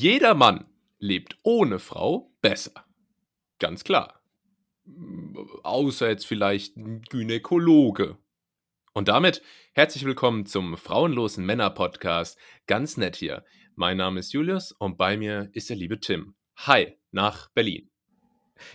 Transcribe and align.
Jeder 0.00 0.34
Mann 0.34 0.64
lebt 1.00 1.38
ohne 1.42 1.80
Frau 1.80 2.30
besser. 2.40 2.84
Ganz 3.58 3.82
klar. 3.82 4.22
Außer 5.64 6.08
jetzt 6.08 6.24
vielleicht 6.24 6.76
ein 6.76 7.02
Gynäkologe. 7.02 8.16
Und 8.92 9.08
damit 9.08 9.42
herzlich 9.72 10.04
willkommen 10.04 10.46
zum 10.46 10.76
Frauenlosen 10.76 11.44
Männer 11.44 11.70
Podcast. 11.70 12.38
Ganz 12.68 12.96
nett 12.96 13.16
hier. 13.16 13.44
Mein 13.74 13.96
Name 13.96 14.20
ist 14.20 14.32
Julius 14.32 14.70
und 14.70 14.98
bei 14.98 15.16
mir 15.16 15.50
ist 15.52 15.68
der 15.68 15.76
liebe 15.76 15.98
Tim. 15.98 16.36
Hi, 16.58 16.96
nach 17.10 17.48
Berlin. 17.50 17.90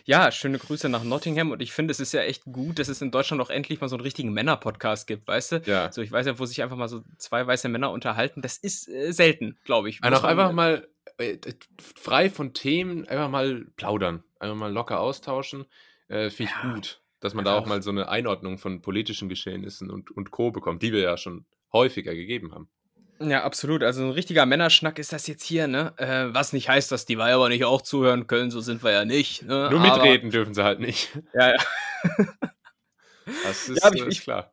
Ja, 0.04 0.30
schöne 0.30 0.60
Grüße 0.60 0.90
nach 0.90 1.06
Nottingham 1.06 1.52
und 1.52 1.62
ich 1.62 1.72
finde, 1.72 1.92
es 1.92 2.02
ist 2.02 2.12
ja 2.12 2.22
echt 2.22 2.44
gut, 2.44 2.80
dass 2.80 2.90
es 2.90 3.02
in 3.02 3.12
Deutschland 3.12 3.42
auch 3.42 3.50
endlich 3.50 3.80
mal 3.80 3.88
so 3.88 3.96
einen 3.96 4.04
richtigen 4.04 4.34
Männer-Podcast 4.34 5.08
gibt, 5.08 5.28
weißt 5.28 5.52
du? 5.54 5.62
Ja. 5.66 5.90
So, 5.92 6.02
ich 6.02 6.12
weiß 6.12 6.26
ja, 6.26 6.38
wo 6.38 6.46
sich 6.46 6.62
einfach 6.62 6.76
mal 6.78 6.90
so 6.90 7.02
zwei 7.18 7.48
weiße 7.48 7.70
Männer 7.70 7.92
unterhalten. 7.92 8.42
Das 8.42 8.58
ist 8.58 8.90
äh, 8.90 9.12
selten, 9.14 9.58
glaube 9.64 9.90
ich. 9.90 10.04
Einfach, 10.04 10.26
einfach 10.26 10.52
mal 10.52 10.88
frei 11.96 12.30
von 12.30 12.54
Themen, 12.54 13.08
einfach 13.08 13.30
mal 13.30 13.66
plaudern. 13.78 14.24
Einfach 14.40 14.56
mal 14.56 14.72
locker 14.72 15.00
austauschen. 15.00 15.66
Äh, 16.08 16.30
Finde 16.30 16.52
ich 16.56 16.64
Ja. 16.64 16.74
gut, 16.74 17.02
dass 17.20 17.34
man 17.34 17.46
da 17.46 17.58
auch 17.58 17.66
mal 17.66 17.82
so 17.82 17.90
eine 17.92 18.10
Einordnung 18.10 18.58
von 18.58 18.82
politischen 18.82 19.30
Geschehnissen 19.30 19.90
und, 19.90 20.12
und 20.12 20.32
Co. 20.32 20.52
bekommt, 20.52 20.82
die 20.84 20.92
wir 20.92 21.02
ja 21.02 21.18
schon 21.18 21.46
häufiger 21.72 22.14
gegeben 22.14 22.54
haben. 22.54 22.70
Ja, 23.20 23.44
absolut. 23.44 23.84
Also 23.84 24.04
ein 24.04 24.10
richtiger 24.12 24.46
Männerschnack 24.46 25.00
ist 25.00 25.14
das 25.14 25.28
jetzt 25.28 25.44
hier, 25.46 25.68
ne? 25.68 25.94
Äh, 25.98 26.34
was 26.34 26.52
nicht 26.52 26.68
heißt, 26.68 26.92
dass 26.92 27.06
die 27.06 27.18
Weiber 27.18 27.48
nicht 27.48 27.64
auch 27.64 27.82
zuhören 27.82 28.28
können, 28.28 28.52
so 28.52 28.60
sind 28.60 28.84
wir 28.84 28.92
ja 28.92 29.06
nicht. 29.06 29.44
Ne? 29.44 29.70
Nur 29.72 29.80
Aber- 29.80 30.04
mitreden 30.04 30.30
dürfen 30.32 30.54
sie 30.54 30.64
halt 30.64 30.80
nicht. 30.80 31.10
Ja, 31.34 31.52
ja. 31.52 31.58
Das 33.44 33.70
ist, 33.70 33.84
aber 33.84 33.96
ich- 33.96 34.02
äh, 34.04 34.08
ist 34.10 34.22
klar. 34.24 34.52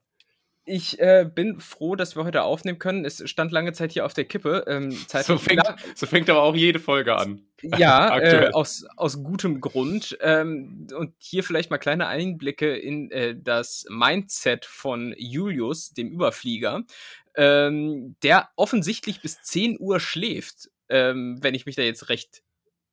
Ich 0.71 1.01
äh, 1.01 1.29
bin 1.29 1.59
froh, 1.59 1.97
dass 1.97 2.15
wir 2.15 2.25
heute 2.25 2.45
aufnehmen 2.45 2.79
können. 2.79 3.05
Es 3.05 3.29
stand 3.29 3.51
lange 3.51 3.73
Zeit 3.73 3.91
hier 3.91 4.07
auf 4.07 4.15
der 4.15 4.25
Kippe. 4.25 4.65
Ähm, 4.69 4.97
So 5.27 5.37
fängt, 5.37 5.63
so 5.97 6.07
fängt 6.07 6.31
aber 6.31 6.43
auch 6.43 6.55
jede 6.55 6.79
Folge 6.79 7.17
an. 7.17 7.43
Ja, 7.77 8.17
äh, 8.19 8.53
aus, 8.53 8.87
aus 8.97 9.23
gutem 9.23 9.61
Grund. 9.61 10.17
Ähm, 10.23 10.87
und 10.97 11.13
hier 11.19 11.45
vielleicht 11.45 11.71
mal 11.71 11.77
kleine 11.77 12.07
Einblicke 12.07 12.75
in 12.75 13.11
äh, 13.11 13.37
das 13.39 13.85
Mindset 13.91 14.65
von 14.65 15.15
Julius, 15.19 15.93
dem 15.93 16.11
Überflieger, 16.11 16.85
ähm, 17.35 18.17
der 18.23 18.49
offensichtlich 18.57 19.21
bis 19.21 19.43
10 19.43 19.79
Uhr 19.79 20.01
schläft, 20.01 20.71
ähm, 20.89 21.37
wenn 21.43 21.55
ich 21.55 21.67
mich 21.67 21.77
da 21.77 21.83
jetzt 21.83 22.09
recht 22.09 22.43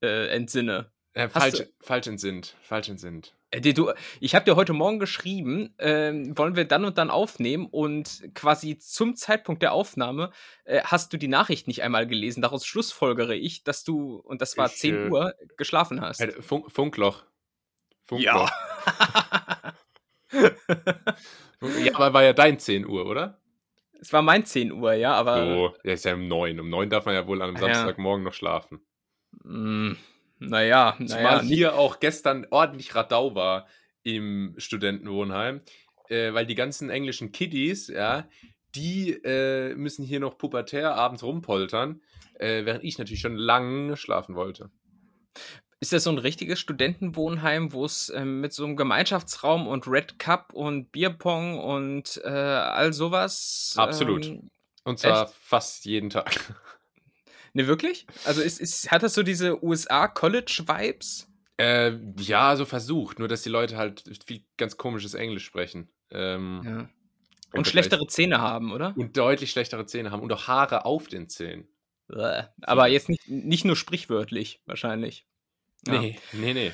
äh, 0.02 0.28
entsinne. 0.28 0.92
Äh, 1.14 1.30
falsch, 1.30 1.64
falsch 1.80 2.08
entsinnt. 2.08 2.56
Falsch 2.62 2.90
entsinnt. 2.90 3.37
Äh, 3.52 3.62
du, 3.62 3.92
ich 4.20 4.36
habe 4.36 4.46
dir 4.46 4.56
heute 4.56 4.74
Morgen 4.74 5.00
geschrieben, 5.00 5.74
ähm, 5.78 6.38
wollen 6.38 6.56
wir 6.56 6.66
dann 6.66 6.86
und 6.86 6.98
dann 6.98 7.10
aufnehmen 7.10 7.66
und 7.66 8.30
quasi 8.34 8.78
zum 8.78 9.16
Zeitpunkt 9.16 9.62
der 9.62 9.74
Aufnahme 9.74 10.32
äh, 10.66 10.82
hast 10.84 11.14
du 11.14 11.18
die 11.18 11.28
Nachricht 11.28 11.68
nicht 11.68 11.84
einmal 11.84 12.08
gelesen. 12.08 12.42
Daraus 12.42 12.66
schlussfolgere 12.66 13.36
ich, 13.36 13.64
dass 13.64 13.84
du, 13.84 14.16
und 14.18 14.42
das 14.42 14.58
war 14.58 14.68
Ich, 14.68 14.76
10 14.78 14.96
äh, 14.96 15.10
Uhr, 15.10 15.34
geschlafen 15.58 16.02
hast. 16.02 16.22
Äh, 16.22 16.42
Funk, 16.42 16.72
Funkloch. 16.72 17.24
Ja. 18.12 18.50
ja, 20.32 21.96
aber 21.96 22.14
war 22.14 22.24
ja 22.24 22.34
dein 22.34 22.58
10 22.60 22.88
Uhr, 22.88 23.06
oder? 23.06 23.42
es 24.00 24.14
war 24.14 24.22
mein 24.22 24.46
10 24.46 24.72
Uhr, 24.72 24.94
ja, 24.94 25.14
aber. 25.14 25.46
So, 25.46 25.74
der 25.84 25.94
ist 25.94 26.06
ja 26.06 26.14
um 26.14 26.28
9. 26.28 26.60
Um 26.60 26.70
9 26.70 26.90
darf 26.90 27.06
man 27.06 27.16
ja 27.16 27.28
wohl 27.28 27.42
einem 27.42 27.56
Ja. 27.56 27.62
Samstagmorgen 27.62 28.24
noch 28.24 28.34
schlafen. 28.34 28.82
Mm, 29.44 29.94
naja, 30.40 30.96
naja. 31.00 31.08
Zumal 31.08 31.42
hier 31.42 31.76
auch 31.76 32.00
gestern 32.00 32.48
ordentlich 32.50 32.96
Radau 32.96 33.36
war 33.36 33.68
im 34.04 34.56
Studentenwohnheim, 34.58 35.62
äh, 36.10 36.34
weil 36.34 36.46
die 36.46 36.56
ganzen 36.56 36.90
englischen 36.90 37.32
Kiddies, 37.32 37.88
ja, 37.88 38.28
die 38.76 39.12
äh, 39.12 39.76
müssen 39.76 40.06
hier 40.06 40.20
noch 40.20 40.38
pubertär 40.38 40.96
abends 40.96 41.24
rumpoltern, 41.24 42.02
äh, 42.40 42.66
während 42.66 42.84
ich 42.84 42.98
natürlich 42.98 43.22
schon 43.22 43.36
lange 43.36 43.98
schlafen 43.98 44.36
wollte. 44.36 44.70
Ist 45.80 45.94
das 45.94 46.06
so 46.06 46.10
ein 46.10 46.18
richtiges 46.18 46.60
Studentenwohnheim, 46.60 47.72
wo 47.72 47.86
es 47.86 48.12
ähm, 48.16 48.42
mit 48.42 48.52
so 48.52 48.66
einem 48.66 48.78
Gemeinschaftsraum 48.78 49.68
und 49.68 49.88
Red 49.88 50.18
Cup 50.18 50.54
und 50.54 50.92
Bierpong 50.92 51.60
und 51.60 52.20
äh, 52.24 52.30
all 52.30 52.94
sowas? 52.94 53.76
Absolut. 53.78 54.26
Ähm, 54.26 54.50
Und 54.86 55.00
zwar 55.00 55.26
Echt? 55.26 55.36
fast 55.40 55.86
jeden 55.86 56.10
Tag. 56.10 56.56
Ne, 57.58 57.68
wirklich? 57.68 58.08
Also 58.24 58.42
ist, 58.42 58.60
ist, 58.60 58.92
hat 58.92 59.04
das 59.04 59.14
so 59.14 59.24
diese 59.24 59.64
USA-College-Vibes? 59.64 61.28
Äh, 61.58 61.94
ja, 62.20 62.56
so 62.56 62.66
versucht, 62.66 63.20
nur 63.20 63.28
dass 63.28 63.42
die 63.42 63.50
Leute 63.50 63.78
halt 63.78 64.04
viel 64.26 64.44
ganz 64.58 64.78
komisches 64.78 65.14
Englisch 65.14 65.46
sprechen. 65.46 65.90
Ähm, 66.12 66.62
Ja. 66.64 66.90
Und 67.54 67.66
schlechtere 67.66 68.06
Zähne 68.08 68.42
haben, 68.42 68.74
oder? 68.74 68.94
und 68.98 69.16
deutlich 69.16 69.52
schlechtere 69.52 69.86
Zähne 69.86 70.12
haben 70.12 70.22
und 70.22 70.32
auch 70.34 70.48
Haare 70.48 70.86
auf 70.86 71.08
den 71.08 71.30
Zähnen. 71.30 71.66
Bäh. 72.08 72.44
Aber 72.62 72.88
jetzt 72.88 73.08
nicht, 73.08 73.28
nicht 73.30 73.64
nur 73.64 73.78
sprichwörtlich, 73.78 74.62
wahrscheinlich. 74.66 75.26
Ja. 75.88 76.00
Nee, 76.00 76.20
nee, 76.34 76.54
nee. 76.54 76.72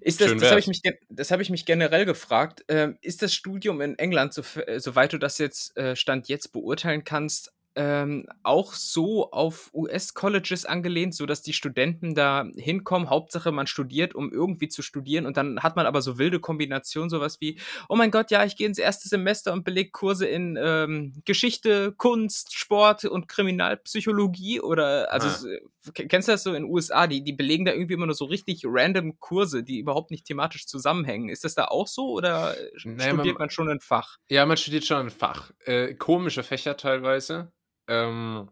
Ist 0.00 0.20
das, 0.20 0.28
Schön 0.28 0.38
das 0.38 0.50
habe 0.50 0.60
ich, 0.60 0.66
mich 0.66 0.82
das 1.08 1.30
hab 1.30 1.40
ich 1.40 1.50
mich 1.50 1.64
generell 1.66 2.04
gefragt. 2.06 2.64
Ähm, 2.68 2.98
ist 3.00 3.22
das 3.22 3.34
Studium 3.34 3.80
in 3.80 3.98
England, 3.98 4.34
so, 4.34 4.42
soweit 4.76 5.12
du 5.12 5.18
das 5.18 5.38
jetzt 5.38 5.76
äh, 5.76 5.96
Stand 5.96 6.28
jetzt 6.28 6.52
beurteilen 6.52 7.04
kannst, 7.04 7.52
ähm, 7.80 8.26
auch 8.42 8.74
so 8.74 9.30
auf 9.30 9.70
US-Colleges 9.72 10.66
angelehnt, 10.66 11.14
sodass 11.14 11.40
die 11.42 11.52
Studenten 11.54 12.14
da 12.14 12.46
hinkommen? 12.56 13.08
Hauptsache, 13.08 13.52
man 13.52 13.66
studiert, 13.66 14.14
um 14.14 14.30
irgendwie 14.32 14.68
zu 14.68 14.82
studieren 14.82 15.24
und 15.26 15.36
dann 15.36 15.60
hat 15.62 15.76
man 15.76 15.86
aber 15.86 16.02
so 16.02 16.18
wilde 16.18 16.40
Kombinationen, 16.40 17.08
sowas 17.10 17.40
wie: 17.40 17.58
Oh 17.88 17.96
mein 17.96 18.10
Gott, 18.10 18.30
ja, 18.30 18.44
ich 18.44 18.56
gehe 18.56 18.66
ins 18.66 18.78
erste 18.78 19.08
Semester 19.08 19.52
und 19.52 19.64
beleg 19.64 19.92
Kurse 19.92 20.26
in 20.26 20.58
ähm, 20.60 21.14
Geschichte, 21.24 21.92
Kunst, 21.96 22.54
Sport 22.54 23.04
und 23.06 23.28
Kriminalpsychologie 23.28 24.60
oder, 24.60 25.10
also, 25.12 25.28
Ah. 25.28 25.90
kennst 25.94 26.28
du 26.28 26.32
das 26.32 26.42
so 26.42 26.50
in 26.50 26.62
den 26.62 26.70
USA? 26.70 27.06
Die, 27.06 27.22
die 27.24 27.32
belegen 27.32 27.64
da 27.64 27.72
irgendwie 27.72 27.94
immer 27.94 28.06
nur 28.06 28.14
so 28.14 28.26
richtig 28.26 28.62
random 28.66 29.18
Kurse, 29.18 29.62
die 29.62 29.78
überhaupt 29.78 30.10
nicht 30.10 30.26
thematisch 30.26 30.66
zusammenhängen. 30.66 31.28
Ist 31.30 31.44
das 31.44 31.54
da 31.54 31.66
auch 31.66 31.86
so 31.88 32.10
oder 32.10 32.54
Nee, 32.84 33.00
studiert 33.04 33.16
man- 33.16 33.34
man 33.46 33.50
schon 33.50 33.68
ein 33.70 33.80
Fach? 33.80 34.18
Ja, 34.28 34.44
man 34.44 34.56
studiert 34.56 34.84
schon 34.84 34.98
ein 35.06 35.10
Fach. 35.10 35.50
Äh, 35.64 35.94
komische 35.94 36.42
Fächer 36.42 36.76
teilweise. 36.76 37.52
Ähm, 37.90 38.48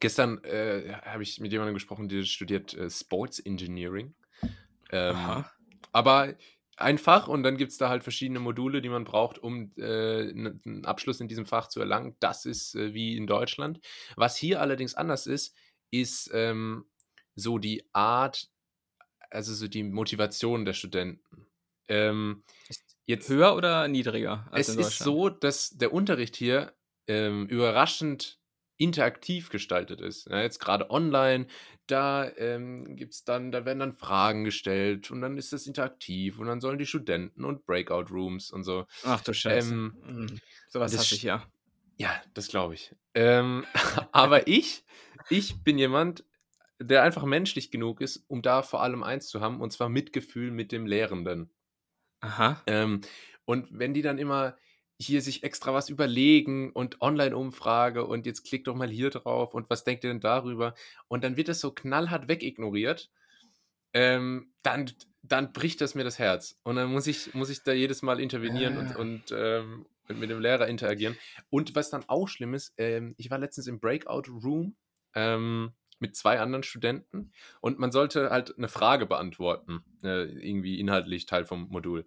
gestern 0.00 0.42
äh, 0.44 0.94
habe 1.04 1.22
ich 1.22 1.38
mit 1.38 1.52
jemandem 1.52 1.74
gesprochen, 1.74 2.08
der 2.08 2.24
studiert 2.24 2.72
äh, 2.74 2.88
Sports 2.88 3.38
Engineering. 3.38 4.14
Ähm, 4.90 5.44
aber 5.92 6.34
ein 6.76 6.96
Fach 6.96 7.28
und 7.28 7.42
dann 7.42 7.58
gibt 7.58 7.72
es 7.72 7.78
da 7.78 7.90
halt 7.90 8.02
verschiedene 8.02 8.40
Module, 8.40 8.80
die 8.80 8.88
man 8.88 9.04
braucht, 9.04 9.38
um 9.38 9.70
äh, 9.76 10.30
einen 10.30 10.84
Abschluss 10.86 11.20
in 11.20 11.28
diesem 11.28 11.44
Fach 11.44 11.68
zu 11.68 11.78
erlangen. 11.78 12.16
Das 12.20 12.46
ist 12.46 12.74
äh, 12.74 12.94
wie 12.94 13.18
in 13.18 13.26
Deutschland. 13.26 13.80
Was 14.16 14.36
hier 14.36 14.62
allerdings 14.62 14.94
anders 14.94 15.26
ist, 15.26 15.54
ist 15.90 16.30
ähm, 16.32 16.86
so 17.34 17.58
die 17.58 17.84
Art, 17.92 18.48
also 19.30 19.54
so 19.54 19.68
die 19.68 19.82
Motivation 19.82 20.64
der 20.64 20.72
Studenten. 20.72 21.46
Ähm, 21.88 22.44
jetzt 23.04 23.28
Höher 23.28 23.54
oder 23.56 23.88
niedriger 23.88 24.48
als 24.50 24.68
es 24.68 24.76
ist 24.76 24.98
so, 25.00 25.28
dass 25.28 25.70
der 25.70 25.92
Unterricht 25.92 26.36
hier 26.36 26.72
ähm, 27.06 27.46
überraschend 27.46 28.40
interaktiv 28.76 29.50
gestaltet 29.50 30.00
ist. 30.00 30.26
Ja, 30.30 30.40
jetzt 30.40 30.58
gerade 30.58 30.90
online, 30.90 31.46
da 31.86 32.30
ähm, 32.36 32.96
gibt's 32.96 33.24
dann, 33.24 33.52
da 33.52 33.66
werden 33.66 33.78
dann 33.80 33.92
Fragen 33.92 34.44
gestellt 34.44 35.10
und 35.10 35.20
dann 35.20 35.36
ist 35.36 35.52
das 35.52 35.66
interaktiv 35.66 36.38
und 36.38 36.46
dann 36.46 36.62
sollen 36.62 36.78
die 36.78 36.86
Studenten 36.86 37.44
und 37.44 37.66
Breakout 37.66 38.06
Rooms 38.10 38.50
und 38.50 38.64
so. 38.64 38.86
Ach 39.04 39.20
du 39.20 39.34
Scheiße. 39.34 39.70
Ähm, 39.72 39.96
Mhm. 40.06 40.40
Sowas 40.68 40.92
das 40.92 41.02
hasse 41.02 41.14
ich 41.16 41.22
ja. 41.24 41.46
Ja, 41.98 42.22
das 42.32 42.48
glaube 42.48 42.72
ich. 42.72 42.94
Ähm, 43.14 43.66
aber 44.12 44.48
ich, 44.48 44.84
ich 45.28 45.62
bin 45.62 45.76
jemand, 45.76 46.24
der 46.80 47.02
einfach 47.02 47.24
menschlich 47.24 47.70
genug 47.70 48.00
ist, 48.00 48.24
um 48.28 48.40
da 48.40 48.62
vor 48.62 48.82
allem 48.82 49.02
eins 49.02 49.28
zu 49.28 49.42
haben, 49.42 49.60
und 49.60 49.72
zwar 49.72 49.90
Mitgefühl 49.90 50.50
mit 50.50 50.72
dem 50.72 50.86
Lehrenden. 50.86 51.50
Aha. 52.20 52.62
Ähm, 52.66 53.02
und 53.44 53.68
wenn 53.70 53.92
die 53.92 54.02
dann 54.02 54.16
immer 54.16 54.56
hier 55.00 55.22
sich 55.22 55.42
extra 55.42 55.72
was 55.72 55.88
überlegen 55.88 56.72
und 56.72 57.00
Online-Umfrage 57.00 58.04
und 58.06 58.26
jetzt 58.26 58.44
klickt 58.44 58.66
doch 58.66 58.74
mal 58.76 58.88
hier 58.90 59.10
drauf 59.10 59.54
und 59.54 59.70
was 59.70 59.84
denkt 59.84 60.04
ihr 60.04 60.10
denn 60.10 60.20
darüber? 60.20 60.74
Und 61.08 61.24
dann 61.24 61.36
wird 61.36 61.48
das 61.48 61.60
so 61.60 61.72
knallhart 61.72 62.28
wegignoriert, 62.28 63.10
ähm, 63.94 64.52
dann, 64.62 64.90
dann 65.22 65.52
bricht 65.52 65.80
das 65.80 65.94
mir 65.94 66.04
das 66.04 66.18
Herz. 66.18 66.60
Und 66.64 66.76
dann 66.76 66.92
muss 66.92 67.06
ich, 67.06 67.34
muss 67.34 67.50
ich 67.50 67.62
da 67.62 67.72
jedes 67.72 68.02
Mal 68.02 68.20
intervenieren 68.20 68.76
und, 68.78 68.96
Ah. 68.96 68.98
und, 68.98 69.22
ähm, 69.32 69.86
und 70.08 70.18
mit 70.20 70.30
dem 70.30 70.40
Lehrer 70.40 70.68
interagieren. 70.68 71.16
Und 71.50 71.74
was 71.74 71.90
dann 71.90 72.04
auch 72.08 72.28
schlimm 72.28 72.54
ist, 72.54 72.74
ähm, 72.76 73.14
ich 73.16 73.30
war 73.30 73.38
letztens 73.38 73.66
im 73.68 73.80
Breakout-Room 73.80 74.76
ähm, 75.14 75.72
mit 76.00 76.16
zwei 76.16 76.40
anderen 76.40 76.62
Studenten 76.62 77.32
und 77.60 77.78
man 77.78 77.92
sollte 77.92 78.30
halt 78.30 78.56
eine 78.58 78.68
Frage 78.68 79.06
beantworten, 79.06 79.84
äh, 80.02 80.24
irgendwie 80.24 80.80
inhaltlich 80.80 81.26
Teil 81.26 81.44
vom 81.44 81.68
Modul 81.68 82.06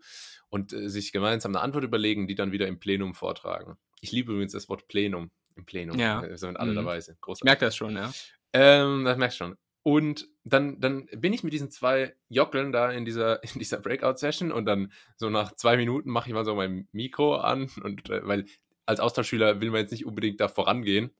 und 0.49 0.73
äh, 0.73 0.89
sich 0.89 1.11
gemeinsam 1.11 1.51
eine 1.55 1.61
Antwort 1.61 1.83
überlegen, 1.83 2.27
die 2.27 2.35
dann 2.35 2.51
wieder 2.51 2.67
im 2.67 2.79
Plenum 2.79 3.13
vortragen. 3.13 3.77
Ich 4.01 4.11
liebe 4.11 4.31
übrigens 4.33 4.51
das 4.53 4.67
Wort 4.69 4.87
Plenum. 4.87 5.31
Im 5.55 5.65
Plenum, 5.65 5.97
Ja. 5.99 6.23
äh, 6.23 6.35
so 6.37 6.47
wenn 6.47 6.57
alle 6.57 6.71
Mhm. 6.71 6.75
dabei 6.77 6.99
sind. 6.99 7.15
Ich 7.15 7.21
Großartig. 7.21 7.45
merke 7.45 7.65
das 7.65 7.75
schon, 7.75 7.95
ja. 7.95 8.11
Ähm, 8.53 9.05
das 9.05 9.17
merkst 9.17 9.37
schon. 9.37 9.55
Und 9.83 10.27
dann, 10.45 10.79
dann 10.79 11.07
bin 11.15 11.33
ich 11.33 11.43
mit 11.43 11.51
diesen 11.53 11.69
zwei 11.69 12.15
Jockeln 12.29 12.71
da 12.71 12.89
in 12.91 13.05
dieser, 13.05 13.43
in 13.55 13.59
dieser 13.59 13.79
Breakout-Session 13.79 14.51
und 14.51 14.65
dann 14.65 14.91
so 15.17 15.29
nach 15.29 15.53
zwei 15.55 15.77
Minuten 15.77 16.09
mache 16.09 16.29
ich 16.29 16.33
mal 16.33 16.45
so 16.45 16.55
mein 16.55 16.87
Mikro 16.91 17.35
an 17.35 17.69
und 17.83 18.09
äh, 18.09 18.25
weil 18.25 18.45
als 18.85 18.99
Austauschschüler 18.99 19.61
will 19.61 19.71
man 19.71 19.81
jetzt 19.81 19.91
nicht 19.91 20.05
unbedingt 20.05 20.39
da 20.41 20.47
vorangehen. 20.47 21.11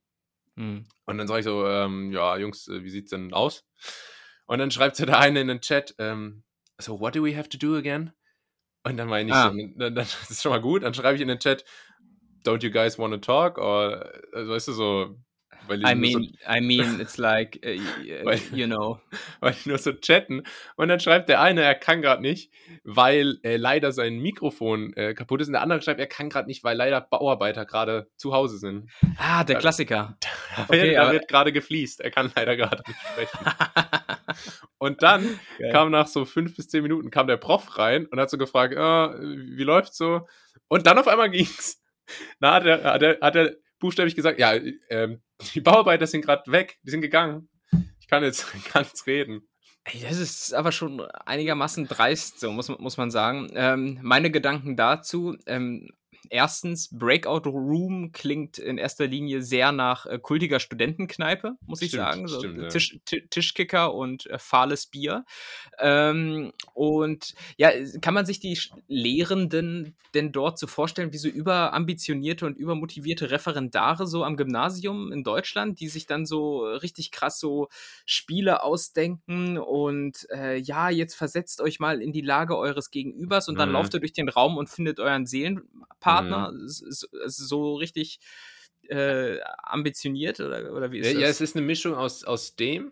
Mhm. 0.56 0.86
Und 1.06 1.18
dann 1.18 1.28
sage 1.28 1.40
ich 1.40 1.46
so, 1.46 1.68
ähm, 1.68 2.12
ja, 2.12 2.38
Jungs, 2.38 2.68
äh, 2.68 2.84
wie 2.84 2.90
sieht's 2.90 3.12
denn 3.12 3.34
aus? 3.34 3.66
Und 4.46 4.60
dann 4.60 4.72
schreibt 4.72 4.96
so 4.96 5.06
der 5.06 5.20
eine 5.20 5.42
in 5.42 5.48
den 5.48 5.62
Chat, 5.62 5.96
ähm, 5.98 6.44
so, 6.80 7.00
what 7.00 7.16
do 7.16 7.24
we 7.24 7.36
have 7.36 7.50
to 7.50 7.58
do 7.58 7.76
again? 7.76 8.12
Und 8.84 8.98
dann 8.98 9.08
meine 9.08 9.30
ich 9.30 9.36
Ah. 9.36 9.52
so, 9.52 9.58
dann, 9.78 9.96
dann, 9.96 9.96
das 9.96 10.30
ist 10.30 10.42
schon 10.42 10.52
mal 10.52 10.62
gut. 10.62 10.84
Dann 10.84 10.94
schreibe 10.94 11.16
ich 11.16 11.22
in 11.22 11.28
den 11.28 11.40
Chat, 11.40 11.64
don't 12.46 12.64
you 12.64 12.72
guys 12.72 13.00
want 13.00 13.14
to 13.14 13.20
talk? 13.20 13.58
Oder, 13.58 14.12
also, 14.34 14.52
weißt 14.52 14.68
du, 14.68 14.74
so, 14.74 15.18
I 15.70 15.96
nur 15.96 16.12
so 16.12 16.20
mean, 16.20 16.38
I 16.48 16.62
mean, 16.62 17.00
it's 17.02 17.18
like, 17.18 17.60
uh, 17.66 17.70
y- 17.70 18.24
Weil- 18.24 18.42
you 18.54 18.68
know. 18.68 19.00
weil 19.40 19.54
die 19.54 19.70
nur 19.70 19.78
so 19.78 19.94
chatten. 19.94 20.44
Und 20.76 20.88
dann 20.90 21.00
schreibt 21.00 21.30
der 21.30 21.42
eine, 21.42 21.62
er 21.62 21.76
kann 21.76 22.02
gerade 22.02 22.22
nicht, 22.22 22.52
weil 22.84 23.38
äh, 23.44 23.58
leider 23.58 23.92
sein 23.92 24.20
Mikrofon 24.20 24.94
äh, 24.96 25.14
kaputt 25.14 25.42
ist. 25.42 25.48
Und 25.48 25.54
der 25.54 25.62
andere 25.62 25.82
schreibt, 25.82 26.00
er 26.00 26.08
kann 26.08 26.30
gerade 26.30 26.48
nicht, 26.48 26.64
weil 26.64 26.76
leider 26.78 27.02
Bauarbeiter 27.02 27.66
gerade 27.66 28.08
zu 28.18 28.34
Hause 28.34 28.58
sind. 28.58 28.90
Ah, 29.18 29.44
der 29.44 29.56
Ja. 29.56 29.60
Klassiker. 29.60 30.18
Da 30.56 30.64
Okay, 30.70 30.84
wird, 30.84 30.98
da 30.98 31.12
wird 31.12 31.28
gerade 31.28 31.52
gefliest. 31.52 32.00
Er 32.02 32.12
kann 32.12 32.32
leider 32.36 32.56
gerade 32.56 32.84
nicht 32.86 33.00
sprechen. 33.00 33.40
Und 34.78 35.02
dann 35.02 35.40
Geil. 35.58 35.72
kam 35.72 35.90
nach 35.92 36.06
so 36.08 36.26
fünf 36.26 36.56
bis 36.56 36.68
zehn 36.68 36.84
Minuten 36.84 37.10
kam 37.10 37.26
der 37.26 37.38
Prof 37.38 37.78
rein 37.78 38.06
und 38.06 38.20
hat 38.20 38.30
so 38.30 38.38
gefragt, 38.38 38.76
ah, 38.78 39.16
wie 39.20 39.64
läuft's 39.64 39.98
so? 39.98 40.28
Und 40.68 40.86
dann 40.86 40.98
auf 41.00 41.08
einmal 41.08 41.30
ging's. 41.32 41.82
Na, 42.40 42.54
hat 42.56 42.66
er, 42.66 42.84
hat 42.84 43.02
er, 43.02 43.18
hat 43.22 43.36
er 43.36 43.56
buchstäblich 43.80 44.16
gesagt, 44.16 44.40
ja, 44.40 44.54
ähm, 44.90 45.22
die 45.54 45.62
Bauarbeiter 45.62 46.08
sind 46.08 46.24
gerade 46.26 46.52
weg, 46.52 46.78
die 46.84 46.92
sind 46.92 47.02
gegangen. 47.02 47.50
Ich 48.00 48.08
kann 48.08 48.24
jetzt, 48.24 48.46
kann 48.72 48.84
jetzt 48.84 49.06
reden. 49.08 49.48
Ey, 49.86 50.02
das 50.02 50.18
ist 50.18 50.54
aber 50.54 50.72
schon 50.72 51.02
einigermaßen 51.02 51.88
dreist, 51.88 52.40
so 52.40 52.52
muss, 52.52 52.70
man- 52.70 52.82
muss 52.82 52.98
man 52.98 53.12
sagen. 53.12 53.50
Ähm, 53.54 54.00
meine 54.02 54.32
Gedanken 54.32 54.78
dazu. 54.78 55.36
Ähm, 55.46 55.90
erstens, 56.30 56.90
Breakout 56.92 57.50
Room 57.50 58.12
klingt 58.12 58.58
in 58.58 58.78
erster 58.78 59.08
Linie 59.08 59.42
sehr 59.42 59.72
nach 59.72 60.06
äh, 60.06 60.20
kultiger 60.20 60.60
Studentenkneipe, 60.60 61.54
muss 61.66 61.82
ich 61.82 61.90
Stimmt, 61.90 62.04
sagen. 62.04 62.28
So 62.28 62.38
stimmt, 62.40 62.58
ja. 62.62 62.68
Tisch, 62.70 63.00
Ti- 63.06 63.28
Tischkicker 63.30 63.94
und 63.94 64.26
äh, 64.28 64.40
fahles 64.40 64.88
Bier. 64.88 65.26
Ähm, 65.80 66.52
und 66.74 67.34
ja, 67.58 67.72
kann 68.02 68.14
man 68.14 68.26
sich 68.26 68.40
die 68.40 68.58
Lehrenden 68.88 69.96
denn 70.14 70.32
dort 70.32 70.60
so 70.60 70.68
vorstellen, 70.68 71.12
wie 71.12 71.18
so 71.18 71.28
überambitionierte 71.28 72.46
und 72.46 72.56
übermotivierte 72.58 73.32
Referendare 73.32 74.06
so 74.06 74.24
am 74.24 74.38
Gymnasium 74.38 75.12
in 75.12 75.24
Deutschland, 75.24 75.80
die 75.80 75.88
sich 75.88 76.06
dann 76.06 76.26
so 76.26 76.66
richtig 76.66 77.12
krass 77.12 77.40
so 77.40 77.68
Spiele 78.06 78.62
ausdenken 78.64 79.58
und 79.58 80.28
äh, 80.32 80.58
ja, 80.58 80.90
jetzt 80.90 81.16
versetzt 81.16 81.62
euch 81.62 81.80
mal 81.80 82.02
in 82.02 82.12
die 82.12 82.22
Lage 82.22 82.58
eures 82.58 82.92
Gegenübers 82.92 83.48
und 83.50 83.58
dann 83.58 83.70
Mhm. 83.70 83.74
lauft 83.74 83.94
ihr 83.96 84.00
durch 84.02 84.14
den 84.14 84.30
Raum 84.30 84.58
und 84.58 84.70
findet 84.70 85.00
euren 85.00 85.26
Seelenpartner. 85.26 86.13
S- 86.66 86.82
s- 86.82 87.38
So 87.38 87.76
richtig 87.76 88.20
äh, 88.90 89.40
ambitioniert 89.64 90.40
oder, 90.40 90.74
oder 90.74 90.92
wie 90.92 91.00
ist 91.00 91.08
Ja, 91.08 91.14
das? 91.14 91.22
ja, 91.22 91.28
es 91.30 91.42
ist 91.42 91.56
eine 91.56 91.66
Mischung 91.66 91.96
aus, 91.96 92.24
aus 92.24 92.56
dem, 92.56 92.92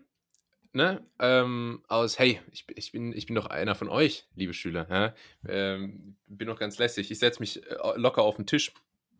ne, 0.72 1.06
ähm, 1.18 1.82
aus, 1.88 2.18
hey, 2.18 2.40
ich, 2.50 2.66
bin- 2.66 2.76
ich, 2.78 2.92
bin, 2.92 3.12
ich 3.12 3.26
bin 3.26 3.34
doch 3.36 3.46
einer 3.46 3.74
von 3.74 3.88
euch, 3.88 4.26
liebe 4.34 4.54
Schüler, 4.54 4.86
ja? 4.90 5.14
ähm, 5.46 6.16
bin 6.26 6.48
doch 6.48 6.58
ganz 6.58 6.78
lässig, 6.78 7.10
ich 7.10 7.18
setze 7.18 7.40
mich 7.40 7.62
äh, 7.66 7.76
locker 7.96 8.22
auf 8.22 8.36
den 8.36 8.46
Tisch, 8.46 8.72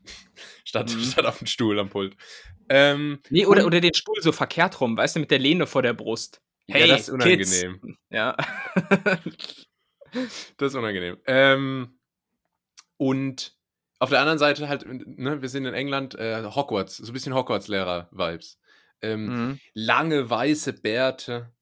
statt, 0.65 0.91
Mhm. 0.91 1.01
statt 1.05 1.27
auf 1.27 1.39
den 1.39 1.47
Stuhl 1.47 1.79
am 1.79 1.91
Pult. 1.91 2.17
Ähm, 2.71 3.21
nee, 3.29 3.45
oder, 3.45 3.67
oder 3.67 3.81
den 3.81 3.93
Stuhl 3.95 4.21
so 4.23 4.33
verkehrt 4.33 4.81
rum, 4.81 4.97
weißt 4.97 5.17
du, 5.17 5.21
mit 5.21 5.31
der 5.31 5.39
Lehne 5.39 5.67
vor 5.67 5.83
der 5.83 5.93
Brust. 5.93 6.41
Ja, 6.69 6.77
Hey, 6.79 6.89
das 6.89 7.03
ist 7.03 7.19
Kids. 7.21 7.63
unangenehm. 7.63 7.99
Ja. 8.11 8.37
Das 10.59 10.73
ist 10.73 10.75
unangenehm. 10.75 11.17
Ähm, 11.27 11.99
und 12.99 13.57
auf 14.03 14.11
der 14.11 14.19
anderen 14.19 14.39
Seite 14.41 14.69
halt, 14.69 14.85
ne, 14.85 15.43
wir 15.43 15.49
sind 15.49 15.65
in 15.65 15.75
England, 15.75 16.17
äh, 16.17 16.45
Hogwarts, 16.45 16.97
so 16.97 17.07
ein 17.07 17.13
bisschen 17.13 17.35
Hogwarts-Lehrer-Vibes. 17.35 18.59
Ähm, 19.01 19.29
Mhm. 19.29 19.61
lange 19.75 20.29
weiße 20.29 20.73
Bärte, 20.73 21.53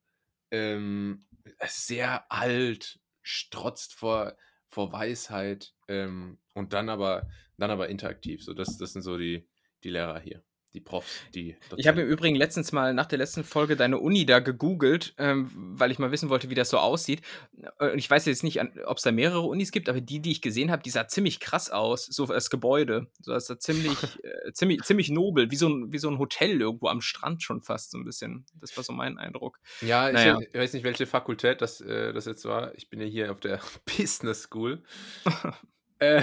ähm, 0.51 1.27
sehr 1.67 2.33
alt, 2.33 2.99
strotzt 3.23 3.95
vor, 3.95 4.37
vor 4.69 4.91
Weisheit 4.91 5.75
ähm, 5.89 6.39
und 6.55 6.73
dann 6.73 6.89
aber, 6.89 7.29
dann 7.59 7.71
aber 7.71 7.91
interaktiv. 7.91 8.43
So, 8.43 8.55
das, 8.55 8.79
das 8.79 8.95
sind 8.95 9.03
so 9.03 9.19
die, 9.19 9.47
die 9.85 9.91
Lehrer 9.91 10.19
hier, 10.19 10.43
die 10.73 10.81
Profs, 10.81 11.21
die. 11.35 11.57
Ich 11.77 11.87
habe 11.89 12.01
im 12.01 12.07
Dozenten. 12.07 12.13
Übrigen 12.13 12.37
letztens 12.37 12.71
mal 12.73 12.95
nach 12.95 13.07
der 13.07 13.19
letzten 13.19 13.43
Folge 13.45 13.77
deine 13.77 13.99
Uni 13.99 14.25
da 14.27 14.39
gegoogelt, 14.39 15.15
ähm, 15.19 15.51
weil 15.55 15.91
ich 15.91 15.99
mal 15.99 16.13
wissen 16.13 16.29
wollte, 16.29 16.49
wie 16.51 16.55
das 16.55 16.71
so 16.71 16.79
aussieht. 16.79 17.23
Äh, 17.79 17.91
Und 17.93 17.99
ich 17.99 18.09
weiß 18.09 18.25
jetzt 18.27 18.45
nicht, 18.45 18.61
ob 18.87 18.97
es 18.99 19.03
da 19.03 19.11
mehrere 19.13 19.41
Unis 19.41 19.73
gibt, 19.73 19.89
aber 19.89 20.01
die, 20.01 20.21
die 20.21 20.31
ich 20.31 20.41
gesehen 20.43 20.71
habe, 20.71 20.83
die 20.83 20.91
sah 20.91 21.09
ziemlich 21.09 21.41
krass 21.41 21.71
aus, 21.71 22.07
so 22.07 22.27
das 22.27 22.51
Gebäude. 22.51 23.09
So, 23.21 23.33
das 23.33 23.47
sah 23.47 23.59
ziemlich, 23.59 23.93
äh, 24.23 24.53
ziemlich, 24.53 24.83
ziemlich 24.83 25.11
nobel, 25.11 25.51
wie 25.51 25.57
so, 25.57 25.69
ein, 25.69 25.93
wie 25.93 25.99
so 25.99 26.09
ein 26.09 26.19
Hotel 26.19 26.61
irgendwo 26.61 26.89
am 26.89 27.01
Strand 27.01 27.43
schon 27.43 27.63
fast 27.63 27.91
so 27.91 27.99
ein 27.99 28.05
bisschen. 28.05 28.47
Das 28.55 28.77
war 28.77 28.85
so 28.85 28.93
mein 28.93 29.19
Eindruck. 29.19 29.59
Ja, 29.81 30.09
ich 30.09 30.15
Naja. 30.15 30.39
we- 30.39 30.59
weiß 30.59 30.73
nicht, 30.75 30.85
welche 30.85 31.07
Fakultät 31.07 31.61
das, 31.63 31.81
äh, 31.81 32.13
das 32.13 32.27
jetzt 32.27 32.45
war. 32.45 32.75
Ich 32.77 32.89
bin 32.91 33.01
ja 33.01 33.07
hier 33.07 33.33
auf 33.33 33.41
der 33.41 33.61
Business 33.99 34.43
School. 34.43 34.83
äh, 36.01 36.23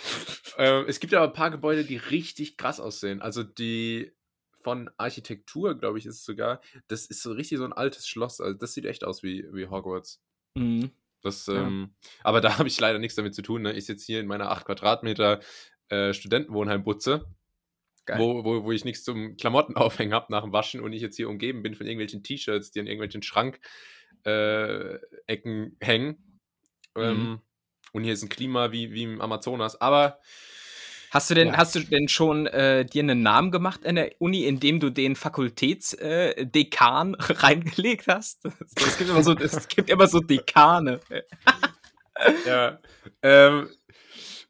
äh, 0.58 0.82
es 0.84 1.00
gibt 1.00 1.12
aber 1.14 1.26
ein 1.26 1.32
paar 1.32 1.50
Gebäude, 1.50 1.84
die 1.84 1.96
richtig 1.96 2.56
krass 2.56 2.80
aussehen. 2.80 3.20
Also 3.20 3.42
die 3.42 4.12
von 4.62 4.90
Architektur, 4.96 5.78
glaube 5.78 5.98
ich, 5.98 6.06
ist 6.06 6.16
es 6.16 6.24
sogar. 6.24 6.60
Das 6.88 7.06
ist 7.06 7.22
so 7.22 7.32
richtig 7.32 7.58
so 7.58 7.64
ein 7.64 7.72
altes 7.72 8.08
Schloss. 8.08 8.40
Also 8.40 8.56
das 8.56 8.74
sieht 8.74 8.86
echt 8.86 9.04
aus 9.04 9.22
wie, 9.22 9.46
wie 9.52 9.66
Hogwarts. 9.66 10.20
Mhm. 10.54 10.90
Das, 11.22 11.46
Ja. 11.46 11.66
ähm, 11.66 11.94
aber 12.22 12.40
da 12.40 12.50
habe 12.58 12.68
ich 12.68 12.78
leider 12.80 12.98
nichts 12.98 13.16
damit 13.16 13.34
zu 13.34 13.42
tun. 13.42 13.62
Ne? 13.62 13.72
Ich 13.74 13.86
sitze 13.86 14.06
hier 14.06 14.20
in 14.20 14.26
meiner 14.26 14.50
8 14.50 14.66
Quadratmeter 14.66 15.40
äh, 15.88 16.12
Studentenwohnheim-Butze, 16.12 17.26
wo, 18.16 18.44
wo, 18.44 18.64
wo 18.64 18.72
ich 18.72 18.84
nichts 18.84 19.04
zum 19.04 19.36
Klamotten 19.36 19.76
aufhängen 19.76 20.14
habe 20.14 20.26
nach 20.30 20.42
dem 20.42 20.52
Waschen 20.52 20.80
und 20.80 20.92
ich 20.92 21.02
jetzt 21.02 21.16
hier 21.16 21.28
umgeben 21.28 21.62
bin 21.62 21.74
von 21.74 21.86
irgendwelchen 21.86 22.22
T-Shirts, 22.22 22.70
die 22.70 22.80
an 22.80 22.86
irgendwelchen 22.86 23.22
Schrank 23.22 23.60
äh, 24.24 24.98
hängen. 25.26 26.40
Mhm. 26.94 27.02
Ähm, 27.02 27.40
und 27.92 28.04
hier 28.04 28.12
ist 28.12 28.22
ein 28.22 28.28
Klima 28.28 28.72
wie, 28.72 28.92
wie 28.92 29.04
im 29.04 29.20
Amazonas. 29.20 29.80
Aber 29.80 30.18
Hast 31.10 31.30
du 31.30 31.34
denn, 31.34 31.48
Ja. 31.48 31.56
hast 31.56 31.74
du 31.74 31.80
denn 31.80 32.08
schon 32.08 32.46
äh, 32.46 32.84
dir 32.84 33.02
einen 33.02 33.22
Namen 33.22 33.50
gemacht 33.50 33.86
an 33.86 33.94
der 33.94 34.12
Uni, 34.18 34.44
indem 34.44 34.78
du 34.78 34.90
den 34.90 35.16
Fakultätsdekan 35.16 37.14
äh, 37.14 37.16
reingelegt 37.32 38.08
hast? 38.08 38.44
Es 38.76 38.98
gibt 38.98 39.08
immer 39.08 39.22
so, 39.22 39.32
es 39.38 39.68
gibt 39.68 39.88
immer 39.88 40.06
so 40.06 40.20
Dekane. 40.20 41.00
ja, 42.46 42.78
ähm, 43.22 43.70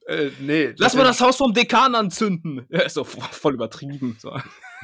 äh, 0.09 0.31
nee. 0.41 0.75
Lass 0.79 0.97
mal 0.97 1.05
das 1.05 1.21
Haus 1.21 1.37
vom 1.37 1.53
Dekan 1.55 1.95
anzünden. 1.95 2.67
Ja, 2.71 2.81
ist 2.81 2.95
so 2.95 3.05
voll 3.05 3.55
übertrieben. 3.55 4.17
So. 4.19 4.37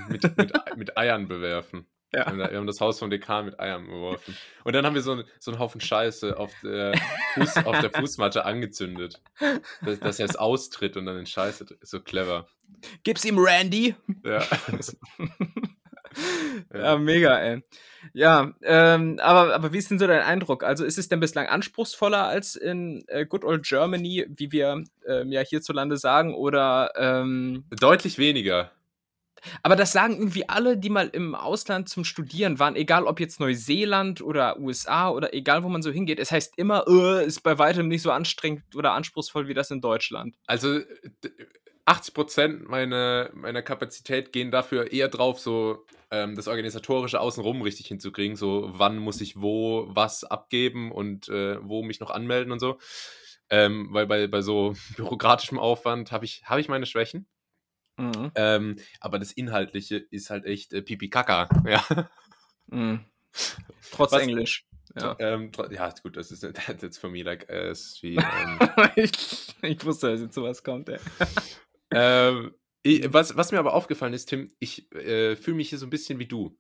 mit, 0.09 0.23
mit, 0.37 0.53
mit 0.77 0.97
Eiern 0.97 1.27
bewerfen. 1.27 1.87
Ja. 2.15 2.37
Wir 2.37 2.57
haben 2.57 2.67
das 2.67 2.81
Haus 2.81 2.99
vom 2.99 3.11
Dekan 3.11 3.47
mit 3.47 3.59
Eiern 3.59 3.87
beworfen. 3.87 4.37
Und 4.63 4.75
dann 4.75 4.87
haben 4.87 4.95
wir 4.95 5.03
so, 5.03 5.23
so 5.39 5.51
einen 5.51 5.59
Haufen 5.59 5.81
Scheiße 5.81 6.39
auf 6.39 6.53
der, 6.63 6.95
Fuß, 7.35 7.57
auf 7.65 7.81
der 7.81 7.91
Fußmatte 7.91 8.45
angezündet. 8.45 9.21
Dass, 9.83 10.01
dass 10.01 10.19
er 10.21 10.27
es 10.27 10.37
austritt 10.37 10.97
und 10.97 11.07
dann 11.07 11.17
den 11.17 11.27
Scheiße. 11.27 11.67
Ist 11.81 11.91
so 11.91 12.01
clever. 12.01 12.47
Gib's 13.03 13.25
ihm 13.25 13.39
Randy. 13.39 13.95
Ja. 14.25 14.43
Ja, 16.73 16.97
mega, 16.97 17.39
ey. 17.39 17.63
Ja, 18.13 18.53
ähm, 18.63 19.19
aber, 19.21 19.55
aber 19.55 19.73
wie 19.73 19.79
ist 19.79 19.91
denn 19.91 19.99
so 19.99 20.07
dein 20.07 20.23
Eindruck? 20.23 20.63
Also 20.63 20.85
ist 20.85 20.99
es 20.99 21.09
denn 21.09 21.21
bislang 21.21 21.47
anspruchsvoller 21.47 22.25
als 22.27 22.55
in 22.57 23.05
äh, 23.09 23.27
Good 23.27 23.45
Old 23.45 23.65
Germany, 23.65 24.27
wie 24.29 24.53
wir 24.53 24.85
ähm, 25.07 25.33
ja 25.33 25.41
hierzulande 25.41 25.97
sagen, 25.97 26.35
oder 26.35 26.93
ähm, 26.97 27.65
Deutlich 27.71 28.19
weniger. 28.19 28.71
Aber 29.63 29.77
das 29.77 29.93
sagen 29.93 30.17
irgendwie 30.17 30.49
alle, 30.49 30.77
die 30.77 30.91
mal 30.91 31.09
im 31.09 31.35
Ausland 31.35 31.89
zum 31.89 32.05
Studieren 32.05 32.59
waren, 32.59 32.77
egal 32.77 33.05
ob 33.05 33.21
jetzt 33.21 33.41
Neuseeland 33.41 34.21
oder 34.23 34.59
USA 34.59 35.11
oder 35.11 35.35
egal 35.35 35.63
wo 35.65 35.69
man 35.69 35.83
so 35.83 35.91
hingeht. 35.91 36.19
Es 36.19 36.33
heißt 36.33 36.55
immer, 36.57 36.85
äh, 36.89 37.25
ist 37.27 37.43
bei 37.43 37.59
weitem 37.59 37.89
nicht 37.89 38.03
so 38.03 38.11
anstrengend 38.11 38.63
oder 38.75 38.93
anspruchsvoll 38.93 39.49
wie 39.49 39.55
das 39.55 39.71
in 39.71 39.81
Deutschland. 39.81 40.37
Also 40.47 40.79
d- 40.79 41.31
80% 41.87 42.65
meiner, 42.69 43.31
meiner 43.35 43.63
Kapazität 43.63 44.33
gehen 44.33 44.51
dafür 44.51 44.91
eher 44.93 45.09
drauf, 45.09 45.39
so 45.39 45.85
ähm, 46.11 46.35
das 46.35 46.49
Organisatorische 46.49 47.21
außenrum 47.21 47.61
richtig 47.63 47.89
hinzukriegen. 47.89 48.37
So, 48.37 48.71
wann 48.73 48.97
muss 48.99 49.21
ich 49.21 49.41
wo 49.41 49.87
was 49.89 50.25
abgeben 50.25 50.91
und 50.93 51.29
äh, 51.29 51.59
wo 51.63 51.83
mich 51.83 52.01
noch 52.01 52.11
anmelden 52.11 52.53
und 52.53 52.59
so. 52.59 52.79
Ähm, 53.51 53.89
weil 53.91 54.07
bei, 54.07 54.27
bei 54.27 54.41
so 54.41 54.75
bürokratischem 54.97 55.59
Aufwand 55.59 56.11
habe 56.13 56.25
ich, 56.25 56.43
hab 56.47 56.59
ich 56.59 56.69
meine 56.69 56.87
Schwächen. 56.87 57.27
Mhm. 57.97 58.33
Ähm, 58.35 58.77
aber 59.01 59.19
das 59.19 59.33
Inhaltliche 59.33 59.97
ist 59.97 60.31
halt 60.31 60.45
echt 60.47 60.73
äh, 60.73 60.83
Pipi 60.83 61.09
Kaka. 61.11 61.49
Ja. 61.67 62.09
Mhm. 62.67 63.05
Trotz 63.93 64.13
Was- 64.13 64.23
Englisch. 64.23 64.67
Ja. 64.97 65.17
ähm, 65.19 65.51
ja, 65.71 65.93
gut, 66.03 66.17
das 66.17 66.31
ist 66.31 66.43
that's 66.43 66.83
it's 66.85 66.99
for 66.99 67.11
me 67.11 67.23
like 67.25 67.49
äh, 67.49 67.75
wie, 68.01 68.15
ähm, 68.17 68.59
ich, 68.95 69.11
ich 69.63 69.85
wusste, 69.85 70.13
dass 70.13 70.21
jetzt 70.21 70.35
sowas 70.35 70.63
kommt, 70.63 70.89
ey. 70.89 70.99
ähm, 71.91 72.55
ich, 72.83 73.13
was, 73.13 73.37
was 73.37 73.51
mir 73.51 73.59
aber 73.59 73.75
aufgefallen 73.75 74.13
ist, 74.13 74.27
Tim, 74.27 74.53
ich 74.61 74.93
äh, 74.93 75.35
fühle 75.35 75.57
mich 75.57 75.71
hier 75.71 75.79
so 75.79 75.87
ein 75.87 75.91
bisschen 75.91 76.19
wie 76.21 76.27
du. 76.27 76.57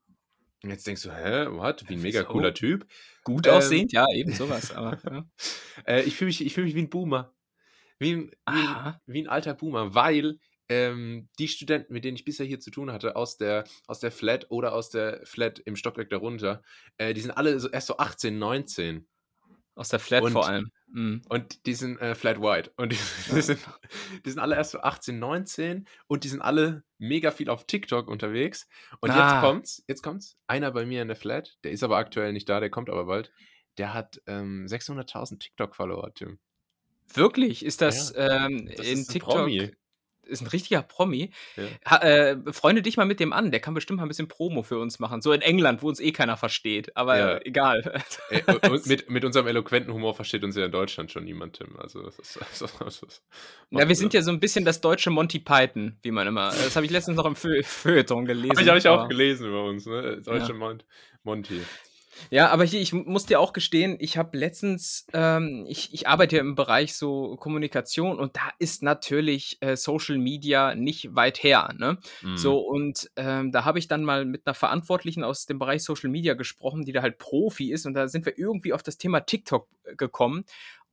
Und 0.65 0.71
jetzt 0.71 0.87
denkst 0.87 1.03
du, 1.03 1.13
hä, 1.13 1.47
what? 1.51 1.85
Wie 1.89 1.95
ein 1.95 2.03
mega 2.03 2.23
So? 2.23 2.27
cooler 2.29 2.55
Typ. 2.55 2.87
Gut 3.23 3.47
Ähm, 3.47 3.53
aussehend, 3.53 3.93
ja, 3.93 4.07
eben 4.13 4.33
sowas. 4.33 4.73
Aber, 4.73 4.99
ja. 5.05 5.27
Äh, 5.87 6.03
ich 6.03 6.17
fühle 6.17 6.29
mich, 6.29 6.45
ich 6.45 6.55
fühl 6.55 6.65
mich 6.65 6.75
wie 6.75 6.83
ein 6.83 6.91
Boomer. 6.91 7.35
Wie 7.99 8.13
ein, 8.15 8.31
wie, 8.51 8.67
ein, 8.67 8.97
wie 9.07 9.23
ein 9.23 9.29
alter 9.29 9.55
Boomer, 9.55 9.95
weil 9.95 10.39
ähm, 10.69 11.29
die 11.39 11.49
Studenten, 11.49 11.93
mit 11.93 12.05
denen 12.05 12.17
ich 12.17 12.25
bisher 12.25 12.47
hier 12.47 12.61
zu 12.61 12.71
tun 12.71 12.91
hatte, 12.93 13.17
aus 13.17 13.37
der, 13.37 13.65
aus 13.87 14.01
der 14.01 14.11
Flat 14.11 14.47
oder 14.51 14.73
aus 14.75 14.91
der 14.91 15.21
Flat 15.25 15.59
im 15.61 15.77
Stockwerk 15.77 16.11
darunter, 16.11 16.63
äh, 16.99 17.13
die 17.15 17.21
sind 17.21 17.33
alle 17.33 17.59
so, 17.61 17.69
erst 17.71 17.87
so 17.89 17.97
18, 17.99 18.39
19. 18.39 19.07
Aus 19.77 19.89
der 19.89 19.99
Flat 19.99 20.23
Und- 20.23 20.33
vor 20.33 20.47
allem. 20.47 20.71
Mhm. 20.87 21.23
Und 21.29 21.67
die 21.67 21.75
sind 21.75 22.01
äh, 22.01 22.15
flat 22.15 22.41
white. 22.41 22.71
Und 22.77 22.93
die, 22.93 22.97
die, 23.35 23.41
sind, 23.43 23.59
die 24.25 24.31
sind 24.31 24.39
alle 24.39 24.55
erst 24.55 24.71
so 24.71 24.79
18, 24.81 25.19
19 25.19 25.89
und 26.07 26.23
die 26.23 26.29
sind 26.29 26.41
alle 26.41 26.85
mega 26.99 27.33
viel 27.33 27.51
auf 27.51 27.67
TikTok 27.67 28.07
unterwegs. 28.07 28.69
Und 29.01 29.11
Ah. 29.11 29.17
jetzt 29.35 29.41
kommt's, 29.45 29.85
jetzt 29.89 30.03
kommt's. 30.03 30.37
Einer 30.47 30.71
bei 30.71 30.87
mir 30.87 31.03
in 31.03 31.09
der 31.09 31.17
Flat, 31.17 31.57
der 31.65 31.73
ist 31.73 31.83
aber 31.83 31.97
aktuell 31.97 32.33
nicht 32.33 32.49
da, 32.49 32.61
der 32.61 32.71
kommt 32.71 32.89
aber 32.89 33.07
bald. 33.07 33.33
Der 33.77 33.93
hat 33.93 34.23
ähm, 34.29 34.67
600.000 34.67 35.41
TikTok-Follower, 35.41 36.15
Tim. 36.15 36.39
Wirklich? 37.13 37.65
Ist 37.65 37.81
das, 37.83 38.15
ähm, 38.17 38.67
Das 38.77 38.87
in 38.87 39.01
ist 39.01 39.11
TikTok? 39.11 39.35
Promi. 39.35 39.73
Ist 40.27 40.41
ein 40.43 40.47
richtiger 40.49 40.83
Promi. 40.83 41.31
Ja. 41.57 41.63
Ha, 41.91 41.97
äh, 41.99 42.37
freunde 42.53 42.83
dich 42.83 42.97
mal 42.97 43.05
mit 43.07 43.21
dem 43.21 43.33
an. 43.33 43.51
Der 43.51 43.61
kann 43.61 43.75
bestimmt 43.75 43.99
mal 43.99 44.05
ein 44.05 44.09
bisschen 44.09 44.29
Promo 44.29 44.63
für 44.63 44.79
uns 44.79 44.99
machen. 44.99 45.21
So 45.23 45.33
in 45.33 45.43
England, 45.43 45.83
wo 45.83 45.89
uns 45.89 46.01
eh 46.01 46.13
keiner 46.13 46.37
versteht. 46.37 46.97
Aber 46.97 47.17
Ja. 47.19 47.39
egal. 47.45 48.03
Ey, 48.31 48.43
und 48.47 48.87
mit, 48.87 49.11
mit 49.11 49.25
unserem 49.25 49.47
eloquenten 49.47 49.93
Humor 49.93 50.15
versteht 50.15 50.45
uns 50.45 50.57
ja 50.57 50.65
in 50.67 50.73
Deutschland 50.73 51.11
schon 51.13 51.25
niemand, 51.25 51.57
Tim. 51.57 51.77
Also, 51.79 52.03
das 52.03 52.19
ist, 52.19 52.39
das 52.81 53.03
ist, 53.03 53.23
Ja, 53.71 53.89
wir 53.89 53.97
sind 53.97 54.15
ja 54.15 54.23
so 54.23 54.31
ein 54.31 54.41
bisschen 54.41 54.65
das 54.65 54.81
deutsche 54.81 55.11
Monty 55.11 55.39
Python, 55.39 55.97
wie 56.03 56.11
man 56.11 56.27
immer. 56.27 56.49
Das 56.51 56.77
habe 56.77 56.87
ich 56.87 56.93
letztens 56.93 57.17
noch 57.17 57.27
im 57.27 57.37
Feu 57.37 57.63
Feuilleton 57.63 58.25
gelesen. 58.25 58.57
Hab 58.57 58.63
ich, 58.63 58.69
hab 58.69 58.77
ich 58.77 58.89
auch 58.89 59.09
gelesen 59.09 59.49
über 59.49 59.65
uns, 59.65 59.87
ne? 59.87 60.21
Deutsche 60.23 60.55
Mont 60.55 60.85
Monty. 61.23 61.61
Ja, 62.31 62.51
aber 62.51 62.65
hier, 62.65 62.81
ich 62.81 62.93
muss 62.93 63.27
dir 63.27 63.41
auch 63.41 63.53
gestehen, 63.53 63.97
ich 64.01 64.17
habe 64.17 64.37
letztens, 64.37 65.07
ähm, 65.13 65.65
ich, 65.69 65.93
ich 65.93 66.09
arbeite 66.09 66.37
ja 66.37 66.43
im 66.43 66.55
Bereich 66.55 66.95
so 66.95 67.37
Kommunikation 67.37 68.19
und 68.19 68.37
da 68.37 68.51
ist 68.59 68.83
natürlich 68.83 69.59
äh, 69.61 69.77
Social 69.77 70.19
Media 70.19 70.75
nicht 70.75 71.15
weit 71.15 71.43
her. 71.43 71.75
Ne? 71.77 71.99
Mhm. 72.23 72.37
So, 72.37 72.59
und 72.59 73.11
ähm, 73.17 73.53
da 73.53 73.65
habe 73.65 73.79
ich 73.79 73.89
dann 73.89 74.05
mal 74.05 74.25
mit 74.25 74.47
einer 74.47 74.55
Verantwortlichen 74.55 75.25
aus 75.25 75.47
dem 75.47 75.59
Bereich 75.59 75.83
Social 75.83 76.11
Media 76.11 76.35
gesprochen, 76.35 76.85
die 76.85 76.93
da 76.93 77.03
halt 77.03 77.19
Profi 77.19 77.73
ist 77.73 77.87
und 77.87 77.95
da 77.95 78.09
sind 78.09 78.27
wir 78.27 78.39
irgendwie 78.39 78.73
auf 78.73 78.83
das 78.83 78.99
Thema 78.99 79.21
TikTok 79.21 79.69
äh, 79.85 79.97
gekommen. 79.97 80.45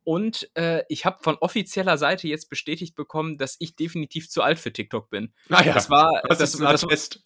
Und 0.03 0.49
äh, 0.55 0.83
ich 0.89 1.05
habe 1.05 1.21
von 1.21 1.35
offizieller 1.35 1.97
Seite 1.97 2.27
jetzt 2.27 2.49
bestätigt 2.49 2.95
bekommen, 2.95 3.37
dass 3.37 3.55
ich 3.59 3.75
definitiv 3.75 4.29
zu 4.29 4.41
alt 4.41 4.57
für 4.57 4.73
TikTok 4.73 5.09
bin. 5.11 5.31
Ah 5.49 5.63
ja, 5.63 5.73
Das 5.73 5.89
war, 5.89 6.23
das, 6.27 6.39
das, 6.39 6.81
das. 6.81 7.23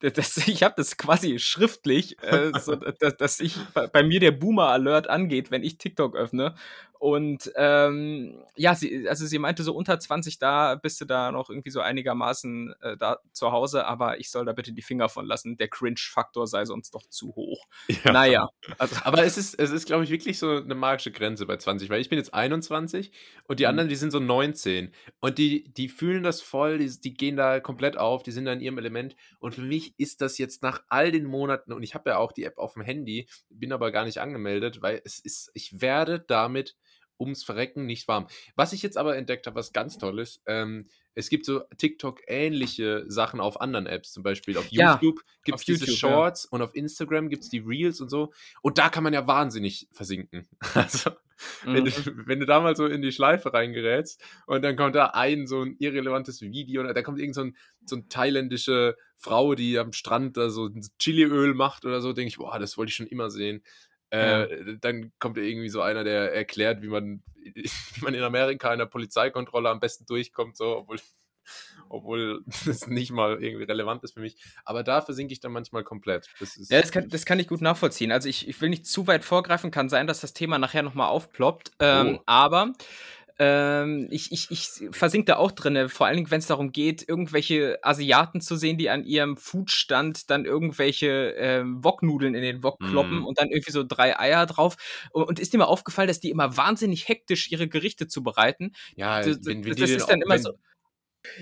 Das, 0.00 0.36
ich 0.48 0.62
habe 0.62 0.74
das 0.76 0.96
quasi 0.96 1.38
schriftlich, 1.38 2.22
äh, 2.22 2.52
so, 2.60 2.76
dass, 2.76 3.16
dass 3.16 3.40
ich 3.40 3.56
bei, 3.74 3.86
bei 3.86 4.02
mir 4.02 4.20
der 4.20 4.32
Boomer-Alert 4.32 5.08
angeht, 5.08 5.50
wenn 5.50 5.62
ich 5.62 5.78
TikTok 5.78 6.16
öffne. 6.16 6.54
Und 6.98 7.50
ähm, 7.56 8.44
ja, 8.56 8.74
sie, 8.74 9.08
also 9.08 9.26
sie 9.26 9.38
meinte 9.38 9.62
so 9.62 9.74
unter 9.74 9.98
20 10.00 10.38
da 10.38 10.74
bist 10.74 11.00
du 11.00 11.04
da 11.04 11.30
noch 11.32 11.48
irgendwie 11.50 11.70
so 11.70 11.80
einigermaßen 11.80 12.74
äh, 12.80 12.96
da 12.96 13.18
zu 13.32 13.52
Hause, 13.52 13.86
aber 13.86 14.18
ich 14.18 14.30
soll 14.30 14.44
da 14.44 14.52
bitte 14.52 14.72
die 14.72 14.82
Finger 14.82 15.08
von 15.08 15.24
lassen. 15.26 15.56
Der 15.56 15.68
Cringe-Faktor 15.68 16.46
sei 16.46 16.64
sonst 16.64 16.94
doch 16.94 17.06
zu 17.08 17.34
hoch. 17.36 17.66
Ja. 18.04 18.12
Naja, 18.12 18.48
also 18.78 18.96
Aber 19.04 19.24
es 19.24 19.38
ist, 19.38 19.58
es 19.58 19.70
ist 19.70 19.86
glaube 19.86 20.04
ich, 20.04 20.10
wirklich 20.10 20.38
so 20.38 20.50
eine 20.50 20.74
magische 20.74 21.12
Grenze 21.12 21.46
bei 21.46 21.56
20, 21.56 21.88
weil 21.90 22.00
ich 22.00 22.08
bin 22.08 22.18
jetzt 22.18 22.34
21 22.34 23.12
und 23.44 23.60
die 23.60 23.64
Mhm. 23.64 23.68
anderen, 23.70 23.88
die 23.88 23.96
sind 23.96 24.10
so 24.10 24.18
19. 24.20 24.92
Und 25.20 25.38
die, 25.38 25.64
die 25.72 25.88
fühlen 25.88 26.22
das 26.22 26.40
voll, 26.42 26.78
die, 26.78 26.88
die 27.00 27.14
gehen 27.14 27.36
da 27.36 27.60
komplett 27.60 27.96
auf, 27.96 28.22
die 28.22 28.32
sind 28.32 28.44
da 28.46 28.52
in 28.52 28.60
ihrem 28.60 28.78
Element. 28.78 29.14
Und 29.38 29.54
für 29.54 29.62
mich 29.62 29.94
ist 29.98 30.20
das 30.20 30.38
jetzt 30.38 30.62
nach 30.62 30.82
all 30.88 31.12
den 31.12 31.24
Monaten, 31.24 31.72
und 31.72 31.82
ich 31.82 31.94
habe 31.94 32.10
ja 32.10 32.18
auch 32.18 32.32
die 32.32 32.44
App 32.44 32.58
auf 32.58 32.74
dem 32.74 32.82
Handy, 32.82 33.28
bin 33.50 33.72
aber 33.72 33.92
gar 33.92 34.04
nicht 34.04 34.18
angemeldet, 34.20 34.82
weil 34.82 35.00
es 35.04 35.18
ist, 35.18 35.50
ich 35.54 35.80
werde 35.80 36.20
damit 36.20 36.76
ums 37.18 37.42
Verrecken 37.44 37.86
nicht 37.86 38.08
warm. 38.08 38.26
Was 38.56 38.72
ich 38.72 38.82
jetzt 38.82 38.96
aber 38.96 39.16
entdeckt 39.16 39.46
habe, 39.46 39.56
was 39.56 39.72
ganz 39.72 39.98
toll 39.98 40.18
ist, 40.20 40.42
ähm, 40.46 40.88
es 41.14 41.30
gibt 41.30 41.44
so 41.46 41.62
TikTok-ähnliche 41.78 43.04
Sachen 43.08 43.40
auf 43.40 43.60
anderen 43.60 43.86
Apps, 43.86 44.12
zum 44.12 44.22
Beispiel 44.22 44.56
auf 44.56 44.68
Ja, 44.70 45.00
YouTube 45.02 45.20
gibt 45.44 45.58
es 45.58 45.64
diese 45.64 45.86
YouTube, 45.86 46.04
ja. 46.04 46.26
Shorts 46.26 46.44
und 46.44 46.62
auf 46.62 46.74
Instagram 46.74 47.28
gibt 47.28 47.42
es 47.42 47.48
die 47.48 47.58
Reels 47.58 48.00
und 48.00 48.08
so. 48.08 48.32
Und 48.62 48.78
da 48.78 48.88
kann 48.88 49.02
man 49.04 49.12
ja 49.12 49.26
wahnsinnig 49.26 49.88
versinken. 49.92 50.48
Also, 50.74 51.10
wenn, 51.70 51.84
Mhm. 51.84 51.84
du, 51.84 51.92
wenn 52.26 52.40
du 52.40 52.46
da 52.46 52.60
mal 52.60 52.74
so 52.76 52.86
in 52.86 53.02
die 53.02 53.12
Schleife 53.12 53.52
reingerätst 53.52 54.22
und 54.46 54.62
dann 54.62 54.76
kommt 54.76 54.94
da 54.94 55.06
ein 55.08 55.46
so 55.46 55.62
ein 55.62 55.76
irrelevantes 55.78 56.40
Video 56.40 56.82
und 56.82 56.92
da 56.94 57.02
kommt 57.02 57.20
irgend 57.20 57.34
so, 57.34 57.42
ein, 57.42 57.56
so 57.84 57.96
eine 57.96 58.08
thailändische 58.08 58.96
Frau, 59.16 59.54
die 59.54 59.78
am 59.78 59.92
Strand 59.92 60.36
da 60.36 60.50
so 60.50 60.66
ein 60.66 60.84
Chiliöl 60.98 61.54
macht 61.54 61.84
oder 61.84 62.00
so, 62.00 62.12
denke 62.12 62.28
ich, 62.28 62.38
boah, 62.38 62.58
das 62.58 62.76
wollte 62.76 62.90
ich 62.90 62.96
schon 62.96 63.06
immer 63.06 63.30
sehen. 63.30 63.62
Äh, 64.10 64.76
Dann 64.80 65.12
kommt 65.18 65.36
irgendwie 65.38 65.68
so 65.68 65.82
einer, 65.82 66.04
der 66.04 66.34
erklärt, 66.34 66.82
wie 66.82 66.88
man, 66.88 67.22
wie 67.42 68.00
man 68.00 68.14
in 68.14 68.22
Amerika 68.22 68.72
in 68.72 68.78
der 68.78 68.86
Polizeikontrolle 68.86 69.68
am 69.68 69.80
besten 69.80 70.06
durchkommt, 70.06 70.56
so, 70.56 70.78
obwohl, 70.78 70.98
obwohl 71.88 72.42
das 72.66 72.86
nicht 72.86 73.10
mal 73.10 73.42
irgendwie 73.42 73.64
relevant 73.64 74.04
ist 74.04 74.14
für 74.14 74.20
mich. 74.20 74.36
Aber 74.64 74.82
da 74.82 75.00
versinke 75.00 75.32
ich 75.32 75.40
dann 75.40 75.52
manchmal 75.52 75.84
komplett. 75.84 76.28
Das 76.40 76.56
ist, 76.56 76.70
Ja, 76.70 76.80
das 76.80 76.92
kann, 76.92 77.08
das 77.08 77.24
kann 77.24 77.38
ich 77.38 77.48
gut 77.48 77.60
nachvollziehen. 77.60 78.12
Also 78.12 78.28
ich, 78.28 78.48
ich 78.48 78.60
will 78.60 78.68
nicht 78.70 78.86
zu 78.86 79.06
weit 79.06 79.24
vorgreifen, 79.24 79.70
kann 79.70 79.88
sein, 79.88 80.06
dass 80.06 80.20
das 80.20 80.32
Thema 80.34 80.58
nachher 80.58 80.82
nochmal 80.82 81.08
aufploppt. 81.08 81.72
Ähm, 81.80 82.16
Oh. 82.18 82.22
Aber 82.26 82.72
ähm, 83.38 84.08
ich, 84.10 84.32
ich, 84.32 84.50
ich 84.50 84.88
versink 84.90 85.26
da 85.26 85.36
auch 85.36 85.52
drin, 85.52 85.88
vor 85.88 86.06
allen 86.06 86.16
Dingen, 86.16 86.30
wenn 86.30 86.40
es 86.40 86.48
darum 86.48 86.72
geht, 86.72 87.08
irgendwelche 87.08 87.78
Asiaten 87.82 88.40
zu 88.40 88.56
sehen, 88.56 88.78
die 88.78 88.90
an 88.90 89.04
ihrem 89.04 89.36
Foodstand 89.36 90.28
dann 90.30 90.44
irgendwelche 90.44 91.34
ähm, 91.36 91.82
Woknudeln 91.84 92.34
in 92.34 92.42
den 92.42 92.62
Wok 92.62 92.78
kloppen 92.80 93.20
Mm. 93.20 93.26
und 93.26 93.38
dann 93.38 93.48
irgendwie 93.48 93.70
so 93.70 93.84
drei 93.84 94.18
Eier 94.18 94.46
drauf. 94.46 94.76
Und, 95.12 95.24
und 95.24 95.38
ist 95.40 95.52
dir 95.52 95.58
mal 95.58 95.64
aufgefallen, 95.64 96.08
dass 96.08 96.20
die 96.20 96.30
immer 96.30 96.56
wahnsinnig 96.56 97.08
hektisch 97.08 97.50
ihre 97.50 97.68
Gerichte 97.68 98.08
zubereiten? 98.08 98.72
ja, 98.96 99.22
das, 99.22 99.38
wenn, 99.44 99.64
wenn 99.64 99.70
das, 99.70 99.80
das 99.80 99.90
ist 99.90 100.06
dann 100.06 100.20
immer 100.20 100.38
so. 100.38 100.52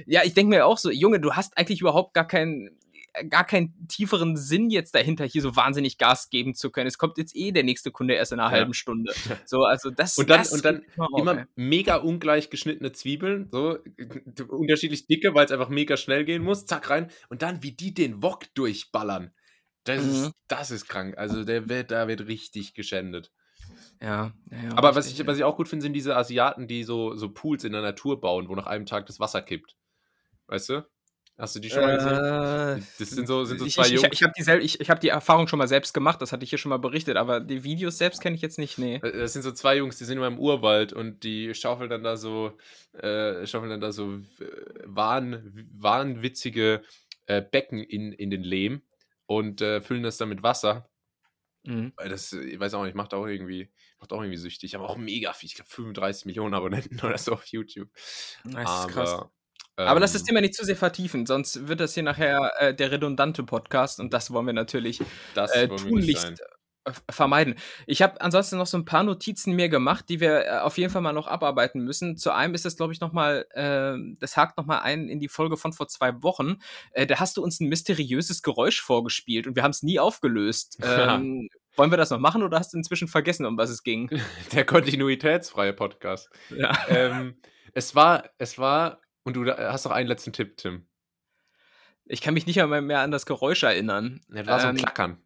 Ja, 0.07 0.23
ich 0.25 0.35
denke 0.35 0.51
mir 0.51 0.67
auch 0.67 0.79
so, 0.79 0.91
Junge, 0.91 1.21
du 1.21 1.35
hast 1.35 1.57
eigentlich 1.57 1.81
überhaupt 1.81 2.15
gar 2.15 2.27
keinen 2.27 2.71
gar 3.31 3.45
keinen 3.45 3.87
tieferen 3.89 4.37
Sinn 4.37 4.71
jetzt 4.71 4.95
dahinter, 4.95 5.25
hier 5.25 5.43
so 5.43 5.57
wahnsinnig 5.57 5.99
Gas 5.99 6.29
geben 6.31 6.55
zu 6.55 6.71
können. 6.71 6.87
Es 6.87 6.99
kommt 6.99 7.19
jetzt 7.19 7.35
eh 7.37 7.53
der 7.53 7.63
nächste 7.65 7.91
Kunde 7.91 8.15
erst 8.15 8.33
in 8.33 8.41
einer 8.41 8.51
Ja. 8.51 8.57
halben 8.59 8.75
Stunde. 8.75 9.13
So, 9.47 9.63
also 9.65 9.91
das 9.91 10.19
Und 10.19 10.29
dann- 10.31 10.39
das 10.39 10.53
und 10.53 10.65
dann 10.65 10.83
ey. 10.83 11.21
immer 11.21 11.47
mega 11.57 11.97
ungleich 11.97 12.51
geschnittene 12.51 12.93
Zwiebeln, 12.93 13.49
so 13.53 13.79
unterschiedlich 14.49 15.07
dicke, 15.07 15.35
weil 15.35 15.45
es 15.47 15.53
einfach 15.53 15.69
mega 15.69 15.97
schnell 15.97 16.25
gehen 16.25 16.43
muss, 16.43 16.67
zack 16.67 16.91
rein 16.91 17.11
und 17.29 17.43
dann 17.43 17.63
wie 17.63 17.73
die 17.73 17.95
den 17.95 18.23
Wok 18.23 18.53
durchballern. 18.55 19.33
Das, 19.85 20.03
Mhm. 20.05 20.11
ist, 20.11 20.33
das 20.49 20.71
ist 20.71 20.89
krank. 20.89 21.17
Also 21.17 21.45
der 21.45 21.69
wird, 21.69 21.91
da 21.91 22.09
wird 22.09 22.27
richtig 22.27 22.75
geschändet. 22.75 23.31
Ja, 24.03 24.33
ja, 24.51 24.77
Aber 24.77 24.95
was 24.95 25.11
ich, 25.11 25.27
was 25.27 25.39
ich 25.39 25.45
auch 25.45 25.57
gut 25.57 25.69
finde, 25.69 25.83
sind 25.85 25.93
diese 25.95 26.17
Asiaten, 26.17 26.67
die 26.69 26.83
so, 26.85 27.15
so 27.15 27.31
Pools 27.33 27.65
in 27.65 27.73
der 27.73 27.83
Natur 27.83 28.21
bauen, 28.21 28.49
wo 28.49 28.55
nach 28.55 28.67
einem 28.67 28.85
Tag 28.87 29.07
das 29.07 29.21
Wasser 29.21 29.43
kippt. 29.43 29.77
Weißt 30.49 30.69
du? 30.69 30.87
Hast 31.39 31.55
du 31.55 31.61
die 31.61 31.69
schon 31.69 31.83
mal 31.83 31.97
gesehen? 31.97 32.13
Äh, 32.13 32.83
Das 32.99 33.11
sind 33.11 33.27
so, 33.27 33.45
sind 33.45 33.59
so 33.59 33.67
zwei 33.67 33.83
ich, 33.87 33.93
ich, 33.93 34.01
Jungs. 34.01 34.09
ich 34.13 34.23
habe 34.23 34.33
die, 34.37 34.43
sel- 34.43 34.63
ich, 34.65 34.81
ich 34.81 34.89
hab 34.89 35.01
die 35.01 35.09
Erfahrung 35.09 35.49
schon 35.49 35.59
mal 35.59 35.69
selbst 35.69 35.93
gemacht, 35.93 36.23
das 36.23 36.33
hatte 36.33 36.45
ich 36.45 36.51
hier 36.51 36.59
schon 36.59 36.71
mal 36.71 36.79
berichtet, 36.79 37.17
aber 37.19 37.41
die 37.41 37.63
Videos 37.63 37.99
selbst 37.99 38.21
kenne 38.23 38.37
ich 38.37 38.43
jetzt 38.43 38.59
nicht, 38.59 38.79
nee. 38.79 38.97
Äh, 38.97 39.19
Das 39.19 39.35
sind 39.35 39.43
so 39.43 39.53
zwei 39.53 39.77
Jungs, 39.77 39.99
die 39.99 40.05
sind 40.05 40.17
immer 40.17 40.29
im 40.29 40.39
Urwald 40.39 40.95
und 40.95 41.25
die 41.25 41.53
schaufeln 41.55 41.91
dann 41.91 42.03
da 42.03 42.17
so, 42.17 42.57
äh, 42.95 43.47
schaufeln 43.47 43.71
dann 43.71 43.81
da 43.83 43.93
so 43.93 44.15
äh, 44.15 44.47
wahn, 44.85 45.69
wahnwitzige 45.75 46.83
äh, 47.27 47.43
Becken 47.43 47.83
in, 47.83 48.13
in 48.13 48.31
den 48.31 48.43
Lehm 48.43 48.83
und 49.27 49.61
füllen 49.61 50.05
das 50.05 50.17
dann 50.17 50.29
mit 50.31 50.43
Wasser. 50.43 50.89
Mhm. 51.65 51.93
Weil 51.97 52.09
Das, 52.09 52.33
ich 52.33 52.59
weiß 52.61 52.75
auch 52.75 52.85
nicht, 52.85 52.95
macht 52.95 53.13
auch 53.13 53.27
irgendwie, 53.27 53.69
macht 53.99 54.13
auch 54.13 54.21
irgendwie 54.23 54.39
süchtig. 54.39 54.77
Aber 54.77 54.89
auch 54.89 54.97
mega 54.97 55.33
viel. 55.33 55.49
Ich 55.49 55.57
glaube 55.57 55.69
35 55.69 56.25
Millionen 56.25 56.55
Abonnenten 56.55 57.01
oder 57.05 57.19
so 57.19 57.33
auf 57.33 57.45
YouTube. 57.47 57.89
Das 58.45 58.81
ist 58.81 58.89
krass. 58.89 59.21
Aber, 59.77 60.01
lass 60.01 60.13
das 60.13 60.23
ähm, 60.23 60.27
Thema 60.29 60.41
nicht 60.41 60.55
zu 60.55 60.65
sehr 60.65 60.77
vertiefen, 60.77 61.27
sonst 61.27 61.69
wird 61.69 61.81
das 61.81 61.95
hier 61.95 62.03
nachher 62.03 62.53
äh, 62.59 62.75
der 62.75 62.91
redundante 62.91 63.43
Podcast 63.43 64.01
und 64.01 64.15
das 64.15 64.31
wollen 64.31 64.47
wir 64.47 64.55
natürlich 64.55 65.03
das 65.35 65.53
äh, 65.53 65.69
tunlichst 65.69 66.41
äh, 66.41 66.93
vermeiden. 67.11 67.57
Ich 67.87 68.01
habe 68.01 68.21
ansonsten 68.21 68.57
noch 68.57 68.67
so 68.67 68.79
ein 68.79 68.87
paar 68.87 69.03
Notizen 69.03 69.55
mir 69.55 69.69
gemacht, 69.69 70.07
die 70.09 70.21
wir 70.21 70.47
äh, 70.47 70.59
auf 70.61 70.79
jeden 70.79 70.91
Fall 70.91 71.03
mal 71.03 71.13
noch 71.13 71.27
abarbeiten 71.27 71.83
müssen. 71.83 72.17
Zu 72.17 72.33
einem 72.33 72.55
ist 72.55 72.65
das, 72.65 72.77
glaube 72.77 72.95
ich, 72.95 73.01
nochmal, 73.01 73.47
äh, 73.51 73.99
das 74.19 74.37
hakt 74.37 74.57
nochmal 74.57 74.81
ein 74.81 75.09
in 75.09 75.21
die 75.21 75.29
Folge 75.29 75.57
von 75.59 75.75
vor 75.75 75.89
zwei 75.89 76.23
Wochen. 76.23 76.57
Äh, 76.93 77.07
da 77.07 77.21
hast 77.21 77.37
du 77.37 77.43
uns 77.43 77.61
ein 77.61 77.69
mysteriöses 77.69 78.41
Geräusch 78.43 78.81
vorgespielt 78.81 79.47
und 79.47 79.57
wir 79.57 79.63
haben 79.63 79.73
es 79.73 79.83
nie 79.83 79.99
aufgelöst. 79.99 80.79
Ähm, 81.07 81.49
wollen 81.77 81.91
wir 81.91 81.99
das 81.99 82.11
noch 82.11 82.19
machen 82.19 82.43
oder 82.43 82.59
hast 82.59 82.73
du 82.73 82.79
inzwischen 82.79 83.07
vergessen, 83.07 83.45
um 83.45 83.59
was 83.59 83.69
es 83.69 83.83
ging? 83.83 84.09
Der 84.53 84.65
kontinuitätsfreie 84.65 85.75
Podcast. 85.75 86.31
ja. 86.51 86.73
ähm, 86.89 87.37
es 87.75 87.95
war, 87.95 88.31
es 88.39 88.57
war, 88.57 89.01
und 89.27 89.35
du 89.35 89.45
da- 89.45 89.73
hast 89.73 89.85
noch 89.85 89.93
einen 89.93 90.09
letzten 90.09 90.33
Tipp, 90.33 90.57
Tim. 90.57 90.87
Ich 92.05 92.21
kann 92.21 92.35
mich 92.35 92.47
nicht 92.47 92.63
einmal 92.63 92.83
mehr 92.83 93.01
an 93.01 93.11
das 93.11 93.27
Geräusch 93.27 93.65
erinnern. 93.65 94.21
Das 94.29 94.47
war 94.47 94.61
so 94.61 94.69
ein 94.69 94.77
Ähm, 94.77 94.83
Klackern. 94.83 95.19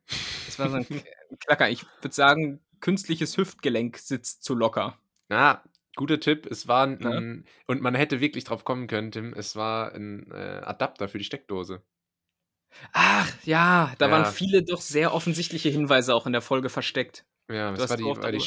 Das 0.47 0.59
war 0.59 0.71
so 0.71 0.77
ein 0.77 0.89
K- 0.89 1.03
Klacker. 1.39 1.69
Ich 1.69 1.85
würde 2.03 2.15
sagen, 2.15 2.61
künstliches 2.81 3.37
Hüftgelenk 3.37 3.99
sitzt 3.99 4.43
zu 4.43 4.55
locker. 4.55 4.99
Na, 5.29 5.63
guter 5.97 6.19
Tipp. 6.19 6.47
Es 6.51 6.67
war 6.67 6.87
ein, 6.87 6.99
Ja. 7.03 7.11
ein 7.11 7.45
und 7.67 7.83
man 7.83 7.95
hätte 7.95 8.21
wirklich 8.21 8.45
drauf 8.45 8.65
kommen 8.65 8.87
können, 8.87 9.13
Tim. 9.13 9.35
Es 9.35 9.55
war 9.57 9.93
ein 9.95 10.31
äh, 10.33 10.63
Adapter 10.65 11.09
für 11.09 11.19
die 11.19 11.25
Steckdose. 11.25 11.83
Ach, 12.93 13.31
ja, 13.45 13.93
da 13.99 14.07
Ja. 14.07 14.13
waren 14.13 14.33
viele 14.33 14.63
doch 14.63 14.81
sehr 14.81 15.13
offensichtliche 15.13 15.69
Hinweise 15.69 16.15
auch 16.15 16.27
in 16.27 16.33
der 16.33 16.41
Folge 16.43 16.71
versteckt. 16.71 17.27
Ja, 17.51 17.73
das 17.73 17.91
war 17.91 17.97
die, 17.99 18.05
war 18.05 18.33
die, 18.33 18.45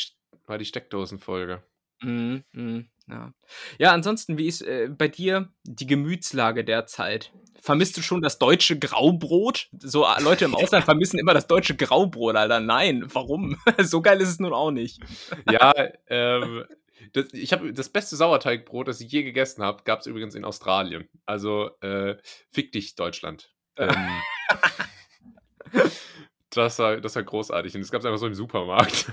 war 0.47 0.57
die 0.57 0.65
Steckdosenfolge. 0.65 1.61
Mhm, 2.03 2.43
mhm, 2.51 2.85
ja. 3.07 3.33
Ja, 3.79 3.91
ansonsten, 3.91 4.37
wie 4.37 4.47
ist, 4.47 4.61
äh, 4.61 4.89
bei 4.89 5.07
dir 5.07 5.49
die 5.63 5.87
Gemütslage 5.87 6.63
derzeit? 6.63 7.31
Vermisst 7.61 7.95
du 7.95 8.01
schon 8.01 8.21
das 8.21 8.39
deutsche 8.39 8.77
Graubrot? 8.77 9.69
So 9.79 10.05
a 10.05 10.19
Leute 10.19 10.45
im 10.45 10.55
Ausland 10.55 10.85
vermissen 10.85 11.17
immer 11.19 11.33
das 11.33 11.47
deutsche 11.47 11.75
Graubrot, 11.75 12.35
Alter. 12.35 12.59
Nein, 12.59 13.05
warum? 13.13 13.57
So 13.79 14.01
geil 14.01 14.19
ist 14.21 14.29
es 14.29 14.39
nun 14.39 14.53
auch 14.53 14.71
nicht. 14.71 14.99
Ja, 15.49 15.73
ähm, 16.07 16.65
das 17.13 17.33
ich 17.33 17.53
habe 17.53 17.73
das 17.73 17.89
beste 17.89 18.15
Sauerteigbrot, 18.15 18.87
das 18.87 19.01
ich 19.01 19.11
je 19.11 19.23
gegessen 19.23 19.63
habe, 19.63 19.83
gab's 19.83 20.05
übrigens 20.05 20.35
in 20.35 20.45
Australien. 20.45 21.07
Also, 21.25 21.71
äh, 21.81 22.17
fick 22.51 22.71
dich, 22.71 22.95
Deutschland. 22.95 23.53
Ähm, 23.77 23.95
das 26.49 26.79
war 26.79 27.01
das 27.01 27.15
war 27.15 27.23
großartig 27.23 27.75
und 27.75 27.81
das 27.81 27.91
gab's 27.91 28.05
einfach 28.05 28.19
so 28.19 28.27
im 28.27 28.33
Supermarkt. 28.35 29.11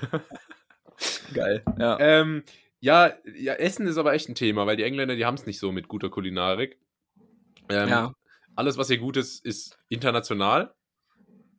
Geil, 1.33 1.63
ja. 1.79 1.99
Ähm, 2.01 2.43
ja, 2.81 3.15
ja, 3.37 3.55
Essen 3.55 3.87
ist 3.87 3.99
aber 3.99 4.15
echt 4.15 4.29
'n 4.29 4.35
Thema, 4.35 4.67
weil 4.67 4.77
die 4.77 4.85
Engländer, 4.85 5.17
die 5.17 5.27
haben's 5.27 5.47
nicht 5.47 5.59
so 5.61 5.73
mit 5.73 5.89
guter 5.89 6.11
Kulinarik. 6.11 6.79
Ähm, 7.71 7.89
Ja. 7.89 8.13
alles, 8.57 8.79
was 8.79 8.89
hier 8.89 8.99
gut 8.99 9.17
ist, 9.19 9.45
ist 9.45 9.79
international. 9.89 10.75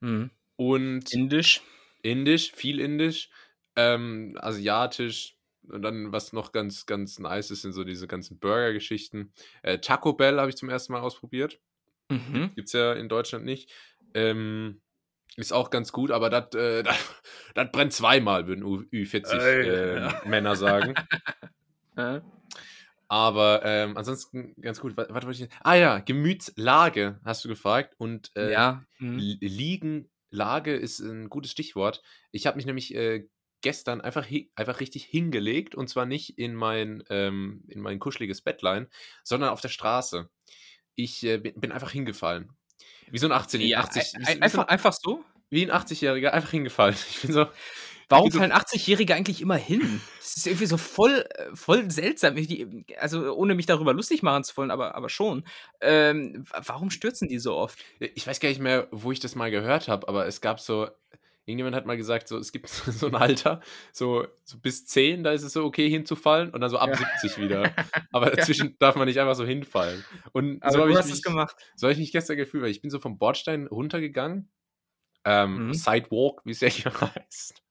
Mhm. 0.01 0.31
Und 0.59 1.13
Indisch. 1.13 1.61
Indisch, 2.03 2.51
viel 2.53 2.79
Indisch, 2.79 3.29
ähm, 3.75 4.37
asiatisch 4.41 5.37
und 5.69 5.83
dann, 5.83 6.11
was 6.11 6.33
noch 6.33 6.51
ganz, 6.51 6.85
ganz 6.87 7.19
nice 7.19 7.51
ist, 7.51 7.61
sind 7.61 7.73
so 7.73 7.83
diese 7.83 8.07
ganzen 8.07 8.39
Burgergeschichten. 8.39 9.33
Äh, 9.63 9.79
Taco 9.79 10.13
Bell 10.13 10.39
habe 10.39 10.49
ich 10.49 10.55
zum 10.57 10.69
1. 10.69 10.91
Mal 10.93 11.01
ausprobiert. 11.01 11.59
Mhm. 12.09 12.51
Gibt 12.55 12.55
gibt's 12.55 12.73
ja 12.73 12.93
in 12.93 13.09
Deutschland 13.09 13.45
nicht. 13.45 13.71
Ähm, 14.15 14.81
ist 15.38 15.53
auch 15.53 15.69
ganz 15.69 15.91
gut, 15.91 16.11
aber 16.11 16.29
das 16.29 16.53
äh, 16.55 16.83
brennt 17.71 17.93
zweimal, 17.93 18.47
würden 18.47 18.63
Ü 18.65 18.85
Ü40, 18.91 19.39
Ey, 19.39 19.69
ähm, 19.69 19.97
ja. 20.03 20.21
Männer 20.25 20.55
sagen. 20.55 20.93
Aber, 23.07 23.61
ähm, 23.65 23.97
ansonsten 23.97 24.55
ganz 24.61 24.79
gut. 24.79 24.95
Wa 24.95 25.05
was 25.09 25.25
wollte 25.25 25.43
ich 25.43 25.50
ah 25.63 25.75
ja, 25.75 26.00
Gemütslage 26.00 27.19
hast 27.25 27.43
du 27.43 27.50
gefragt 27.50 27.93
und, 27.97 28.31
äh, 28.35 28.51
Ja, 28.53 28.85
mhm. 29.00 29.19
L 29.19 29.38
Liegen 29.41 30.09
Lage 30.29 30.73
ist 30.75 31.00
'n 31.01 31.29
gutes 31.29 31.51
Stichwort. 31.51 32.01
Ich 32.31 32.47
habe 32.47 32.55
mich 32.55 32.65
nämlich, 32.65 32.95
äh, 32.95 33.27
gestern 33.61 34.01
einfach 34.01 34.25
einfach 34.55 34.79
richtig 34.79 35.03
hingelegt 35.05 35.75
und 35.75 35.88
zwar 35.89 36.05
nicht 36.05 36.38
in 36.39 36.55
mein 36.55 37.03
ähm, 37.09 37.63
in 37.67 37.81
mein 37.81 38.00
kuscheliges 38.00 38.41
Bettlein, 38.41 38.88
sondern 39.23 39.50
auf 39.50 39.61
der 39.61 39.69
Straße. 39.69 40.29
Ich, 40.95 41.23
äh, 41.25 41.38
bi 41.38 41.51
bin 41.53 41.71
einfach 41.71 41.91
hingefallen. 41.91 42.51
Wie 43.12 43.18
so 43.20 43.27
'n 43.27 43.34
18 43.34 43.62
Ja, 43.62 43.77
80 43.77 44.13
ei 44.13 44.20
wie 44.20 44.25
ei 44.25 44.36
so 44.36 44.41
wie 44.41 44.48
so 44.50 44.60
einfach 44.60 44.68
einfach 44.68 44.94
so? 44.94 45.25
wie 45.50 45.63
'n 45.63 45.72
80-Jähriger 45.72 46.32
einfach 46.32 46.51
hingefallen. 46.51 46.96
Ich 47.10 47.22
bin 47.22 47.34
so 47.34 47.48
Warum 48.10 48.30
bin 48.30 48.32
so 48.32 48.39
fallen 48.39 48.51
80-Jährige 48.51 49.15
eigentlich 49.15 49.41
immer 49.41 49.56
hin? 49.58 50.10
Das 50.20 50.38
ist 50.38 50.46
irgendwie 50.48 50.68
so 50.68 50.77
voll 50.77 51.25
äh, 51.36 51.56
voll 51.56 51.89
seltsam. 51.89 52.36
Die 52.36 52.86
also, 53.00 53.34
ohne 53.36 53.56
mich 53.56 53.65
darüber 53.65 53.94
lustig 53.94 54.22
machen 54.22 54.44
zu 54.44 54.56
wollen, 54.58 54.70
aber 54.72 54.94
aber 54.96 55.10
schon. 55.10 55.44
Ähm, 55.82 56.46
wa 56.50 56.62
warum 56.65 56.91
stürzen 56.91 57.27
die 57.27 57.39
so 57.39 57.56
oft? 57.56 57.86
Ich 58.00 58.25
weiß 58.25 58.39
gar 58.39 58.50
nicht 58.50 58.60
mehr, 58.62 58.88
wo 58.91 59.12
ich 59.12 59.20
das 59.20 59.36
mal 59.36 59.51
gehört 59.51 59.88
habe, 59.88 60.08
aber 60.08 60.25
es 60.25 60.41
gab 60.41 60.60
so 60.60 60.88
irgendjemand 61.45 61.75
hat 61.75 61.86
mal 61.86 61.98
gesagt, 61.98 62.27
so, 62.27 62.38
es 62.38 62.51
gibt 62.51 62.67
so 62.69 63.07
'n 63.07 63.15
Alter, 63.15 63.62
so 63.93 64.27
so 64.43 64.60
bis 64.60 64.86
10, 64.86 65.24
da 65.24 65.31
ist 65.31 65.43
es 65.43 65.53
so 65.53 65.63
okay 65.65 65.89
hinzufallen 65.89 66.51
und 66.51 66.62
dann 66.62 66.69
so 66.69 66.77
ab 66.79 66.95
Ja. 66.95 66.98
70 66.98 67.38
wieder. 67.38 67.75
Aber 68.12 68.29
Ja. 68.38 68.45
dazwischen 68.45 68.77
darf 68.79 68.95
man 68.95 69.07
nicht 69.07 69.19
einfach 69.19 69.36
so 69.36 69.45
hinfallen. 69.45 70.07
Und 70.33 70.62
Aber 70.62 70.71
so 70.71 70.81
habe 70.81 70.91
du 70.91 70.93
ich 70.93 71.00
hast 71.00 71.12
es 71.12 71.21
gemacht. 71.21 71.71
so 71.75 71.88
habe 71.88 71.93
ich 71.93 72.00
mich 72.00 72.12
gestern 72.12 72.38
gefühlt, 72.38 72.63
weil 72.63 72.71
ich 72.71 72.81
bin 72.81 72.91
so 72.91 73.00
vom 73.00 73.17
Bordstein 73.17 73.67
runtergegangen, 73.67 74.51
ähm, 75.25 75.65
Mhm. 75.65 75.71
Sidewalk, 75.71 76.41
wie's 76.45 76.62
ja 76.62 76.69
hier 76.69 76.93
heißt. 77.15 77.63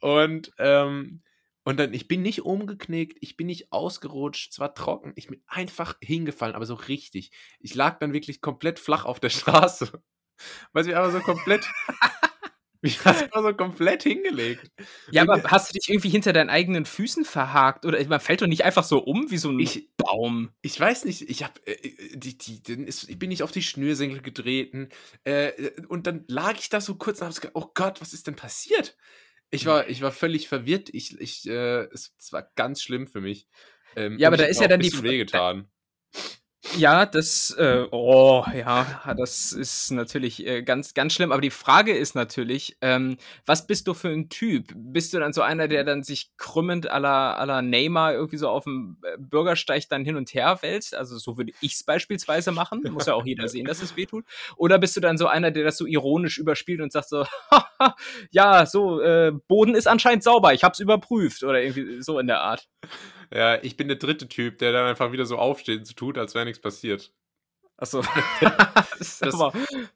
Und, 0.00 0.52
ähm 0.58 1.22
und 1.62 1.78
dann 1.78 1.92
ich 1.92 2.08
bin 2.08 2.22
nicht 2.22 2.40
umgeknickt, 2.42 3.18
ich 3.20 3.36
bin 3.36 3.46
nicht 3.46 3.70
ausgerutscht, 3.70 4.50
es 4.52 4.58
war 4.58 4.74
trocken. 4.74 5.12
Ich 5.16 5.26
bin 5.28 5.42
einfach 5.46 5.96
hingefallen, 6.02 6.54
aber 6.56 6.64
so 6.64 6.74
richtig. 6.74 7.32
Ich 7.60 7.74
lag 7.74 7.98
dann 7.98 8.14
wirklich 8.14 8.40
komplett 8.40 8.78
flach 8.78 9.04
auf 9.04 9.20
der 9.20 9.28
Straße, 9.28 10.02
weil 10.72 10.88
ich 10.88 10.96
einfach 10.96 11.12
so 11.12 11.22
komplett 11.22 11.74
mich 12.82 13.04
einfach 13.06 13.42
so 13.42 13.54
komplett 13.54 14.02
hingelegt. 14.04 14.70
Ja, 15.12 15.22
aber 15.22 15.42
hast 15.50 15.70
du 15.70 15.72
dich 15.78 15.88
irgendwie 15.88 16.08
hinter 16.08 16.32
deinen 16.32 16.50
eigenen 16.50 16.86
Füßen 16.86 17.24
verhakt 17.24 17.84
oder 17.84 18.02
man 18.06 18.20
fällt 18.20 18.42
doch 18.42 18.46
nicht 18.46 18.64
einfach 18.64 18.84
so 18.84 19.00
um 19.00 19.30
wie 19.30 19.38
so 19.38 19.48
'n 19.50 19.72
Ich 19.72 19.90
Baum. 19.96 20.50
ich 20.62 20.78
weiß 20.80 21.06
nicht, 21.06 21.28
ich 21.30 21.44
habe, 21.44 21.60
äh, 21.66 21.72
äh, 21.74 22.16
die 22.18 22.38
die 22.38 22.62
dann 22.62 22.86
ist 22.86 23.08
ich 23.10 23.18
bin 23.18 23.30
nicht 23.30 23.42
auf 23.44 23.52
die 23.52 23.62
Schnürsenkel 23.62 24.22
getreten, 24.22 24.90
äh, 25.24 25.70
und 25.88 26.06
dann 26.06 26.24
lag 26.28 26.58
ich 26.58 26.68
da 26.70 26.80
so 26.80 26.96
kurz 26.96 27.20
und 27.20 27.24
habe 27.26 27.34
so 27.34 27.40
gedacht: 27.42 27.56
„Oh 27.56 27.72
Gott, 27.74 28.00
was 28.02 28.12
ist 28.14 28.26
denn 28.28 28.36
passiert?“ 28.36 28.96
Ich 29.50 29.66
war 29.66 29.88
ich 29.90 30.02
war 30.02 30.12
völlig 30.12 30.48
verwirrt. 30.48 30.90
Ich 30.94 31.20
ich, 31.20 31.48
äh 31.48 31.84
es 31.92 32.14
es 32.18 32.32
war 32.32 32.50
ganz 32.56 32.82
schlimm 32.82 33.08
für 33.08 33.20
mich. 33.22 33.48
Ähm, 33.96 34.20
Ja, 34.20 34.28
aber 34.28 34.36
da 34.38 34.44
ist 34.44 34.60
ja 34.60 34.68
dann 34.68 34.82
die 34.82 34.90
bisschen 34.90 35.02
F 35.04 35.04
wehgetan. 35.04 35.70
Ja, 36.64 37.06
das, 37.06 37.50
äh 37.58 37.86
oh, 37.90 38.44
ja, 38.54 39.14
das 39.16 39.52
ist 39.52 39.90
natürlich, 39.92 40.46
äh, 40.46 40.62
ganz 40.62 40.92
ganz 40.94 41.14
schlimm. 41.14 41.32
Aber 41.32 41.40
die 41.40 41.50
Frage 41.50 41.92
ist 41.96 42.14
natürlich, 42.14 42.76
ähm, 42.82 43.16
was 43.46 43.66
bist 43.66 43.86
du 43.88 43.94
für 43.94 44.08
'n 44.10 44.28
Typ? 44.28 44.72
Bist 44.76 45.12
du 45.14 45.18
dann 45.18 45.32
so 45.32 45.40
einer, 45.42 45.68
der 45.68 45.84
dann 45.84 46.02
sich 46.02 46.30
krümmend 46.36 46.92
à 46.92 46.98
la 46.98 47.62
Neymar 47.62 48.12
irgendwie 48.12 48.36
so 48.36 48.48
auf'm, 48.50 48.96
äh, 49.02 49.16
Bürgersteig 49.18 49.88
dann 49.88 50.04
hin 50.04 50.16
und 50.16 50.34
her 50.34 50.58
wälzt? 50.60 50.94
Also, 50.94 51.16
so 51.18 51.38
würde 51.38 51.52
ich's 51.60 51.82
beispielsweise 51.82 52.52
machen. 52.52 52.84
Muss 52.90 53.06
ja 53.06 53.14
auch 53.14 53.24
jeder 53.26 53.48
sehen, 53.48 53.66
dass 53.66 53.80
es 53.80 53.96
wehtut. 53.96 54.24
Oder 54.56 54.78
bist 54.78 54.94
du 54.96 55.00
dann 55.00 55.16
so 55.18 55.26
einer, 55.26 55.50
der 55.50 55.64
das 55.64 55.78
so 55.78 55.86
ironisch 55.86 56.36
überspielt 56.38 56.80
und 56.82 56.92
sagt 56.92 57.08
so: 57.08 57.24
„Ja, 58.30 58.66
so, 58.66 59.00
äh, 59.00 59.32
Boden 59.48 59.74
ist 59.74 59.88
anscheinend 59.88 60.22
sauber, 60.24 60.52
ich 60.52 60.62
habe 60.62 60.72
es 60.74 60.78
überprüft“, 60.80 61.42
oder 61.42 61.62
irgendwie 61.62 62.02
so 62.02 62.18
in 62.18 62.26
der 62.26 62.40
Art? 62.42 62.68
Ja, 63.32 63.62
ich 63.62 63.76
bin 63.76 63.86
der 63.86 63.96
3. 63.96 64.28
Typ, 64.28 64.58
der 64.58 64.72
dann 64.72 64.86
einfach 64.88 65.12
wieder 65.12 65.24
so 65.24 65.38
aufsteht 65.38 65.78
und 65.78 65.84
so 65.86 65.94
tut, 65.94 66.18
als 66.18 66.34
wäre 66.34 66.44
nix 66.44 66.60
passiert. 66.60 67.12
Ach 67.78 67.86
so. 67.86 68.02
Das 68.90 69.00
ist 69.00 69.22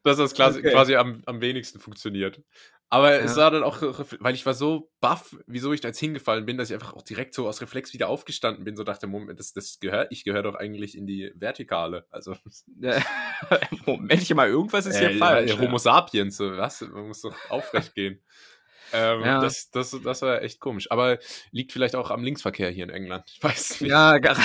Das 0.03 0.17
das 0.17 0.33
quasi 0.35 0.63
okay. 0.63 0.65
quasi 0.65 0.95
am 0.95 1.21
am 1.25 1.41
wenigsten 1.41 1.79
funktioniert. 1.79 2.41
Aber 2.89 3.11
es 3.21 3.35
Ja. 3.35 3.37
war 3.37 3.51
dann 3.51 3.63
auch 3.63 3.81
weil 4.19 4.35
ich 4.35 4.45
war 4.45 4.53
so 4.53 4.91
baff, 5.01 5.35
wieso 5.47 5.73
ich 5.73 5.81
da 5.81 5.89
jetzt 5.89 5.99
hingefallen 5.99 6.45
bin, 6.45 6.57
dass 6.57 6.69
ich 6.69 6.75
einfach 6.75 6.93
auch 6.93 7.01
direkt 7.01 7.33
so 7.33 7.47
aus 7.47 7.61
Reflex 7.61 7.93
wieder 7.93 8.07
aufgestanden 8.09 8.63
bin, 8.63 8.75
so 8.77 8.83
dachte: 8.83 9.07
„Moment, 9.07 9.39
das 9.39 9.53
das 9.53 9.79
gehört 9.79 10.11
ich 10.11 10.23
gehöre 10.23 10.43
doch 10.43 10.55
eigentlich 10.55 10.97
in 10.97 11.07
die 11.07 11.31
Vertikale.“ 11.35 12.05
Also. 12.11 12.35
Moment 13.85 14.29
mal, 14.35 14.47
irgendwas 14.49 14.85
ist 14.85 14.97
hier 14.99 15.11
Äh, 15.11 15.11
falsch, 15.11 15.57
ja, 15.57 15.57
ja. 15.59 15.59
Homo 15.59 15.77
sapiens, 15.77 16.37
so 16.37 16.57
was? 16.57 16.81
Man 16.81 17.07
muss 17.07 17.21
doch 17.21 17.43
aufrecht 17.45 17.95
gehen. 17.95 18.21
Ähm, 18.95 19.21
Ja. 19.25 19.39
das 19.41 19.69
das 19.71 19.95
das 20.03 20.21
war 20.21 20.41
echt 20.41 20.59
komisch. 20.59 20.89
Aber 20.91 21.17
liegt 21.51 21.71
vielleicht 21.71 21.95
auch 21.95 22.11
am 22.11 22.23
Linksverkehr 22.23 22.69
hier 22.69 22.85
in 22.85 22.89
England. 22.89 23.25
Ich 23.33 23.43
weiß 23.43 23.81
nicht. 23.81 23.89
Ja, 23.91 24.17
gara 24.17 24.41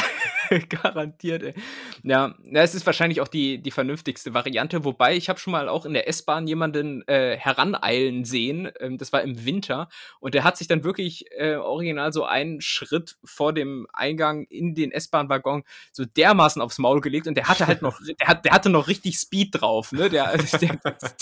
garantiert, 0.68 1.42
ey. 1.42 1.54
Ja, 2.02 2.34
es 2.52 2.74
ist 2.74 2.86
wahrscheinlich 2.86 3.20
auch 3.20 3.28
die 3.28 3.58
die 3.62 3.70
vernünftigste 3.70 4.34
Variante, 4.34 4.84
wobei 4.84 5.16
ich 5.16 5.28
habe 5.28 5.38
schon 5.38 5.52
mal 5.52 5.68
auch 5.68 5.84
in 5.86 5.92
der 5.94 6.08
S-Bahn 6.08 6.46
jemanden, 6.46 7.06
äh, 7.08 7.36
heraneilen 7.36 8.24
sehen. 8.24 8.70
Ähm, 8.80 8.98
das 8.98 9.12
war 9.12 9.22
im 9.22 9.44
Winter 9.44 9.88
und 10.20 10.34
der 10.34 10.44
hat 10.44 10.56
sich 10.56 10.66
dann 10.68 10.84
wirklich, 10.84 11.26
äh, 11.36 11.54
original 11.56 12.12
so 12.12 12.24
einen 12.24 12.60
Schritt 12.60 13.16
vor 13.24 13.52
dem 13.52 13.86
Eingang 13.92 14.44
in 14.46 14.74
den 14.74 14.90
S-Bahn-Waggon 14.92 15.62
so 15.92 16.04
dermaßen 16.04 16.60
aufs 16.62 16.78
Maul 16.78 17.00
gelegt 17.00 17.26
und 17.26 17.34
der 17.36 17.48
hatte 17.48 17.66
halt 17.66 17.82
noch 17.82 17.98
der 18.20 18.26
hat 18.28 18.44
der 18.44 18.52
hatte 18.52 18.70
noch 18.70 18.88
richtig 18.88 19.16
Speed 19.18 19.60
drauf, 19.60 19.92
ne? 19.92 20.08
Der 20.20 20.36
der 20.36 20.78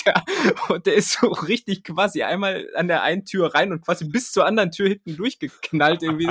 der 0.07 0.25
und 0.71 0.87
der 0.87 0.95
ist 0.95 1.13
so 1.21 1.29
richtig 1.29 1.85
quasi 1.85 2.23
einmal 2.23 2.67
an 2.75 2.89
der 2.89 3.03
einen 3.03 3.25
Tür 3.25 3.55
rein 3.55 3.73
und 3.73 3.85
quasi 3.85 4.05
bis 4.07 4.33
zur 4.33 4.47
anderen 4.47 4.71
Tür 4.71 4.89
hinten 4.89 5.17
durchgeknallt 5.17 6.03
irgendwie. 6.03 6.29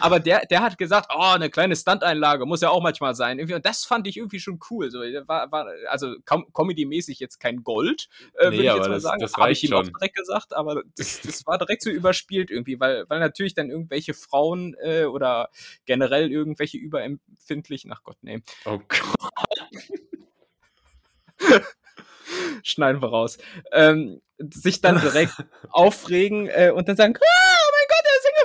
Aber 0.00 0.20
der 0.20 0.46
der 0.46 0.60
hat 0.62 0.78
gesagt: 0.78 1.10
„Oh, 1.16 1.36
'ne 1.38 1.50
kleine 1.50 1.76
Stunteinlage 1.76 2.19
muss 2.46 2.60
ja 2.60 2.70
auch 2.70 2.82
manchmal 2.82 3.14
sein.“ 3.14 3.38
Irgendwie 3.38 3.54
und 3.54 3.64
das 3.66 3.84
fand 3.84 4.06
ich 4.06 4.16
irgendwie 4.16 4.40
schon 4.40 4.58
cool. 4.70 4.90
So, 4.90 5.00
war 5.00 5.50
war 5.50 5.66
also 5.88 6.14
com 6.24 6.46
comedymäßig 6.52 7.18
jetzt 7.20 7.38
kein 7.40 7.62
Gold, 7.64 8.08
äh, 8.34 8.44
würde 8.46 8.56
Ne, 8.56 8.68
ich 8.68 8.74
jetzt 8.74 8.88
mal 8.88 8.94
das 8.94 9.02
sagen. 9.02 9.20
das 9.20 9.36
Habe 9.36 9.52
ich 9.52 9.64
ihm 9.64 9.72
auch 9.72 9.82
schon. 9.84 9.92
direkt 9.94 10.16
gesagt, 10.16 10.54
aber 10.54 10.82
das 10.96 11.20
das 11.20 11.46
war 11.46 11.58
direkt 11.58 11.82
so 11.82 11.90
überspielt 11.90 12.50
irgendwie, 12.50 12.78
weil 12.80 13.04
weil 13.08 13.20
natürlich 13.20 13.54
dann 13.54 13.70
irgendwelche 13.70 14.14
Frauen, 14.14 14.74
äh, 14.82 15.04
oder 15.04 15.50
generell 15.86 16.30
irgendwelche 16.30 16.78
überempfindlichen 16.78 17.92
ach 17.92 18.02
Gott, 18.02 18.22
ne. 18.22 18.42
Oh 18.64 18.78
Gott. 18.88 19.20
Schneiden 22.62 23.02
wir 23.02 23.08
raus. 23.08 23.38
Ähm, 23.72 24.20
sich 24.38 24.80
dann 24.80 25.00
direkt 25.00 25.34
aufregen, 25.70 26.48
äh, 26.48 26.72
und 26.74 26.88
dann 26.88 26.96
sagen: 26.96 27.14
„Ah, 27.16 27.56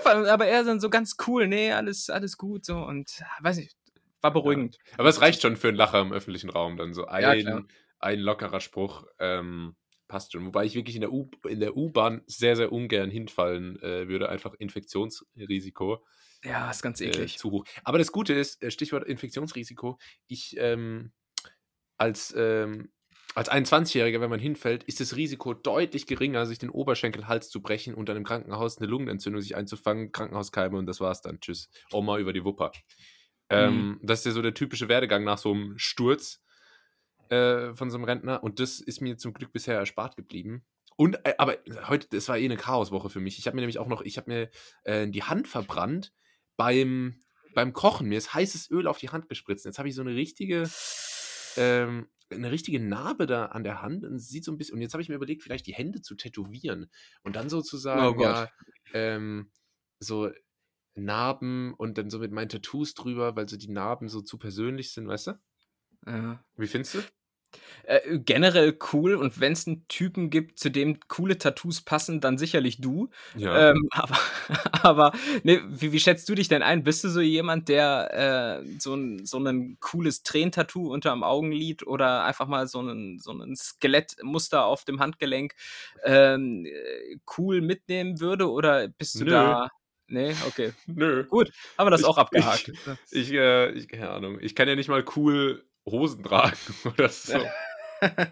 hingefallen.“ 0.05 0.27
Aber 0.27 0.47
er 0.47 0.63
dann 0.63 0.79
so 0.79 0.89
ganz 0.89 1.15
cool: 1.27 1.47
„Ne, 1.47 1.73
alles 1.73 2.09
alles 2.09 2.37
gut“, 2.37 2.65
so 2.65 2.77
und 2.79 3.21
weiß 3.41 3.57
nicht, 3.57 3.75
war 4.21 4.33
Ja. 4.43 4.59
beruhigend. 4.59 4.77
Aber 4.97 5.09
es 5.09 5.21
reicht 5.21 5.41
schon 5.41 5.55
für 5.57 5.69
'n 5.69 5.75
Lacher 5.75 6.01
im 6.01 6.11
öffentlichen 6.13 6.49
Raum 6.49 6.77
dann 6.77 6.93
so 6.93 7.05
Ja, 7.17 7.35
klar. 7.35 7.61
ein 7.61 7.69
ein 7.99 8.19
lockerer 8.19 8.59
Spruch, 8.59 9.05
ähm, 9.19 9.75
passt 10.07 10.33
schon. 10.33 10.45
Wobei 10.45 10.65
ich 10.65 10.75
wirklich 10.75 10.95
in 10.95 11.01
der 11.01 11.11
U 11.13 11.29
in 11.49 11.59
der 11.59 11.75
U-Bahn 11.77 12.21
sehr, 12.27 12.55
sehr 12.55 12.71
ungern 12.71 13.09
hinfallen, 13.09 13.81
äh, 13.81 14.07
würde, 14.07 14.29
einfach 14.29 14.53
Infektionsrisiko, 14.59 16.05
Ja, 16.43 16.69
ist 16.69 16.81
ganz 16.81 17.01
äh, 17.03 17.27
eklig. 17.27 17.37
zu 17.37 17.51
hoch. 17.51 17.65
Aber 17.83 17.97
das 17.99 18.11
Gute 18.11 18.33
ist, 18.33 18.63
äh, 18.63 18.71
Stichwort 18.71 19.05
Infektionsrisiko, 19.07 19.99
ich, 20.27 20.55
ähm 20.59 21.13
als, 21.97 22.33
ähm 22.37 22.91
als 23.35 23.51
21-Jähriger, 23.51 24.21
wenn 24.21 24.29
man 24.29 24.39
hinfällt, 24.39 24.83
ist 24.85 24.99
das 24.99 25.15
Risiko 25.15 25.53
deutlich 25.53 26.07
geringer, 26.07 26.45
sich 26.45 26.57
den 26.57 26.69
Oberschenkelhals 26.69 27.49
zu 27.49 27.61
brechen 27.61 27.93
und 27.93 28.07
dann 28.09 28.17
im 28.17 28.23
Krankenhaus 28.23 28.77
eine 28.77 28.87
Lungenentzündung 28.87 29.41
sich 29.41 29.55
einzufangen, 29.55 30.11
Krankenhauskeime 30.11 30.77
und 30.77 30.85
das 30.85 30.99
war's 31.01 31.21
dann. 31.21 31.39
Tschüss. 31.41 31.69
Oma 31.91 32.17
über 32.17 32.33
die 32.33 32.43
Wupper. 32.45 32.71
Ähm, 33.49 33.75
Mhm. 33.75 33.99
das 34.01 34.19
ist 34.19 34.25
ja 34.25 34.31
so 34.31 34.41
der 34.41 34.53
typische 34.53 34.87
Werdegang 34.89 35.23
nach 35.23 35.37
so 35.37 35.53
einem 35.53 35.77
Sturz 35.77 36.41
äh, 37.29 37.73
von 37.75 37.91
so 37.91 37.97
einem 37.97 38.05
Rentner 38.05 38.41
und 38.43 38.59
das 38.59 38.79
ist 38.79 39.01
mir 39.01 39.17
zum 39.17 39.33
Glück 39.33 39.51
bisher 39.51 39.77
erspart 39.77 40.15
geblieben. 40.15 40.65
Und, 40.95 41.15
äh, 41.25 41.35
aber 41.37 41.57
heute, 41.87 42.07
das 42.09 42.29
war 42.29 42.37
eh 42.37 42.45
eine 42.45 42.57
Chaoswoche 42.57 43.09
für 43.09 43.19
mich. 43.19 43.37
Ich 43.37 43.47
habe 43.47 43.55
mir 43.55 43.61
nämlich 43.61 43.79
auch 43.79 43.87
noch, 43.87 44.01
ich 44.01 44.17
habe 44.17 44.31
mir 44.31 44.49
äh, 44.83 45.07
die 45.09 45.23
Hand 45.23 45.47
verbrannt 45.47 46.13
beim, 46.55 47.19
beim 47.53 47.73
Kochen. 47.73 48.07
Mir 48.07 48.17
ist 48.17 48.33
heißes 48.33 48.71
Öl 48.71 48.87
auf 48.87 48.97
die 48.97 49.09
Hand 49.09 49.27
gespritzt. 49.27 49.65
Jetzt 49.65 49.77
habe 49.77 49.89
ich 49.89 49.95
so 49.95 50.01
eine 50.01 50.15
richtige, 50.15 50.63
ähm, 51.57 52.07
eine 52.29 52.51
richtige 52.51 52.79
Narbe 52.79 53.25
da 53.27 53.47
an 53.47 53.63
der 53.63 53.81
Hand 53.81 54.03
und 54.03 54.19
sieht 54.19 54.43
so 54.43 54.51
ein 54.51 54.57
bisschen. 54.57 54.75
Und 54.75 54.81
jetzt 54.81 54.93
habe 54.93 55.01
ich 55.01 55.09
mir 55.09 55.15
überlegt, 55.15 55.43
vielleicht 55.43 55.67
die 55.67 55.73
Hände 55.73 56.01
zu 56.01 56.15
tätowieren 56.15 56.89
und 57.23 57.35
dann 57.35 57.49
sozusagen 57.49 58.17
Oh 58.17 58.21
ja, 58.21 58.49
ähm, 58.93 59.51
so 59.99 60.31
Narben 60.95 61.73
und 61.73 61.97
dann 61.97 62.09
so 62.09 62.19
mit 62.19 62.31
meinen 62.31 62.49
Tattoos 62.49 62.93
drüber, 62.93 63.35
weil 63.35 63.47
so 63.49 63.57
die 63.57 63.69
Narben 63.69 64.09
so 64.09 64.21
zu 64.21 64.37
persönlich 64.37 64.93
sind, 64.93 65.07
weißt 65.07 65.27
du? 65.27 65.33
Ja. 66.07 66.43
Wie 66.55 66.67
findest 66.67 66.95
du? 66.95 66.99
Äh, 67.83 68.19
generell 68.19 68.77
cool 68.93 69.15
und 69.15 69.39
wenn 69.39 69.53
es 69.53 69.67
einen 69.67 69.87
Typen 69.87 70.29
gibt, 70.29 70.57
zu 70.59 70.69
dem 70.71 70.99
coole 71.07 71.37
Tattoos 71.37 71.81
passen, 71.81 72.19
dann 72.21 72.37
sicherlich 72.37 72.81
du. 72.81 73.09
Ja. 73.35 73.71
Ähm, 73.71 73.87
aber 73.91 74.17
aber 74.81 75.11
ne, 75.43 75.61
wie, 75.69 75.91
wie 75.91 75.99
schätzt 75.99 76.27
du 76.29 76.35
dich 76.35 76.47
denn 76.47 76.63
ein? 76.63 76.83
Bist 76.83 77.03
du 77.03 77.09
so 77.09 77.21
jemand, 77.21 77.69
der 77.69 78.63
äh, 78.63 78.79
so 78.79 78.95
ein 78.95 79.25
so 79.25 79.37
ein 79.39 79.77
cooles 79.79 80.23
Tränentattoo 80.23 80.91
unterm 80.91 81.23
Augenlid 81.23 81.85
oder 81.85 82.23
einfach 82.25 82.47
mal 82.47 82.67
so 82.67 82.81
ein 82.81 83.19
so 83.19 83.31
ein 83.33 83.55
Skelettmuster 83.55 84.65
auf 84.65 84.83
dem 84.85 84.99
Handgelenk 84.99 85.53
ähm, 86.03 86.65
äh, 86.65 87.17
cool 87.37 87.61
mitnehmen 87.61 88.19
würde 88.19 88.49
oder 88.49 88.87
bist 88.87 89.15
du 89.19 89.25
Nö. 89.25 89.31
da 89.31 89.69
Ne, 90.07 90.35
okay. 90.47 90.71
Nö. 90.85 91.23
Gut, 91.23 91.51
haben 91.79 91.87
wir 91.87 91.89
das 91.91 92.01
Ich- 92.01 92.05
auch 92.05 92.17
abgehakt. 92.19 92.71
Ich, 93.09 93.31
äh, 93.33 93.71
ich, 93.71 93.87
keine 93.87 94.11
Ahnung. 94.11 94.37
Ich 94.39 94.53
kann 94.53 94.67
ja 94.67 94.75
nicht 94.75 94.87
mal 94.87 95.03
cool 95.15 95.65
Hosen 95.85 96.23
tragen 96.23 96.57
oder 96.85 97.09
so. 97.09 97.39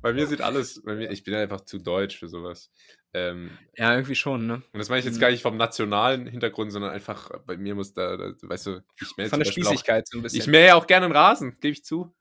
Bei 0.00 0.12
mir 0.12 0.26
sieht 0.26 0.40
alles, 0.40 0.82
bei 0.82 0.96
mir, 0.96 1.10
ich 1.12 1.22
bin 1.22 1.34
einfach 1.34 1.60
zu 1.60 1.78
deutsch 1.78 2.18
für 2.18 2.26
sowas. 2.28 2.72
Ähm, 3.14 3.50
ja, 3.76 3.92
irgendwie 3.94 4.16
schon, 4.16 4.46
ne? 4.46 4.54
und 4.54 4.78
das 4.78 4.88
meine 4.88 4.98
ich 4.98 5.04
jetzt 5.04 5.16
Mhm. 5.16 5.20
gar 5.20 5.30
nicht 5.30 5.42
vom 5.42 5.56
nationalen 5.56 6.26
Hintergrund, 6.26 6.72
sondern 6.72 6.90
einfach, 6.90 7.30
bei 7.46 7.56
mir 7.56 7.74
muss 7.76 7.92
da, 7.92 8.16
da 8.16 8.32
weißt 8.42 8.66
du, 8.66 8.80
ich 9.00 9.16
mähe 9.16 9.28
Von 9.28 9.38
der 9.38 9.46
Beispiel 9.46 9.64
auch, 9.64 9.68
Spießigkeit 9.68 10.08
so 10.08 10.18
ein 10.18 10.22
bisschen. 10.22 10.40
ich 10.40 10.46
mähe 10.48 10.66
ja 10.66 10.74
auch 10.74 10.86
gerne 10.88 11.06
einen 11.06 11.14
Rasen, 11.14 11.56
gebe 11.60 11.72
ich 11.72 11.84
zu. 11.84 12.12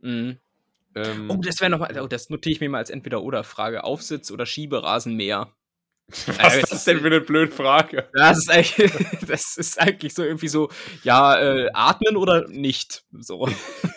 Mhm. 0.00 0.40
Ähm, 0.96 1.28
Oh, 1.30 1.36
das 1.40 1.60
wäre 1.60 1.70
nochmal, 1.70 1.96
oh, 2.00 2.08
das 2.08 2.30
notiere 2.30 2.54
ich 2.54 2.60
mir 2.60 2.68
mal 2.68 2.78
als 2.78 2.90
Entweder-Oder-Frage. 2.90 3.84
Aufsitz 3.84 4.32
oder 4.32 4.44
Schieberasenmäher? 4.46 5.54
Was 6.38 6.56
ist 6.56 6.72
das 6.72 6.84
denn 6.84 7.00
für 7.00 7.06
eine 7.06 7.20
blöde 7.20 7.52
Frage? 7.52 8.08
Das 8.12 8.38
ist 8.38 8.50
eigentlich, 8.50 8.92
das 9.26 9.56
ist 9.56 9.80
eigentlich 9.80 10.14
so 10.14 10.22
irgendwie 10.22 10.48
so, 10.48 10.70
ja, 11.02 11.38
äh, 11.38 11.70
atmen 11.72 12.16
oder 12.16 12.48
nicht. 12.48 13.04
So. 13.12 13.48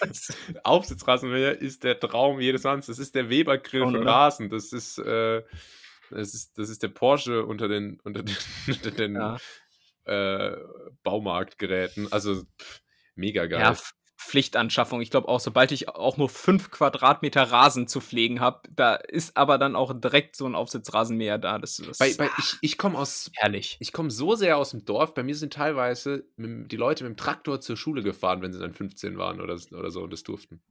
Aufsitzrasenmäher 0.64 1.60
ist 1.60 1.84
der 1.84 2.00
Traum 2.00 2.40
jedes 2.40 2.64
Manns. 2.64 2.88
Das 2.88 3.00
ist 3.00 3.16
der 3.16 3.30
Weber-Grill 3.30 3.82
für 3.82 3.98
oder? 4.00 4.06
Rasen. 4.06 4.50
Das 4.50 4.74
ist, 4.74 4.98
äh, 5.00 5.44
das 6.10 6.34
ist, 6.34 6.58
das 6.58 6.70
ist 6.70 6.84
der 6.84 6.90
Porsche 6.90 7.46
unter 7.46 7.68
den, 7.68 8.00
unter 8.04 8.24
den, 8.24 8.38
unter 8.68 8.92
den 8.92 9.16
ja, 9.16 9.38
äh, 10.06 10.58
Baumarktgeräten. 11.04 12.12
Also 12.12 12.44
pff, 12.60 12.82
mega 13.16 13.46
geil. 13.46 13.62
ja 13.62 13.76
Pflichtanschaffung. 14.24 15.02
Ich 15.02 15.12
glaube 15.12 15.28
auch, 15.28 15.40
sobald 15.40 15.72
ich 15.72 15.90
auch 15.90 16.18
nur 16.18 16.30
fünf 16.30 16.72
Quadratmeter 16.72 17.44
Rasen 17.44 17.88
zu 17.88 18.02
pflegen 18.02 18.40
habe, 18.40 18.62
da 18.72 18.96
ist 18.96 19.38
aber 19.38 19.58
dann 19.58 19.76
auch 19.76 19.94
direkt 20.00 20.36
so 20.36 20.46
ein 20.46 20.56
Aufsitzrasenmäher 20.56 21.38
da. 21.38 21.60
Das, 21.60 21.78
das 21.78 21.98
bei, 21.98 22.14
bei, 22.18 22.30
ich 22.38 22.58
ich 22.62 22.78
komme 22.78 22.98
aus 22.98 23.32
herrlich. 23.36 23.78
ich 23.80 23.92
komme 23.92 24.12
so 24.12 24.36
sehr 24.36 24.58
aus 24.58 24.72
dem 24.72 24.86
Dorf, 24.86 25.14
bei 25.14 25.24
mir 25.24 25.36
sind 25.36 25.54
teilweise 25.54 26.26
die 26.38 26.78
Leute 26.78 27.04
mit 27.04 27.12
dem 27.12 27.18
Traktor 27.18 27.62
zur 27.62 27.78
Schule 27.78 28.04
gefahren, 28.04 28.42
wenn 28.42 28.54
sie 28.54 28.60
dann 28.60 28.74
15 28.74 29.18
waren 29.18 29.42
oder, 29.42 29.58
oder 29.72 29.92
so 29.92 30.04
und 30.04 30.14
das 30.14 30.24
durften. 30.24 30.62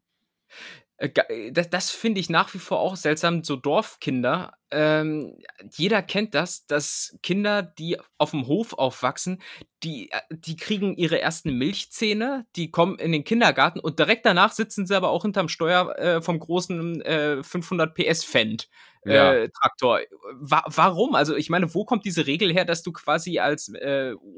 Äh, 1.02 1.08
äh, 1.28 1.52
Das, 1.52 1.68
das 1.70 1.90
finde 1.90 2.20
ich 2.20 2.30
nach 2.30 2.54
wie 2.54 2.58
vor 2.58 2.78
auch 2.80 2.96
seltsam. 2.96 3.42
So 3.44 3.56
Dorfkinder, 3.56 4.52
ähm, 4.70 5.36
jeder 5.72 6.02
kennt 6.02 6.34
das, 6.34 6.66
dass 6.66 7.16
Kinder, 7.22 7.62
die 7.62 7.98
auf 8.18 8.30
dem 8.30 8.46
Hof 8.46 8.72
aufwachsen, 8.74 9.42
die, 9.82 10.10
äh, 10.12 10.20
die 10.30 10.56
kriegen 10.56 10.94
ihre 10.96 11.20
ersten 11.20 11.58
Milchzähne, 11.58 12.46
die 12.56 12.70
kommen 12.70 12.98
in 12.98 13.12
den 13.12 13.24
Kindergarten 13.24 13.80
und 13.80 13.98
direkt 13.98 14.24
danach 14.26 14.52
sitzen 14.52 14.86
sie 14.86 14.94
aber 14.96 15.10
auch 15.10 15.22
hinterm 15.22 15.48
Steuer 15.48 15.96
äh, 15.98 16.22
vom 16.22 16.38
großen 16.38 17.02
äh, 17.02 17.42
500 17.42 17.94
PS 17.94 18.24
Fendt. 18.24 18.68
Ja. 19.04 19.34
Äh, 19.34 19.48
Traktor. 19.50 20.00
Wa 20.34 20.62
warum? 20.68 21.14
Also 21.16 21.34
ich 21.36 21.50
meine, 21.50 21.74
wo 21.74 21.84
kommt 21.84 22.04
diese 22.04 22.26
Regel 22.28 22.52
her, 22.52 22.64
dass 22.64 22.82
du 22.84 22.92
quasi 22.92 23.40
als 23.40 23.72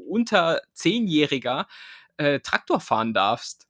unter 0.09 0.63
Zehnjähriger 0.73 1.67
äh, 2.17 2.41
Traktor 2.41 2.81
fahren 2.81 3.13
darfst? 3.13 3.67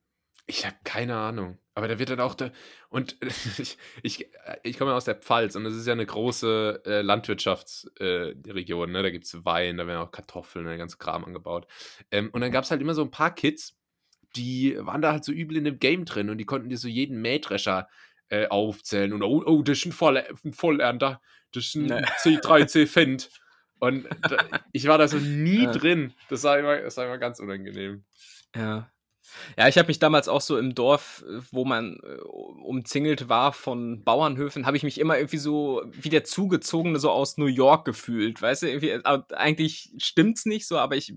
Ich 0.47 0.67
habe 0.67 0.77
keine 0.85 1.17
Ahnung. 1.17 1.59
Aber 1.75 1.89
da 1.89 1.99
wird 1.99 2.11
dann 2.11 2.21
auch 2.21 2.35
der. 2.35 2.53
Und 2.89 3.17
ich, 3.59 3.79
ich, 4.03 4.31
ich 4.63 4.79
komme 4.79 4.91
ja 4.93 4.97
aus 4.97 5.05
der 5.07 5.17
Pfalz 5.17 5.57
und 5.57 5.65
das 5.65 5.75
ist 5.75 5.87
ja 5.87 5.93
eine 5.93 6.07
große 6.07 6.83
äh, 6.85 7.01
Landwirtschaftsregion. 7.03 8.89
Äh, 8.91 8.93
ne? 8.93 9.03
Da 9.03 9.11
gibt 9.11 9.25
es 9.25 9.45
Wein, 9.45 9.79
da 9.79 9.87
werden 9.87 9.99
auch 10.01 10.11
Kartoffeln, 10.11 10.67
der 10.67 10.77
ganze 10.77 10.99
Kram 10.99 11.25
angebaut. 11.25 11.67
Ähm, 12.11 12.31
und 12.33 12.41
dann 12.41 12.53
gab 12.53 12.65
es 12.65 12.71
halt 12.71 12.81
immer 12.81 12.95
so 12.95 13.03
ein 13.03 13.11
paar 13.11 13.35
Kids, 13.35 13.77
die 14.37 14.77
waren 14.79 15.03
da 15.03 15.13
halt 15.13 15.25
so 15.25 15.33
übel 15.33 15.57
in 15.57 15.65
dem 15.65 15.79
Game 15.79 16.05
drin 16.05 16.31
und 16.31 16.39
die 16.39 16.45
konnten 16.45 16.69
dir 16.69 16.79
so 16.79 16.89
jeden 16.89 17.21
Mähdrescher 17.23 17.89
äh, 18.29 18.47
aufzählen. 18.49 19.13
Und 19.13 19.23
oh, 19.23 19.43
oh, 19.45 19.63
das 19.63 19.79
ist 19.79 19.87
ein, 19.87 19.93
Voll, 19.93 20.19
ein 20.45 20.53
Vollernter, 20.53 21.21
das 21.53 21.67
ist 21.67 21.75
ein 21.77 21.87
Ne. 21.87 22.05
C3C 22.23 22.87
Fendt. 22.87 23.31
Und 23.81 24.07
da, 24.23 24.37
ich 24.73 24.87
war 24.87 24.99
da 24.99 25.09
so 25.09 25.19
nie 25.19 25.65
Ja. 25.65 25.73
drin. 25.73 26.15
Das 26.29 26.43
war, 26.45 26.59
immer, 26.59 26.81
das 26.81 26.97
war 26.97 27.07
immer 27.07 27.19
ganz 27.19 27.41
unangenehm. 27.41 28.05
Ja. 28.55 28.91
Ja, 29.59 29.69
ich 29.69 29.79
habe 29.79 29.89
mich 29.89 29.99
damals 29.99 30.29
auch 30.29 30.41
so 30.41 30.59
im 30.59 30.75
Dorf, 30.75 31.25
äh, 31.29 31.41
wo 31.53 31.65
man 31.65 31.99
äh, 32.03 32.21
umzingelt 32.23 33.29
war 33.29 33.53
von 33.53 34.03
Bauernhöfen, 34.05 34.67
habe 34.67 34.77
ich 34.77 34.83
mich 34.83 34.99
immer 35.01 35.17
irgendwie 35.19 35.39
so 35.39 35.83
wie 35.93 36.09
der 36.09 36.25
Zugezogene 36.25 36.99
so 36.99 37.11
aus 37.11 37.37
New 37.37 37.47
York 37.47 37.85
gefühlt, 37.85 38.41
weißt 38.41 38.63
du, 38.63 38.69
irgendwie, 38.69 38.99
eigentlich 39.35 39.93
stimmt's 39.99 40.47
nicht 40.47 40.67
so, 40.67 40.79
aber 40.79 40.97
ich, 40.97 41.11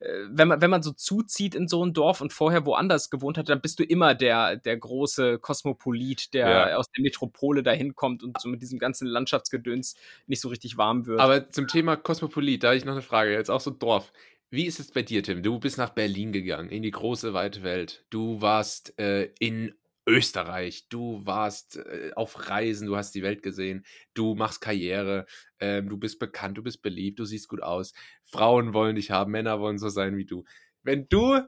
äh, 0.00 0.08
wenn 0.30 0.48
man, 0.48 0.60
wenn 0.60 0.70
man 0.70 0.82
so 0.82 0.92
zuzieht 0.92 1.54
in 1.54 1.68
so 1.68 1.84
ein 1.84 1.92
Dorf 1.92 2.20
und 2.20 2.32
vorher 2.32 2.66
woanders 2.66 3.10
gewohnt 3.10 3.38
hat, 3.38 3.48
dann 3.48 3.60
bist 3.60 3.78
du 3.78 3.84
immer 3.84 4.14
der, 4.14 4.56
der 4.56 4.76
große 4.76 5.38
Kosmopolit, 5.38 6.34
der 6.34 6.48
Ja. 6.48 6.76
aus 6.76 6.86
der 6.96 7.02
Metropole 7.02 7.62
dahin 7.62 7.94
kommt 7.94 8.22
und 8.22 8.40
so 8.40 8.48
mit 8.48 8.62
diesem 8.62 8.78
ganzen 8.78 9.06
Landschaftsgedöns 9.06 9.96
nicht 10.26 10.40
so 10.40 10.48
richtig 10.48 10.76
warm 10.76 11.06
wird. 11.06 11.20
Aber 11.20 11.50
zum 11.50 11.66
Thema 11.66 11.96
Kosmopolit, 11.96 12.62
da 12.62 12.68
habe 12.68 12.76
ich 12.76 12.84
noch 12.84 12.92
eine 12.92 13.02
Frage. 13.02 13.32
Jetzt 13.32 13.50
auch 13.50 13.60
so 13.60 13.70
Dorf. 13.70 14.12
Wie 14.50 14.66
ist 14.66 14.80
es 14.80 14.90
bei 14.90 15.02
dir, 15.02 15.22
Tim? 15.22 15.42
Du 15.42 15.58
bist 15.58 15.76
nach 15.76 15.90
Berlin 15.90 16.32
gegangen, 16.32 16.70
in 16.70 16.82
die 16.82 16.90
große, 16.90 17.34
weite 17.34 17.62
Welt. 17.62 18.06
Du 18.08 18.40
warst 18.40 18.98
äh, 18.98 19.30
in 19.38 19.74
Österreich. 20.06 20.88
Du 20.88 21.26
warst 21.26 21.76
äh, 21.76 22.12
auf 22.16 22.48
Reisen. 22.48 22.86
Du 22.86 22.96
hast 22.96 23.14
die 23.14 23.22
Welt 23.22 23.42
gesehen. 23.42 23.84
Du 24.14 24.34
machst 24.34 24.62
Karriere. 24.62 25.26
Ähm, 25.60 25.90
du 25.90 25.98
bist 25.98 26.18
bekannt. 26.18 26.56
Du 26.56 26.62
bist 26.62 26.80
beliebt. 26.80 27.18
Du 27.18 27.26
siehst 27.26 27.48
gut 27.48 27.62
aus. 27.62 27.92
Frauen 28.24 28.72
wollen 28.72 28.96
dich 28.96 29.10
haben. 29.10 29.32
Männer 29.32 29.60
wollen 29.60 29.78
so 29.78 29.90
sein 29.90 30.16
wie 30.16 30.24
du. 30.24 30.44
Wenn 30.82 31.08
du. 31.08 31.40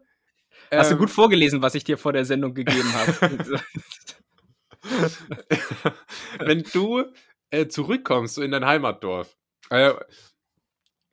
Hast 0.71 0.91
du 0.91 0.95
ähm, 0.95 1.01
gut 1.01 1.11
vorgelesen, 1.11 1.63
was 1.63 1.75
ich 1.75 1.85
dir 1.85 1.97
vor 1.97 2.13
der 2.13 2.27
Sendung 2.27 2.53
gegeben 2.53 2.93
habe? 2.93 3.63
wenn 6.41 6.63
du 6.73 7.05
äh, 7.51 7.67
zurückkommst 7.67 8.35
so 8.35 8.43
in 8.43 8.51
dein 8.51 8.67
Heimatdorf, 8.67 9.37
äh, 9.71 9.93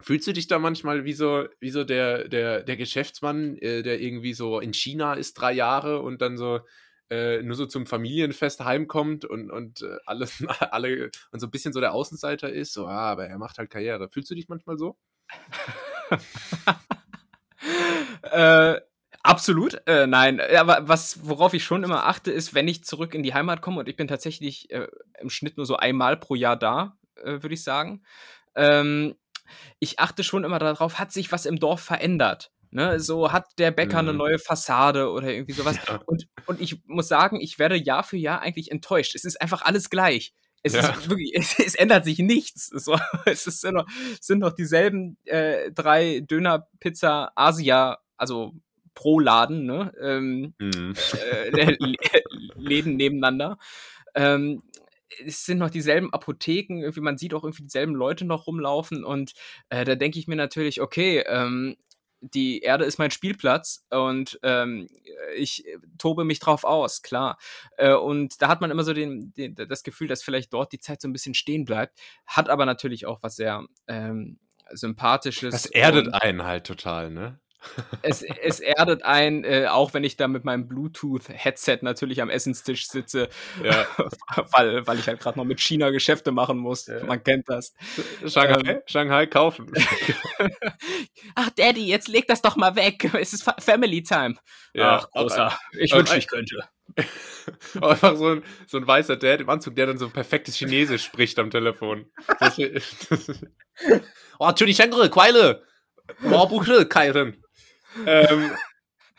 fühlst 0.02 0.28
du 0.28 0.34
dich 0.34 0.48
da 0.48 0.60
manchmal 0.60 1.06
wie 1.06 1.14
so, 1.14 1.48
wie 1.60 1.70
so 1.70 1.84
der, 1.84 2.28
der, 2.28 2.64
der 2.64 2.78
Geschäftsmann, 2.78 3.58
äh, 3.58 3.84
der 3.84 4.00
irgendwie 4.00 4.34
so 4.34 4.60
in 4.60 4.74
China 4.74 5.14
ist 5.14 5.34
drei 5.34 5.54
Jahre 5.54 6.02
und 6.02 6.22
dann 6.22 6.38
so 6.38 6.60
äh, 7.10 7.42
nur 7.42 7.56
so 7.56 7.66
zum 7.66 7.86
Familienfest 7.88 8.64
heimkommt 8.64 9.26
und, 9.26 9.50
und 9.50 9.82
äh, 9.82 9.98
alles, 10.06 10.44
alle 10.72 11.10
und 11.32 11.40
so 11.40 11.48
ein 11.48 11.52
bisschen 11.52 11.74
so 11.74 11.80
der 11.80 11.94
Außenseiter 11.94 12.52
ist, 12.52 12.74
so, 12.74 12.86
ah, 12.88 13.12
aber 13.12 13.28
er 13.28 13.38
macht 13.38 13.58
halt 13.58 13.70
Karriere. 13.70 14.10
Fühlst 14.10 14.30
du 14.30 14.36
dich 14.36 14.50
manchmal 14.50 14.78
so? 14.78 14.98
Äh, 18.32 18.80
absolut. 19.24 19.82
Äh, 19.88 20.08
nein, 20.08 20.40
aber 20.40 20.88
was, 20.88 21.28
worauf 21.28 21.54
ich 21.54 21.64
schon 21.64 21.84
immer 21.84 22.06
achte, 22.06 22.32
ist, 22.32 22.54
wenn 22.54 22.68
ich 22.68 22.84
zurück 22.84 23.14
in 23.14 23.24
die 23.24 23.34
Heimat 23.34 23.62
komme 23.62 23.80
und 23.80 23.90
ich 23.90 23.96
bin 23.96 24.08
tatsächlich 24.08 24.70
äh, 24.72 24.88
im 25.20 25.30
Schnitt 25.30 25.58
nur 25.58 25.66
so 25.66 25.78
einmal 25.78 26.18
pro 26.18 26.36
Jahr 26.36 26.58
da, 26.58 26.98
äh, 27.16 27.42
würde 27.42 27.54
ich 27.54 27.64
sagen. 27.64 28.04
Ähm, 28.56 29.16
ich 29.80 30.00
achte 30.00 30.24
schon 30.24 30.44
immer 30.44 30.60
darauf, 30.60 31.00
hat 31.00 31.12
sich 31.12 31.32
was 31.32 31.46
im 31.46 31.60
Dorf 31.60 31.82
verändert? 31.82 32.52
Ne? 32.72 33.00
So 33.00 33.32
hat 33.32 33.46
der 33.58 33.72
Bäcker 33.72 34.00
eine 34.00 34.12
Mhm. 34.12 34.18
neue 34.18 34.40
Fassade 34.40 35.10
oder 35.10 35.30
irgendwie 35.32 35.54
sowas. 35.76 35.78
Ja. 35.88 36.02
Und, 36.06 36.28
und 36.48 36.60
ich 36.62 36.82
muss 36.86 37.08
sagen, 37.08 37.40
ich 37.40 37.60
werde 37.60 37.76
Jahr 37.76 38.04
für 38.04 38.18
Jahr 38.18 38.42
eigentlich 38.42 38.72
enttäuscht. 38.72 39.16
Es 39.16 39.24
ist 39.24 39.40
einfach 39.42 39.62
alles 39.62 39.90
gleich. 39.90 40.34
Es 40.64 40.74
Ja. 40.74 40.82
ist 40.90 41.10
wirklich, 41.10 41.32
es, 41.36 41.58
es 41.60 41.76
ändert 41.76 42.04
sich 42.04 42.20
nichts. 42.20 42.68
So, 42.68 42.98
es 43.26 43.48
ist, 43.48 43.62
sind, 43.62 43.76
noch, 43.76 43.86
sind 44.20 44.40
noch 44.40 44.54
dieselben 44.54 45.18
äh, 45.26 45.72
drei 45.72 46.20
Döner, 46.22 46.68
Pizza, 46.80 47.32
Asia, 47.36 48.00
also 48.18 48.54
pro 48.96 49.20
Laden, 49.20 49.66
ne? 49.66 49.94
Ähm, 50.02 50.54
Mhm. 50.60 50.94
äh, 51.22 51.50
Lä- 51.52 52.22
Läden 52.56 52.96
nebeneinander. 52.98 53.58
Ähm, 54.16 54.64
es 55.26 55.46
sind 55.46 55.58
noch 55.58 55.70
dieselben 55.70 56.12
Apotheken, 56.14 56.80
irgendwie, 56.80 57.02
man 57.02 57.18
sieht 57.18 57.34
auch 57.34 57.44
irgendwie 57.44 57.64
dieselben 57.64 57.96
Leute 57.96 58.26
noch 58.26 58.48
rumlaufen 58.48 59.04
und 59.04 59.34
äh, 59.70 59.86
da 59.86 59.96
denke 59.96 60.20
ich 60.20 60.28
mir 60.28 60.36
natürlich, 60.36 60.82
okay, 60.82 61.24
ähm, 61.28 61.78
die 62.22 62.62
Erde 62.62 62.86
ist 62.86 62.98
mein 62.98 63.12
Spielplatz 63.12 63.86
und 63.90 64.40
ähm, 64.44 64.88
ich 65.36 65.66
tobe 65.98 66.24
mich 66.24 66.40
drauf 66.40 66.64
aus, 66.64 67.02
klar. 67.04 67.38
Äh, 67.78 67.94
und 67.94 68.42
da 68.42 68.48
hat 68.48 68.60
man 68.60 68.72
immer 68.72 68.84
so 68.84 68.94
den, 68.94 69.34
den, 69.34 69.56
das 69.56 69.84
Gefühl, 69.84 70.08
dass 70.08 70.24
vielleicht 70.24 70.52
dort 70.52 70.72
die 70.72 70.80
Zeit 70.80 71.02
so 71.02 71.08
ein 71.08 71.14
bisschen 71.14 71.36
stehen 71.36 71.66
bleibt, 71.66 72.00
hat 72.26 72.50
aber 72.50 72.66
natürlich 72.66 73.06
auch 73.06 73.22
was 73.22 73.36
sehr 73.36 73.66
ähm, 73.88 74.40
Sympathisches. 74.72 75.54
Das 75.54 75.66
erdet 75.68 76.14
einen 76.14 76.44
halt 76.44 76.66
total, 76.66 77.12
ne? 77.12 77.40
Es, 78.02 78.24
es 78.24 78.60
erdet 78.60 79.04
ein, 79.04 79.44
äh, 79.44 79.68
auch 79.68 79.94
wenn 79.94 80.04
ich 80.04 80.18
da 80.18 80.28
mit 80.28 80.46
meinem 80.46 80.68
Bluetooth-Headset 80.68 81.80
natürlich 81.82 82.22
am 82.22 82.30
Essenstisch 82.30 82.88
sitze, 82.88 83.30
ja. 83.64 83.86
weil, 84.52 84.86
weil 84.88 85.00
ich 85.00 85.08
halt 85.08 85.20
gerade 85.20 85.38
noch 85.38 85.46
mit 85.46 85.60
China 85.60 85.90
Geschäfte 85.90 86.32
machen 86.32 86.58
muss. 86.58 86.88
Ja. 86.88 87.04
Man 87.04 87.24
kennt 87.24 87.50
das. 87.50 87.74
Shanghai, 88.26 88.62
ähm, 88.72 88.82
Shanghai 88.86 89.26
kaufen. 89.28 89.72
Ach, 91.36 91.50
Daddy, 91.52 91.88
jetzt 91.88 92.08
leg 92.08 92.28
das 92.28 92.42
doch 92.42 92.56
mal 92.56 92.76
weg. 92.76 93.12
Es 93.14 93.34
ist 93.34 93.50
Family 93.60 94.04
Time. 94.04 94.36
Ja, 94.74 95.00
Ach, 95.02 95.12
großer. 95.12 95.58
ich 95.80 95.94
wünschte, 95.94 96.18
ich 96.18 96.28
könnte. 96.28 96.60
Einfach 97.82 98.16
so 98.16 98.28
ein, 98.30 98.44
so 98.66 98.78
ein 98.78 98.88
weißer 98.88 99.18
Dad 99.18 99.42
im 99.42 99.50
Anzug, 99.50 99.76
der 99.76 99.88
dann 99.88 99.98
so 99.98 100.10
perfektes 100.10 100.56
Chinesisch 100.56 101.04
spricht 101.04 101.38
am 101.38 101.52
Telefon. 101.52 102.10
Oh, 104.40 104.52
Chuni 104.52 104.74
Quaile! 104.74 105.64
Moorbuche, 106.22 106.86
Kairen 106.86 107.44
ähm, 108.06 108.52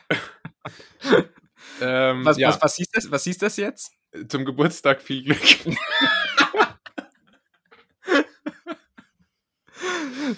ähm, 1.81 2.25
was, 2.25 2.37
ja. 2.37 2.49
was, 2.49 2.61
was, 2.61 2.75
hieß 2.75 2.89
das, 2.91 3.11
was 3.11 3.23
hieß 3.23 3.37
das 3.39 3.57
jetzt? 3.57 3.91
Zum 4.27 4.45
Geburtstag 4.45 5.01
viel 5.01 5.23
Glück. 5.23 5.41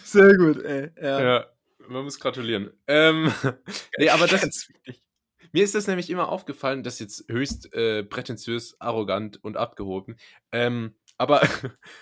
Sehr 0.04 0.36
gut, 0.38 0.64
ey. 0.64 0.92
Ja. 1.02 1.22
ja 1.22 1.46
man 1.92 2.04
muss 2.04 2.20
gratulieren. 2.20 2.72
Ähm, 2.88 3.32
nee, 3.98 4.10
aber 4.10 4.28
das. 4.28 4.70
Mir 5.54 5.66
ist 5.66 5.76
das 5.76 5.88
nämlich 5.88 6.10
immer 6.10 6.30
aufgefallen, 6.30 6.82
das 6.82 6.96
ist 6.96 7.00
jetzt 7.02 7.26
höchst 7.30 7.74
äh, 7.74 8.04
prätentiös, 8.04 8.80
arrogant 8.80 9.44
und 9.44 9.58
abgehoben. 9.58 10.16
Ähm, 10.54 10.96
aber 11.18 11.42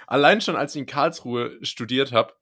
allein 0.08 0.40
schon, 0.42 0.56
als 0.56 0.76
ich 0.76 0.82
in 0.82 0.86
Karlsruhe 0.86 1.58
studiert 1.64 2.12
habe 2.12 2.36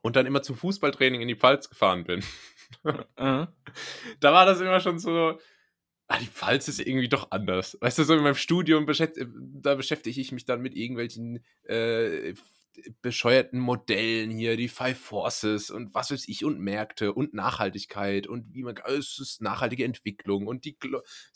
und 0.00 0.16
dann 0.16 0.24
immer 0.24 0.42
zum 0.42 0.56
Fußballtraining 0.56 1.20
in 1.20 1.28
die 1.28 1.36
Pfalz 1.36 1.68
gefahren 1.68 2.04
bin, 2.04 2.24
da 3.16 3.48
war 4.20 4.46
das 4.46 4.60
immer 4.60 4.80
schon 4.80 4.98
so, 4.98 5.38
ah, 6.08 6.18
die 6.18 6.26
Pfalz 6.26 6.68
ist 6.68 6.80
irgendwie 6.80 7.08
doch 7.08 7.30
anders. 7.30 7.78
Weißt 7.80 7.98
du, 7.98 8.04
so 8.04 8.14
in 8.14 8.22
meinem 8.22 8.34
Studium, 8.34 8.86
beschäft, 8.86 9.16
da 9.16 9.74
beschäftige 9.74 10.20
ich 10.20 10.32
mich 10.32 10.44
dann 10.44 10.60
mit 10.60 10.74
irgendwelchen 10.74 11.44
äh, 11.64 12.34
bescheuerten 13.02 13.58
Modellen 13.58 14.30
hier, 14.30 14.56
die 14.56 14.68
Five 14.68 14.98
Forces 14.98 15.70
und 15.70 15.94
was 15.94 16.10
weiß 16.10 16.28
ich 16.28 16.44
und 16.44 16.58
Märkte 16.58 17.12
und 17.12 17.34
Nachhaltigkeit 17.34 18.26
und 18.26 18.54
wie 18.54 18.62
man, 18.62 18.76
es 18.86 19.18
ist 19.18 19.42
nachhaltige 19.42 19.84
Entwicklung 19.84 20.46
und 20.46 20.64
die, 20.64 20.76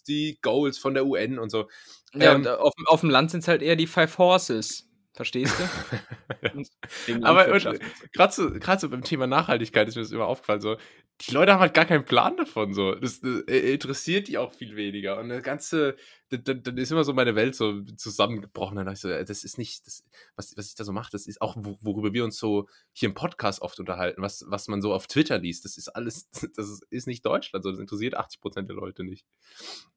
die 0.09 0.39
Goals 0.41 0.79
von 0.79 0.95
der 0.95 1.07
UN 1.07 1.39
und 1.39 1.51
so. 1.51 1.69
Ja, 2.15 2.33
ähm, 2.33 2.37
und 2.37 2.49
auf, 2.49 2.73
auf 2.87 3.01
dem 3.01 3.11
Land 3.11 3.31
sind 3.31 3.41
es 3.41 3.49
halt 3.49 3.63
eher 3.63 3.77
die 3.77 3.87
Five 3.87 4.13
Forces. 4.13 4.89
Verstehst 5.13 5.55
du? 5.59 7.23
Aber 7.23 7.47
gerade 7.47 8.33
so, 8.33 8.51
so 8.79 8.89
beim 8.91 9.03
Thema 9.03 9.27
Nachhaltigkeit 9.27 9.89
ist 9.89 9.97
mir 9.97 10.03
das 10.03 10.13
immer 10.13 10.27
aufgefallen. 10.27 10.61
So, 10.61 10.77
die 11.23 11.33
Leute 11.33 11.53
haben 11.53 11.61
halt 11.61 11.73
gar 11.73 11.87
keinen 11.87 12.05
Plan 12.05 12.37
davon. 12.37 12.75
So. 12.75 12.95
Das, 12.95 13.21
das 13.21 13.41
äh, 13.43 13.73
interessiert 13.73 14.29
die 14.29 14.37
auch 14.37 14.53
viel 14.53 14.77
weniger. 14.77 15.19
Und 15.19 15.31
das 15.31 15.43
Ganze, 15.43 15.97
dann, 16.29 16.77
ist 16.77 16.93
immer 16.93 17.05
so 17.05 17.15
meine 17.15 17.35
Welt 17.35 17.55
so 17.55 17.83
zusammengebrochen. 17.83 18.77
Dann 18.77 18.93
ich 18.93 19.01
so, 19.01 19.09
das 19.09 19.45
ist 19.45 19.57
nicht, 19.57 19.87
das, 19.87 20.05
was, 20.37 20.57
was 20.57 20.69
ich 20.69 20.75
da 20.75 20.85
so 20.85 20.93
mache, 20.93 21.11
das 21.11 21.27
ist 21.27 21.41
auch, 21.41 21.57
worüber 21.57 22.13
wir 22.13 22.25
uns 22.25 22.37
so 22.37 22.69
hier 22.93 23.09
im 23.09 23.15
Podcast 23.15 23.63
oft 23.63 23.81
unterhalten, 23.81 24.21
was, 24.21 24.45
was 24.49 24.69
man 24.69 24.83
so 24.83 24.93
auf 24.93 25.07
Twitter 25.07 25.39
liest. 25.39 25.65
Das 25.65 25.79
ist 25.79 25.89
alles, 25.89 26.29
das 26.57 26.81
ist 26.91 27.07
nicht 27.07 27.25
Deutschland. 27.25 27.65
So. 27.65 27.71
Das 27.71 27.81
interessiert 27.81 28.15
80 28.15 28.41
Prozent 28.41 28.69
der 28.69 28.77
Leute 28.77 29.03
nicht. 29.03 29.25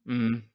Mhm. 0.06 0.50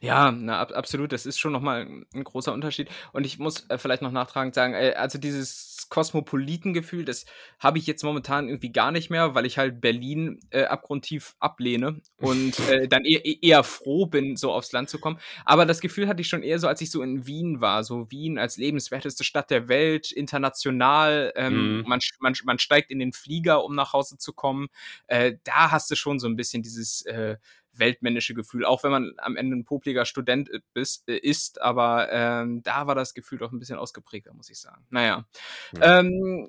Ja, 0.00 0.32
na, 0.32 0.60
ab 0.60 0.72
absolut. 0.72 1.12
Das 1.12 1.26
ist 1.26 1.38
schon 1.38 1.52
nochmal 1.52 1.86
ein 2.12 2.24
großer 2.24 2.52
Unterschied. 2.52 2.90
Und 3.12 3.24
ich 3.24 3.38
muss 3.38 3.68
äh, 3.70 3.78
vielleicht 3.78 4.02
noch 4.02 4.12
nachtragend 4.12 4.54
sagen, 4.54 4.74
äh, 4.74 4.94
also 4.96 5.18
dieses 5.18 5.71
Kosmopolitengefühl, 5.92 7.04
das 7.04 7.26
habe 7.58 7.76
ich 7.76 7.86
jetzt 7.86 8.02
momentan 8.02 8.48
irgendwie 8.48 8.72
gar 8.72 8.92
nicht 8.92 9.10
mehr, 9.10 9.34
weil 9.34 9.44
ich 9.44 9.58
halt 9.58 9.82
Berlin 9.82 10.40
äh, 10.48 10.64
abgrundtief 10.64 11.36
ablehne 11.38 12.00
und 12.16 12.58
äh, 12.70 12.88
dann 12.88 13.04
eher, 13.04 13.20
eher 13.42 13.62
froh 13.62 14.06
bin, 14.06 14.36
so 14.36 14.52
aufs 14.52 14.72
Land 14.72 14.88
zu 14.88 14.98
kommen. 14.98 15.18
Aber 15.44 15.66
das 15.66 15.82
Gefühl 15.82 16.08
hatte 16.08 16.22
ich 16.22 16.28
schon 16.28 16.42
eher 16.42 16.58
so, 16.58 16.66
als 16.66 16.80
ich 16.80 16.90
so 16.90 17.02
in 17.02 17.26
Wien 17.26 17.60
war. 17.60 17.84
So 17.84 18.10
Wien 18.10 18.38
als 18.38 18.56
lebenswerteste 18.56 19.22
Stadt 19.22 19.50
der 19.50 19.68
Welt, 19.68 20.12
international. 20.12 21.34
Ähm, 21.36 21.80
mhm. 21.80 21.84
man, 21.86 22.00
man, 22.20 22.34
man 22.44 22.58
steigt 22.58 22.90
in 22.90 22.98
den 22.98 23.12
Flieger, 23.12 23.62
um 23.62 23.74
nach 23.74 23.92
Hause 23.92 24.16
zu 24.16 24.32
kommen. 24.32 24.68
Äh, 25.08 25.34
da 25.44 25.72
hast 25.72 25.90
du 25.90 25.94
schon 25.94 26.18
so 26.18 26.26
ein 26.26 26.36
bisschen 26.36 26.62
dieses 26.62 27.02
äh, 27.02 27.36
weltmännische 27.74 28.34
Gefühl, 28.34 28.64
auch 28.64 28.84
wenn 28.84 28.90
man 28.90 29.12
am 29.18 29.36
Ende 29.36 29.56
ein 29.56 29.64
popliger 29.64 30.04
Student 30.04 30.50
ist, 30.74 31.08
äh, 31.08 31.16
ist 31.16 31.60
aber 31.60 32.08
ähm, 32.10 32.62
da 32.62 32.86
war 32.86 32.94
das 32.94 33.14
Gefühl 33.14 33.38
doch 33.38 33.52
ein 33.52 33.58
bisschen 33.58 33.78
ausgeprägter, 33.78 34.34
muss 34.34 34.50
ich 34.50 34.60
sagen. 34.60 34.84
Naja. 34.90 35.26
Ja. 35.78 36.00
Ähm, 36.00 36.48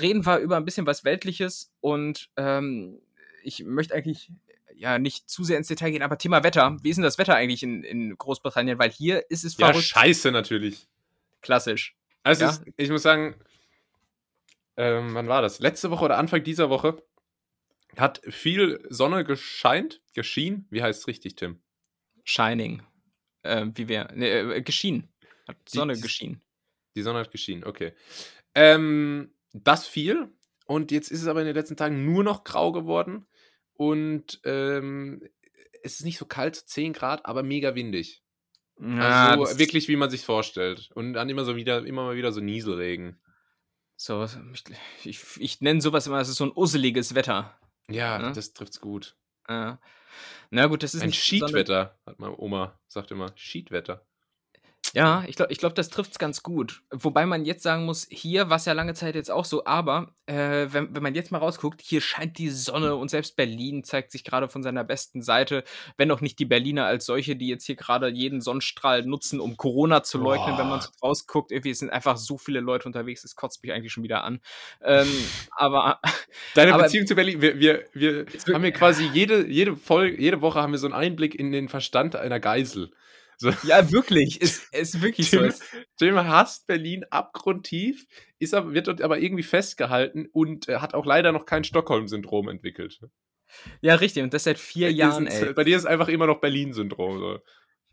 reden 0.00 0.26
wir 0.26 0.38
über 0.38 0.56
ein 0.56 0.64
bisschen 0.64 0.86
was 0.86 1.04
Weltliches 1.04 1.72
und 1.80 2.30
ähm, 2.36 3.00
ich 3.42 3.64
möchte 3.64 3.94
eigentlich 3.94 4.30
ja 4.74 4.98
nicht 4.98 5.28
zu 5.30 5.44
sehr 5.44 5.58
ins 5.58 5.68
Detail 5.68 5.90
gehen, 5.90 6.02
aber 6.02 6.18
Thema 6.18 6.42
Wetter. 6.42 6.76
Wie 6.82 6.90
ist 6.90 6.96
denn 6.96 7.04
das 7.04 7.18
Wetter 7.18 7.34
eigentlich 7.34 7.62
in, 7.62 7.84
in 7.84 8.16
Großbritannien? 8.16 8.78
Weil 8.78 8.90
hier 8.90 9.30
ist 9.30 9.44
es 9.44 9.54
verrückt. 9.54 9.76
Ja, 9.76 9.82
scheiße 9.82 10.32
natürlich. 10.32 10.88
Klassisch. 11.40 11.96
Also 12.22 12.44
ja? 12.44 12.50
ist, 12.50 12.62
ich 12.76 12.90
muss 12.90 13.02
sagen, 13.02 13.34
ähm, 14.76 15.14
wann 15.14 15.28
war 15.28 15.42
das? 15.42 15.60
Letzte 15.60 15.90
Woche 15.90 16.04
oder 16.04 16.18
Anfang 16.18 16.42
dieser 16.42 16.70
Woche 16.70 17.02
hat 17.96 18.20
viel 18.28 18.84
Sonne 18.88 19.24
gescheint, 19.24 20.00
geschienen. 20.14 20.66
Wie 20.70 20.82
heißt 20.82 21.00
es 21.00 21.06
richtig, 21.06 21.36
Tim? 21.36 21.60
Shining. 22.24 22.82
Äh, 23.42 23.66
wie 23.74 23.88
wäre. 23.88 24.16
Ne, 24.16 24.28
äh, 24.28 24.62
geschienen. 24.62 25.08
Hat 25.46 25.56
die, 25.72 25.76
Sonne 25.76 25.98
geschienen. 25.98 26.40
Die 26.94 27.02
Sonne 27.02 27.20
hat 27.20 27.30
geschienen, 27.30 27.64
okay. 27.64 27.92
Ähm, 28.54 29.34
das 29.52 29.86
viel. 29.86 30.28
Und 30.66 30.90
jetzt 30.90 31.10
ist 31.10 31.22
es 31.22 31.26
aber 31.26 31.40
in 31.40 31.46
den 31.46 31.56
letzten 31.56 31.76
Tagen 31.76 32.04
nur 32.04 32.24
noch 32.24 32.44
grau 32.44 32.72
geworden. 32.72 33.26
Und 33.74 34.40
ähm, 34.44 35.22
es 35.82 35.94
ist 35.94 36.04
nicht 36.04 36.18
so 36.18 36.26
kalt, 36.26 36.56
10 36.56 36.92
Grad, 36.92 37.26
aber 37.26 37.42
mega 37.42 37.74
windig. 37.74 38.22
Ja, 38.78 39.36
also 39.38 39.58
wirklich, 39.58 39.88
wie 39.88 39.96
man 39.96 40.10
sich 40.10 40.24
vorstellt. 40.24 40.90
Und 40.94 41.12
dann 41.12 41.28
immer 41.28 41.44
so 41.44 41.56
wieder, 41.56 41.84
immer 41.84 42.04
mal 42.04 42.16
wieder 42.16 42.32
so 42.32 42.40
Nieselregen. 42.40 43.20
So, 43.96 44.26
ich, 44.52 44.64
ich, 45.04 45.20
ich 45.38 45.60
nenne 45.60 45.80
sowas 45.80 46.06
immer, 46.06 46.20
es 46.20 46.28
ist 46.28 46.36
so 46.36 46.44
ein 46.44 46.52
usseliges 46.54 47.14
Wetter. 47.14 47.56
Ja, 47.88 48.18
ne? 48.18 48.32
das 48.32 48.52
trifft's 48.52 48.80
gut. 48.80 49.16
Ja. 49.48 49.80
Na 50.50 50.66
gut, 50.66 50.82
das 50.82 50.94
ist 50.94 51.02
ein 51.02 51.12
Schiedwetter, 51.12 51.98
hat 52.06 52.18
meine 52.18 52.38
Oma 52.38 52.78
sagt 52.88 53.10
immer. 53.10 53.32
Schiedwetter. 53.34 54.06
Ja, 54.94 55.24
ich 55.26 55.36
glaube, 55.36 55.52
ich 55.52 55.58
glaub, 55.58 55.74
das 55.74 55.88
trifft 55.88 56.12
es 56.12 56.18
ganz 56.18 56.42
gut. 56.42 56.82
Wobei 56.90 57.24
man 57.24 57.46
jetzt 57.46 57.62
sagen 57.62 57.86
muss, 57.86 58.06
hier 58.10 58.50
war 58.50 58.56
es 58.56 58.66
ja 58.66 58.74
lange 58.74 58.92
Zeit 58.92 59.14
jetzt 59.14 59.30
auch 59.30 59.46
so, 59.46 59.64
aber 59.64 60.14
äh, 60.26 60.66
wenn, 60.70 60.94
wenn 60.94 61.02
man 61.02 61.14
jetzt 61.14 61.32
mal 61.32 61.38
rausguckt, 61.38 61.80
hier 61.80 62.02
scheint 62.02 62.36
die 62.36 62.50
Sonne 62.50 62.96
und 62.96 63.08
selbst 63.08 63.36
Berlin 63.36 63.84
zeigt 63.84 64.12
sich 64.12 64.22
gerade 64.22 64.50
von 64.50 64.62
seiner 64.62 64.84
besten 64.84 65.22
Seite, 65.22 65.64
wenn 65.96 66.10
auch 66.10 66.20
nicht 66.20 66.38
die 66.38 66.44
Berliner 66.44 66.84
als 66.84 67.06
solche, 67.06 67.36
die 67.36 67.48
jetzt 67.48 67.64
hier 67.64 67.76
gerade 67.76 68.08
jeden 68.08 68.42
Sonnenstrahl 68.42 69.04
nutzen, 69.04 69.40
um 69.40 69.56
Corona 69.56 70.02
zu 70.02 70.18
leugnen, 70.18 70.56
Boah. 70.56 70.58
wenn 70.58 70.68
man 70.68 70.80
so 70.82 70.90
rausguckt. 71.02 71.52
Irgendwie 71.52 71.72
sind 71.72 71.90
einfach 71.90 72.18
so 72.18 72.36
viele 72.36 72.60
Leute 72.60 72.86
unterwegs, 72.86 73.22
das 73.22 73.34
kotzt 73.34 73.62
mich 73.62 73.72
eigentlich 73.72 73.92
schon 73.92 74.04
wieder 74.04 74.24
an. 74.24 74.40
Ähm, 74.82 75.08
aber. 75.56 76.00
Deine 76.54 76.74
aber, 76.74 76.84
Beziehung 76.84 77.06
zu 77.06 77.14
Berlin, 77.14 77.40
wir, 77.40 77.58
wir, 77.58 77.86
wir 77.94 78.26
haben 78.52 78.62
hier 78.62 78.72
quasi 78.72 79.06
jede, 79.06 79.46
jede 79.46 79.74
Folge, 79.74 80.20
jede 80.20 80.42
Woche 80.42 80.60
haben 80.60 80.72
wir 80.72 80.78
so 80.78 80.86
einen 80.86 80.94
Einblick 80.94 81.34
in 81.34 81.50
den 81.50 81.68
Verstand 81.68 82.14
einer 82.14 82.40
Geisel. 82.40 82.92
So. 83.42 83.50
Ja, 83.64 83.90
wirklich. 83.90 84.40
Ist, 84.40 84.72
ist 84.72 85.02
wirklich 85.02 85.30
Tim, 85.30 85.50
so. 85.50 85.64
Tim 85.98 86.16
hasst 86.16 86.66
Berlin 86.66 87.04
abgrundtief, 87.10 88.06
ist 88.38 88.52
wird 88.52 88.86
dort 88.86 89.02
aber 89.02 89.18
irgendwie 89.18 89.42
festgehalten 89.42 90.28
und 90.32 90.68
äh, 90.68 90.76
hat 90.76 90.94
auch 90.94 91.04
leider 91.04 91.32
noch 91.32 91.44
kein 91.44 91.64
Stockholm-Syndrom 91.64 92.48
entwickelt. 92.48 93.00
Ja, 93.80 93.96
richtig. 93.96 94.22
Und 94.22 94.32
das 94.32 94.44
seit 94.44 94.58
vier 94.58 94.92
Jahren, 94.92 95.26
ey. 95.26 95.52
Bei 95.52 95.64
dir 95.64 95.76
ist 95.76 95.84
einfach 95.84 96.08
immer 96.08 96.26
noch 96.26 96.40
Berlin-Syndrom. 96.40 97.18
So. 97.18 97.38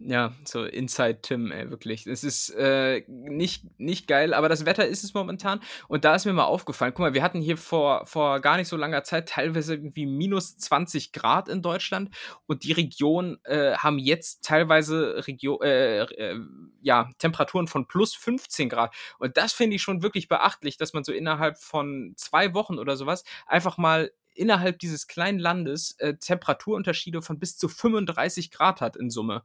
Ja, 0.01 0.31
so 0.45 0.63
Inside 0.63 1.19
Tim, 1.21 1.51
ey, 1.51 1.69
wirklich. 1.71 2.07
Es 2.07 2.23
ist 2.23 2.51
äh, 2.51 3.03
nicht, 3.07 3.65
nicht 3.77 4.07
geil, 4.07 4.33
aber 4.33 4.47
das 4.47 4.65
Wetter 4.65 4.87
ist 4.87 5.03
es 5.03 5.13
momentan. 5.13 5.59
Und 5.89 6.05
da 6.05 6.15
ist 6.15 6.23
mir 6.23 6.31
mal 6.31 6.45
aufgefallen, 6.45 6.93
guck 6.93 7.01
mal, 7.01 7.13
wir 7.13 7.21
hatten 7.21 7.41
hier 7.41 7.57
vor, 7.57 8.05
vor 8.05 8.39
gar 8.39 8.55
nicht 8.55 8.69
so 8.69 8.77
langer 8.77 9.03
Zeit 9.03 9.27
teilweise 9.27 9.73
irgendwie 9.73 10.05
minus 10.05 10.55
20 10.57 11.11
Grad 11.11 11.49
in 11.49 11.61
Deutschland 11.61 12.15
und 12.47 12.63
die 12.63 12.71
Region 12.71 13.39
äh, 13.43 13.73
haben 13.73 13.99
jetzt 13.99 14.45
teilweise 14.45 15.27
Regio 15.27 15.59
äh, 15.61 16.03
äh, 16.03 16.39
ja, 16.81 17.09
Temperaturen 17.17 17.67
von 17.67 17.85
plus 17.85 18.15
15 18.15 18.69
Grad. 18.69 18.95
Und 19.17 19.35
das 19.35 19.51
finde 19.51 19.75
ich 19.75 19.81
schon 19.81 20.01
wirklich 20.01 20.29
beachtlich, 20.29 20.77
dass 20.77 20.93
man 20.93 21.03
so 21.03 21.11
innerhalb 21.11 21.57
von 21.57 22.13
zwei 22.15 22.53
Wochen 22.53 22.79
oder 22.79 22.95
sowas 22.95 23.25
einfach 23.47 23.77
mal 23.77 24.11
innerhalb 24.39 24.79
dieses 24.79 25.07
kleinen 25.07 25.39
Landes 25.39 25.95
äh, 25.99 26.15
Temperaturunterschiede 26.15 27.21
von 27.21 27.39
bis 27.39 27.57
zu 27.57 27.67
35 27.67 28.51
Grad 28.51 28.81
hat 28.81 28.95
in 28.95 29.09
Summe. 29.09 29.43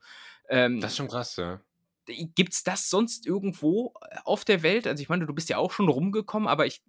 Ähm, 0.48 0.80
das 0.80 0.92
ist 0.92 0.96
schon 0.96 1.08
krass, 1.08 1.36
ja. 1.36 1.60
Gibt's 2.06 2.64
das 2.64 2.90
sonst 2.90 3.26
irgendwo 3.26 3.94
äh, 4.10 4.16
auf 4.24 4.44
der 4.44 4.62
Welt? 4.62 4.86
Also 4.86 5.02
ich 5.02 5.08
meine, 5.08 5.26
du 5.26 5.34
bist 5.34 5.48
ja 5.48 5.58
auch 5.58 5.72
schon 5.72 5.88
rumgekommen, 5.88 6.48
aber 6.48 6.66
ich, 6.66 6.82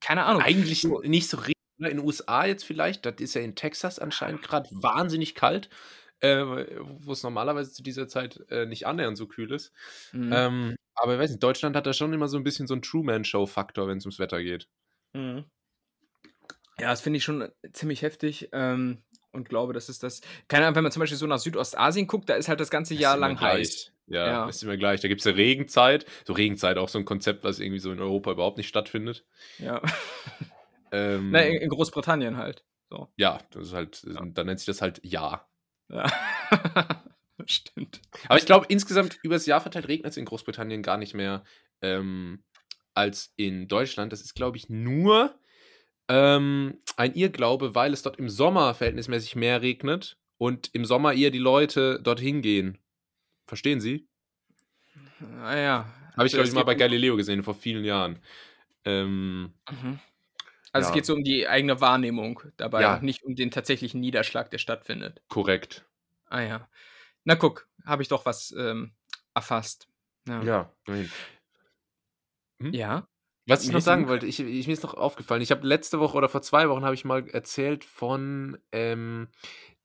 keine 0.00 0.24
Ahnung. 0.24 0.42
Eigentlich 0.42 0.84
nicht 0.84 1.28
so 1.28 1.36
richtig. 1.36 1.54
Ne, 1.78 1.88
in 1.88 1.96
den 1.96 2.06
USA 2.06 2.44
jetzt 2.44 2.64
vielleicht, 2.64 3.06
das 3.06 3.14
ist 3.18 3.34
ja 3.34 3.40
in 3.40 3.54
Texas 3.54 3.98
anscheinend 3.98 4.42
gerade 4.42 4.68
wahnsinnig 4.70 5.34
kalt, 5.34 5.70
äh, 6.20 6.44
wo 6.98 7.12
es 7.12 7.22
normalerweise 7.22 7.72
zu 7.72 7.82
dieser 7.82 8.06
Zeit 8.06 8.44
äh, 8.50 8.66
nicht 8.66 8.86
annähernd 8.86 9.16
so 9.16 9.26
kühl 9.26 9.50
ist. 9.50 9.72
Mhm. 10.12 10.30
Ähm, 10.30 10.76
aber 10.94 11.14
ich 11.14 11.20
weiß 11.20 11.30
nicht, 11.30 11.42
Deutschland 11.42 11.76
hat 11.76 11.86
da 11.86 11.94
schon 11.94 12.12
immer 12.12 12.28
so 12.28 12.36
ein 12.36 12.44
bisschen 12.44 12.66
so 12.66 12.74
einen 12.74 12.82
Truman-Show-Faktor, 12.82 13.88
wenn 13.88 13.96
es 13.96 14.04
ums 14.04 14.18
Wetter 14.18 14.42
geht. 14.42 14.68
Mhm. 15.14 15.46
Ja, 16.80 16.90
das 16.90 17.00
finde 17.00 17.18
ich 17.18 17.24
schon 17.24 17.48
ziemlich 17.72 18.02
heftig. 18.02 18.48
Ähm, 18.52 18.98
und 19.32 19.48
glaube, 19.48 19.72
das 19.72 19.88
ist 19.88 20.02
das. 20.02 20.20
Keine 20.48 20.64
Ahnung, 20.66 20.76
wenn 20.76 20.82
man 20.84 20.92
zum 20.92 21.00
Beispiel 21.00 21.18
so 21.18 21.26
nach 21.26 21.38
Südostasien 21.38 22.06
guckt, 22.06 22.28
da 22.28 22.34
ist 22.34 22.48
halt 22.48 22.60
das 22.60 22.70
ganze 22.70 22.94
Jahr 22.94 23.16
lang 23.16 23.40
heiß. 23.40 23.92
Ja, 24.06 24.26
Ja. 24.26 24.48
ist 24.48 24.62
immer 24.64 24.76
gleich. 24.76 25.00
Da 25.00 25.08
gibt 25.08 25.20
es 25.20 25.24
ja 25.24 25.32
Regenzeit. 25.32 26.04
So 26.26 26.32
Regenzeit 26.32 26.78
auch 26.78 26.88
so 26.88 26.98
ein 26.98 27.04
Konzept, 27.04 27.44
was 27.44 27.60
irgendwie 27.60 27.78
so 27.78 27.92
in 27.92 28.00
Europa 28.00 28.32
überhaupt 28.32 28.56
nicht 28.56 28.68
stattfindet. 28.68 29.24
Ja. 29.58 29.80
Ähm, 30.92 31.30
Na, 31.30 31.40
in, 31.42 31.68
Großbritannien 31.68 32.36
halt. 32.36 32.64
So. 32.88 33.12
ja, 33.16 33.38
das 33.52 33.68
ist 33.68 33.74
halt, 33.74 34.04
dann 34.34 34.46
nennt 34.46 34.58
sich 34.58 34.66
das 34.66 34.82
halt 34.82 35.00
Ja. 35.04 35.48
Ja. 35.88 36.10
Stimmt. 37.46 38.00
Aber 38.28 38.38
ich 38.38 38.44
glaube, 38.44 38.66
insgesamt 38.68 39.18
übers 39.22 39.46
Jahr 39.46 39.60
verteilt 39.60 39.86
regnet 39.86 40.10
es 40.10 40.16
in 40.16 40.24
Großbritannien 40.24 40.82
gar 40.82 40.96
nicht 40.96 41.14
mehr 41.14 41.44
ähm, 41.80 42.42
als 42.94 43.32
in 43.36 43.68
Deutschland. 43.68 44.12
Das 44.12 44.20
ist, 44.20 44.34
glaube 44.34 44.56
ich, 44.56 44.68
nur 44.68 45.38
ähm, 46.10 46.78
ein 46.96 47.14
Irrglaube, 47.14 47.74
weil 47.74 47.92
es 47.92 48.02
dort 48.02 48.18
im 48.18 48.28
Sommer 48.28 48.74
verhältnismäßig 48.74 49.36
mehr 49.36 49.62
regnet 49.62 50.18
und 50.38 50.68
im 50.74 50.84
Sommer 50.84 51.14
eher 51.14 51.30
die 51.30 51.38
Leute 51.38 52.00
dorthin 52.02 52.42
gehen. 52.42 52.78
Verstehen 53.46 53.80
Sie? 53.80 54.08
Naja. 55.20 55.86
Habe 56.16 56.26
ich, 56.26 56.32
glaube 56.32 56.48
ich, 56.48 56.54
mal 56.54 56.64
bei 56.64 56.74
Galileo 56.74 57.16
gesehen, 57.16 57.42
vor 57.42 57.54
vielen 57.54 57.84
Jahren. 57.84 58.18
Ähm, 58.84 59.54
Mhm. 59.70 60.00
Also 60.72 60.86
Ja. 60.86 60.90
es 60.90 60.94
geht 60.94 61.06
so 61.06 61.14
um 61.14 61.24
die 61.24 61.48
eigene 61.48 61.80
Wahrnehmung 61.80 62.42
dabei, 62.56 62.82
Ja. 62.82 63.00
nicht 63.00 63.22
um 63.24 63.34
den 63.34 63.50
tatsächlichen 63.50 64.00
Niederschlag, 64.00 64.50
der 64.50 64.58
stattfindet. 64.58 65.20
korrekt. 65.28 65.84
Ah 66.26 66.40
ja. 66.42 66.68
Na 67.24 67.34
guck, 67.34 67.68
habe 67.84 68.02
ich 68.02 68.08
doch 68.08 68.24
was 68.24 68.52
ähm, 68.56 68.92
erfasst. 69.34 69.88
Ja. 70.28 70.42
Ja. 70.42 70.72
Hm? 72.60 72.72
Ja. 72.72 73.08
Was 73.50 73.64
ich 73.64 73.72
noch 73.72 73.80
sagen 73.80 74.08
wollte, 74.08 74.26
ich, 74.26 74.40
ich, 74.40 74.66
mir 74.66 74.72
ist 74.72 74.82
noch 74.82 74.94
aufgefallen, 74.94 75.42
ich 75.42 75.50
habe 75.50 75.66
letzte 75.66 76.00
Woche 76.00 76.16
oder 76.16 76.28
vor 76.28 76.42
zwei 76.42 76.68
Wochen 76.68 76.84
habe 76.84 76.94
ich 76.94 77.04
mal 77.04 77.28
erzählt 77.28 77.84
von, 77.84 78.58
ähm, 78.72 79.28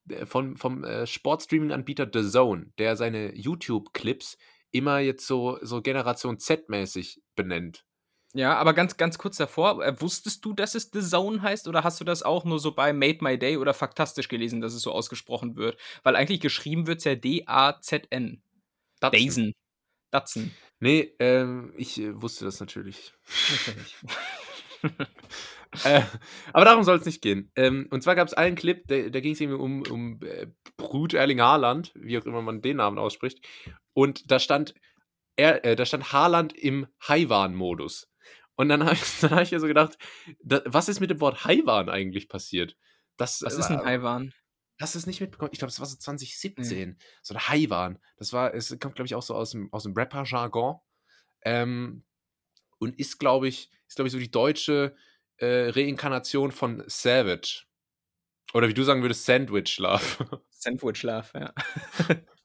äh, 0.08 0.26
von 0.26 0.56
vom 0.56 0.84
äh, 0.84 1.06
Sportstreaming-Anbieter 1.06 2.08
The 2.12 2.28
Zone, 2.28 2.72
der 2.78 2.96
seine 2.96 3.34
YouTube-Clips 3.34 4.38
immer 4.70 4.98
jetzt 4.98 5.26
so, 5.26 5.58
so 5.62 5.82
Generation 5.82 6.38
Z-mäßig 6.38 7.22
benennt. 7.34 7.84
Ja, 8.34 8.56
aber 8.56 8.74
ganz, 8.74 8.96
ganz 8.98 9.16
kurz 9.16 9.38
davor, 9.38 9.82
äh, 9.82 10.00
wusstest 10.00 10.44
du, 10.44 10.52
dass 10.52 10.74
es 10.74 10.90
The 10.92 11.00
Zone 11.00 11.40
heißt 11.42 11.68
oder 11.68 11.84
hast 11.84 12.00
du 12.00 12.04
das 12.04 12.22
auch 12.22 12.44
nur 12.44 12.58
so 12.58 12.72
bei 12.72 12.92
Made 12.92 13.18
My 13.22 13.38
Day 13.38 13.56
oder 13.56 13.72
Faktastisch 13.72 14.28
gelesen, 14.28 14.60
dass 14.60 14.74
es 14.74 14.82
so 14.82 14.92
ausgesprochen 14.92 15.56
wird? 15.56 15.78
Weil 16.02 16.16
eigentlich 16.16 16.40
geschrieben 16.40 16.86
wird 16.86 16.98
es 16.98 17.04
ja 17.04 17.14
D-A-Z-N. 17.14 18.42
Datsun. 19.00 19.52
Dazen. 20.10 20.54
Nee, 20.78 21.14
ähm, 21.18 21.72
ich 21.76 22.00
äh, 22.00 22.20
wusste 22.20 22.44
das 22.44 22.60
natürlich. 22.60 23.14
Natürlich. 23.50 23.96
äh, 25.84 26.02
aber 26.52 26.64
darum 26.64 26.84
soll 26.84 26.98
es 26.98 27.06
nicht 27.06 27.22
gehen. 27.22 27.50
Ähm, 27.56 27.88
und 27.90 28.02
zwar 28.02 28.14
gab 28.14 28.28
es 28.28 28.34
einen 28.34 28.56
Clip, 28.56 28.86
da, 28.86 29.08
da 29.08 29.20
ging 29.20 29.32
es 29.32 29.40
irgendwie 29.40 29.60
um, 29.60 29.82
um 29.90 30.20
äh, 30.22 30.48
Brut 30.76 31.14
Erling 31.14 31.40
Haaland, 31.40 31.92
wie 31.94 32.18
auch 32.18 32.26
immer 32.26 32.42
man 32.42 32.60
den 32.60 32.76
Namen 32.76 32.98
ausspricht. 32.98 33.46
Und 33.94 34.30
da 34.30 34.38
stand, 34.38 34.74
er, 35.36 35.64
äh, 35.64 35.76
da 35.76 35.86
stand 35.86 36.12
Haaland 36.12 36.52
im 36.52 36.86
Haiwan-Modus. 37.00 38.08
Und 38.56 38.68
dann 38.68 38.84
habe 38.84 38.94
ich, 38.94 39.00
dann 39.20 39.30
hab 39.30 39.42
ich 39.42 39.52
mir 39.52 39.60
so 39.60 39.66
gedacht, 39.66 39.96
da, 40.42 40.60
was 40.66 40.88
ist 40.88 41.00
mit 41.00 41.10
dem 41.10 41.20
Wort 41.20 41.44
Haiwan 41.44 41.88
eigentlich 41.88 42.28
passiert? 42.28 42.76
Das, 43.16 43.42
Was 43.42 43.56
äh, 43.56 43.60
ist 43.60 43.70
ein 43.70 43.82
Haiwan? 43.82 44.34
Hast 44.78 44.94
du 44.94 44.98
es 44.98 45.06
nicht 45.06 45.20
mitbekommen? 45.20 45.50
Ich 45.52 45.58
glaube, 45.58 45.70
das 45.70 45.80
war 45.80 45.86
so 45.86 45.96
2017. 45.96 46.98
So 47.22 47.34
ein 47.34 47.40
Haiwan. 47.48 47.98
Das 48.16 48.32
war, 48.32 48.52
es 48.54 48.68
kommt, 48.78 48.96
glaube 48.96 49.06
ich, 49.06 49.14
auch 49.14 49.22
so 49.22 49.34
aus 49.34 49.50
dem, 49.50 49.72
aus 49.72 49.84
dem 49.84 49.94
Rapper-Jargon. 49.94 50.78
Ähm, 51.42 52.04
und 52.78 52.98
ist, 52.98 53.18
glaube 53.18 53.48
ich, 53.48 53.70
ist, 53.88 53.96
glaube 53.96 54.08
ich, 54.08 54.12
so 54.12 54.18
die 54.18 54.30
deutsche 54.30 54.94
äh, 55.38 55.70
Reinkarnation 55.70 56.52
von 56.52 56.82
Savage. 56.86 57.64
Oder 58.52 58.68
wie 58.68 58.74
du 58.74 58.82
sagen 58.82 59.02
würdest, 59.02 59.24
Sandwich 59.24 59.78
Love. 59.78 60.42
Sandwich 60.50 61.02
Love, 61.02 61.28
ja. 61.34 61.54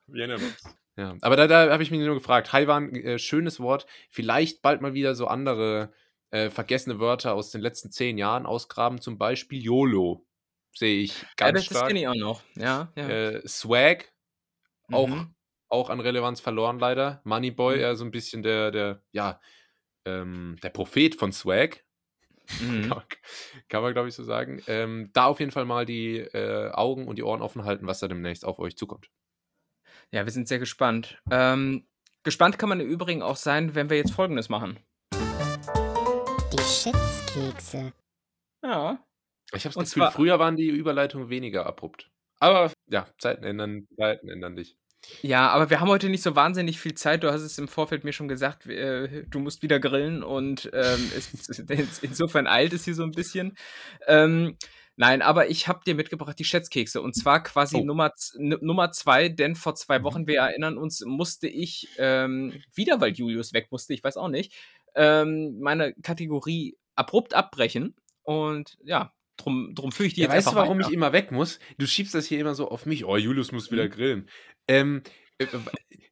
Wir 0.08 0.26
erinnern 0.26 0.44
uns. 0.44 0.64
Ja, 0.98 1.16
aber 1.22 1.36
da, 1.36 1.48
da 1.48 1.72
habe 1.72 1.84
ich 1.84 1.92
mich 1.92 2.02
nur 2.02 2.16
gefragt. 2.16 2.54
Haiwan, 2.54 2.94
äh, 2.96 3.18
schönes 3.18 3.60
Wort. 3.60 3.86
Vielleicht 4.10 4.62
bald 4.62 4.82
mal 4.82 4.94
wieder 4.94 5.16
so 5.16 5.28
andere 5.28 5.94
äh, 6.32 6.50
vergessene 6.50 7.00
Wörter 7.00 7.34
aus 7.34 7.52
den 7.52 7.62
letzten 7.62 7.92
zehn 7.92 8.18
Jahren 8.18 8.46
ausgraben. 8.46 9.00
Zum 9.00 9.18
Beispiel 9.18 9.62
YOLO. 9.62 10.26
Sehe 10.74 11.02
ich 11.04 11.22
Ja, 11.22 11.28
ganz 11.38 11.60
das, 11.60 11.66
das 11.68 11.78
stark. 11.78 11.88
kenne 11.90 12.00
ich 12.02 12.08
auch 12.08 12.16
noch. 12.16 12.44
Ja, 12.56 12.92
ja. 12.96 13.10
Äh, 13.10 13.48
Swag, 13.48 14.12
auch, 14.92 15.08
Mhm. 15.08 15.36
auch 15.70 15.90
an 15.90 16.00
Relevanz 16.00 16.40
verloren 16.42 16.80
leider. 16.80 17.22
Moneyboy, 17.24 17.76
Mhm. 17.76 17.82
eher 17.82 17.96
so 17.96 18.06
ein 18.06 18.12
bisschen 18.12 18.42
der, 18.44 18.72
der, 18.72 19.04
ja, 19.12 19.40
ähm, 20.06 20.58
der 20.64 20.70
Prophet 20.70 21.16
von 21.16 21.32
Swag. 21.32 21.84
Mhm. 22.62 22.90
Kann, 22.90 23.04
kann 23.70 23.82
man, 23.84 23.94
glaube 23.94 24.10
ich, 24.10 24.16
so 24.16 24.24
sagen. 24.24 24.62
Ähm, 24.68 25.10
da 25.14 25.26
auf 25.26 25.40
jeden 25.40 25.52
Fall 25.52 25.64
mal 25.66 25.86
die 25.86 26.18
äh, 26.18 26.70
Augen 26.72 27.08
und 27.08 27.16
die 27.18 27.24
Ohren 27.24 27.42
offen 27.42 27.64
halten, 27.64 27.88
was 27.88 28.00
da 28.00 28.08
demnächst 28.10 28.44
auf 28.44 28.60
euch 28.60 28.76
zukommt. 28.76 29.10
Ja, 30.12 30.26
wir 30.26 30.32
sind 30.34 30.50
sehr 30.50 30.60
gespannt. 30.60 31.22
Ähm, 31.32 31.88
gespannt 32.24 32.60
kann 32.60 32.68
man 32.68 32.82
im 32.82 32.88
Übrigen 32.90 33.22
auch 33.22 33.38
sein, 33.38 33.74
wenn 33.76 33.90
wir 33.90 33.96
jetzt 33.98 34.12
Folgendes 34.12 34.50
machen. 34.50 34.80
Die 35.14 36.62
Schätzkekse. 36.62 37.94
Ja. 38.64 39.00
Ich 39.54 39.66
habe 39.66 39.74
das 39.76 39.90
Gefühl, 39.90 40.04
zwar- 40.04 40.12
früher 40.12 40.40
waren 40.40 40.56
die 40.56 40.70
Überleitungen 40.70 41.30
weniger 41.30 41.66
abrupt. 41.66 42.10
Aber 42.40 42.72
ja, 42.90 43.08
Zeiten 43.20 43.44
ändern, 43.44 43.88
Zeiten 43.98 44.30
ändern 44.30 44.56
dich. 44.56 44.76
Ja, 45.24 45.50
aber 45.50 45.70
wir 45.72 45.80
haben 45.80 45.90
heute 45.90 46.10
nicht 46.10 46.22
so 46.22 46.36
wahnsinnig 46.36 46.80
viel 46.80 46.94
Zeit. 46.94 47.24
Du 47.24 47.32
hast 47.32 47.42
es 47.42 47.58
im 47.58 47.68
Vorfeld 47.68 48.04
mir 48.04 48.14
schon 48.14 48.28
gesagt, 48.28 48.68
äh, 48.68 49.24
du 49.28 49.40
musst 49.40 49.64
wieder 49.64 49.80
grillen 49.80 50.22
und 50.24 50.70
ähm, 50.74 51.12
es- 51.18 51.60
insofern 52.04 52.48
eilt 52.48 52.74
es 52.74 52.86
hier 52.86 52.94
so 52.96 53.04
ein 53.04 53.12
bisschen. 53.12 53.58
Ähm, 54.08 54.58
nein, 54.96 55.22
aber 55.24 55.50
ich 55.50 55.68
habe 55.68 55.82
dir 55.86 55.96
mitgebracht 55.96 56.38
die 56.38 56.44
Schätzkekse 56.44 57.02
und 57.02 57.16
zwar 57.16 57.42
quasi 57.44 57.78
Oh. 57.78 57.84
Nummer, 57.84 58.12
Nummer 58.38 58.92
zwei, 58.92 59.28
denn 59.30 59.56
vor 59.56 59.74
zwei 59.76 60.00
Mhm. 60.00 60.04
Wochen, 60.04 60.28
wir 60.28 60.40
erinnern 60.40 60.78
uns, 60.78 61.04
musste 61.06 61.48
ich 61.48 61.90
ähm, 61.98 62.62
wieder, 62.76 63.02
weil 63.02 63.12
Julius 63.14 63.54
weg 63.54 63.68
musste, 63.72 63.94
ich 63.96 64.04
weiß 64.04 64.18
auch 64.18 64.30
nicht, 64.30 64.54
ähm, 64.96 65.58
meine 65.60 65.94
Kategorie 65.96 66.78
abrupt 66.96 67.34
abbrechen 67.34 67.96
und 68.24 68.78
ja, 68.84 69.12
drum, 69.44 69.74
drum 69.76 69.92
führe 69.92 70.08
ich 70.08 70.14
die 70.14 70.22
Ja, 70.22 70.28
jetzt 70.28 70.46
weißt 70.48 70.54
du, 70.54 70.56
warum 70.56 70.78
weiter. 70.80 70.90
ich 70.90 70.94
immer 70.94 71.14
weg 71.14 71.32
muss? 71.32 71.60
Du 71.78 71.86
schiebst 71.88 72.14
das 72.16 72.26
hier 72.26 72.40
immer 72.40 72.56
so 72.56 72.70
auf 72.70 72.86
mich. 72.86 73.06
Oh, 73.06 73.18
Julius 73.18 73.52
muss 73.52 73.72
wieder 73.72 73.86
Mhm. 73.86 73.90
grillen. 73.92 74.30
Ähm, 74.68 75.02
äh, 75.38 75.48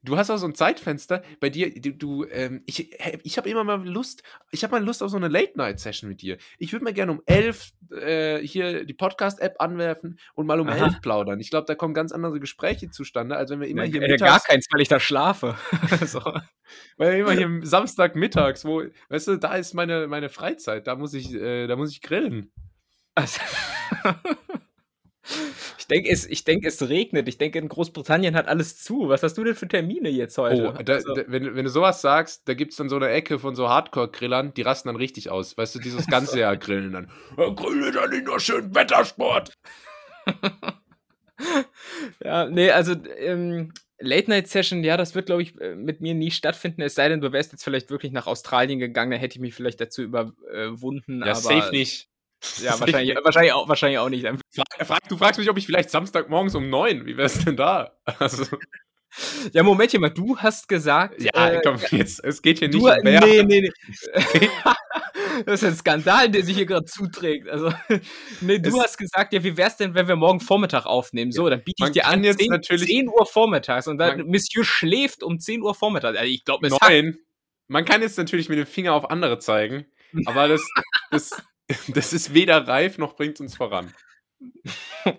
du 0.01 0.17
hast 0.17 0.29
auch 0.31 0.37
so 0.37 0.47
ein 0.47 0.55
Zeitfenster. 0.55 1.21
Bei 1.39 1.49
dir, 1.49 1.71
du, 1.73 1.91
du 1.91 2.25
ähm, 2.25 2.63
ich, 2.65 2.91
ich 3.23 3.37
habe 3.37 3.49
immer 3.49 3.63
mal 3.63 3.85
Lust, 3.87 4.23
ich 4.51 4.63
habe 4.63 4.71
mal 4.71 4.83
Lust 4.83 5.03
auf 5.03 5.11
so 5.11 5.17
eine 5.17 5.27
Late-Night-Session 5.27 6.09
mit 6.09 6.21
dir. 6.21 6.37
Ich 6.57 6.71
würde 6.73 6.83
mal 6.83 6.93
gerne 6.93 7.11
um 7.11 7.21
elf 7.27 7.71
äh, 7.91 8.39
hier 8.39 8.85
die 8.85 8.93
Podcast-App 8.93 9.55
anwerfen 9.59 10.17
und 10.33 10.47
mal 10.47 10.59
um 10.59 10.67
Aha. 10.69 10.85
elf 10.85 11.01
plaudern. 11.01 11.39
Ich 11.39 11.49
glaube, 11.51 11.65
da 11.67 11.75
kommen 11.75 11.93
ganz 11.93 12.11
andere 12.11 12.39
Gespräche 12.39 12.89
zustande, 12.89 13.35
als 13.37 13.51
wenn 13.51 13.59
wir 13.61 13.67
immer 13.67 13.83
Nein, 13.83 13.91
hier 13.91 14.01
äh, 14.01 14.07
gar 14.17 14.27
mittags, 14.33 14.45
keins, 14.45 14.67
weil 14.71 14.81
ich 14.81 14.87
da 14.87 14.99
schlafe. 14.99 15.55
so. 16.05 16.21
weil 16.97 17.13
wir 17.13 17.19
immer 17.19 17.31
hier 17.33 17.59
Samstag 17.67 18.15
mittags, 18.15 18.65
wo, 18.65 18.83
weißt 19.09 19.27
du, 19.27 19.35
da 19.37 19.55
ist 19.55 19.73
meine, 19.73 20.07
meine 20.07 20.29
Freizeit, 20.29 20.87
da 20.87 20.95
muss 20.95 21.13
ich, 21.13 21.33
äh, 21.33 21.67
da 21.67 21.75
muss 21.75 21.91
ich 21.91 22.01
grillen. 22.01 22.51
Also, 23.19 23.41
ich 25.77 25.87
denke, 25.87 26.09
es, 26.09 26.25
ich 26.25 26.45
denk, 26.45 26.63
es 26.63 26.87
regnet. 26.87 27.27
Ich 27.27 27.37
denke, 27.37 27.59
in 27.59 27.67
Großbritannien 27.67 28.33
hat 28.33 28.47
alles 28.47 28.81
zu. 28.81 29.09
Was 29.09 29.23
hast 29.23 29.37
du 29.37 29.43
denn 29.43 29.55
für 29.55 29.67
Termine 29.67 30.07
jetzt 30.07 30.37
heute? 30.37 30.69
Oh, 30.69 30.83
da, 30.83 30.93
Also, 30.93 31.13
da, 31.13 31.23
wenn, 31.27 31.53
wenn 31.53 31.65
du 31.65 31.69
sowas 31.69 31.99
sagst, 32.01 32.47
da 32.47 32.53
gibt 32.53 32.71
es 32.71 32.77
dann 32.77 32.87
so 32.87 32.95
eine 32.95 33.09
Ecke 33.09 33.37
von 33.37 33.55
so 33.55 33.67
Hardcore-Grillern, 33.67 34.53
die 34.53 34.61
rasten 34.61 34.87
dann 34.87 34.95
richtig 34.95 35.29
aus. 35.29 35.57
Weißt 35.57 35.75
du, 35.75 35.79
dieses 35.79 36.07
ganze 36.11 36.39
Jahr 36.39 36.55
grillen 36.55 36.93
dann. 36.93 37.11
Ja, 37.37 37.49
Grillen 37.49 37.93
dann 37.93 38.09
nicht 38.09 38.25
nur 38.25 38.39
schön 38.39 38.73
Wettersport. 38.73 39.53
ja, 42.23 42.45
nee, 42.45 42.71
also 42.71 42.95
ähm, 43.17 43.73
Late-Night-Session, 43.99 44.81
ja, 44.85 44.95
das 44.95 45.13
wird, 45.13 45.25
glaube 45.25 45.41
ich, 45.41 45.59
äh, 45.59 45.75
mit 45.75 45.99
mir 45.99 46.13
nie 46.13 46.31
stattfinden. 46.31 46.81
Es 46.83 46.95
sei 46.95 47.09
denn, 47.09 47.19
du 47.19 47.33
wärst 47.33 47.51
jetzt 47.51 47.65
vielleicht 47.65 47.89
wirklich 47.89 48.13
nach 48.13 48.27
Australien 48.27 48.79
gegangen, 48.79 49.11
dann 49.11 49.19
hätte 49.19 49.35
ich 49.35 49.41
mich 49.41 49.53
vielleicht 49.53 49.81
dazu 49.81 50.03
überwunden. 50.03 51.19
Ja, 51.19 51.31
aber, 51.31 51.35
safe 51.35 51.71
nicht. 51.71 52.08
Ja, 52.61 52.79
wahrscheinlich, 52.79 53.17
wahrscheinlich, 53.23 53.53
auch, 53.53 53.67
wahrscheinlich 53.67 53.99
auch 53.99 54.09
nicht. 54.09 54.25
Frag, 54.85 55.07
du 55.09 55.17
fragst 55.17 55.39
mich, 55.39 55.49
ob 55.49 55.57
ich 55.57 55.65
vielleicht 55.65 55.89
Samstagmorgens 55.89 56.55
um 56.55 56.69
neun, 56.69 57.05
wie 57.05 57.17
wär's 57.17 57.43
denn 57.43 57.57
da? 57.57 57.97
Also, 58.19 58.45
Ja, 59.53 59.63
Momentchen 59.63 59.99
mal, 60.01 60.09
du 60.09 60.37
hast 60.37 60.67
gesagt. 60.67 61.21
Ja, 61.21 61.49
äh, 61.49 61.61
komm, 61.63 61.77
jetzt, 61.91 62.23
es 62.23 62.41
geht 62.41 62.59
hier 62.59 62.67
nicht 62.69 62.79
du, 62.79 62.87
um 62.89 63.03
Werbung. 63.03 63.29
nee, 63.29 63.43
nee, 63.43 63.61
nee. 63.61 63.71
das 65.45 65.61
ist 65.63 65.67
ein 65.67 65.75
Skandal, 65.75 66.29
der 66.29 66.43
sich 66.43 66.55
hier 66.55 66.65
gerade 66.65 66.85
zuträgt. 66.85 67.49
Also, 67.49 67.73
nee, 68.41 68.59
du 68.59 68.69
Es- 68.69 68.83
hast 68.83 68.97
gesagt, 68.97 69.33
ja, 69.33 69.43
wie 69.43 69.57
wär's 69.57 69.77
denn, 69.77 69.93
wenn 69.95 70.07
wir 70.07 70.15
morgen 70.15 70.39
Vormittag 70.39 70.85
aufnehmen? 70.85 71.31
So, 71.31 71.49
dann 71.49 71.63
biete 71.63 71.85
ich 71.85 71.91
dir 71.91 72.05
an, 72.05 72.23
jetzt 72.23 72.39
10, 72.39 72.49
natürlich- 72.51 72.87
10 72.87 73.09
Uhr 73.09 73.25
vormittags. 73.25 73.87
Und 73.87 73.97
dann, 73.97 74.27
Monsieur 74.27 74.63
schläft 74.63 75.23
um 75.23 75.39
10 75.39 75.61
Uhr 75.61 75.73
vormittags. 75.75 76.17
Also, 76.17 76.31
ich 76.31 76.45
glaube, 76.45 76.69
Nein. 76.81 77.17
Man 77.67 77.85
kann 77.85 78.01
jetzt 78.01 78.17
natürlich 78.17 78.47
mit 78.49 78.57
dem 78.59 78.65
Finger 78.65 78.93
auf 78.93 79.11
andere 79.11 79.37
zeigen, 79.39 79.85
aber 80.25 80.47
das, 80.47 80.67
das, 81.11 81.31
das 81.89 82.13
ist 82.13 82.33
weder 82.33 82.67
reif 82.67 82.97
noch 82.97 83.15
bringt 83.15 83.39
uns 83.39 83.55
voran. 83.55 83.93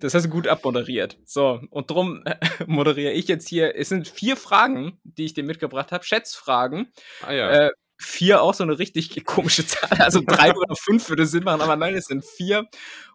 Das 0.00 0.14
hast 0.14 0.26
du 0.26 0.28
gut 0.28 0.46
abmoderiert. 0.46 1.18
So, 1.24 1.60
und 1.70 1.90
drum 1.90 2.22
moderiere 2.66 3.12
ich 3.12 3.28
jetzt 3.28 3.48
hier. 3.48 3.76
Es 3.76 3.88
sind 3.88 4.08
vier 4.08 4.36
Fragen, 4.36 4.98
die 5.04 5.24
ich 5.24 5.34
dir 5.34 5.44
mitgebracht 5.44 5.92
habe. 5.92 6.04
Schätzfragen. 6.04 6.92
Ah 7.22 7.32
ja. 7.32 7.50
Äh, 7.50 7.70
vier 7.98 8.42
auch 8.42 8.54
so 8.54 8.62
eine 8.62 8.78
richtig 8.78 9.24
komische 9.24 9.66
Zahl. 9.66 10.00
Also 10.00 10.22
drei 10.24 10.54
oder 10.54 10.76
fünf 10.76 11.08
würde 11.08 11.26
Sinn 11.26 11.44
machen, 11.44 11.60
aber 11.60 11.76
nein, 11.76 11.94
es 11.94 12.06
sind 12.06 12.24
vier. 12.24 12.66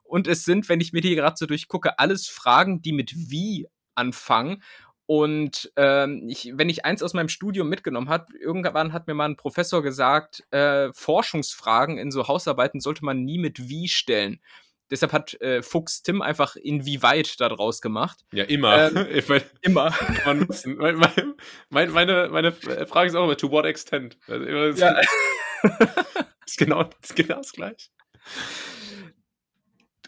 Und 0.04 0.28
es 0.28 0.46
sind, 0.46 0.70
wenn 0.70 0.82
ich 0.82 0.94
mir 0.94 1.02
die 1.02 1.16
gerade 1.16 1.36
so 1.38 1.46
durchgucke, 1.46 2.00
alles 2.00 2.28
Fragen, 2.28 2.82
die 2.82 2.94
mit 2.94 3.14
wie 3.16 3.68
anfangen. 3.96 4.64
Und 5.08 5.72
ähm, 5.78 6.28
ich, 6.28 6.52
wenn 6.54 6.68
ich 6.68 6.84
eins 6.84 7.02
aus 7.02 7.14
meinem 7.14 7.30
Studium 7.30 7.70
mitgenommen 7.70 8.10
habe, 8.10 8.26
irgendwann 8.38 8.92
hat 8.92 9.08
mir 9.08 9.14
mal 9.14 9.30
ein 9.30 9.38
Professor 9.38 9.82
gesagt, 9.82 10.44
äh, 10.52 10.92
Forschungsfragen 10.94 11.98
in 11.98 12.12
so 12.12 12.28
Hausarbeiten 12.28 12.82
sollte 12.82 13.06
man 13.06 13.24
nie 13.24 13.38
mit 13.40 13.70
wie 13.70 13.88
stellen. 13.88 14.42
Deshalb 14.92 15.14
hat 15.14 15.40
äh, 15.42 15.62
Fuchs 15.62 16.02
Tim 16.02 16.22
einfach 16.22 16.56
inwieweit 16.58 17.40
da 17.40 17.50
draus 17.50 17.82
gemacht. 17.82 18.26
ja, 18.34 18.44
immer. 18.46 18.92
ähm, 18.96 19.24
mein, 19.28 19.42
Immer. 19.62 19.94
man. 20.26 20.48
Mein, 20.78 20.96
mein, 20.96 21.34
mein, 21.70 21.92
meine, 21.92 22.30
meine 22.30 22.52
Frage 22.52 23.08
ist 23.08 23.16
auch 23.16 23.24
immer, 23.24 23.38
to 23.38 23.50
what 23.50 23.66
extent? 23.66 24.18
Also 24.28 24.46
Ja. 24.46 25.00
ist, 26.46 26.58
genau, 26.58 26.84
das 26.84 27.10
ist 27.10 27.16
genau 27.16 27.38
das 27.38 27.52
gleiche. 27.54 27.90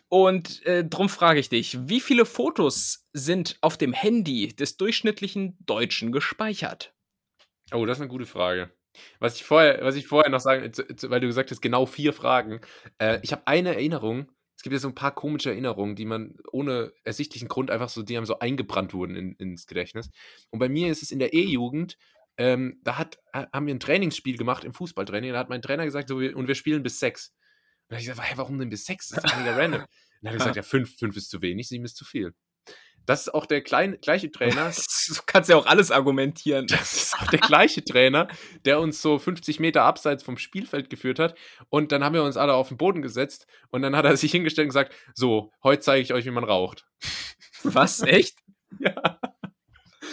Und 0.10 0.66
äh, 0.66 0.84
drum 0.84 1.08
frage 1.08 1.40
ich 1.40 1.50
dich, 1.50 1.88
wie 1.88 2.00
viele 2.00 2.26
Fotos 2.26 3.08
sind 3.14 3.58
auf 3.62 3.78
dem 3.78 3.94
Handy 3.94 4.48
des 4.56 4.76
durchschnittlichen 4.78 5.58
Deutschen 5.66 6.12
gespeichert? 6.12 6.94
Oh, 7.72 7.86
das 7.86 7.98
ist 7.98 8.02
eine 8.02 8.10
gute 8.10 8.26
Frage. 8.26 8.72
Was 9.20 9.36
ich 9.36 9.44
vorher, 9.44 9.84
was 9.84 9.96
ich 9.96 10.08
vorher 10.08 10.32
noch 10.32 10.40
sagen, 10.40 10.72
weil 11.04 11.20
du 11.20 11.28
gesagt 11.28 11.52
hast, 11.52 11.62
genau 11.62 11.86
vier 11.86 12.12
Fragen. 12.14 12.60
Äh, 12.98 13.20
ich 13.22 13.32
habe 13.32 13.46
eine 13.46 13.76
Erinnerung. 13.76 14.32
Es 14.58 14.64
gibt 14.64 14.74
ja 14.74 14.80
so 14.80 14.88
ein 14.90 14.96
paar 14.96 15.14
komische 15.14 15.52
Erinnerungen, 15.52 15.96
die 15.96 16.06
man 16.06 16.36
ohne 16.52 16.92
ersichtlichen 17.04 17.48
Grund 17.48 17.72
einfach 17.72 17.88
so, 17.88 18.02
die 18.02 18.18
haben 18.18 18.26
so 18.26 18.40
eingebrannt 18.40 18.94
wurden 18.94 19.16
in, 19.16 19.34
ins 19.34 19.68
Gedächtnis. 19.68 20.10
Und 20.50 20.60
bei 20.60 20.68
mir 20.68 20.92
ist 20.92 21.04
es 21.04 21.12
in 21.12 21.20
der 21.20 21.34
E-Jugend, 21.34 21.98
ähm, 22.38 22.80
da 22.84 22.98
hat, 22.98 23.20
ha- 23.34 23.48
haben 23.54 23.68
wir 23.68 23.76
ein 23.76 23.80
Trainingsspiel 23.80 24.38
gemacht 24.38 24.64
im 24.64 24.74
Fußballtraining. 24.74 25.32
Da 25.34 25.40
hat 25.40 25.50
mein 25.50 25.62
Trainer 25.62 25.86
gesagt, 25.86 26.10
so, 26.10 26.16
und 26.18 26.48
wir 26.48 26.56
spielen 26.56 26.84
bis 26.84 27.00
sechs. 27.00 27.36
Und 27.90 27.94
da 27.94 27.96
hab 27.96 28.02
ich 28.02 28.08
gesagt, 28.08 28.30
hä, 28.30 28.34
warum 28.38 28.60
denn 28.60 28.70
bis 28.70 28.86
sechs? 28.86 29.10
Das 29.10 29.24
ist 29.24 29.38
mega 29.38 29.56
random. 29.56 29.82
Und 29.82 29.88
dann 30.22 30.30
hat 30.30 30.34
er 30.34 30.38
gesagt, 30.38 30.56
ja, 30.58 30.64
fünf, 30.64 30.96
fünf 30.98 31.18
ist 31.18 31.30
zu 31.30 31.42
wenig, 31.42 31.68
sieben 31.68 31.86
ist 31.86 31.98
zu 31.98 32.06
viel. 32.06 32.34
Das 33.08 33.22
ist 33.22 33.34
auch 33.34 33.48
der 33.48 33.62
kleine, 33.62 33.98
gleiche 33.98 34.32
Trainer. 34.32 34.72
Du 35.10 35.16
kannst 35.26 35.50
ja 35.50 35.56
auch 35.56 35.66
alles 35.66 35.90
argumentieren. 35.90 36.68
Das 36.70 36.94
ist 36.94 37.16
auch 37.16 37.28
der 37.32 37.40
gleiche 37.40 37.84
Trainer, 37.84 38.28
der 38.64 38.80
uns 38.80 39.02
so 39.02 39.18
50 39.18 39.60
Meter 39.60 39.82
abseits 39.84 40.22
vom 40.22 40.38
Spielfeld 40.38 40.92
geführt 40.92 41.18
hat. 41.18 41.36
Und 41.70 41.92
dann 41.92 42.04
haben 42.04 42.14
wir 42.14 42.24
uns 42.24 42.38
alle 42.38 42.54
auf 42.54 42.68
den 42.68 42.78
Boden 42.78 43.02
gesetzt 43.02 43.48
und 43.72 43.82
dann 43.82 43.96
hat 43.96 44.06
er 44.06 44.16
sich 44.18 44.32
hingestellt 44.32 44.66
und 44.66 44.70
gesagt: 44.70 44.94
So, 45.16 45.52
heute 45.64 45.82
zeige 45.82 46.04
ich 46.04 46.14
euch, 46.14 46.26
wie 46.26 46.32
man 46.32 46.44
raucht. 46.44 46.86
Was? 47.64 48.02
Echt? 48.04 48.38
Ja, 48.80 49.20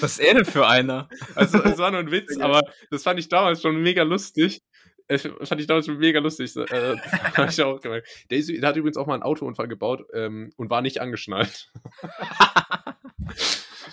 Was 0.01 0.13
ist 0.13 0.21
er 0.21 0.33
denn 0.33 0.47
für 0.47 0.67
einer? 0.67 1.11
also 1.35 1.63
es 1.63 1.77
war 1.77 1.91
nur 1.91 2.01
ein 2.01 2.11
Witz, 2.11 2.39
aber 2.39 2.63
das 2.91 3.03
fand 3.03 3.21
ich 3.21 3.29
damals 3.29 3.61
schon 3.61 3.83
mega 3.83 4.03
lustig. 4.03 4.63
Fand 5.09 5.61
ich 5.61 5.67
damals 5.67 5.87
mega 5.87 6.19
lustig. 6.21 6.57
Äh, 6.57 6.97
hab 7.35 7.49
ich 7.49 7.63
auch 7.63 7.81
gemerkt. 7.81 8.09
Der, 8.31 8.39
ist, 8.39 8.49
der 8.49 8.69
hat 8.69 8.77
übrigens 8.77 8.97
auch 8.97 9.07
mal 9.07 9.15
einen 9.15 9.23
Autounfall 9.23 9.69
gebaut 9.69 10.05
ähm, 10.13 10.53
und 10.57 10.69
war 10.71 10.83
nicht 10.83 11.01
angeschnallt. 11.01 11.71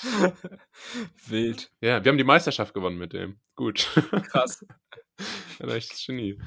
Wild. 1.27 1.71
Ja, 1.81 2.03
wir 2.03 2.09
haben 2.09 2.17
die 2.17 2.23
Meisterschaft 2.23 2.73
gewonnen 2.73 2.97
mit 2.97 3.13
dem. 3.13 3.37
Gut. 3.55 3.89
Krass. 4.31 4.65
Ein 5.59 5.69
echtes 5.69 6.03
Genie. 6.05 6.39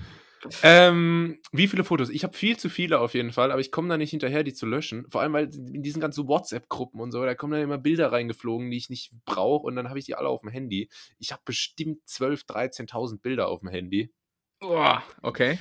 Ähm, 0.62 1.38
wie 1.52 1.66
viele 1.66 1.84
Fotos? 1.84 2.10
Ich 2.10 2.22
habe 2.22 2.36
viel 2.36 2.56
zu 2.56 2.68
viele 2.68 3.00
auf 3.00 3.14
jeden 3.14 3.32
Fall, 3.32 3.50
aber 3.50 3.60
ich 3.60 3.72
komme 3.72 3.88
da 3.88 3.96
nicht 3.96 4.10
hinterher, 4.10 4.44
die 4.44 4.52
zu 4.52 4.66
löschen. 4.66 5.06
Vor 5.08 5.20
allem, 5.20 5.32
weil 5.32 5.52
in 5.52 5.82
diesen 5.82 6.00
ganzen 6.00 6.28
WhatsApp-Gruppen 6.28 7.00
und 7.00 7.10
so, 7.10 7.24
da 7.24 7.34
kommen 7.34 7.52
dann 7.52 7.62
immer 7.62 7.78
Bilder 7.78 8.12
reingeflogen, 8.12 8.70
die 8.70 8.76
ich 8.76 8.90
nicht 8.90 9.12
brauche 9.24 9.66
und 9.66 9.76
dann 9.76 9.88
habe 9.88 9.98
ich 9.98 10.04
die 10.04 10.14
alle 10.14 10.28
auf 10.28 10.42
dem 10.42 10.50
Handy. 10.50 10.88
Ich 11.18 11.32
habe 11.32 11.42
bestimmt 11.44 12.04
12.000, 12.06 12.90
13.000 12.90 13.20
Bilder 13.22 13.48
auf 13.48 13.60
dem 13.60 13.70
Handy. 13.70 14.12
Boah, 14.60 15.02
okay. 15.22 15.58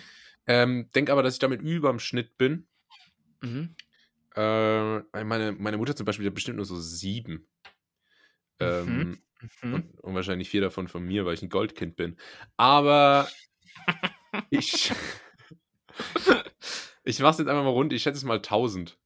Ähm, 0.47 0.89
denk 0.95 1.09
aber, 1.09 1.23
dass 1.23 1.33
ich 1.35 1.39
damit 1.39 1.61
überm 1.61 1.99
Schnitt 1.99 2.37
bin. 2.37 2.67
Mhm. 3.41 3.75
Äh, 4.35 5.23
meine, 5.23 5.53
meine 5.53 5.77
Mutter 5.77 5.95
zum 5.95 6.05
Beispiel 6.05 6.25
hat 6.27 6.33
bestimmt 6.33 6.57
nur 6.57 6.65
so 6.65 6.79
sieben. 6.79 7.47
Ähm, 8.59 9.19
Mhm. 9.61 9.73
und, 9.73 9.99
und 9.99 10.15
wahrscheinlich 10.15 10.49
vier 10.49 10.61
davon 10.61 10.87
von 10.87 11.03
mir, 11.03 11.25
weil 11.25 11.33
ich 11.35 11.41
ein 11.41 11.49
Goldkind 11.49 11.95
bin. 11.95 12.17
Aber 12.57 13.27
ich. 14.49 14.91
ich 17.03 17.19
mach's 17.19 17.37
jetzt 17.37 17.47
einfach 17.47 17.63
mal 17.63 17.69
rund. 17.69 17.93
Ich 17.93 18.03
schätze 18.03 18.17
es 18.17 18.23
mal 18.23 18.37
1000. 18.37 18.97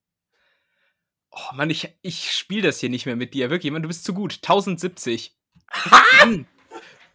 Oh 1.32 1.56
Mann, 1.56 1.70
ich, 1.70 1.90
ich 2.02 2.32
spiele 2.32 2.64
das 2.64 2.80
hier 2.80 2.90
nicht 2.90 3.06
mehr 3.06 3.16
mit 3.16 3.34
dir. 3.34 3.50
Wirklich, 3.50 3.72
Mann, 3.72 3.82
du 3.82 3.88
bist 3.88 4.04
zu 4.06 4.14
gut. 4.14 4.36
1070. 4.36 5.36
Mann. 6.22 6.48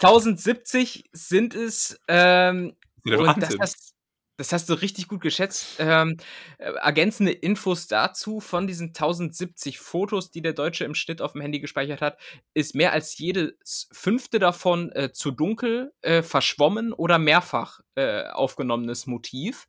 1070 0.05 1.05
sind 1.13 1.55
es. 1.55 2.01
Ähm, 2.09 2.77
und 3.05 3.43
das 3.43 3.57
hast, 3.59 3.95
das 4.37 4.53
hast 4.53 4.69
du 4.69 4.75
richtig 4.75 5.09
gut 5.09 5.21
geschätzt. 5.21 5.77
Ähm, 5.79 6.17
äh, 6.59 6.73
ergänzende 6.73 7.33
Infos 7.33 7.87
dazu 7.87 8.41
von 8.41 8.67
diesen 8.67 8.89
1070 8.89 9.79
Fotos, 9.79 10.31
die 10.31 10.43
der 10.43 10.53
Deutsche 10.53 10.85
im 10.85 10.95
Schnitt 10.95 11.23
auf 11.23 11.33
dem 11.33 11.41
Handy 11.41 11.61
gespeichert 11.61 12.01
hat, 12.01 12.19
ist 12.53 12.75
mehr 12.75 12.93
als 12.93 13.17
jedes 13.19 13.89
fünfte 13.93 14.39
davon 14.39 14.91
äh, 14.93 15.13
zu 15.13 15.31
dunkel, 15.31 15.93
äh, 16.03 16.23
verschwommen 16.23 16.93
oder 16.93 17.19
mehrfach 17.19 17.81
äh, 17.95 18.25
aufgenommenes 18.25 19.07
Motiv. 19.07 19.67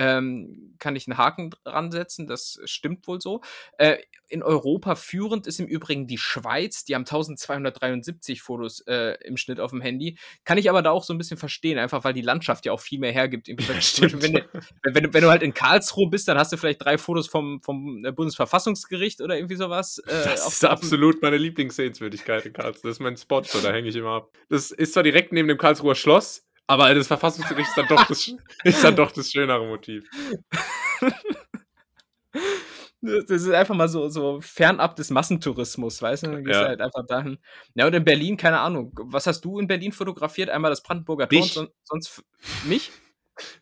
Ähm, 0.00 0.76
kann 0.78 0.94
ich 0.94 1.08
einen 1.08 1.18
Haken 1.18 1.50
dran 1.64 1.90
setzen, 1.90 2.28
das 2.28 2.60
stimmt 2.64 3.08
wohl 3.08 3.20
so. 3.20 3.40
Äh, 3.78 3.96
in 4.28 4.42
Europa 4.42 4.94
führend 4.94 5.46
ist 5.46 5.58
im 5.58 5.66
Übrigen 5.66 6.06
die 6.06 6.18
Schweiz, 6.18 6.84
die 6.84 6.94
haben 6.94 7.02
1273 7.02 8.42
Fotos 8.42 8.80
äh, 8.86 9.16
im 9.24 9.36
Schnitt 9.36 9.58
auf 9.58 9.70
dem 9.70 9.80
Handy. 9.80 10.18
Kann 10.44 10.58
ich 10.58 10.70
aber 10.70 10.82
da 10.82 10.90
auch 10.90 11.02
so 11.02 11.14
ein 11.14 11.18
bisschen 11.18 11.36
verstehen, 11.36 11.78
einfach 11.78 12.04
weil 12.04 12.12
die 12.12 12.22
Landschaft 12.22 12.66
ja 12.66 12.72
auch 12.72 12.80
viel 12.80 13.00
mehr 13.00 13.10
hergibt. 13.12 13.48
Ja, 13.48 13.56
Beispiel, 13.56 14.22
wenn, 14.22 14.32
du, 14.34 14.48
wenn, 14.82 15.02
du, 15.04 15.14
wenn 15.14 15.22
du 15.22 15.30
halt 15.30 15.42
in 15.42 15.54
Karlsruhe 15.54 16.08
bist, 16.08 16.28
dann 16.28 16.38
hast 16.38 16.52
du 16.52 16.56
vielleicht 16.56 16.84
drei 16.84 16.96
Fotos 16.98 17.26
vom, 17.26 17.60
vom 17.62 18.04
äh, 18.04 18.12
Bundesverfassungsgericht 18.12 19.20
oder 19.20 19.36
irgendwie 19.36 19.56
sowas. 19.56 19.98
Äh, 20.06 20.24
Das 20.24 20.46
ist 20.46 20.64
absolut 20.64 21.22
meine 21.22 21.38
Lieblingssehenswürdigkeit 21.38 22.46
in 22.46 22.52
Karlsruhe. 22.52 22.90
Das 22.90 22.98
ist 22.98 23.00
mein 23.00 23.16
Spot, 23.16 23.42
so, 23.42 23.60
da 23.60 23.72
hänge 23.72 23.88
ich 23.88 23.96
immer 23.96 24.16
ab. 24.16 24.30
Das 24.48 24.70
ist 24.70 24.92
zwar 24.92 25.02
direkt 25.02 25.32
neben 25.32 25.48
dem 25.48 25.58
Karlsruher 25.58 25.94
Schloss, 25.94 26.47
aber 26.68 26.94
das 26.94 27.08
Verfassungsgericht 27.08 27.68
ist 27.68 27.76
dann 27.76 27.88
doch 27.88 28.06
das, 28.06 28.28
ist 28.64 28.84
dann 28.84 28.94
doch 28.94 29.10
das 29.10 29.32
schönere 29.32 29.66
Motiv. 29.66 30.04
Das 33.00 33.30
ist 33.30 33.48
einfach 33.50 33.76
mal 33.76 33.88
so, 33.88 34.08
so 34.08 34.40
fernab 34.40 34.96
des 34.96 35.10
Massentourismus, 35.10 36.02
weißt 36.02 36.26
du? 36.26 36.30
Dann 36.32 36.44
gehst 36.44 36.60
Ja. 36.60 36.66
halt 36.66 36.80
einfach 36.80 37.06
dahin. 37.06 37.38
Ja, 37.74 37.86
und 37.86 37.94
in 37.94 38.04
Berlin, 38.04 38.36
keine 38.36 38.58
Ahnung. 38.58 38.92
Was 39.04 39.26
hast 39.28 39.40
du 39.44 39.58
in 39.60 39.68
Berlin 39.68 39.92
fotografiert? 39.92 40.50
Einmal 40.50 40.70
das 40.72 40.82
Brandenburger 40.82 41.28
Tor, 41.28 41.56
und 41.56 41.70
sonst 41.84 42.24
mich? 42.64 42.90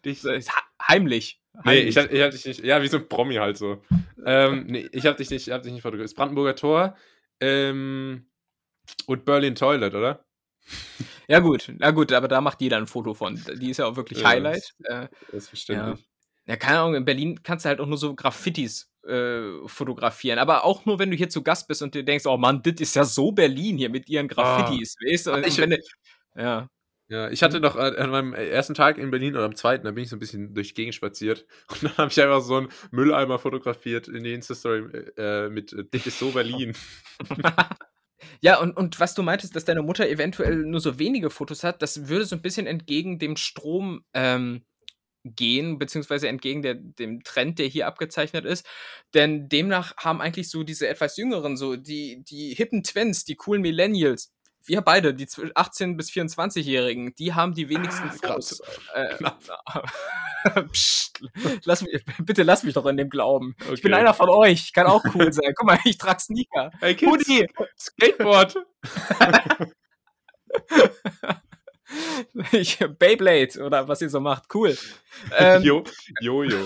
Dich. 0.07 0.25
Ha- 0.25 0.41
Heimlich. 0.89 1.41
Nee, 1.53 1.71
Heimlich. 1.71 1.89
ich 1.89 1.97
hab, 1.99 2.11
ich 2.13 2.23
hab 2.23 2.31
dich 2.31 2.45
nicht. 2.47 2.65
Ja, 2.65 2.81
wie 2.83 2.89
so 2.89 2.97
ein 2.97 3.09
Promi 3.09 3.35
halt 3.35 3.59
so. 3.59 3.83
ähm, 4.25 4.65
nee, 4.69 4.89
ich 4.93 5.05
hab 5.05 5.19
dich 5.19 5.29
nicht, 5.29 5.47
ich 5.49 5.53
hab 5.53 5.63
dich 5.63 5.73
nicht 5.73 5.83
fotografiert. 5.83 6.09
Das 6.11 6.15
Brandenburger 6.15 6.57
Tor 6.57 6.97
ähm, 7.41 8.31
und 9.07 9.25
Berlin 9.27 9.55
Toilet, 9.55 9.95
oder? 9.95 10.25
Ja, 11.29 11.39
gut. 11.41 11.73
Na 11.79 11.91
gut, 11.91 12.13
aber 12.13 12.29
da 12.29 12.41
macht 12.41 12.61
jeder 12.61 12.77
ein 12.79 12.87
Foto 12.87 13.15
von. 13.15 13.41
Die 13.61 13.71
ist 13.71 13.79
ja 13.79 13.87
auch 13.87 13.97
wirklich 13.97 14.21
Ja, 14.21 14.29
Highlight. 14.29 14.75
Äh, 14.85 15.09
Das 15.33 15.45
ist 15.45 15.49
verständlich. 15.49 16.07
ja, 16.47 16.57
keine 16.57 16.81
Ahnung, 16.81 16.95
in 16.95 17.05
Berlin 17.05 17.43
kannst 17.43 17.65
du 17.65 17.69
halt 17.69 17.81
auch 17.81 17.87
nur 17.87 17.99
so 17.99 18.15
Graffitis 18.15 18.91
äh, 19.07 19.67
fotografieren. 19.67 20.39
Aber 20.39 20.65
auch 20.65 20.85
nur, 20.85 20.99
wenn 20.99 21.11
du 21.11 21.17
hier 21.17 21.29
zu 21.29 21.43
Gast 21.43 21.69
bist 21.69 21.83
und 21.83 21.95
dir 21.95 22.05
denkst, 22.05 22.27
oh 22.27 22.37
Mann, 22.37 22.63
das 22.63 22.75
ist 22.81 22.97
ja 22.97 23.05
so 23.05 23.33
Berlin 23.33 23.77
hier 23.79 23.91
mit 23.91 24.09
ihren 24.09 24.29
Graffitis. 24.29 24.97
weißt 25.05 25.27
du? 25.29 25.33
Und 25.33 25.47
Ich- 25.47 25.59
wenn 25.59 25.77
ja. 26.37 26.69
Ja, 27.09 27.31
ich 27.31 27.45
hatte 27.45 27.61
noch 27.61 27.77
äh, 27.77 27.97
an 27.99 28.11
meinem 28.11 28.35
ersten 28.35 28.75
Tag 28.75 28.99
in 28.99 29.13
Berlin 29.13 29.37
oder 29.37 29.45
am 29.45 29.55
zweiten, 29.55 29.85
da 29.85 29.93
bin 29.93 30.03
ich 30.03 30.11
so 30.11 30.17
ein 30.17 30.19
bisschen 30.19 30.55
durch 30.55 30.71
die 30.71 30.75
Gegend 30.75 30.93
spaziert 30.97 31.47
und 31.71 31.85
dann 31.85 31.97
habe 31.99 32.11
ich 32.11 32.21
einfach 32.21 32.41
so 32.41 32.57
einen 32.57 32.69
Mülleimer 32.91 33.39
fotografiert 33.39 34.09
in 34.09 34.25
die 34.25 34.33
Insta-Story 34.35 35.13
äh, 35.17 35.49
mit 35.49 35.73
äh, 35.73 35.85
Dick 35.85 36.05
ist 36.05 36.19
so 36.19 36.33
Berlin. 36.33 36.75
Ja, 38.41 38.61
und, 38.61 38.77
und 38.77 39.01
was 39.01 39.15
du 39.15 39.23
meintest, 39.23 39.57
dass 39.57 39.65
deine 39.65 39.83
Mutter 39.83 40.09
eventuell 40.09 40.57
nur 40.57 40.81
so 40.81 40.99
wenige 40.99 41.31
Fotos 41.31 41.65
hat, 41.65 41.83
das 41.83 42.09
würde 42.09 42.25
so 42.25 42.37
ein 42.37 42.43
bisschen 42.43 42.67
entgegen 42.67 43.19
dem 43.19 43.37
Strom 43.37 44.05
ähm, 44.15 44.65
gehen, 45.25 45.79
beziehungsweise 45.79 46.29
entgegen 46.29 46.63
der, 46.63 46.75
dem 46.75 47.23
Trend, 47.25 47.59
der 47.59 47.67
hier 47.67 47.87
abgezeichnet 47.87 48.45
ist. 48.45 48.67
Denn 49.15 49.49
demnach 49.49 49.97
haben 49.97 50.21
eigentlich 50.21 50.51
so 50.51 50.63
diese 50.63 50.89
etwas 50.89 51.17
jüngeren, 51.17 51.57
so 51.57 51.77
die, 51.77 52.23
die 52.25 52.55
hippen 52.55 52.83
Twins, 52.83 53.25
die 53.25 53.37
coolen 53.37 53.63
Millennials, 53.63 54.33
wir 54.67 54.81
beide, 54.83 55.15
die 55.15 55.27
18- 55.27 55.97
bis 55.97 56.11
24-Jährigen, 56.11 57.15
die 57.15 57.35
haben 57.35 57.55
die 57.55 57.69
wenigsten 57.69 58.09
Ah, 58.09 58.13
Fotos. 58.13 58.61
Äh. 58.95 59.17
Psst, 60.73 61.21
lass 61.65 61.83
mich, 61.83 62.05
bitte 62.25 62.43
lass 62.43 62.63
mich 62.63 62.75
doch 62.75 62.87
in 62.87 62.97
dem 62.97 63.11
glauben. 63.11 63.57
Ich 63.73 63.83
bin 63.83 63.93
Okay. 63.93 64.01
einer 64.01 64.15
von 64.15 64.29
euch, 64.29 64.73
kann 64.73 64.87
auch 64.87 65.05
cool 65.15 65.33
sein. 65.33 65.53
Guck 65.57 65.67
mal, 65.67 65.79
ich 65.85 65.99
trage 65.99 66.21
Sneaker. 66.21 66.71
Hey 66.81 66.95
Kids, 66.95 67.11
Hoodie. 67.11 67.47
Skateboard. 67.79 68.57
Ich, 72.53 72.79
Beyblade 72.99 73.63
oder 73.65 73.87
was 73.89 74.03
ihr 74.03 74.11
so 74.11 74.21
macht, 74.21 74.45
cool. 74.55 74.77
Ähm, 75.37 75.63
Jo, 75.63 75.85
Jojo. 76.21 76.59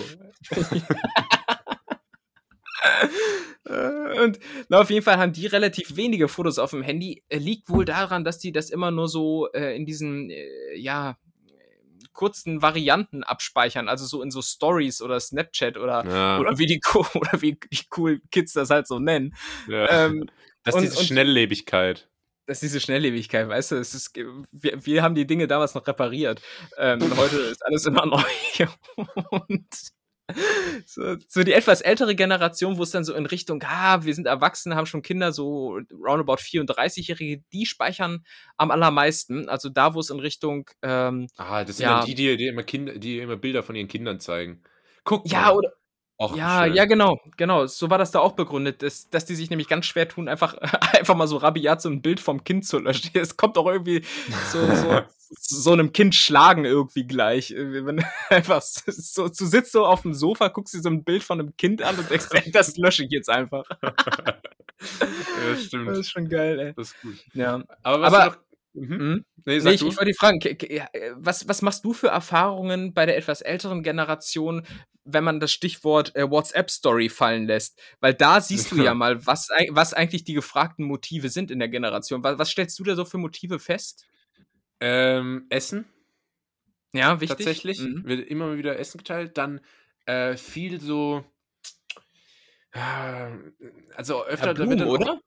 Äh, 3.65 4.23
Und 4.23 4.39
na, 4.69 4.81
auf 4.81 4.91
jeden 4.91 5.05
Fall 5.05 5.19
haben 5.19 5.33
die 5.33 5.47
relativ 5.47 5.97
wenige 5.97 6.29
Fotos 6.29 6.59
auf 6.59 6.71
dem 6.71 6.83
Handy. 6.83 7.23
Äh, 7.29 7.39
Liegt 7.39 7.69
wohl 7.69 7.85
daran, 7.85 8.25
dass 8.25 8.39
die 8.39 8.53
das 8.53 8.71
immer 8.71 8.91
nur 8.91 9.09
so 9.09 9.51
äh, 9.53 9.77
in 9.77 9.85
diesen, 9.87 10.31
äh, 10.31 10.75
ja, 10.77 11.17
kurzen 12.13 12.61
Varianten 12.61 13.23
abspeichern, 13.23 13.89
also 13.89 14.05
so 14.05 14.21
in 14.23 14.31
so 14.31 14.43
Stories 14.43 15.01
oder 15.01 15.21
Snapchat 15.21 15.77
oder, 15.77 16.05
Ja, 16.07 16.39
oder 16.41 16.59
wie 16.59 16.67
die 16.67 16.81
oder 17.15 17.41
wie 17.41 17.53
die 17.73 17.87
coolen 17.89 18.21
Kids 18.31 18.53
das 18.55 18.71
halt 18.71 18.87
so 18.87 18.99
nennen. 18.99 19.35
ja. 19.69 20.07
Ähm, 20.07 20.29
das 20.65 20.75
und- 20.75 20.83
ist 20.85 20.91
diese 20.93 21.01
und- 21.01 21.07
Schnelllebigkeit. 21.07 22.09
das 22.47 22.57
ist 22.59 22.63
diese 22.63 22.81
Schnelllebigkeit, 22.81 23.49
weißt 23.49 23.73
du? 23.73 23.77
Es 23.77 23.95
ist, 23.95 24.15
wir, 24.17 24.85
wir 24.85 25.03
haben 25.03 25.15
die 25.15 25.27
Dinge 25.27 25.47
damals 25.47 25.75
noch 25.75 25.87
repariert. 25.87 26.43
Ähm, 26.79 27.01
heute 27.17 27.37
ist 27.37 27.65
alles 27.65 27.87
immer 27.87 28.05
neu. 28.07 28.23
Und 29.31 29.67
so, 30.87 31.17
so 31.29 31.43
die 31.43 31.53
etwas 31.53 31.81
ältere 31.81 32.15
Generation, 32.15 32.79
wo 32.79 32.83
es 32.83 32.91
dann 32.91 33.05
so 33.05 33.15
in 33.15 33.27
Richtung, 33.27 33.63
ah, 33.67 34.05
wir 34.05 34.15
sind 34.15 34.27
erwachsen, 34.27 34.75
haben 34.75 34.87
schon 34.87 35.03
Kinder, 35.03 35.33
so 35.33 35.79
roundabout 35.93 36.37
34-Jährige, 36.41 37.43
die 37.53 37.67
speichern 37.67 38.25
am 38.57 38.71
allermeisten. 38.71 39.49
Also 39.49 39.69
da, 39.69 39.95
wo 39.95 40.01
es 40.01 40.11
in 40.11 40.21
Richtung, 40.21 40.69
ähm, 40.83 41.29
Ah, 41.37 41.65
das 41.65 41.77
sind 41.79 41.85
Ja. 41.87 41.99
dann 41.99 42.07
die, 42.07 42.15
die, 42.15 42.37
die 42.37 42.47
immer 42.47 42.63
Kinder, 42.63 42.99
die 42.99 43.19
immer 43.19 43.37
Bilder 43.37 43.63
von 43.63 43.75
ihren 43.75 43.89
Kindern 43.89 44.21
zeigen. 44.21 44.63
Guck 45.05 45.31
ja, 45.31 45.43
mal. 45.43 45.57
oder, 45.57 45.73
Wie 46.21 46.37
ja, 46.39 46.65
schön. 46.65 46.75
ja, 46.75 46.85
genau, 46.85 47.19
genau. 47.39 47.67
So 47.67 47.89
war 47.89 47.97
das 47.97 48.11
da 48.11 48.19
auch 48.21 48.33
begründet, 48.33 48.83
dass, 48.83 49.09
dass 49.09 49.25
die 49.25 49.35
sich 49.35 49.49
nämlich 49.49 49.69
ganz 49.69 49.87
schwer 49.87 50.07
tun, 50.07 50.29
einfach, 50.29 50.55
einfach 50.93 51.17
mal 51.17 51.27
so 51.27 51.39
rabiat 51.39 51.81
so 51.81 51.89
ein 51.89 52.03
Bild 52.03 52.21
vom 52.21 52.45
Kind 52.45 52.67
zu 52.67 52.79
löschen. 52.79 53.11
Es 53.15 53.37
kommt 53.39 53.57
doch 53.57 53.67
irgendwie 53.67 54.05
so, 54.53 54.59
so, 54.75 55.01
so 55.31 55.73
einem 55.73 55.93
Kind 55.93 56.15
schlagen 56.15 56.65
irgendwie 56.67 57.07
gleich. 57.07 57.55
Wenn 57.57 58.05
einfach 58.29 58.61
so, 58.63 59.29
du 59.29 59.47
sitzt 59.47 59.73
so 59.73 59.87
auf 59.87 60.03
dem 60.03 60.13
Sofa, 60.13 60.49
guckst 60.49 60.75
dir 60.75 60.83
so 60.83 60.91
ein 60.91 61.05
Bild 61.05 61.23
von 61.25 61.41
einem 61.41 61.57
Kind 61.57 61.83
an 61.83 61.97
und 61.99 62.11
denkst, 62.11 62.27
ey, 62.33 62.51
das 62.53 62.77
lösche 62.77 63.05
ich 63.05 63.11
jetzt 63.11 63.31
einfach. 63.31 63.65
ja, 63.83 65.57
stimmt. 65.57 65.89
Das 65.89 65.99
ist 65.99 66.11
schon 66.11 66.29
geil, 66.29 66.59
ey. 66.61 66.73
Das 66.77 66.89
ist 66.89 67.01
gut. 67.01 67.17
Ja. 67.33 67.63
Aber 67.83 68.03
was 68.03 68.13
Aber- 68.15 68.27
noch. 68.27 68.37
Mhm. 68.73 68.97
Mhm. 68.97 69.25
Nee, 69.45 69.59
Nee, 69.59 69.71
ich, 69.71 69.83
ich 69.83 69.97
wollte 69.97 70.05
dich 70.07 70.17
fragen, 70.17 70.41
äh, 70.43 70.87
was, 71.17 71.49
was 71.49 71.63
machst 71.63 71.85
du 71.85 71.93
für 71.93 72.09
Erfahrungen 72.09 72.95
bei 72.95 73.07
der 73.07 73.17
etwas 73.17 73.41
älteren 73.41 73.83
Generation, 73.83 74.67
wenn 75.05 75.25
man 75.25 75.41
das 75.41 75.53
Stichwort 75.53 76.15
äh, 76.15 76.31
WhatsApp-Story 76.31 77.09
fallen 77.09 77.47
lässt? 77.47 77.81
Weil 78.01 78.15
da 78.15 78.41
siehst 78.41 78.71
du 78.73 78.77
ja 78.77 78.95
mal, 78.95 79.27
was, 79.27 79.49
was 79.71 79.93
eigentlich 79.95 80.25
die 80.25 80.35
gefragten 80.35 80.85
Motive 80.85 81.31
sind 81.31 81.51
in 81.51 81.59
der 81.59 81.69
Generation. 81.69 82.23
Was, 82.23 82.39
was 82.39 82.51
stellst 82.51 82.79
du 82.79 82.85
da 82.85 82.95
so 82.95 83.05
für 83.05 83.19
Motive 83.19 83.59
fest? 83.59 84.07
ähm, 84.81 85.47
Essen. 85.51 85.85
Ja, 86.93 87.21
wichtig. 87.21 87.37
tatsächlich. 87.39 87.81
Mhm. 87.81 88.03
Wird 88.05 88.29
immer 88.29 88.57
wieder 88.57 88.79
Essen 88.79 88.99
geteilt. 88.99 89.37
Dann 89.39 89.61
äh, 90.07 90.37
viel 90.37 90.81
so. 90.81 91.25
äh, 92.73 93.31
Also 93.95 94.25
öfter, 94.25 94.49
Ja, 94.49 94.55
da 94.55 94.59
wird 94.59 94.69
Blumen, 94.69 94.79
dann 94.79 94.89
auch 94.89 94.93
oder? 94.95 95.21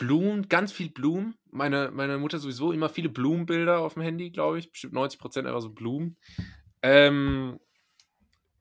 Blumen, 0.00 0.48
ganz 0.48 0.72
viel 0.72 0.88
Blumen. 0.88 1.34
Meine, 1.50 1.90
meine 1.90 2.16
Mutter 2.16 2.38
sowieso 2.38 2.72
immer 2.72 2.88
viele 2.88 3.10
Blumenbilder 3.10 3.80
auf 3.80 3.94
dem 3.94 4.02
Handy, 4.02 4.30
glaube 4.30 4.58
ich. 4.58 4.70
Bestimmt 4.72 4.94
90% 4.94 5.46
einfach 5.46 5.60
so 5.60 5.70
Blumen. 5.70 6.16
Ähm, 6.82 7.60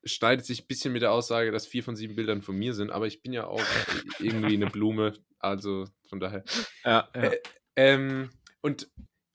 schneidet 0.03 0.45
sich 0.45 0.63
ein 0.63 0.67
bisschen 0.67 0.91
mit 0.91 1.01
der 1.01 1.13
Aussage, 1.13 1.51
dass 1.51 1.65
vier 1.65 1.81
von 1.83 1.95
sieben 1.95 2.15
Bildern 2.15 2.41
von 2.41 2.57
mir 2.57 2.73
sind, 2.73 2.91
aber 2.91 3.07
ich 3.07 3.21
bin 3.21 3.31
ja 3.31 3.47
auch 3.47 3.59
irgendwie 4.19 4.55
eine 4.55 4.67
Blume, 4.67 5.13
also 5.39 5.85
von 6.09 6.19
daher. 6.19 6.43
Ja, 6.83 7.09
Äh, 7.13 7.37
Ähm, 7.77 8.29
und, 8.61 8.89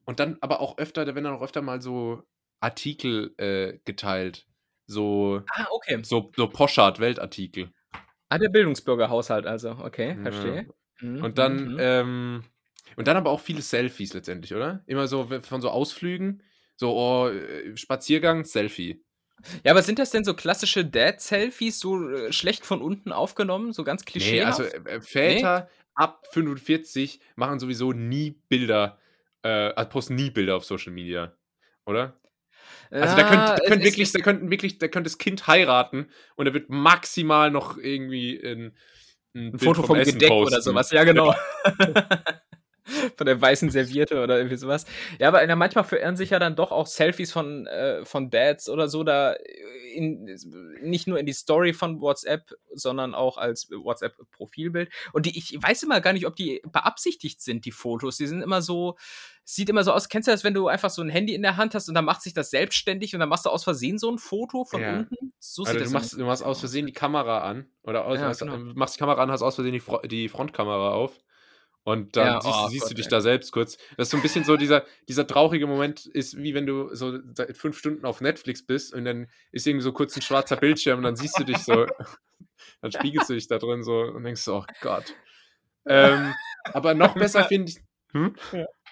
und 0.05 0.21
dann 0.21 0.37
aber 0.43 0.61
auch 0.61 0.77
öfter, 0.77 1.07
da 1.07 1.15
werden 1.15 1.25
dann 1.25 1.35
auch 1.37 1.43
öfter 1.43 1.63
mal 1.63 1.81
so 1.81 2.23
Artikel 2.61 3.35
äh, 3.39 3.79
geteilt. 3.87 4.47
So, 4.87 5.43
Ah, 5.55 5.67
okay. 5.71 6.01
so, 6.03 6.31
so 6.37 6.49
Poschardt-Weltartikel. 6.49 7.73
Ah, 8.29 8.37
der 8.37 8.51
Bildungsbürgerhaushalt 8.51 9.47
also. 9.47 9.71
Okay, 9.71 10.17
Ja. 10.23 10.65
Mhm, 11.01 11.25
Und 11.25 11.39
dann, 11.39 11.75
mhm. 11.75 11.77
ähm, 11.79 12.45
und 12.97 13.09
dann 13.09 13.17
aber 13.17 13.31
auch 13.31 13.41
viele 13.41 13.63
Selfies 13.63 14.15
letztendlich, 14.15 14.55
oder? 14.55 14.83
Immer 14.87 15.09
so 15.09 15.27
von 15.43 15.61
so 15.61 15.71
Ausflügen. 15.71 16.43
So, 16.77 16.95
oh, 16.97 17.29
äh, 17.29 17.77
Spaziergang, 17.77 18.45
Selfie. 18.45 19.05
Ja, 19.65 19.73
aber 19.73 19.83
sind 19.83 19.99
das 19.99 20.11
denn 20.11 20.25
so 20.25 20.35
klassische 20.35 20.85
Dad-Selfies, 20.85 21.79
so 21.81 22.09
äh, 22.11 22.33
schlecht 22.33 22.65
von 22.65 22.81
unten 22.81 23.13
aufgenommen, 23.13 23.73
so 23.73 23.85
ganz 23.85 24.05
Nee, 24.15 24.43
klischeehaft? 24.43 24.61
also 24.61 24.63
äh, 24.65 24.97
äh, 24.97 25.01
Väter 25.01 25.69
ab 25.95 26.27
45 26.33 27.21
machen 27.37 27.59
sowieso 27.59 27.93
nie 27.93 28.31
Bilder, 28.49 28.99
äh, 29.43 29.49
also 29.49 29.89
posten 29.91 30.15
nie 30.15 30.31
Bilder 30.31 30.57
auf 30.57 30.65
Social 30.65 30.93
Media, 30.93 31.37
oder? 31.87 32.21
Also 32.99 33.17
da, 33.17 33.23
Ja, 33.23 33.25
könnt, 33.25 33.59
da, 33.59 33.63
könnt 33.67 33.85
wirklich, 33.85 34.13
da 34.13 34.21
könnten 34.21 34.51
wirklich, 34.51 34.79
da 34.79 34.89
könnte 34.89 35.09
das 35.11 35.19
Kind 35.19 35.47
heiraten 35.49 36.11
und 36.37 36.47
da 36.47 36.55
wird 36.55 36.71
maximal 36.71 37.51
noch 37.51 37.79
irgendwie 37.79 38.39
ein, 38.45 38.77
ein, 39.35 39.53
Ein 39.53 39.59
Foto 39.59 39.83
vom 39.83 39.97
Essen 39.97 40.19
Gedeck 40.19 40.31
oder 40.31 40.61
sowas, 40.61 40.91
ja 40.91 41.05
genau. 41.05 41.35
von 43.17 43.27
der 43.27 43.41
weißen 43.41 43.71
Serviette 43.71 44.23
oder 44.23 44.37
irgendwie 44.37 44.57
sowas. 44.57 44.85
Ja, 45.19 45.29
aber 45.29 45.47
na, 45.47 45.57
manchmal 45.57 45.85
verirren 45.85 46.17
sich 46.17 46.31
ja 46.31 46.39
dann 46.39 46.57
doch 46.57 46.73
auch 46.73 46.87
Selfies 46.87 47.33
von, 47.33 47.67
äh, 47.67 48.05
von 48.05 48.31
Dads 48.31 48.69
oder 48.69 48.89
so 48.89 49.05
da 49.05 49.35
in, 49.95 50.25
nicht 50.83 51.07
nur 51.07 51.19
in 51.19 51.27
die 51.27 51.33
Story 51.33 51.73
von 51.73 52.01
WhatsApp, 52.01 52.53
sondern 52.75 53.15
auch 53.15 53.39
als 53.39 53.71
WhatsApp-Profilbild. 53.71 54.91
Und 55.13 55.27
die, 55.27 55.39
ich 55.39 55.57
weiß 55.61 55.83
immer 55.85 56.01
gar 56.01 56.13
nicht, 56.13 56.27
ob 56.27 56.37
die 56.37 56.61
beabsichtigt 56.71 57.41
sind, 57.41 57.65
die 57.65 57.71
Fotos. 57.73 58.17
Die 58.17 58.27
sind 58.27 58.43
immer 58.43 58.61
so, 58.61 58.97
sieht 59.45 59.69
immer 59.69 59.85
so 59.85 59.93
aus. 59.93 60.09
Kennst 60.09 60.27
du 60.27 60.33
das, 60.33 60.45
wenn 60.45 60.55
du 60.55 60.69
einfach 60.69 60.91
so 60.91 61.03
ein 61.03 61.09
Handy 61.09 61.35
in 61.35 61.43
der 61.43 61.57
Hand 61.57 61.75
hast 61.75 61.89
und 61.89 61.95
dann 61.95 62.05
macht 62.05 62.23
sich 62.23 62.33
das 62.35 62.51
selbstständig 62.51 63.15
und 63.15 63.21
dann 63.21 63.29
machst 63.29 63.47
du 63.47 63.51
aus 63.51 63.65
Versehen 63.65 63.99
so 63.99 64.11
ein 64.11 64.19
Foto 64.19 64.65
von 64.65 64.81
Ja. 64.83 64.99
unten? 64.99 65.33
So 65.39 65.63
Also 65.63 65.79
das 65.79 65.89
du, 65.89 65.95
machst, 65.95 66.13
du 66.15 66.25
machst 66.25 66.43
aus 66.43 66.61
Versehen 66.61 66.87
die 66.87 66.93
Kamera 66.93 67.39
an 67.41 67.67
oder 67.83 68.05
aus, 68.07 68.19
Ja, 68.19 68.31
aus, 68.31 68.39
genau. 68.39 68.59
machst 68.59 68.97
die 68.97 68.99
Kamera 68.99 69.23
an, 69.23 69.31
hast 69.31 69.43
aus 69.43 69.55
Versehen 69.55 69.75
die, 69.75 69.81
Fro 69.81 69.99
die 70.01 70.29
Frontkamera 70.29 70.91
auf 70.91 71.21
und 71.85 72.17
dann 72.17 72.27
Ja, 72.27 72.41
siehst, 72.41 72.55
oh 72.57 72.69
siehst 72.69 72.85
du 72.85 72.89
Gott, 72.89 72.99
dich 72.99 73.07
ey. 73.07 73.11
da 73.11 73.21
selbst 73.21 73.53
kurz. 73.53 73.77
Das 73.97 74.09
ist 74.09 74.11
so 74.11 74.17
ein 74.17 74.23
bisschen 74.23 74.45
so 74.45 74.57
dieser, 74.57 74.85
dieser 75.09 75.27
traurige 75.27 75.67
Moment 75.67 76.07
ist, 76.07 76.37
wie 76.37 76.55
wenn 76.55 76.67
du 76.67 76.95
so 76.95 77.19
seit 77.35 77.57
fünf 77.57 77.79
Stunden 77.79 78.05
auf 78.07 78.21
Netflix 78.21 78.65
bist 78.67 78.95
und 78.95 79.05
dann 79.05 79.29
ist 79.53 79.67
irgendwie 79.67 79.85
so 79.85 79.93
kurz 79.93 80.17
ein 80.17 80.23
schwarzer 80.23 80.57
Bildschirm 80.57 80.99
und 80.99 81.05
dann 81.05 81.17
siehst 81.17 81.39
du 81.39 81.45
dich 81.45 81.59
so, 81.59 81.87
dann 82.81 82.91
spiegelst 82.93 83.29
du 83.31 83.35
dich 83.35 83.47
da 83.49 83.59
drin 83.59 83.83
so 83.83 84.01
und 84.01 84.25
denkst 84.25 84.41
so, 84.43 84.57
oh 84.57 84.65
Gott. 84.81 85.15
Ähm, 85.87 86.33
aber 86.73 86.95
noch 86.95 87.15
besser 87.19 87.45
finde 87.45 87.71
ich, 87.73 87.79
hm? 88.13 88.35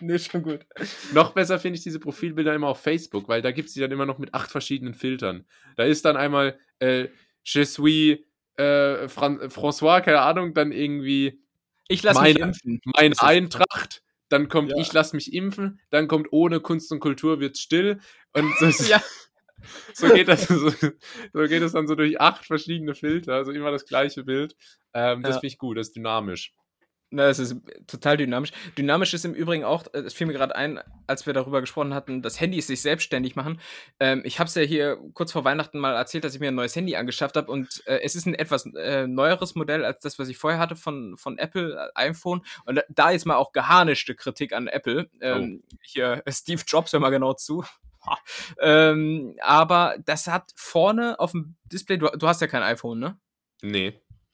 Nee, 0.00 0.18
schon 0.18 0.42
gut. 0.42 0.66
Noch 1.14 1.32
besser 1.32 1.58
finde 1.60 1.78
ich 1.78 1.84
diese 1.84 2.00
Profilbilder 2.00 2.54
immer 2.54 2.66
auf 2.68 2.80
Facebook, 2.80 3.28
weil 3.28 3.40
da 3.40 3.52
gibt 3.52 3.68
es 3.68 3.74
die 3.74 3.80
dann 3.80 3.92
immer 3.92 4.04
noch 4.04 4.18
mit 4.18 4.34
acht 4.34 4.50
verschiedenen 4.50 4.94
Filtern. 4.94 5.46
Da 5.76 5.84
ist 5.84 6.04
dann 6.04 6.16
einmal 6.16 6.58
äh, 6.80 7.08
Je 7.44 7.64
suis 7.64 8.18
äh, 8.56 9.08
Fran 9.08 9.38
François, 9.48 10.00
keine 10.00 10.20
Ahnung, 10.20 10.54
dann 10.54 10.72
irgendwie 10.72 11.41
Ich 11.92 12.02
lasse 12.02 12.20
mich 12.22 12.34
Meine- 12.34 12.46
impfen. 12.48 12.80
mein 12.96 13.10
Das 13.12 13.20
Eintracht, 13.20 14.02
dann 14.28 14.48
kommt 14.48 14.70
Ja. 14.70 14.76
Ich 14.78 14.92
lass 14.92 15.12
mich 15.12 15.32
impfen, 15.32 15.80
dann 15.90 16.08
kommt 16.08 16.28
ohne 16.32 16.60
Kunst 16.60 16.90
und 16.92 17.00
Kultur 17.00 17.40
wird's 17.40 17.60
still 17.60 18.00
und 18.32 18.52
so, 18.58 18.66
Ja. 18.88 19.02
so, 19.94 20.08
geht 20.08 20.26
das, 20.28 20.44
so, 20.48 20.70
so 20.70 21.42
geht 21.48 21.62
es 21.62 21.72
dann 21.72 21.86
so 21.86 21.94
durch 21.94 22.20
acht 22.20 22.44
verschiedene 22.46 22.94
Filter, 22.94 23.34
also 23.34 23.52
immer 23.52 23.70
das 23.70 23.86
gleiche 23.86 24.24
Bild. 24.24 24.56
Ähm, 24.94 25.22
das 25.22 25.34
Ja. 25.36 25.40
finde 25.40 25.46
ich 25.48 25.58
gut, 25.58 25.76
das 25.78 25.88
ist 25.88 25.96
dynamisch. 25.96 26.52
Na, 27.14 27.26
das 27.26 27.38
ist 27.38 27.56
total 27.86 28.16
dynamisch. 28.16 28.52
Dynamisch 28.78 29.12
ist 29.12 29.26
im 29.26 29.34
Übrigen 29.34 29.64
auch, 29.64 29.84
äh, 29.92 29.98
es 29.98 30.14
fiel 30.14 30.26
mir 30.26 30.32
gerade 30.32 30.56
ein, 30.56 30.80
als 31.06 31.26
wir 31.26 31.34
darüber 31.34 31.60
gesprochen 31.60 31.92
hatten, 31.92 32.22
dass 32.22 32.40
Handys 32.40 32.68
sich 32.68 32.80
selbstständig 32.80 33.36
machen. 33.36 33.60
Ähm, 34.00 34.22
ich 34.24 34.38
habe 34.38 34.48
es 34.48 34.54
ja 34.54 34.62
hier 34.62 34.96
kurz 35.12 35.30
vor 35.30 35.44
Weihnachten 35.44 35.78
mal 35.78 35.94
erzählt, 35.94 36.24
dass 36.24 36.34
ich 36.34 36.40
mir 36.40 36.48
ein 36.48 36.54
neues 36.54 36.74
Handy 36.74 36.96
angeschafft 36.96 37.36
habe 37.36 37.52
und 37.52 37.82
äh, 37.86 38.00
es 38.02 38.14
ist 38.14 38.24
ein 38.24 38.34
etwas 38.34 38.64
äh, 38.74 39.06
neueres 39.06 39.54
Modell 39.54 39.84
als 39.84 40.00
das, 40.00 40.18
was 40.18 40.28
ich 40.28 40.38
vorher 40.38 40.58
hatte 40.58 40.74
von, 40.74 41.18
von 41.18 41.36
Apple, 41.36 41.74
äh, 41.94 42.08
iPhone. 42.08 42.40
Und 42.64 42.82
da- 42.88 43.10
ist 43.10 43.26
mal 43.26 43.36
auch 43.36 43.52
geharnischte 43.52 44.14
Kritik 44.14 44.54
an 44.54 44.66
Apple. 44.66 45.10
Ähm, 45.20 45.62
Hier, 45.82 46.22
äh, 46.24 46.32
Steve 46.32 46.62
Jobs, 46.66 46.94
hör 46.94 47.00
mal 47.00 47.10
genau 47.10 47.34
zu. 47.34 47.62
Ähm, 48.58 49.36
aber 49.42 49.96
das 50.04 50.26
hat 50.28 50.50
vorne 50.56 51.20
auf 51.20 51.32
dem 51.32 51.56
Display, 51.70 51.98
du, 51.98 52.06
du 52.08 52.26
hast 52.26 52.40
ja 52.40 52.46
kein 52.46 52.62
iPhone, 52.62 52.98
ne? 52.98 53.18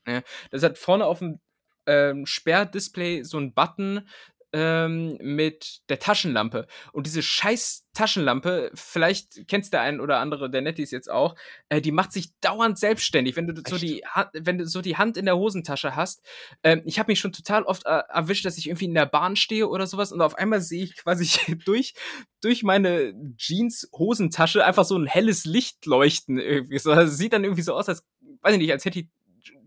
Nee. 0.06 0.22
Das 0.50 0.62
hat 0.62 0.78
vorne 0.78 1.04
auf 1.04 1.18
dem 1.18 1.40
ähm, 1.88 2.26
Sperrdisplay 2.26 3.24
so 3.24 3.38
einen 3.38 3.54
Button, 3.54 4.06
ähm, 4.52 5.18
mit 5.20 5.80
der 5.88 5.98
Taschenlampe. 5.98 6.66
Und 6.92 7.06
diese 7.06 7.22
scheiß 7.22 7.84
Taschenlampe, 7.92 8.70
vielleicht 8.74 9.46
kennst 9.46 9.72
der 9.72 9.82
ein 9.82 10.00
oder 10.00 10.20
andere 10.20 10.48
der 10.50 10.62
Nettis 10.62 10.90
jetzt 10.90 11.10
auch, 11.10 11.34
äh, 11.68 11.80
die 11.80 11.92
macht 11.92 12.12
sich 12.12 12.32
dauernd 12.40 12.78
selbstständig, 12.78 13.36
wenn 13.36 13.46
du 13.46 13.60
so 13.66 13.76
die 13.76 14.04
Hand, 14.06 14.30
wenn 14.32 14.56
du 14.56 14.66
so 14.66 14.80
die 14.80 14.96
Hand 14.96 15.16
in 15.16 15.26
der 15.26 15.36
Hosentasche 15.36 15.96
hast. 15.96 16.22
Ähm, 16.62 16.80
ich 16.86 16.98
habe 16.98 17.10
mich 17.10 17.20
schon 17.20 17.32
total 17.32 17.64
oft 17.64 17.84
äh, 17.84 18.02
erwischt, 18.08 18.46
dass 18.46 18.56
ich 18.56 18.68
irgendwie 18.68 18.86
in 18.86 18.94
der 18.94 19.06
Bahn 19.06 19.36
stehe 19.36 19.68
oder 19.68 19.86
sowas 19.86 20.12
und 20.12 20.22
auf 20.22 20.36
einmal 20.36 20.60
sehe 20.60 20.84
ich 20.84 20.96
quasi 20.96 21.28
durch 21.66 21.94
durch 22.40 22.62
meine 22.62 23.14
Jeans 23.36 23.90
Hosentasche 23.92 24.64
einfach 24.64 24.84
so 24.84 24.96
ein 24.96 25.06
helles 25.06 25.44
Licht 25.44 25.84
leuchten 25.84 26.38
irgendwie. 26.38 26.78
So, 26.78 26.94
das 26.94 27.18
sieht 27.18 27.32
dann 27.32 27.44
irgendwie 27.44 27.62
so 27.62 27.74
aus, 27.74 27.88
als 27.88 28.04
weiß 28.42 28.54
ich 28.54 28.60
nicht, 28.60 28.72
als 28.72 28.84
hätte 28.84 29.00
ich 29.00 29.08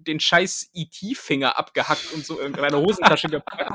den 0.03 0.19
scheiß 0.19 0.71
IT-Finger 0.73 1.57
abgehackt 1.57 2.13
und 2.13 2.25
so 2.25 2.39
in 2.39 2.51
meine 2.53 2.77
Hosentasche 2.77 3.27
gepackt. 3.29 3.71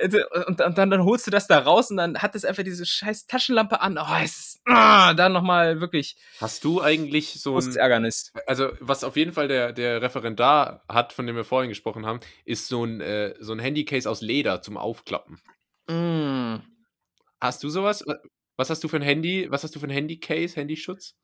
Also, 0.00 0.18
und, 0.46 0.60
und, 0.60 0.78
dann, 0.78 0.90
dann 0.90 1.04
holst 1.04 1.26
du 1.26 1.30
das 1.30 1.46
da 1.46 1.58
raus 1.58 1.90
und 1.90 1.96
dann 1.96 2.18
hat 2.18 2.34
es 2.34 2.44
einfach 2.44 2.62
diese 2.62 2.84
scheiß 2.84 3.26
Taschenlampe 3.26 3.80
an. 3.80 3.98
Oh, 3.98 4.22
es 4.22 4.38
ist 4.38 4.60
ah, 4.66 5.14
dann 5.14 5.32
nochmal 5.32 5.80
wirklich. 5.80 6.16
Hast 6.40 6.64
du 6.64 6.80
eigentlich 6.80 7.40
so 7.40 7.56
ein. 7.56 7.76
Ärgernis. 7.76 8.32
Also, 8.46 8.70
was 8.80 9.04
auf 9.04 9.16
jeden 9.16 9.32
Fall 9.32 9.48
der, 9.48 9.72
der 9.72 10.02
Referendar 10.02 10.84
hat, 10.88 11.12
von 11.12 11.26
dem 11.26 11.36
wir 11.36 11.44
vorhin 11.44 11.68
gesprochen 11.68 12.06
haben, 12.06 12.20
ist 12.44 12.68
so 12.68 12.84
ein, 12.84 13.00
äh, 13.00 13.34
so 13.40 13.52
ein 13.52 13.58
Handycase 13.58 14.08
aus 14.08 14.20
Leder 14.20 14.62
zum 14.62 14.76
Aufklappen. 14.76 15.40
Mm. 15.88 16.56
Hast 17.40 17.62
du 17.64 17.68
sowas? 17.68 18.04
Was 18.56 18.70
hast 18.70 18.84
du 18.84 18.88
für 18.88 18.96
ein 18.96 19.02
Handy? 19.02 19.50
Was 19.50 19.64
hast 19.64 19.74
du 19.74 19.80
für 19.80 19.86
ein 19.86 19.90
Handycase, 19.90 20.56
Handyschutz? 20.56 21.16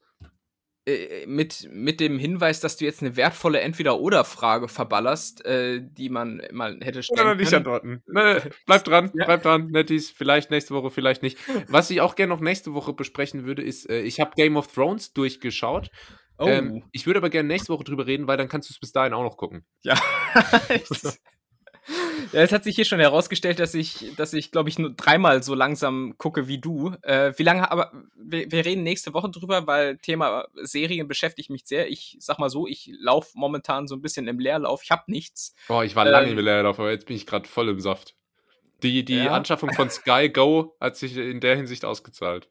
Äh, 0.88 1.26
mit, 1.26 1.68
mit 1.70 2.00
dem 2.00 2.18
Hinweis, 2.18 2.60
dass 2.60 2.78
du 2.78 2.86
jetzt 2.86 3.02
eine 3.02 3.14
wertvolle 3.14 3.60
Entweder-Oder-Frage 3.60 4.68
verballerst, 4.68 5.44
äh, 5.44 5.80
die 5.82 6.08
man 6.08 6.40
mal 6.50 6.78
hätte 6.80 7.02
stellen 7.02 7.20
Oder 7.20 7.34
nicht 7.34 7.52
antworten. 7.52 8.02
Ne, 8.06 8.40
bleib 8.64 8.84
dran, 8.84 9.10
ja. 9.14 9.26
bleib 9.26 9.42
dran, 9.42 9.66
Netties. 9.66 10.10
Vielleicht 10.10 10.50
nächste 10.50 10.74
Woche, 10.74 10.90
vielleicht 10.90 11.22
nicht. 11.22 11.36
Was 11.68 11.90
ich 11.90 12.00
auch 12.00 12.14
gerne 12.14 12.32
noch 12.32 12.40
nächste 12.40 12.72
Woche 12.72 12.94
besprechen 12.94 13.44
würde, 13.44 13.62
ist, 13.62 13.88
äh, 13.90 14.00
ich 14.00 14.18
habe 14.18 14.30
Game 14.34 14.56
of 14.56 14.68
Thrones 14.68 15.12
durchgeschaut. 15.12 15.90
Oh. 16.38 16.46
Ähm, 16.46 16.84
ich 16.92 17.06
würde 17.06 17.18
aber 17.18 17.28
gerne 17.28 17.48
nächste 17.48 17.70
Woche 17.70 17.84
drüber 17.84 18.06
reden, 18.06 18.26
weil 18.26 18.38
dann 18.38 18.48
kannst 18.48 18.70
du 18.70 18.72
es 18.72 18.80
bis 18.80 18.92
dahin 18.92 19.12
auch 19.12 19.24
noch 19.24 19.36
gucken. 19.36 19.66
Ja. 19.82 19.94
Ja, 22.32 22.42
es 22.42 22.52
hat 22.52 22.64
sich 22.64 22.76
hier 22.76 22.84
schon 22.84 23.00
herausgestellt, 23.00 23.58
dass 23.58 23.74
ich, 23.74 24.14
dass 24.16 24.32
ich, 24.32 24.50
glaube 24.50 24.68
ich, 24.68 24.78
nur 24.78 24.90
dreimal 24.90 25.42
so 25.42 25.54
langsam 25.54 26.14
gucke 26.18 26.48
wie 26.48 26.58
du. 26.58 26.94
Äh, 27.02 27.32
wie 27.36 27.42
lange, 27.42 27.70
aber 27.70 27.92
wir, 28.16 28.50
wir, 28.50 28.64
reden 28.64 28.82
nächste 28.82 29.14
Woche 29.14 29.30
drüber, 29.30 29.66
weil 29.66 29.98
Thema 29.98 30.46
Serien 30.62 31.08
beschäftigt 31.08 31.50
mich 31.50 31.62
sehr. 31.64 31.90
Ich 31.90 32.16
sag 32.20 32.38
mal 32.38 32.50
so, 32.50 32.66
ich 32.66 32.90
laufe 32.98 33.30
momentan 33.34 33.88
so 33.88 33.94
ein 33.94 34.02
bisschen 34.02 34.28
im 34.28 34.38
Leerlauf. 34.38 34.82
Ich 34.82 34.90
habe 34.90 35.04
nichts. 35.06 35.54
Boah, 35.66 35.84
ich 35.84 35.96
war 35.96 36.06
äh, 36.06 36.10
lange 36.10 36.30
im 36.30 36.38
Leerlauf, 36.38 36.78
aber 36.78 36.90
jetzt 36.90 37.06
bin 37.06 37.16
ich 37.16 37.26
gerade 37.26 37.48
voll 37.48 37.68
im 37.68 37.80
Saft. 37.80 38.14
Die, 38.82 39.04
die 39.04 39.16
ja. 39.16 39.32
Anschaffung 39.32 39.72
von 39.72 39.90
Sky 39.90 40.28
Go 40.28 40.76
hat 40.80 40.96
sich 40.96 41.16
in 41.16 41.40
der 41.40 41.56
Hinsicht 41.56 41.84
ausgezahlt. 41.84 42.48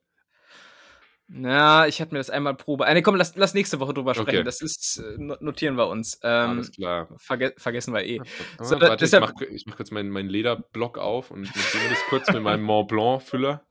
Na, 1.29 1.87
ich 1.87 1.99
hatte 1.99 2.13
mir 2.13 2.19
das 2.19 2.29
einmal 2.29 2.55
Probe. 2.55 2.85
Äh, 2.85 2.93
nee, 2.93 3.01
komm, 3.01 3.15
lass, 3.15 3.35
lass 3.35 3.53
nächste 3.53 3.81
Woche 3.81 3.93
drüber 3.93 4.13
sprechen. 4.13 4.29
Okay. 4.29 4.43
Das 4.43 4.61
ist, 4.61 4.97
äh, 4.99 5.17
notieren 5.17 5.75
wir 5.75 5.87
uns. 5.87 6.19
Ähm, 6.23 6.51
Alles 6.51 6.71
klar. 6.71 7.09
Verge 7.17 7.53
vergessen 7.57 7.93
wir 7.93 8.05
eh. 8.05 8.21
So, 8.59 8.79
warte, 8.79 8.95
deshalb, 8.95 9.25
ich 9.41 9.65
mache 9.65 9.69
mach 9.69 9.75
kurz 9.75 9.91
meinen, 9.91 10.09
meinen 10.09 10.29
Lederblock 10.29 10.97
auf 10.97 11.31
und 11.31 11.41
notiere 11.41 11.89
das 11.89 11.99
kurz 12.07 12.31
mit 12.31 12.41
meinem 12.43 12.63
Mont 12.63 12.87
Blanc-Füller. 12.87 13.65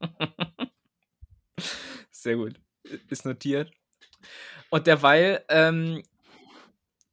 Sehr 2.10 2.36
gut. 2.36 2.60
Ist 3.08 3.24
notiert. 3.24 3.72
Und 4.68 4.86
derweil, 4.86 5.42
ähm, 5.48 6.02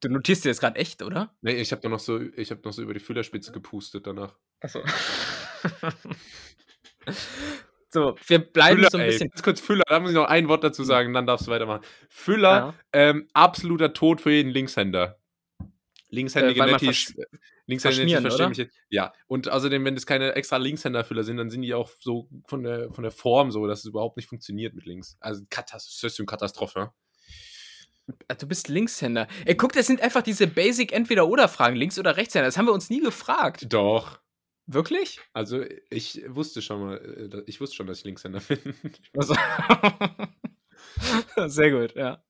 du 0.01 0.09
notierst 0.09 0.43
dir 0.43 0.49
das 0.49 0.59
gerade 0.59 0.77
echt, 0.77 1.01
oder? 1.01 1.33
Nee, 1.41 1.55
ich 1.55 1.71
habe 1.71 1.87
noch, 1.87 1.99
so, 1.99 2.19
hab 2.19 2.65
noch 2.65 2.73
so 2.73 2.81
über 2.81 2.93
die 2.93 2.99
Füllerspitze 2.99 3.53
gepustet 3.53 4.05
danach. 4.05 4.35
Achso. 4.59 4.83
So, 7.89 8.15
wir 8.27 8.39
bleiben 8.39 8.77
Füller, 8.77 8.89
so 8.91 8.97
ein 8.97 9.03
ey, 9.03 9.09
bisschen. 9.11 9.31
kurz 9.41 9.61
Füller, 9.61 9.83
da 9.87 9.99
muss 9.99 10.11
ich 10.11 10.15
noch 10.15 10.25
ein 10.25 10.47
Wort 10.49 10.63
dazu 10.63 10.83
sagen, 10.83 11.13
dann 11.13 11.25
darfst 11.25 11.47
du 11.47 11.51
weitermachen. 11.51 11.83
Füller, 12.09 12.49
ja. 12.49 12.73
ähm, 12.93 13.27
absoluter 13.33 13.93
Tod 13.93 14.19
für 14.21 14.31
jeden 14.31 14.51
Linkshänder. 14.51 15.17
Linkshändige 16.09 16.61
äh, 16.61 16.71
Nettis. 16.71 17.13
Linkshändige 17.65 18.05
Nettis 18.05 18.21
verstehen 18.21 18.49
mich 18.49 18.57
jetzt. 18.57 18.77
Ja, 18.89 19.13
und 19.27 19.49
außerdem, 19.49 19.83
wenn 19.85 19.95
das 19.95 20.05
keine 20.05 20.35
extra 20.35 20.57
Linkshänderfüller 20.57 21.23
sind, 21.23 21.37
dann 21.37 21.49
sind 21.49 21.61
die 21.61 21.73
auch 21.73 21.89
so 21.99 22.29
von 22.45 22.63
der, 22.63 22.91
von 22.91 23.03
der 23.03 23.11
Form 23.11 23.51
so, 23.51 23.67
dass 23.67 23.79
es 23.79 23.85
überhaupt 23.85 24.17
nicht 24.17 24.27
funktioniert 24.27 24.73
mit 24.73 24.85
links. 24.85 25.17
Also 25.19 25.43
Katastrophe. 25.49 26.25
Katastrophe. 26.25 26.91
Du 28.39 28.47
bist 28.47 28.69
Linkshänder. 28.69 29.27
Ey, 29.45 29.55
guck, 29.55 29.73
das 29.73 29.87
sind 29.87 30.01
einfach 30.01 30.21
diese 30.21 30.47
Basic 30.47 30.93
Entweder-Oder-Fragen, 30.93 31.75
Links- 31.75 31.99
oder 31.99 32.15
Rechtshänder. 32.15 32.47
Das 32.47 32.57
haben 32.57 32.65
wir 32.65 32.73
uns 32.73 32.89
nie 32.89 33.01
gefragt. 33.01 33.65
Doch. 33.67 34.19
Wirklich? 34.67 35.21
Also 35.31 35.63
ich 35.89 36.23
wusste 36.27 36.61
schon 36.61 36.81
mal, 36.81 36.97
äh, 36.97 37.43
ich 37.45 37.61
wusste 37.61 37.77
schon, 37.77 37.87
dass 37.87 37.99
ich 37.99 38.03
Linkshänder 38.03 38.41
bin. 38.47 38.59
Also, 39.15 39.33
sehr 41.47 41.71
gut, 41.71 41.95
ja. 41.95 42.21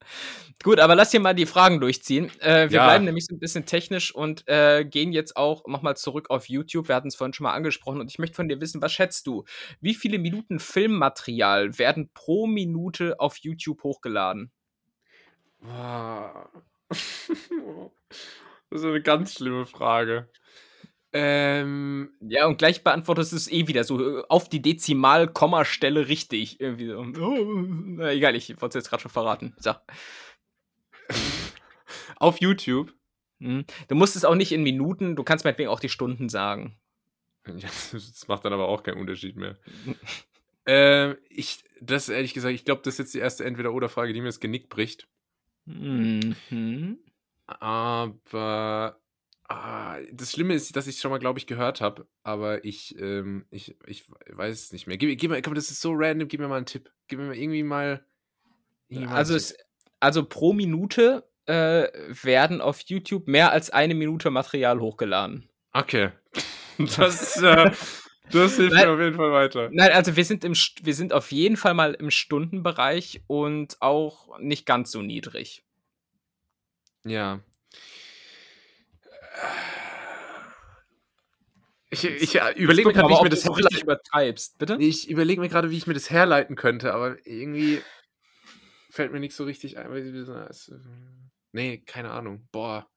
Gut, 0.63 0.79
aber 0.79 0.95
lass 0.95 1.11
hier 1.11 1.19
mal 1.19 1.33
die 1.33 1.47
Fragen 1.47 1.79
durchziehen. 1.79 2.29
Äh, 2.39 2.69
wir 2.69 2.77
ja. 2.77 2.85
bleiben 2.85 3.05
nämlich 3.05 3.25
so 3.25 3.35
ein 3.35 3.39
bisschen 3.39 3.65
technisch 3.65 4.13
und 4.13 4.47
äh, 4.47 4.85
gehen 4.85 5.11
jetzt 5.11 5.35
auch 5.35 5.65
nochmal 5.67 5.97
zurück 5.97 6.29
auf 6.29 6.47
YouTube. 6.47 6.87
Wir 6.87 6.95
hatten 6.95 7.07
es 7.07 7.15
vorhin 7.15 7.33
schon 7.33 7.45
mal 7.45 7.53
angesprochen 7.53 8.01
und 8.01 8.11
ich 8.11 8.19
möchte 8.19 8.35
von 8.35 8.47
dir 8.47 8.61
wissen, 8.61 8.81
was 8.81 8.93
schätzt 8.93 9.25
du? 9.25 9.45
Wie 9.81 9.95
viele 9.95 10.19
Minuten 10.19 10.59
Filmmaterial 10.59 11.77
werden 11.79 12.11
pro 12.13 12.45
Minute 12.45 13.19
auf 13.19 13.37
YouTube 13.37 13.83
hochgeladen? 13.83 14.51
Wow. 15.59 16.49
Das 18.69 18.81
ist 18.81 18.85
eine 18.85 19.01
ganz 19.01 19.33
schlimme 19.33 19.65
Frage. 19.65 20.27
Ähm, 21.19 22.11
ja, 22.21 22.45
und 22.45 22.59
gleich 22.59 22.83
beantwortest 22.83 23.31
du 23.31 23.37
es 23.37 23.51
eh 23.51 23.67
wieder 23.67 23.83
so 23.83 24.19
äh, 24.19 24.23
auf 24.29 24.49
die 24.49 24.61
Dezimal-Kommastelle 24.61 26.07
richtig. 26.07 26.61
Irgendwie 26.61 26.87
so. 26.87 27.03
Oh, 27.19 28.03
egal, 28.03 28.35
ich 28.35 28.49
wollte 28.61 28.77
es 28.77 28.83
jetzt 28.83 28.89
gerade 28.89 29.01
schon 29.01 29.09
verraten. 29.09 29.55
So. 29.57 29.73
auf 32.17 32.39
YouTube. 32.39 32.93
Mhm. 33.39 33.65
Du 33.87 33.95
musst 33.95 34.15
es 34.15 34.25
auch 34.25 34.35
nicht 34.35 34.51
in 34.51 34.61
Minuten, 34.61 35.15
du 35.15 35.23
kannst 35.23 35.43
meinetwegen 35.43 35.69
auch 35.69 35.79
die 35.79 35.89
Stunden 35.89 36.29
sagen. 36.29 36.77
das 37.45 38.27
macht 38.27 38.45
dann 38.45 38.53
aber 38.53 38.67
auch 38.67 38.83
keinen 38.83 38.99
Unterschied 38.99 39.37
mehr. 39.37 39.57
ähm, 40.67 41.17
ich, 41.29 41.63
das 41.81 42.09
ehrlich 42.09 42.35
gesagt, 42.35 42.53
ich 42.53 42.63
glaube, 42.65 42.83
das 42.83 42.95
ist 42.95 42.99
jetzt 42.99 43.13
die 43.15 43.19
erste 43.19 43.43
Entweder-Oder-Frage, 43.43 44.13
die 44.13 44.21
mir 44.21 44.27
das 44.27 44.39
Genick 44.39 44.69
bricht. 44.69 45.07
Mhm. 45.65 46.99
Aber 47.47 48.99
Ah, 49.49 49.99
das 50.11 50.33
Schlimme 50.33 50.53
ist, 50.53 50.75
dass 50.75 50.87
ich 50.87 50.95
es 50.95 51.01
schon 51.01 51.11
mal, 51.11 51.19
glaube 51.19 51.39
ich, 51.39 51.47
gehört 51.47 51.79
habe, 51.79 52.05
aber 52.23 52.65
ich, 52.65 52.99
ähm, 52.99 53.45
ich, 53.49 53.77
ich 53.85 54.03
weiß 54.29 54.53
es 54.53 54.73
nicht 54.73 54.87
mehr. 54.87 54.97
Gib, 54.97 55.17
gib 55.17 55.31
mir, 55.31 55.41
komm, 55.41 55.55
das 55.55 55.71
ist 55.71 55.79
so 55.79 55.93
random, 55.93 56.27
gib 56.27 56.41
mir 56.41 56.49
mal 56.49 56.57
einen 56.57 56.65
Tipp. 56.65 56.91
Gib 57.07 57.19
mir 57.19 57.27
mal 57.27 57.37
irgendwie 57.37 57.63
mal. 57.63 58.05
Irgendwie 58.89 59.07
mal 59.07 59.15
also, 59.15 59.35
es, 59.35 59.55
also 60.01 60.25
pro 60.25 60.51
Minute 60.51 61.23
äh, 61.45 61.87
werden 62.23 62.59
auf 62.59 62.81
YouTube 62.81 63.27
mehr 63.27 63.53
als 63.53 63.69
eine 63.69 63.95
Minute 63.95 64.31
Material 64.31 64.79
hochgeladen. 64.79 65.49
Okay. 65.73 66.11
Das, 66.95 67.41
äh, 67.41 67.71
das 68.31 68.57
hilft 68.57 68.75
nein, 68.75 68.85
mir 68.85 68.93
auf 68.93 68.99
jeden 68.99 69.15
Fall 69.15 69.31
weiter. 69.31 69.69
Nein, 69.71 69.93
also 69.93 70.15
wir 70.15 70.23
sind, 70.23 70.43
im, 70.43 70.53
wir 70.53 70.93
sind 70.93 71.11
auf 71.11 71.31
jeden 71.31 71.57
Fall 71.57 71.73
mal 71.73 71.95
im 71.95 72.11
Stundenbereich 72.11 73.23
und 73.25 73.81
auch 73.81 74.37
nicht 74.37 74.67
ganz 74.67 74.91
so 74.91 75.01
niedrig. 75.01 75.63
Ja, 77.03 77.39
Ich, 81.89 82.03
ich 82.03 82.35
überlege 82.57 82.89
mir 82.89 82.93
gerade, 82.93 83.09
wie 83.09 83.13
ich 83.13 83.21
mir 83.21 83.29
das 83.29 83.49
richtig 83.57 83.83
übertreibst. 83.83 84.57
Bitte? 84.57 84.77
Ich 84.79 85.09
überlege 85.09 85.39
mir 85.39 85.47
gerade, 85.49 85.71
wie 85.71 85.77
ich 85.77 85.87
mir 85.87 85.93
das 85.93 86.09
herleiten 86.09 86.55
könnte, 86.55 86.93
aber 86.93 87.15
irgendwie 87.25 87.81
fällt 88.89 89.13
mir 89.13 89.19
nicht 89.19 89.35
so 89.35 89.45
richtig 89.45 89.77
ein. 89.77 89.89
Nee, 91.53 91.77
keine 91.79 92.11
Ahnung. 92.11 92.47
Boah. 92.51 92.87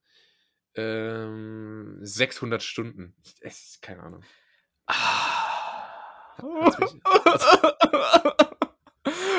Ähm, 0.75 1.97
600 2.01 2.61
Stunden. 2.63 3.15
Es 3.39 3.79
keine 3.81 4.03
Ahnung. 4.03 4.23
Ah. 4.87 5.51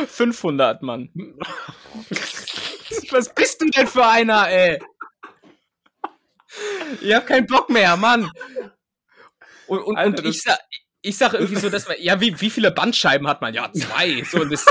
500, 0.06 0.82
Mann. 0.82 1.10
Was 3.10 3.34
bist 3.34 3.60
du 3.60 3.70
denn 3.70 3.86
für 3.86 4.06
einer, 4.06 4.48
ey? 4.50 4.78
Ich 7.00 7.12
hab 7.12 7.26
keinen 7.26 7.46
Bock 7.46 7.70
mehr, 7.70 7.96
Mann. 7.96 8.30
Und, 9.66 9.82
und, 9.82 9.96
Alter, 9.96 10.22
und 10.22 10.28
ich, 10.28 10.42
sag, 10.42 10.58
ich 11.00 11.16
sag 11.16 11.34
irgendwie 11.34 11.56
so, 11.56 11.70
dass 11.70 11.88
man, 11.88 11.96
ja, 12.00 12.20
wie, 12.20 12.40
wie 12.40 12.50
viele 12.50 12.70
Bandscheiben 12.70 13.26
hat 13.26 13.40
man? 13.40 13.54
Ja, 13.54 13.72
zwei. 13.72 14.22
So, 14.24 14.44
das, 14.44 14.66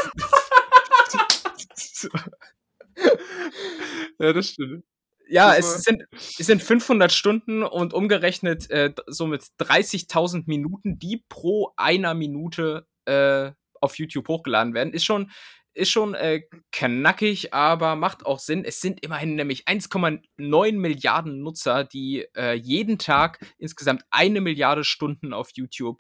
ja, 4.20 4.34
das 4.34 4.48
stimmt. 4.50 4.84
Ja, 5.28 5.56
das 5.56 5.76
es 5.76 5.84
sind, 5.84 6.04
es 6.12 6.46
sind 6.46 6.62
500 6.62 7.12
Stunden 7.12 7.64
und 7.64 7.94
umgerechnet 7.94 8.70
äh, 8.70 8.94
somit 9.08 9.44
30.000 9.60 10.44
Minuten, 10.48 11.00
die 11.00 11.24
pro 11.30 11.72
einer 11.78 12.14
Minute 12.14 12.86
äh, 13.06 13.52
auf 13.80 13.98
YouTube 13.98 14.28
hochgeladen 14.28 14.74
werden. 14.74 14.94
Ist 14.94 15.06
schon, 15.06 15.32
ist 15.74 15.92
schon 15.92 16.14
äh, 16.14 16.42
knackig, 16.72 17.54
aber 17.54 17.96
macht 17.96 18.26
auch 18.26 18.40
Sinn. 18.40 18.66
Es 18.66 18.82
sind 18.82 19.04
immerhin 19.04 19.36
nämlich 19.36 19.68
1,9 19.68 20.74
Milliarden 20.74 21.42
Nutzer, 21.42 21.84
die 21.84 22.26
äh, 22.36 22.54
jeden 22.54 22.98
Tag 22.98 23.40
insgesamt 23.58 24.04
eine 24.10 24.42
Milliarde 24.42 24.84
Stunden 24.84 25.34
auf 25.34 25.52
YouTube 25.54 26.00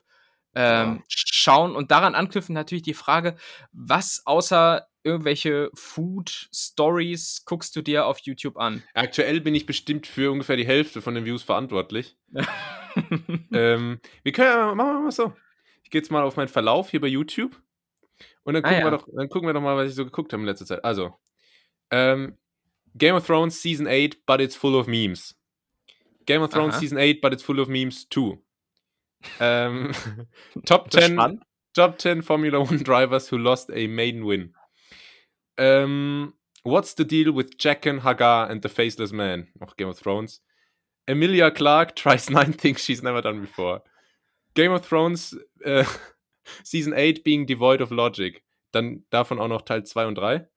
ähm, 0.54 0.98
Wow. 0.98 1.04
schauen 1.08 1.76
und 1.76 1.92
daran 1.92 2.16
anknüpfen 2.16 2.54
natürlich 2.54 2.84
die 2.84 2.94
Frage, 2.94 3.38
was 3.72 4.24
außer 4.26 4.86
irgendwelche 5.04 5.72
Food 5.74 6.50
Stories 6.54 7.44
guckst 7.46 7.76
du 7.76 7.82
dir 7.82 8.06
auf 8.06 8.20
YouTube 8.20 8.58
an? 8.58 8.84
Aktuell 8.94 9.42
bin 9.42 9.56
ich 9.56 9.66
bestimmt 9.66 10.08
für 10.08 10.32
ungefähr 10.32 10.58
die 10.58 10.68
Hälfte 10.68 11.02
von 11.02 11.16
den 11.16 11.26
Views 11.26 11.44
verantwortlich. 11.44 12.18
ähm, 13.54 14.00
wir 14.24 14.32
können 14.32 14.48
ja, 14.48 14.76
machen 14.76 14.94
wir 14.94 15.00
mal 15.00 15.12
so. 15.12 15.34
Ich 15.84 15.90
gehe 15.90 16.02
jetzt 16.02 16.12
mal 16.12 16.24
auf 16.24 16.36
meinen 16.36 16.50
Verlauf 16.50 16.92
hier 16.92 17.02
bei 17.02 17.08
YouTube 17.08 17.60
und 18.44 18.54
dann 18.54 18.64
Ah, 18.66 18.70
gucken, 18.70 18.84
wir, 18.84 18.92
ja. 18.92 18.98
doch, 18.98 19.08
dann 19.16 19.30
gucken 19.30 19.48
wir 19.50 19.54
doch 19.54 19.62
mal, 19.62 19.76
was 19.78 19.90
ich 19.90 19.96
so 19.96 20.06
geguckt 20.06 20.34
habe 20.34 20.42
in 20.42 20.48
letzter 20.48 20.66
Zeit. 20.66 20.84
Also, 20.84 21.14
ähm, 21.92 22.38
Game 22.96 23.16
of 23.16 23.26
Thrones 23.26 23.62
Season 23.62 23.88
8, 23.88 24.26
but 24.26 24.42
it's 24.42 24.56
full 24.56 24.76
of 24.76 24.88
memes. 24.88 25.36
Game 26.26 26.42
of 26.42 26.52
Thrones 26.52 26.74
Aha. 26.76 26.80
Season 26.82 26.98
8, 26.98 27.22
but 27.22 27.34
it's 27.34 27.44
full 27.44 27.60
of 27.60 27.68
memes 27.70 28.08
too. 28.10 28.38
Ähm, 29.40 29.92
Top 30.66 30.90
Das 30.90 31.04
ist 31.04 31.08
10 31.10 31.16
spannend. 31.18 31.44
Top 31.76 32.00
10 32.00 32.24
Formula 32.24 32.58
One 32.60 32.80
drivers 32.84 33.32
who 33.32 33.38
lost 33.38 33.70
a 33.70 33.88
maiden 33.88 34.26
win. 34.26 34.56
Ähm, 35.58 36.34
what's 36.64 36.96
the 36.98 37.06
deal 37.06 37.32
with 37.36 37.58
Jaqen 37.60 38.04
Hagar 38.04 38.50
and 38.50 38.64
the 38.64 38.70
Faceless 38.70 39.12
Man? 39.12 39.48
Auch 39.60 39.76
Game 39.78 39.90
of 39.90 40.00
Thrones. 40.00 40.42
Emilia 41.08 41.52
Clarke 41.52 41.96
tries 41.96 42.30
nine 42.32 42.54
things 42.54 42.84
she's 42.84 43.04
never 43.04 43.22
done 43.22 43.42
before. 43.42 43.84
Game 44.56 44.72
of 44.72 44.82
Thrones 44.88 45.38
äh, 45.64 45.86
Season 46.64 46.94
8 46.94 47.24
being 47.24 47.46
devoid 47.48 47.82
of 47.82 47.92
logic. 47.92 48.44
Dann 48.72 49.06
davon 49.10 49.40
auch 49.40 49.48
noch 49.48 49.64
Teil 49.64 49.84
2 49.84 50.08
und 50.08 50.16
3. 50.16 50.48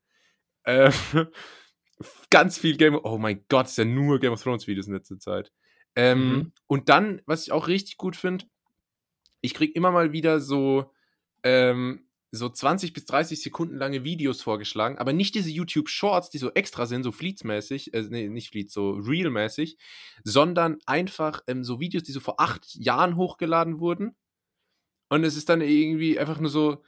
Äh, 0.63 0.91
ganz 2.29 2.57
viel 2.57 2.77
Game 2.77 2.95
of 2.95 3.03
Oh 3.05 3.17
mein 3.17 3.45
Gott, 3.49 3.67
ist 3.67 3.77
ja 3.77 3.85
nur 3.85 4.19
Game 4.19 4.33
of 4.33 4.41
Thrones 4.41 4.67
Videos 4.67 4.87
in 4.87 4.93
letzter 4.93 5.19
Zeit. 5.19 5.51
Ähm, 5.95 6.29
Mhm. 6.29 6.51
Und 6.67 6.89
dann, 6.89 7.21
was 7.25 7.43
ich 7.43 7.51
auch 7.51 7.67
richtig 7.67 7.97
gut 7.97 8.15
finde, 8.15 8.45
ich 9.41 9.53
kriege 9.53 9.73
immer 9.73 9.91
mal 9.91 10.11
wieder 10.11 10.39
so, 10.39 10.91
ähm, 11.43 12.07
so 12.31 12.49
20 12.49 12.91
bis 12.91 13.05
30 13.05 13.41
Sekunden 13.41 13.77
lange 13.77 14.03
Videos 14.03 14.41
vorgeschlagen, 14.41 14.97
aber 14.97 15.13
nicht 15.13 15.35
diese 15.35 15.49
YouTube 15.51 15.87
Shorts, 15.87 16.29
die 16.29 16.37
so 16.37 16.51
extra 16.51 16.85
sind, 16.85 17.03
so 17.03 17.11
Fleets-mäßig, 17.13 17.93
äh, 17.93 18.01
nee, 18.09 18.27
nicht 18.27 18.49
Fleets, 18.49 18.73
so 18.73 18.91
Real-mäßig, 18.91 19.77
sondern 20.23 20.77
einfach 20.85 21.41
ähm, 21.47 21.63
so 21.63 21.79
Videos, 21.79 22.03
die 22.03 22.11
so 22.11 22.19
vor 22.19 22.41
acht 22.41 22.75
Jahren 22.75 23.15
hochgeladen 23.15 23.79
wurden. 23.79 24.17
Und 25.09 25.23
es 25.23 25.35
ist 25.35 25.49
dann 25.49 25.61
irgendwie 25.61 26.19
einfach 26.19 26.39
nur 26.39 26.49
so, 26.49 26.83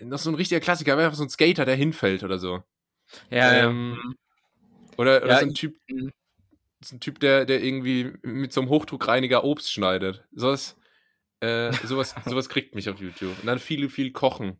noch 0.00 0.18
so 0.18 0.30
ein 0.30 0.34
richtiger 0.34 0.60
Klassiker, 0.60 0.96
einfach 0.96 1.14
so 1.14 1.24
ein 1.24 1.30
Skater, 1.30 1.64
der 1.64 1.76
hinfällt 1.76 2.22
oder 2.22 2.38
so. 2.38 2.62
Ja, 3.30 3.54
ja. 3.54 3.68
Ähm, 3.68 3.90
Mhm. 3.92 4.16
Oder, 4.96 5.22
oder 5.22 5.28
Ja, 5.28 5.40
so 5.40 5.46
ein 5.46 5.54
Typ, 5.54 5.76
mhm. 5.88 6.12
so 6.80 6.96
ein 6.96 7.00
Typ, 7.00 7.20
der, 7.20 7.46
der 7.46 7.62
irgendwie 7.62 8.12
mit 8.22 8.52
so 8.52 8.60
einem 8.60 8.70
Hochdruckreiniger 8.70 9.44
Obst 9.44 9.72
schneidet. 9.72 10.24
Sowas, 10.32 10.76
äh, 11.40 11.72
sowas, 11.86 12.14
sowas 12.26 12.48
kriegt 12.48 12.74
mich 12.74 12.88
auf 12.90 13.00
YouTube. 13.00 13.38
Und 13.40 13.46
dann 13.46 13.58
viel, 13.58 13.88
viel 13.88 14.12
Kochen. 14.12 14.58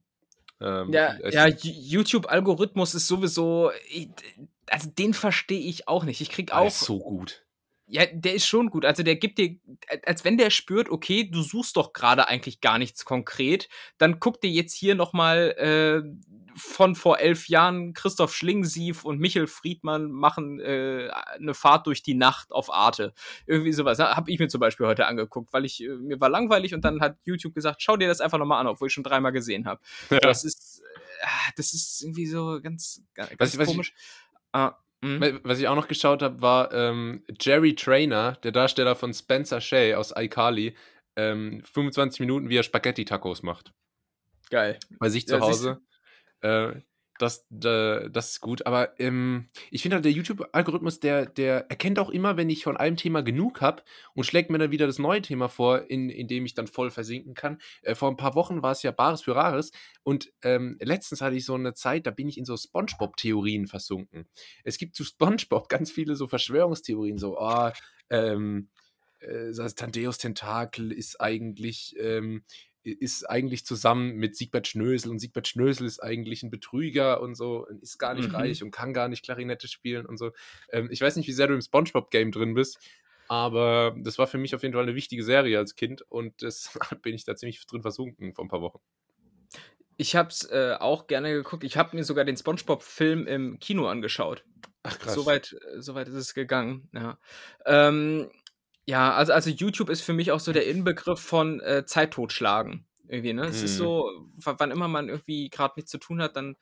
Ähm, 0.60 0.92
Ja, 0.92 1.14
viel 1.14 1.32
ja, 1.32 1.46
YouTube-Algorithmus 1.46 2.94
ist 2.94 3.06
sowieso, 3.06 3.70
also 4.68 4.90
den 4.90 5.14
verstehe 5.14 5.60
ich 5.60 5.88
auch 5.88 6.04
nicht. 6.04 6.20
Ich 6.20 6.30
krieg 6.30 6.52
auch, 6.52 6.66
ist 6.66 6.80
so 6.80 6.98
gut. 6.98 7.44
Ja, 7.92 8.06
der 8.06 8.34
ist 8.34 8.46
schon 8.46 8.70
gut. 8.70 8.84
Also 8.84 9.02
der 9.02 9.16
gibt 9.16 9.38
dir, 9.38 9.56
als 10.06 10.24
wenn 10.24 10.38
der 10.38 10.50
spürt, 10.50 10.88
okay, 10.88 11.24
du 11.28 11.42
suchst 11.42 11.76
doch 11.76 11.92
gerade 11.92 12.28
eigentlich 12.28 12.60
gar 12.60 12.78
nichts 12.78 13.04
konkret, 13.04 13.68
dann 13.98 14.20
guck 14.20 14.40
dir 14.40 14.50
jetzt 14.50 14.74
hier 14.74 14.94
noch 14.94 15.12
mal 15.12 15.50
äh, 15.58 16.02
von 16.56 16.94
vor 16.94 17.18
elf 17.18 17.48
Jahren 17.48 17.92
Christoph 17.94 18.34
Schlingensief 18.34 19.04
und 19.04 19.18
Michel 19.18 19.46
Friedmann 19.46 20.10
machen 20.10 20.60
äh, 20.60 21.08
eine 21.38 21.54
Fahrt 21.54 21.86
durch 21.86 22.02
die 22.02 22.14
Nacht 22.14 22.52
auf 22.52 22.72
Arte. 22.72 23.12
Irgendwie 23.46 23.72
sowas. 23.72 23.98
Habe 23.98 24.30
ich 24.30 24.38
mir 24.38 24.48
zum 24.48 24.60
Beispiel 24.60 24.86
heute 24.86 25.06
angeguckt, 25.06 25.52
weil 25.52 25.64
ich 25.64 25.82
äh, 25.82 25.88
mir 25.88 26.20
war 26.20 26.28
langweilig 26.28 26.74
und 26.74 26.84
dann 26.84 27.00
hat 27.00 27.16
YouTube 27.24 27.54
gesagt, 27.54 27.82
schau 27.82 27.96
dir 27.96 28.08
das 28.08 28.20
einfach 28.20 28.38
nochmal 28.38 28.60
an, 28.60 28.66
obwohl 28.66 28.88
ich 28.88 28.94
schon 28.94 29.04
dreimal 29.04 29.32
gesehen 29.32 29.66
habe. 29.66 29.80
Ja. 30.10 30.18
Das 30.20 30.44
ist, 30.44 30.82
äh, 31.22 31.26
das 31.56 31.72
ist 31.72 32.02
irgendwie 32.02 32.26
so 32.26 32.60
ganz, 32.62 33.02
ganz 33.14 33.30
Was 33.38 33.52
ich- 33.54 33.58
was 33.58 33.68
ich- 33.68 33.74
komisch. 33.74 33.92
Ah, 34.52 34.74
mhm. 35.02 35.20
Wa- 35.20 35.40
Was 35.42 35.58
ich 35.58 35.68
auch 35.68 35.74
noch 35.76 35.88
geschaut 35.88 36.22
habe, 36.22 36.40
war 36.42 36.72
ähm, 36.72 37.24
Jerry 37.40 37.74
Trainer, 37.74 38.32
der 38.42 38.52
Darsteller 38.52 38.96
von 38.96 39.12
Spencer 39.14 39.60
Shay 39.60 39.94
aus 39.94 40.12
iCarly, 40.16 40.74
ähm, 41.16 41.62
25 41.64 42.20
Minuten, 42.20 42.48
wie 42.48 42.56
er 42.56 42.62
Spaghetti-Tacos 42.62 43.42
macht. 43.42 43.72
Geil. 44.50 44.78
Bei 44.98 45.08
sich 45.08 45.24
Ja, 45.24 45.34
zu 45.34 45.36
du. 45.36 45.42
Hause. 45.42 45.80
Äh, 46.42 46.80
das, 47.22 47.46
da- 47.50 48.08
das 48.08 48.32
ist 48.32 48.40
gut. 48.40 48.66
Aber 48.66 48.98
ähm, 49.00 49.46
ich 49.70 49.82
finde 49.82 49.96
halt, 49.96 50.04
der 50.04 50.12
YouTube-Algorithmus, 50.12 51.00
der, 51.00 51.26
der 51.26 51.70
erkennt 51.70 51.98
auch 51.98 52.10
immer, 52.10 52.36
wenn 52.36 52.50
ich 52.50 52.64
von 52.64 52.76
einem 52.76 52.96
Thema 52.96 53.22
genug 53.22 53.60
habe 53.60 53.82
und 54.14 54.24
schlägt 54.24 54.50
mir 54.50 54.58
dann 54.58 54.70
wieder 54.70 54.86
das 54.86 54.98
neue 54.98 55.22
Thema 55.22 55.48
vor, 55.48 55.90
in, 55.90 56.10
in 56.10 56.28
dem 56.28 56.46
ich 56.46 56.54
dann 56.54 56.66
voll 56.66 56.90
versinken 56.90 57.34
kann. 57.34 57.58
Äh, 57.82 57.94
vor 57.94 58.10
ein 58.10 58.16
paar 58.16 58.34
Wochen 58.34 58.62
war 58.62 58.72
es 58.72 58.82
ja 58.82 58.90
Bares 58.90 59.22
für 59.22 59.36
Rares 59.36 59.70
und 60.02 60.32
ähm, 60.42 60.76
letztens 60.80 61.20
hatte 61.20 61.36
ich 61.36 61.44
so 61.44 61.54
eine 61.54 61.74
Zeit, 61.74 62.06
da 62.06 62.10
bin 62.10 62.28
ich 62.28 62.38
in 62.38 62.44
so 62.44 62.56
Spongebob-Theorien 62.56 63.66
versunken. 63.66 64.26
Es 64.64 64.78
gibt 64.78 64.94
zu 64.94 65.04
Spongebob 65.04 65.68
ganz 65.68 65.90
viele 65.90 66.16
so 66.16 66.26
Verschwörungstheorien, 66.28 67.18
so, 67.18 67.38
oh, 67.38 67.70
ähm, 68.10 68.68
äh, 69.20 69.52
Tandeus 69.76 70.18
Tentakel 70.18 70.92
ist 70.92 71.20
eigentlich, 71.20 71.94
ähm, 71.98 72.44
ist 72.82 73.24
eigentlich 73.28 73.64
zusammen 73.66 74.16
mit 74.16 74.36
Siegbert 74.36 74.66
Schnösel 74.68 75.10
und 75.10 75.18
Siegbert 75.18 75.48
Schnösel 75.48 75.86
ist 75.86 76.00
eigentlich 76.00 76.42
ein 76.42 76.50
Betrüger 76.50 77.20
und 77.20 77.34
so 77.34 77.66
und 77.66 77.82
ist 77.82 77.98
gar 77.98 78.14
nicht 78.14 78.30
Mhm. 78.30 78.34
reich 78.34 78.62
und 78.62 78.70
kann 78.70 78.92
gar 78.94 79.08
nicht 79.08 79.24
Klarinette 79.24 79.68
spielen 79.68 80.06
und 80.06 80.16
so. 80.16 80.32
Ähm, 80.70 80.88
ich 80.90 81.00
weiß 81.00 81.16
nicht, 81.16 81.28
wie 81.28 81.32
sehr 81.32 81.46
du 81.46 81.54
im 81.54 81.60
Spongebob-Game 81.60 82.32
drin 82.32 82.54
bist, 82.54 82.78
aber 83.28 83.94
das 83.98 84.18
war 84.18 84.26
für 84.26 84.38
mich 84.38 84.54
auf 84.54 84.62
jeden 84.62 84.74
Fall 84.74 84.82
eine 84.82 84.94
wichtige 84.94 85.22
Serie 85.24 85.58
als 85.58 85.74
Kind 85.76 86.02
und 86.10 86.42
deshalb 86.42 86.80
bin 87.02 87.14
ich 87.14 87.24
da 87.24 87.36
ziemlich 87.36 87.64
drin 87.66 87.82
versunken 87.82 88.34
vor 88.34 88.44
ein 88.44 88.48
paar 88.48 88.62
Wochen. 88.62 88.80
Ich 89.96 90.16
hab's 90.16 90.44
äh, 90.50 90.76
auch 90.78 91.06
gerne 91.06 91.32
geguckt. 91.32 91.62
Ich 91.62 91.76
habe 91.76 91.94
mir 91.94 92.04
sogar 92.04 92.24
den 92.24 92.36
SpongeBob-Film 92.36 93.26
im 93.26 93.58
Kino 93.58 93.86
angeschaut. 93.86 94.44
Ach 94.82 94.98
Soweit 95.06 95.52
äh, 95.74 95.82
soweit 95.82 96.08
ist 96.08 96.14
es 96.14 96.32
gegangen. 96.32 96.88
Ja, 96.94 97.18
ähm, 97.66 98.30
ja 98.86 99.12
also, 99.14 99.32
also 99.32 99.50
YouTube 99.50 99.90
ist 99.90 100.00
für 100.02 100.12
mich 100.12 100.32
auch 100.32 100.40
so 100.40 100.52
der 100.52 100.66
Inbegriff 100.66 101.20
von 101.20 101.60
äh, 101.60 101.84
Zeit 101.86 102.12
totschlagen. 102.12 102.86
Irgendwie, 103.08 103.32
ne? 103.32 103.46
Es 103.46 103.62
ist 103.62 103.74
Mhm. 103.74 103.78
so, 103.78 104.10
wann 104.44 104.70
immer 104.70 104.86
man 104.86 105.08
irgendwie 105.08 105.48
gerade 105.50 105.74
nichts 105.76 105.90
zu 105.90 105.98
tun 105.98 106.22
hat, 106.22 106.36
dann. 106.36 106.56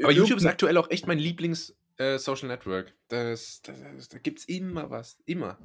Aber 0.00 0.12
YouTube 0.12 0.38
ist 0.38 0.46
aktuell 0.46 0.76
auch 0.76 0.90
echt 0.90 1.08
mein 1.08 1.18
Lieblings-Social 1.18 2.46
Network. 2.48 2.94
Das, 3.08 3.60
das, 3.62 3.80
das, 3.96 4.08
da 4.08 4.18
gibt 4.18 4.38
es 4.38 4.44
immer 4.44 4.90
was. 4.90 5.18
Immer. 5.26 5.58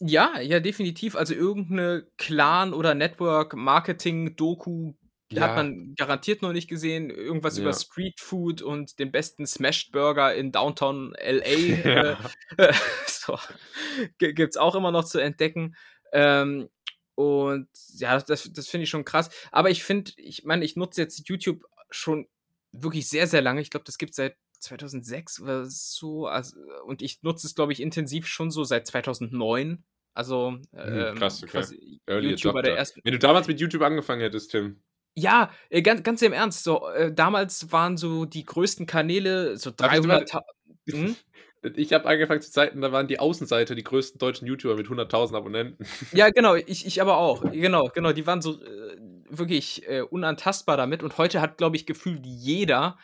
Ja, 0.00 0.40
ja, 0.40 0.58
definitiv. 0.58 1.14
Also 1.14 1.34
irgendeine 1.34 2.08
Clan- 2.18 2.74
oder 2.74 2.94
Network-Marketing-Doku 2.96 4.94
Ja. 5.32 5.42
hat 5.48 5.56
man 5.56 5.94
garantiert 5.96 6.42
noch 6.42 6.52
nicht 6.52 6.68
gesehen. 6.68 7.10
Irgendwas 7.10 7.56
Ja. 7.56 7.62
über 7.64 7.72
Street 7.72 8.20
Food 8.20 8.62
und 8.62 8.98
den 8.98 9.10
besten 9.10 9.46
Smashed 9.46 9.90
Burger 9.92 10.34
in 10.34 10.52
Downtown 10.52 11.14
LA. 11.18 11.42
Ja. 11.84 12.18
äh, 12.58 12.72
so. 13.06 13.38
G- 14.18 14.32
Gibt's 14.34 14.56
auch 14.56 14.74
immer 14.76 14.90
noch 14.92 15.04
zu 15.04 15.18
entdecken. 15.18 15.74
Ähm, 16.12 16.68
und 17.16 17.68
ja, 17.94 18.20
das, 18.20 18.50
das 18.52 18.68
finde 18.68 18.84
ich 18.84 18.90
schon 18.90 19.04
krass. 19.04 19.30
Aber 19.50 19.70
ich 19.70 19.82
finde, 19.82 20.12
ich 20.16 20.44
meine, 20.44 20.64
ich 20.64 20.76
nutze 20.76 21.00
jetzt 21.00 21.28
YouTube 21.28 21.64
schon 21.90 22.28
wirklich 22.72 23.08
sehr, 23.08 23.26
sehr 23.26 23.42
lange. 23.42 23.60
Ich 23.62 23.70
glaube, 23.70 23.84
das 23.84 23.98
gibt 23.98 24.10
es 24.10 24.16
seit 24.16 24.36
2006 24.60 25.40
oder 25.40 25.64
so. 25.66 26.26
Also, 26.26 26.56
und 26.84 27.02
ich 27.02 27.22
nutze 27.22 27.46
es, 27.46 27.54
glaube 27.54 27.72
ich, 27.72 27.80
intensiv 27.80 28.26
schon 28.26 28.50
so 28.50 28.64
seit 28.64 28.86
2009. 28.86 29.82
Also 30.14 30.58
ähm, 30.72 31.14
krass, 31.16 31.42
okay. 31.42 32.00
Early 32.06 32.30
YouTuber 32.30 32.62
der 32.62 32.72
Adopter. 32.72 32.78
ersten. 32.78 33.00
Wenn 33.04 33.12
du 33.12 33.18
damals 33.18 33.48
mit 33.48 33.60
YouTube 33.60 33.82
angefangen 33.82 34.20
hättest, 34.22 34.50
Tim. 34.50 34.82
Ja, 35.16 35.50
äh, 35.70 35.82
ganz, 35.82 36.02
ganz 36.02 36.22
im 36.22 36.32
Ernst. 36.32 36.62
So, 36.64 36.88
äh, 36.88 37.12
damals 37.12 37.72
waren 37.72 37.96
so 37.96 38.26
die 38.26 38.44
größten 38.44 38.86
Kanäle 38.86 39.56
so 39.56 39.70
Darf 39.70 39.94
ich 39.94 40.00
dir 40.00 40.08
300. 40.08 40.32
Hm? 40.90 41.16
Ich 41.74 41.92
habe 41.92 42.06
angefangen 42.06 42.40
zu 42.42 42.52
Zeiten, 42.52 42.80
da 42.80 42.92
waren 42.92 43.08
die 43.08 43.18
Außenseiter 43.18 43.74
die 43.74 43.82
größten 43.82 44.20
deutschen 44.20 44.46
YouTuber 44.46 44.76
mit 44.76 44.86
100.000 44.86 45.34
Abonnenten. 45.34 45.84
Ja, 46.12 46.30
genau, 46.34 46.54
ich, 46.54 46.86
ich 46.86 47.00
aber 47.00 47.16
auch. 47.16 47.42
Genau, 47.50 47.88
genau. 47.92 48.12
Die 48.12 48.24
waren 48.24 48.40
so 48.40 48.62
äh, 48.62 48.96
wirklich 49.28 49.88
äh, 49.88 50.02
unantastbar 50.02 50.76
damit. 50.76 51.02
Und 51.02 51.18
heute 51.18 51.40
hat, 51.40 51.58
glaube 51.58 51.74
ich, 51.74 51.84
gefühlt 51.84 52.24
jeder, 52.24 52.98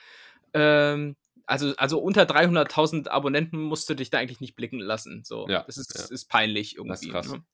ähm, 0.55 1.17
also, 1.47 1.75
also 1.77 1.99
unter 1.99 2.23
300.000 2.23 3.09
Abonnenten 3.09 3.61
musst 3.61 3.91
du 3.91 3.95
dich 3.95 4.11
da 4.11 4.19
eigentlich 4.19 4.41
nicht 4.41 4.55
blicken 4.55 4.79
lassen. 4.79 5.25
So, 5.25 5.49
Ja, 5.49 5.65
das 5.65 5.77
ist, 5.77 5.99
ja. 5.99 6.15
ist 6.15 6.29
peinlich 6.29 6.77
Das 6.87 7.01
ist 7.01 7.07
irgendwie. 7.07 7.11
krass. 7.11 7.33
Ne? 7.33 7.45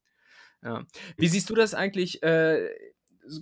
Ja. 0.63 0.85
Wie 1.17 1.29
siehst 1.29 1.49
du 1.49 1.55
das 1.55 1.73
eigentlich? 1.73 2.23
Äh, 2.23 2.69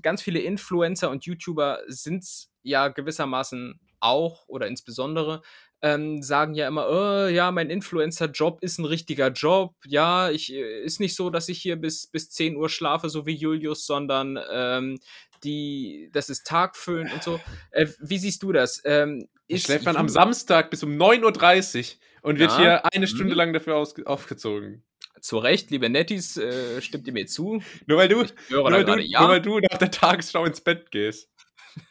ganz 0.02 0.22
viele 0.22 0.40
Influencer 0.40 1.10
und 1.10 1.24
YouTuber 1.24 1.80
sind 1.86 2.22
es 2.22 2.50
ja 2.62 2.88
gewissermaßen 2.88 3.80
auch 4.00 4.46
oder 4.48 4.66
insbesondere 4.66 5.42
ähm, 5.82 6.22
sagen 6.22 6.54
ja 6.54 6.66
immer, 6.68 6.88
äh, 7.28 7.34
ja, 7.34 7.52
mein 7.52 7.68
Influencer-Job 7.70 8.62
ist 8.62 8.78
ein 8.78 8.86
richtiger 8.86 9.28
Job. 9.30 9.74
Ja, 9.86 10.30
ich 10.30 10.52
äh, 10.52 10.82
ist 10.82 11.00
nicht 11.00 11.14
so, 11.14 11.28
dass 11.30 11.48
ich 11.50 11.60
hier 11.60 11.76
bis, 11.76 12.06
bis 12.06 12.30
10 12.30 12.56
Uhr 12.56 12.68
schlafe, 12.70 13.08
so 13.10 13.26
wie 13.26 13.34
Julius, 13.34 13.84
sondern 13.86 14.38
ähm, 14.50 14.98
die, 15.44 16.08
das 16.12 16.30
ist 16.30 16.46
Tagfüllen 16.46 17.12
und 17.12 17.22
so. 17.22 17.40
Äh, 17.70 17.86
wie 18.00 18.18
siehst 18.18 18.42
du 18.42 18.52
das? 18.52 18.80
Ähm, 18.86 19.28
schläft 19.54 19.84
man 19.84 19.96
am 19.96 20.08
Samstag 20.08 20.70
bis 20.70 20.82
um 20.82 20.92
9.30 20.96 21.96
Uhr 21.96 22.30
und 22.30 22.38
wird 22.38 22.52
Ja. 22.52 22.58
hier 22.58 22.84
eine 22.94 23.06
Stunde 23.06 23.34
Mhm. 23.34 23.38
lang 23.38 23.52
dafür 23.52 23.76
aufgezogen. 23.76 24.82
Zu 25.20 25.38
Recht, 25.38 25.70
liebe 25.70 25.88
Nettis, 25.88 26.36
äh, 26.36 26.80
stimmt 26.80 27.06
ihr 27.06 27.12
mir 27.12 27.26
zu? 27.26 27.62
Nur 27.86 27.98
weil 27.98 28.08
du, 28.08 28.24
nur 28.50 28.64
weil 28.64 28.84
du, 28.84 28.84
gerade 28.84 29.02
nur 29.02 29.10
ja. 29.10 29.28
weil 29.28 29.40
du 29.40 29.58
nach 29.58 29.78
der 29.78 29.90
Tagesschau 29.90 30.44
ins 30.44 30.60
Bett 30.60 30.90
gehst. 30.90 31.30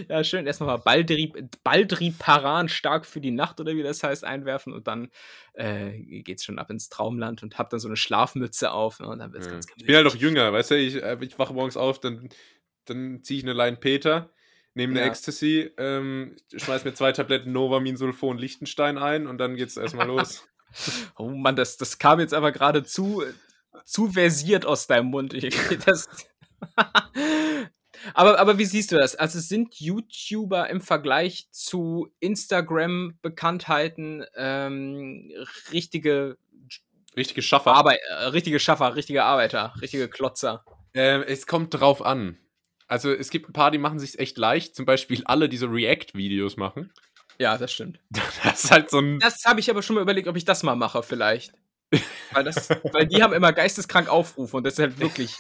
Ja, 0.09 0.25
schön. 0.25 0.47
Erst 0.47 0.61
nochmal 0.61 0.79
Baldri, 0.79 1.33
Baldri 1.63 2.13
Paran 2.19 2.69
stark 2.69 3.07
für 3.07 3.21
die 3.21 3.31
Nacht 3.31 3.61
oder 3.61 3.75
wie 3.75 3.83
das 3.83 4.03
heißt 4.03 4.25
einwerfen 4.25 4.73
und 4.73 4.87
dann 4.87 5.11
äh, 5.55 6.23
geht's 6.23 6.45
schon 6.45 6.59
ab 6.59 6.71
ins 6.71 6.89
Traumland 6.89 7.43
und 7.43 7.59
hab 7.59 7.71
dann 7.71 7.81
so 7.81 7.89
eine 7.89 7.97
Schlafmütze 7.97 8.73
auf 8.73 9.01
ne, 9.01 9.09
und 9.09 9.19
dann 9.19 9.33
wird's 9.33 9.47
Ja. 9.47 9.53
ganz 9.53 9.67
Ich 9.77 9.87
bin 9.87 9.95
halt 9.95 10.07
noch 10.07 10.17
jünger, 10.17 10.53
weißt 10.53 10.73
du, 10.73 10.77
ich, 10.77 11.03
äh, 11.03 11.17
ich 11.21 11.39
wache 11.39 11.55
morgens 11.55 11.77
auf, 11.77 12.01
dann, 12.01 12.29
dann 12.87 13.23
ziehe 13.23 13.39
ich 13.39 13.45
eine 13.45 13.53
Line 13.53 13.77
Peter, 13.77 14.33
nehme 14.75 14.93
eine 14.93 15.01
Ja. 15.01 15.07
Ecstasy, 15.07 15.71
ähm, 15.77 16.37
schmeiß 16.55 16.85
mir 16.85 16.95
zwei 16.95 17.13
Tabletten 17.13 17.53
Novamin, 17.53 17.97
Sulfon, 17.97 18.39
Lichtenstein 18.39 18.99
ein 18.99 19.27
und 19.27 19.39
dann 19.39 19.57
geht's 19.57 19.77
erstmal 19.77 20.07
los. 20.09 20.49
Oh 21.17 21.31
Mann, 21.31 21.57
das, 21.57 21.77
das 21.77 21.99
kam 21.99 22.21
jetzt 22.21 22.35
aber 22.35 22.53
gerade 22.53 22.85
zu, 22.85 23.25
zu 23.85 24.13
versiert 24.13 24.65
aus 24.67 24.87
deinem 24.87 25.07
Mund. 25.07 25.35
Das, 25.87 26.09
aber, 28.15 28.39
aber 28.39 28.59
wie 28.59 28.65
siehst 28.65 28.93
du 28.93 28.97
das? 28.97 29.17
Also 29.17 29.41
sind 29.41 29.75
YouTuber 29.77 30.71
im 30.71 30.81
Vergleich 30.81 31.49
zu 31.51 32.13
Instagram-Bekanntheiten 32.21 34.25
ähm, 34.37 35.33
richtige 35.73 36.39
Richtige 37.17 37.43
Schaffer. 37.43 37.75
Arbeit, 37.75 38.01
äh, 38.09 38.27
richtige 38.27 38.61
Schaffer, 38.61 38.95
richtige 38.95 39.25
Arbeiter, 39.25 39.75
richtige 39.81 40.09
Klotzer? 40.09 40.65
Ähm, 40.95 41.25
es 41.27 41.47
kommt 41.47 41.75
drauf 41.75 42.03
an. 42.03 42.39
Also 42.87 43.13
es 43.13 43.31
gibt 43.31 43.49
ein 43.49 43.53
paar, 43.53 43.71
die 43.71 43.79
machen 43.79 43.99
sich 43.99 44.19
echt 44.19 44.39
leicht, 44.39 44.75
zum 44.75 44.85
Beispiel 44.85 45.23
alle, 45.25 45.49
die 45.49 45.57
so 45.57 45.67
React-Videos 45.67 46.57
machen. 46.57 46.93
Ja, 47.41 47.57
das 47.57 47.73
stimmt. 47.73 47.99
Das 48.45 48.65
ist 48.65 48.71
halt 48.71 48.91
so 48.91 48.99
ein. 48.99 49.19
Das 49.19 49.45
habe 49.47 49.61
ich 49.61 49.71
aber 49.71 49.83
schon 49.83 49.97
mal 49.97 50.03
überlegt, 50.03 50.29
ob 50.29 50.37
ich 50.37 50.45
das 50.45 50.63
mal 50.63 50.77
mache, 50.77 51.03
vielleicht. 51.03 51.55
Weil, 52.33 52.45
das, 52.45 52.69
weil 52.93 53.07
die 53.07 53.23
haben 53.23 53.33
immer 53.33 53.53
geisteskrank 53.53 54.09
Aufrufe 54.09 54.59
und 54.59 54.65
das 54.65 54.75
ist 54.75 54.79
halt 54.79 55.01
wirklich. 55.01 55.37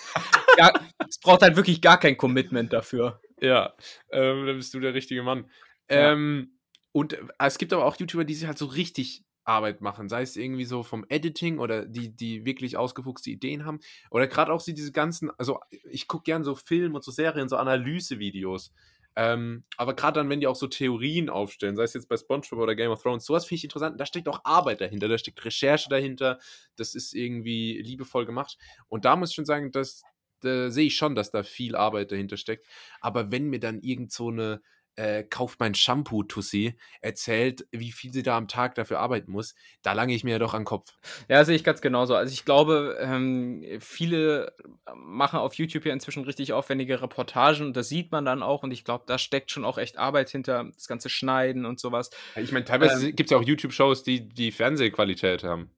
Es 1.08 1.18
braucht 1.20 1.42
halt 1.42 1.56
wirklich 1.56 1.80
gar 1.80 2.00
kein 2.00 2.16
Commitment 2.16 2.72
dafür. 2.72 3.20
Ja, 3.40 3.74
ähm, 4.10 4.46
da 4.46 4.52
bist 4.54 4.72
du 4.74 4.80
der 4.80 4.94
richtige 4.94 5.22
Mann. 5.22 5.50
Ja. 5.90 6.12
Ähm, 6.12 6.58
und 6.92 7.12
äh, 7.12 7.22
es 7.38 7.58
gibt 7.58 7.72
aber 7.72 7.84
auch 7.84 7.96
YouTuber, 7.96 8.24
die 8.24 8.34
sich 8.34 8.46
halt 8.46 8.58
so 8.58 8.66
richtig 8.66 9.24
Arbeit 9.44 9.80
machen, 9.80 10.08
sei 10.08 10.22
es 10.22 10.36
irgendwie 10.36 10.64
so 10.64 10.82
vom 10.82 11.04
Editing 11.08 11.58
oder 11.58 11.84
die, 11.84 12.14
die 12.14 12.44
wirklich 12.44 12.76
ausgefuchste 12.76 13.30
Ideen 13.30 13.64
haben. 13.64 13.80
Oder 14.10 14.26
gerade 14.26 14.52
auch 14.52 14.60
so 14.60 14.72
diese 14.72 14.92
ganzen, 14.92 15.30
also 15.38 15.60
ich 15.90 16.08
gucke 16.08 16.24
gern 16.24 16.44
so 16.44 16.54
Film 16.54 16.94
und 16.94 17.04
so 17.04 17.10
Serien, 17.10 17.48
so 17.48 17.56
Analysevideos. 17.56 18.72
Ähm, 19.16 19.64
aber 19.76 19.94
gerade 19.94 20.20
dann, 20.20 20.28
wenn 20.30 20.40
die 20.40 20.46
auch 20.46 20.56
so 20.56 20.66
Theorien 20.66 21.28
aufstellen, 21.28 21.76
sei 21.76 21.82
es 21.82 21.94
jetzt 21.94 22.08
bei 22.08 22.16
SpongeBob 22.16 22.60
oder 22.60 22.74
Game 22.76 22.90
of 22.90 23.02
Thrones, 23.02 23.24
sowas 23.24 23.44
finde 23.44 23.58
ich 23.58 23.64
interessant. 23.64 24.00
Da 24.00 24.06
steckt 24.06 24.28
auch 24.28 24.40
Arbeit 24.44 24.80
dahinter, 24.80 25.08
da 25.08 25.18
steckt 25.18 25.44
Recherche 25.44 25.88
dahinter, 25.88 26.38
das 26.76 26.94
ist 26.94 27.14
irgendwie 27.14 27.80
liebevoll 27.82 28.24
gemacht. 28.24 28.56
Und 28.88 29.04
da 29.04 29.16
muss 29.16 29.30
ich 29.30 29.34
schon 29.34 29.46
sagen, 29.46 29.72
dass 29.72 30.02
da 30.40 30.70
sehe 30.70 30.86
ich 30.86 30.96
schon, 30.96 31.14
dass 31.14 31.30
da 31.30 31.42
viel 31.42 31.76
Arbeit 31.76 32.12
dahinter 32.12 32.36
steckt. 32.36 32.66
Aber 33.00 33.30
wenn 33.30 33.50
mir 33.50 33.60
dann 33.60 33.80
irgend 33.80 34.12
so 34.12 34.28
eine 34.28 34.62
äh, 34.96 35.22
kauft 35.24 35.60
mein 35.60 35.74
Shampoo-Tussi 35.74 36.76
erzählt, 37.00 37.66
wie 37.72 37.92
viel 37.92 38.12
sie 38.12 38.22
da 38.22 38.36
am 38.36 38.48
Tag 38.48 38.74
dafür 38.74 38.98
arbeiten 38.98 39.32
muss, 39.32 39.54
da 39.82 39.92
lange 39.92 40.14
ich 40.14 40.24
mir 40.24 40.32
ja 40.32 40.38
doch 40.38 40.54
an 40.54 40.62
den 40.62 40.66
Kopf. 40.66 40.92
Ja, 41.28 41.44
sehe 41.44 41.56
ich 41.56 41.64
ganz 41.64 41.80
genauso. 41.80 42.14
Also 42.14 42.32
ich 42.32 42.44
glaube, 42.44 42.98
ähm, 43.00 43.64
viele 43.80 44.54
machen 44.94 45.38
auf 45.38 45.54
YouTube 45.54 45.86
ja 45.86 45.92
inzwischen 45.92 46.24
richtig 46.24 46.52
aufwendige 46.52 47.00
Reportagen 47.00 47.66
und 47.66 47.76
das 47.76 47.88
sieht 47.88 48.12
man 48.12 48.24
dann 48.24 48.42
auch 48.42 48.62
und 48.62 48.72
ich 48.72 48.84
glaube, 48.84 49.04
da 49.06 49.18
steckt 49.18 49.50
schon 49.50 49.64
auch 49.64 49.78
echt 49.78 49.98
Arbeit 49.98 50.30
hinter, 50.30 50.70
das 50.74 50.86
ganze 50.86 51.08
Schneiden 51.08 51.64
und 51.64 51.80
sowas. 51.80 52.10
Ich 52.36 52.52
meine, 52.52 52.64
teilweise 52.64 53.12
gibt 53.12 53.28
es 53.28 53.30
ja 53.30 53.38
auch 53.38 53.42
YouTube-Shows, 53.42 54.02
die 54.02 54.28
die 54.28 54.52
Fernsehqualität 54.52 55.44
haben. 55.44 55.70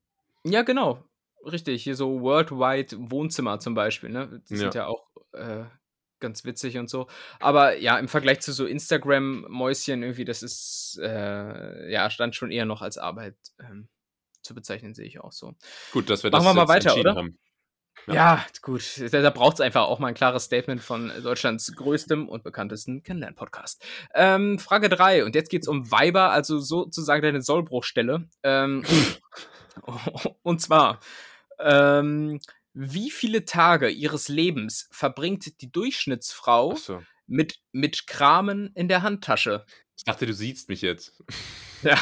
Ja, 0.45 0.63
genau. 0.63 1.05
Richtig, 1.45 1.83
hier 1.83 1.97
so 1.97 2.21
Worldwide 2.21 2.97
Wohnzimmer 3.11 3.59
zum 3.59 3.75
Beispiel, 3.75 4.11
ne? 4.11 4.43
Die 4.49 4.57
sind 4.57 4.75
ja, 4.75 4.87
auch 4.87 5.09
äh, 5.33 5.65
ganz 6.23 6.45
witzig 6.45 6.79
und 6.79 6.89
so. 6.89 7.07
Aber 7.39 7.77
ja, 7.77 7.99
im 7.99 8.09
Vergleich 8.09 8.41
zu 8.41 8.53
so 8.53 8.65
Instagram-Mäuschen 8.65 10.03
irgendwie, 10.03 10.25
das 10.25 10.43
ist, 10.43 10.99
äh, 11.03 11.93
ja, 11.93 12.09
stand 12.09 12.35
schon 12.35 12.51
eher 12.51 12.65
noch 12.65 12.81
als 12.81 12.97
Arbeit 12.97 13.37
ähm, 13.61 13.89
zu 14.43 14.55
bezeichnen, 14.55 14.95
sehe 14.95 15.07
ich 15.07 15.21
auch 15.21 15.33
so. 15.33 15.55
Gut, 15.93 16.09
dass 16.09 16.23
wir 16.25 16.31
Machen 16.31 16.45
das 16.45 16.55
wir 16.55 16.55
mal 16.55 16.63
jetzt 16.63 16.69
weiter, 16.71 16.89
entschieden 16.91 17.11
oder? 17.11 17.19
haben. 17.19 17.39
Ja. 18.07 18.15
Ja, 18.15 18.47
gut. 18.63 18.83
Da, 19.13 19.21
da 19.21 19.31
braucht 19.31 19.55
es 19.55 19.61
einfach 19.61 19.83
auch 19.83 19.99
mal 19.99 20.09
ein 20.09 20.15
klares 20.15 20.45
Statement 20.45 20.81
von 20.81 21.13
Deutschlands 21.23 21.73
größtem 21.77 22.29
und 22.29 22.43
bekanntesten 22.43 23.03
Kennenlern-Podcast. 23.03 23.85
Ähm, 24.15 24.59
Frage 24.59 24.89
3. 24.89 25.25
Und 25.25 25.35
jetzt 25.35 25.51
geht 25.51 25.63
es 25.63 25.69
um 25.69 25.91
Weiber, 25.91 26.31
also 26.31 26.59
sozusagen 26.59 27.23
deine 27.23 27.43
Sollbruchstelle. 27.43 28.29
Ähm, 28.43 28.83
und 30.43 30.61
zwar, 30.61 31.01
ähm, 31.61 32.41
wie 32.75 33.11
viele 33.11 33.45
Tage 33.45 33.89
ihres 33.89 34.29
Lebens 34.29 34.89
verbringt 34.91 35.61
die 35.61 35.71
Durchschnittsfrau 35.71 36.73
Achso. 36.73 37.03
mit, 37.27 37.61
mit 37.73 38.07
Kramen 38.07 38.73
in 38.75 38.89
der 38.89 39.03
Handtasche? 39.03 39.65
Ich 39.97 40.05
dachte, 40.05 40.27
du 40.27 40.33
siehst 40.35 40.69
mich 40.69 40.83
jetzt. 40.83 41.23
Ja, 41.85 42.01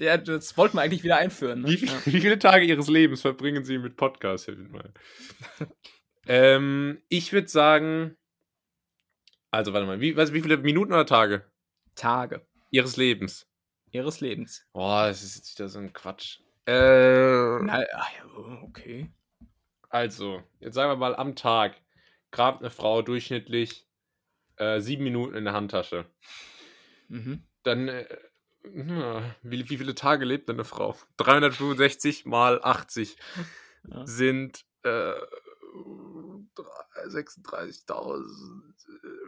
ja 0.00 0.16
das 0.16 0.56
wollten 0.56 0.76
wir 0.78 0.82
eigentlich 0.82 1.04
wieder 1.04 1.18
einführen. 1.18 1.60
Ne? 1.60 1.68
Wie, 1.68 1.76
viel, 1.76 1.88
Ja. 1.88 2.00
wie 2.06 2.20
viele 2.20 2.40
Tage 2.40 2.64
ihres 2.64 2.88
Lebens 2.88 3.20
verbringen 3.20 3.64
sie 3.64 3.78
mit 3.78 3.96
Podcast? 3.96 4.48
Mir 4.48 4.56
mal. 4.68 4.92
ähm, 6.26 7.00
ich 7.08 7.32
würde 7.32 7.46
sagen, 7.46 8.16
also 9.52 9.72
warte 9.72 9.86
mal, 9.86 10.00
wie, 10.00 10.16
was, 10.16 10.32
wie 10.32 10.42
viele 10.42 10.56
Minuten 10.56 10.92
oder 10.92 11.06
Tage 11.06 11.44
Tage 11.94 12.44
ihres 12.72 12.96
Lebens? 12.96 13.46
ihres 13.92 14.20
Lebens. 14.20 14.66
Boah, 14.72 15.06
das 15.06 15.22
ist 15.22 15.36
jetzt 15.36 15.58
wieder 15.58 15.68
so 15.68 15.78
ein 15.78 15.92
Quatsch. 15.92 16.40
Äh, 16.66 16.72
Na, 17.62 17.80
ja, 17.80 18.06
okay. 18.62 19.08
Also, 19.96 20.42
jetzt 20.60 20.74
sagen 20.74 20.90
wir 20.90 20.96
mal 20.96 21.16
am 21.16 21.36
Tag 21.36 21.80
kramt 22.30 22.60
eine 22.60 22.70
Frau 22.70 23.00
durchschnittlich 23.02 23.86
äh, 24.56 24.80
sieben 24.80 25.04
Minuten 25.04 25.34
in 25.34 25.44
der 25.44 25.54
Handtasche. 25.54 26.04
Mhm. 27.08 27.42
Dann, 27.62 27.88
äh, 27.88 28.06
na, 28.64 29.34
wie, 29.42 29.70
wie 29.70 29.78
viele 29.78 29.94
Tage 29.94 30.24
lebt 30.24 30.48
denn 30.48 30.56
eine 30.56 30.64
Frau? 30.64 30.96
365 31.16 32.26
mal 32.26 32.60
80 32.62 33.16
Ja. 33.88 34.06
sind 34.06 34.64
äh, 34.82 35.12
36.000, 37.08 38.74
äh, 39.02 39.26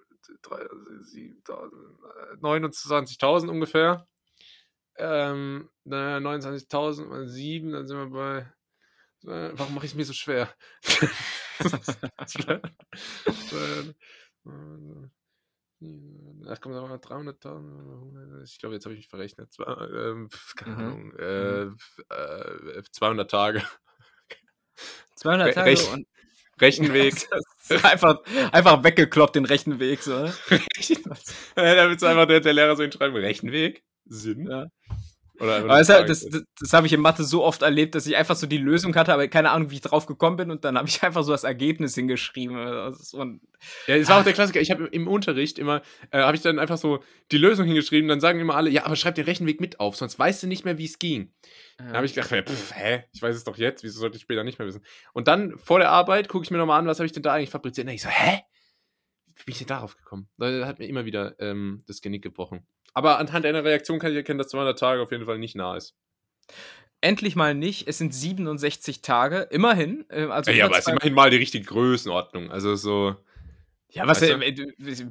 7.000, 1.04 1.72
äh, 2.32 2.36
29.000 2.40 3.48
ungefähr. 3.48 4.06
Ähm, 4.96 5.70
naja, 5.84 6.18
29.000 6.18 7.06
mal 7.06 7.28
7, 7.28 7.72
dann 7.72 7.86
sind 7.86 7.96
wir 7.98 8.10
bei. 8.10 8.52
Äh, 9.24 9.50
warum 9.54 9.74
mache 9.74 9.86
ich 9.86 9.92
es 9.92 9.96
mir 9.96 10.04
so 10.04 10.12
schwer? 10.12 10.54
Ach 16.48 16.60
komm, 16.60 16.72
sagen 16.72 16.86
wir 16.86 16.88
mal 16.88 16.98
300.000. 16.98 18.42
Ich 18.44 18.58
glaube, 18.58 18.74
jetzt 18.74 18.84
habe 18.84 18.94
ich 18.94 19.00
mich 19.00 19.08
verrechnet. 19.08 19.52
Zwei, 19.52 19.64
ähm, 19.64 20.28
pf, 20.30 20.54
keine 20.56 20.74
Mhm. 20.74 20.80
Ahnung. 20.80 21.12
Äh, 21.16 21.62
f- 21.66 22.00
äh, 22.78 22.82
200 22.90 23.30
Tage. 23.30 23.62
200 25.16 25.48
Re- 25.48 25.52
Tage 25.54 25.70
Rech- 25.70 25.92
und 25.92 26.06
Rechenweg. 26.60 27.14
Einfach, 27.84 28.24
einfach 28.52 28.82
weggekloppt 28.82 29.36
den 29.36 29.44
rechten 29.44 29.78
Weg. 29.78 30.02
So. 30.02 30.22
ne? 30.22 30.34
Äh, 31.54 31.76
da 31.76 31.88
wird 31.90 32.02
einfach 32.02 32.26
der, 32.26 32.40
der 32.40 32.52
Lehrer 32.54 32.76
so 32.76 32.82
hinschreiben: 32.82 33.14
Rechenweg? 33.16 33.84
Sinn? 34.06 34.50
Ja. 34.50 34.68
Oder 35.40 35.78
das, 35.78 35.88
halt- 35.88 36.08
das, 36.08 36.24
das, 36.28 36.42
das 36.60 36.72
habe 36.72 36.86
ich 36.86 36.92
in 36.92 37.00
Mathe 37.00 37.22
so 37.24 37.44
oft 37.44 37.62
erlebt, 37.62 37.94
dass 37.94 38.06
ich 38.06 38.16
einfach 38.16 38.36
so 38.36 38.46
die 38.46 38.58
Lösung 38.58 38.94
hatte, 38.96 39.12
aber 39.12 39.28
keine 39.28 39.50
Ahnung, 39.50 39.70
wie 39.70 39.76
ich 39.76 39.80
drauf 39.80 40.06
gekommen 40.06 40.36
bin 40.36 40.50
und 40.50 40.64
dann 40.64 40.76
habe 40.76 40.88
ich 40.88 41.02
einfach 41.02 41.22
so 41.22 41.32
das 41.32 41.44
Ergebnis 41.44 41.94
hingeschrieben. 41.94 42.56
Das 42.56 43.00
ist 43.00 43.10
so 43.10 43.20
ein, 43.20 43.40
Ja, 43.86 43.96
es 43.96 44.08
war 44.08 44.18
auch 44.20 44.24
der 44.24 44.32
Klassiker. 44.32 44.60
Ich 44.60 44.70
habe 44.70 44.86
im 44.86 45.06
Unterricht 45.08 45.58
immer, 45.58 45.82
äh, 46.10 46.20
habe 46.20 46.36
ich 46.36 46.42
dann 46.42 46.58
einfach 46.58 46.78
so 46.78 47.02
die 47.30 47.38
Lösung 47.38 47.66
hingeschrieben. 47.66 48.08
Dann 48.08 48.20
sagen 48.20 48.40
immer 48.40 48.56
alle, 48.56 48.70
ja, 48.70 48.84
aber 48.84 48.96
schreib 48.96 49.14
den 49.14 49.24
Rechenweg 49.26 49.60
mit 49.60 49.78
auf, 49.80 49.96
sonst 49.96 50.18
weißt 50.18 50.42
du 50.42 50.46
nicht 50.46 50.64
mehr, 50.64 50.78
wie 50.78 50.84
es 50.86 50.98
ging. 50.98 51.32
Dann 51.78 51.92
habe 51.92 52.06
ich 52.06 52.14
gedacht, 52.14 52.32
ja, 52.32 52.42
pff, 52.42 52.74
hä, 52.74 53.04
ich 53.12 53.22
weiß 53.22 53.36
es 53.36 53.44
doch 53.44 53.56
jetzt, 53.56 53.84
wieso 53.84 54.00
sollte 54.00 54.16
ich 54.16 54.22
später 54.22 54.42
nicht 54.42 54.58
mehr 54.58 54.66
wissen? 54.66 54.84
Und 55.12 55.28
dann 55.28 55.56
vor 55.58 55.78
der 55.78 55.90
Arbeit 55.90 56.28
gucke 56.28 56.44
ich 56.44 56.50
mir 56.50 56.58
nochmal 56.58 56.80
an, 56.80 56.86
was 56.88 56.98
habe 56.98 57.06
ich 57.06 57.12
denn 57.12 57.22
da 57.22 57.34
eigentlich 57.34 57.50
fabriziert? 57.50 57.86
Und 57.86 57.92
ich 57.94 58.02
so, 58.02 58.08
hä? 58.08 58.40
Wie 59.36 59.44
bin 59.44 59.52
ich 59.52 59.58
denn 59.58 59.68
darauf 59.68 59.96
gekommen? 59.96 60.28
Da 60.36 60.66
hat 60.66 60.80
mir 60.80 60.86
immer 60.88 61.04
wieder 61.04 61.36
ähm, 61.38 61.84
das 61.86 62.00
Genick 62.00 62.22
gebrochen. 62.22 62.66
Aber 62.94 63.18
anhand 63.18 63.46
einer 63.46 63.64
Reaktion 63.64 63.98
kann 63.98 64.10
ich 64.10 64.16
erkennen, 64.16 64.38
dass 64.38 64.48
200 64.48 64.78
Tage 64.78 65.02
auf 65.02 65.12
jeden 65.12 65.24
Fall 65.26 65.38
nicht 65.38 65.54
nah 65.56 65.76
ist. 65.76 65.94
endlich 67.00 67.36
mal 67.36 67.54
nicht. 67.54 67.86
Es 67.86 67.98
sind 67.98 68.12
67 68.14 69.02
Tage, 69.02 69.42
immerhin. 69.50 70.04
äh, 70.08 70.24
Also 70.24 70.50
Ja, 70.50 70.56
ja 70.58 70.64
aber 70.66 70.78
es 70.78 70.86
ist 70.86 70.92
immerhin 70.92 71.14
mal 71.14 71.30
die 71.30 71.36
richtige 71.36 71.64
Größenordnung. 71.64 72.50
Also 72.50 72.74
so. 72.74 73.14
ja, 73.90 74.06
was 74.06 74.20
weißt 74.20 74.32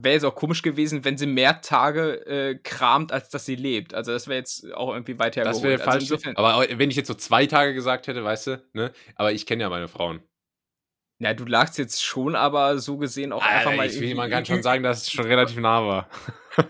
wäre 0.03 0.13
jetzt 0.13 0.25
auch 0.25 0.35
komisch 0.35 0.61
gewesen, 0.63 1.05
wenn 1.05 1.17
sie 1.17 1.27
mehr 1.27 1.61
Tage 1.61 2.25
äh, 2.25 2.55
kramt, 2.61 3.11
als 3.13 3.29
dass 3.29 3.45
sie 3.45 3.55
lebt. 3.55 3.93
Also 3.93 4.11
das 4.11 4.27
wäre 4.27 4.37
jetzt 4.39 4.69
auch 4.73 4.91
irgendwie 4.93 5.17
weit 5.17 5.37
Das 5.37 5.45
hergeholt. 5.45 5.63
wäre 5.63 5.73
Also 5.79 5.91
falsch. 5.91 6.03
insofern- 6.03 6.35
aber 6.35 6.65
wenn 6.77 6.89
ich 6.89 6.97
jetzt 6.97 7.07
so 7.07 7.13
zwei 7.13 7.45
Tage 7.45 7.73
gesagt 7.73 8.07
hätte, 8.07 8.23
weißt 8.23 8.47
du, 8.47 8.63
ne? 8.73 8.91
Aber 9.15 9.31
ich 9.31 9.45
kenne 9.45 9.63
ja 9.63 9.69
meine 9.69 9.87
Frauen. 9.87 10.21
Ja, 11.19 11.33
du 11.33 11.45
lagst 11.45 11.77
jetzt 11.79 12.03
schon, 12.03 12.35
aber 12.35 12.77
so 12.77 12.97
gesehen 12.97 13.31
auch 13.33 13.41
einfach 13.41 13.71
Alter, 13.71 13.75
mal. 13.77 13.87
ich 13.87 13.99
will, 13.99 14.13
man 14.15 14.29
kann 14.29 14.45
schon 14.45 14.61
sagen, 14.61 14.83
dass 14.83 15.01
es 15.03 15.11
schon 15.11 15.25
relativ 15.25 15.57
nah 15.57 15.83
war. 15.85 16.09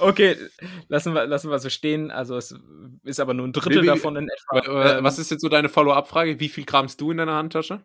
okay, 0.00 0.36
lassen 0.88 1.14
wir, 1.14 1.26
lassen 1.26 1.50
wir 1.50 1.58
so 1.58 1.68
stehen. 1.70 2.10
Also 2.10 2.36
es 2.36 2.54
ist 3.04 3.20
aber 3.20 3.34
nur 3.34 3.46
ein 3.46 3.52
Drittel 3.52 3.82
Wie- 3.82 3.86
davon 3.86 4.16
in 4.16 4.28
etwa. 4.28 4.72
Wa- 4.72 4.98
Ähm, 4.98 5.04
Was 5.04 5.18
ist 5.18 5.30
jetzt 5.30 5.42
so 5.42 5.48
deine 5.48 5.68
Follow-up-Frage? 5.68 6.40
Wie 6.40 6.48
viel 6.48 6.64
kramst 6.64 7.00
du 7.00 7.10
in 7.10 7.18
deiner 7.18 7.34
Handtasche? 7.34 7.82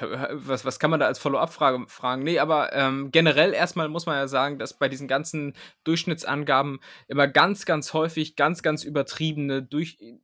Hab- 0.00 0.30
was, 0.32 0.64
was 0.64 0.78
kann 0.78 0.90
man 0.90 1.00
da 1.00 1.06
als 1.06 1.18
Follow-up-Frage 1.18 1.84
fragen? 1.88 2.22
Nee, 2.22 2.38
aber 2.38 2.72
ähm, 2.72 3.10
generell 3.12 3.52
erstmal 3.52 3.88
muss 3.88 4.06
man 4.06 4.16
ja 4.16 4.26
sagen, 4.26 4.58
dass 4.58 4.78
bei 4.78 4.88
diesen 4.88 5.06
ganzen 5.06 5.54
Durchschnittsangaben 5.84 6.80
immer 7.08 7.28
ganz, 7.28 7.64
ganz 7.66 7.92
häufig 7.92 8.34
ganz, 8.36 8.62
ganz 8.62 8.84
übertriebene 8.84 9.62
durch 9.62 9.98
äh, 10.00 10.18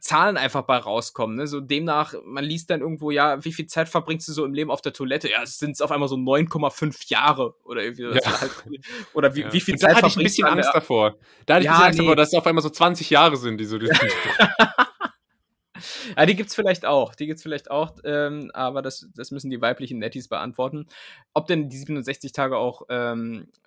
Zahlen 0.00 0.36
einfach 0.36 0.62
bei 0.62 0.76
rauskommen. 0.76 1.36
Ne? 1.36 1.46
So 1.46 1.60
demnach, 1.60 2.14
man 2.24 2.44
liest 2.44 2.70
dann 2.70 2.80
irgendwo, 2.80 3.10
ja, 3.10 3.44
wie 3.44 3.52
viel 3.52 3.66
Zeit 3.66 3.88
verbringst 3.88 4.26
du 4.28 4.32
so 4.32 4.44
im 4.44 4.54
Leben 4.54 4.70
auf 4.70 4.80
der 4.80 4.92
Toilette? 4.92 5.30
Ja, 5.30 5.42
es 5.42 5.58
sind 5.58 5.80
auf 5.80 5.90
einmal 5.90 6.08
so 6.08 6.16
9,5 6.16 7.08
Jahre 7.08 7.54
oder 7.64 7.82
irgendwie. 7.82 8.04
Ja. 8.04 8.40
Halt, 8.40 8.52
oder 9.14 9.34
wie, 9.34 9.42
Ja. 9.42 9.52
wie 9.52 9.60
viel 9.60 9.74
Und 9.74 9.82
da 9.82 9.88
Zeit 9.88 9.96
hatte 9.96 10.08
ich 10.08 10.16
ein 10.16 10.22
bisschen 10.22 10.46
Angst 10.46 10.70
davor. 10.72 11.16
Da 11.46 11.54
hatte 11.54 11.64
ich 11.64 11.70
ein 11.70 11.74
bisschen 11.74 11.86
Angst 11.86 11.98
nee. 11.98 12.04
davor, 12.04 12.16
dass 12.16 12.28
es 12.28 12.34
auf 12.34 12.46
einmal 12.46 12.62
so 12.62 12.70
20 12.70 13.10
Jahre 13.10 13.36
sind, 13.36 13.58
die 13.58 13.64
so 13.64 13.78
Ja, 16.16 16.26
die 16.26 16.36
gibt's 16.36 16.54
vielleicht 16.54 16.84
auch. 16.84 17.14
Die 17.14 17.26
gibt's 17.26 17.42
vielleicht 17.42 17.70
auch, 17.70 17.96
ähm, 18.04 18.50
aber 18.54 18.82
das, 18.82 19.08
das 19.14 19.30
müssen 19.30 19.50
die 19.50 19.60
weiblichen 19.60 19.98
Netties 19.98 20.28
beantworten. 20.28 20.86
Ob 21.34 21.46
denn 21.46 21.68
die 21.68 21.76
67 21.76 22.32
Tage 22.32 22.56
auch 22.56 22.82
ähm, 22.88 23.48
äh, 23.48 23.65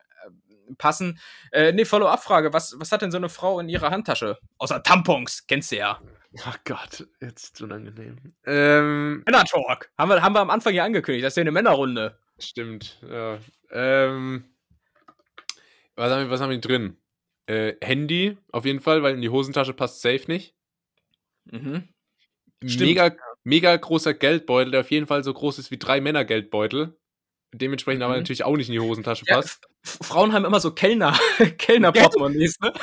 passen. 0.77 1.19
Äh, 1.51 1.71
nee, 1.71 1.85
Follow-up-Frage. 1.85 2.53
Was, 2.53 2.75
was 2.77 2.91
hat 2.91 3.01
denn 3.01 3.11
so 3.11 3.17
eine 3.17 3.29
Frau 3.29 3.59
in 3.59 3.69
ihrer 3.69 3.91
Handtasche? 3.91 4.37
Außer 4.57 4.83
Tampons, 4.83 5.45
kennst 5.47 5.71
du 5.71 5.77
ja. 5.77 5.99
Ach 6.43 6.57
Gott, 6.63 7.07
jetzt 7.21 7.61
unangenehm. 7.61 8.17
Ähm, 8.45 9.23
Männer-Talk. 9.25 9.89
Haben 9.97 10.09
wir, 10.09 10.21
haben 10.21 10.33
wir 10.33 10.41
am 10.41 10.49
Anfang 10.51 10.73
ja 10.73 10.83
angekündigt. 10.83 11.25
Das 11.25 11.33
ist 11.33 11.37
ja 11.37 11.41
eine 11.41 11.51
Männerrunde. 11.51 12.19
stimmt, 12.37 12.99
ja. 13.09 13.39
Ähm, 13.71 14.45
was 15.95 16.11
haben 16.11 16.25
wir, 16.25 16.29
was 16.29 16.41
haben 16.41 16.51
wir 16.51 16.61
drin? 16.61 16.97
Äh, 17.47 17.73
Handy, 17.81 18.37
auf 18.51 18.65
jeden 18.65 18.79
Fall, 18.79 19.01
weil 19.01 19.15
in 19.15 19.21
die 19.21 19.29
Hosentasche 19.29 19.73
passt 19.73 20.01
safe 20.01 20.25
nicht. 20.27 20.55
Mhm. 21.45 21.89
Stimmt. 22.63 22.81
Mega, 22.81 23.15
mega 23.43 23.75
großer 23.75 24.13
Geldbeutel, 24.13 24.71
der 24.71 24.81
auf 24.81 24.91
jeden 24.91 25.07
Fall 25.07 25.23
so 25.23 25.33
groß 25.33 25.57
ist 25.59 25.71
wie 25.71 25.79
drei 25.79 25.99
Männer 26.01 26.25
Geldbeutel. 26.25 26.98
Dementsprechend 27.53 28.03
aber 28.03 28.13
Mhm. 28.13 28.19
natürlich 28.19 28.43
auch 28.43 28.55
nicht 28.57 28.67
in 28.69 28.73
die 28.73 28.79
Hosentasche 28.79 29.25
Ja, 29.27 29.35
passt. 29.37 29.67
Frauen 29.83 30.33
haben 30.33 30.45
immer 30.45 30.59
so 30.59 30.71
Kellner, 30.71 31.17
Kellner-Portemonnaies, 31.57 32.59
ne? 32.61 32.73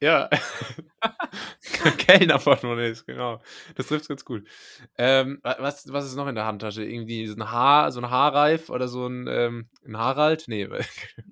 Ja. 0.00 0.30
Kellner-Portemonnaies, 1.98 3.04
genau. 3.04 3.40
Das 3.74 3.88
trifft 3.88 4.08
ganz 4.08 4.24
gut. 4.24 4.46
Ähm, 4.96 5.40
wa- 5.42 5.56
was, 5.58 5.92
was 5.92 6.06
ist 6.06 6.14
noch 6.14 6.28
in 6.28 6.34
der 6.36 6.44
Handtasche? 6.46 6.84
Irgendwie 6.84 7.26
so 7.26 7.34
ein 7.34 7.50
Haar, 7.50 7.90
so 7.92 8.00
ein 8.00 8.08
Haarreif 8.10 8.70
oder 8.70 8.86
so 8.88 9.06
ein, 9.08 9.26
ähm, 9.28 9.68
ein 9.84 9.96
Harald? 9.96 10.44
Nee, 10.46 10.68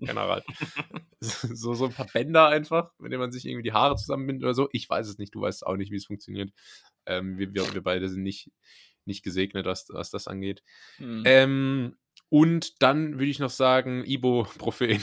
kein 0.05 0.19
Harald. 0.19 0.45
so, 1.21 1.75
so 1.75 1.85
ein 1.87 1.93
paar 1.93 2.07
Bänder 2.12 2.49
einfach, 2.49 2.91
mit 2.99 3.12
denen 3.12 3.21
man 3.21 3.31
sich 3.33 3.47
irgendwie 3.47 3.62
die 3.62 3.73
Haare 3.73 3.97
zusammenbindet 3.97 4.43
oder 4.45 4.55
so. 4.55 4.69
Ich 4.73 4.89
weiß 4.89 5.07
es 5.09 5.19
nicht, 5.19 5.35
du 5.35 5.41
weißt 5.43 5.64
auch 5.67 5.77
nicht, 5.77 5.93
wie 5.93 5.97
es 5.97 6.07
funktioniert. 6.07 6.51
Ähm, 7.07 7.39
wir, 7.39 7.55
wir, 7.55 7.73
wir 7.75 7.83
beide 7.83 8.09
sind 8.09 8.23
nicht, 8.23 8.51
nicht 9.05 9.23
gesegnet, 9.23 9.64
was, 9.67 9.87
was 9.91 10.11
das 10.11 10.27
angeht. 10.27 10.62
Hm. 10.97 11.23
Ähm, 11.25 11.97
und 12.29 12.83
dann 12.83 13.14
würde 13.14 13.27
ich 13.27 13.39
noch 13.39 13.51
sagen, 13.51 14.05
Ibuprofen. 14.05 15.03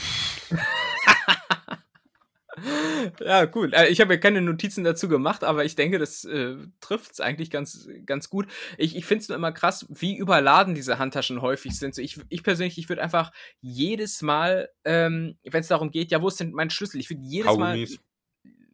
Ja, 3.20 3.48
cool. 3.54 3.72
Äh, 3.74 3.88
ich 3.88 4.00
habe 4.00 4.14
ja 4.14 4.20
keine 4.20 4.40
Notizen 4.40 4.84
dazu 4.84 5.08
gemacht, 5.08 5.44
aber 5.44 5.64
ich 5.64 5.74
denke, 5.74 5.98
das 5.98 6.24
äh, 6.24 6.56
trifft 6.80 7.12
es 7.12 7.20
eigentlich 7.20 7.50
ganz, 7.50 7.88
ganz 8.06 8.30
gut. 8.30 8.46
Ich, 8.78 8.96
ich 8.96 9.04
finde 9.04 9.22
es 9.22 9.28
nur 9.28 9.36
immer 9.36 9.52
krass, 9.52 9.86
wie 9.88 10.16
überladen 10.16 10.74
diese 10.74 10.98
Handtaschen 10.98 11.42
häufig 11.42 11.78
sind. 11.78 11.94
So, 11.94 12.02
ich, 12.02 12.20
ich 12.28 12.42
persönlich, 12.42 12.78
ich 12.78 12.88
würde 12.88 13.02
einfach 13.02 13.32
jedes 13.60 14.22
Mal, 14.22 14.70
ähm, 14.84 15.36
wenn 15.42 15.60
es 15.60 15.68
darum 15.68 15.90
geht, 15.90 16.10
ja, 16.10 16.22
wo 16.22 16.28
ist 16.28 16.40
denn 16.40 16.52
mein 16.52 16.70
Schlüssel? 16.70 17.00
Ich 17.00 17.10
würde 17.10 17.22
jedes 17.22 17.46
Mal. 17.56 17.72
Kaugummis. 17.72 17.98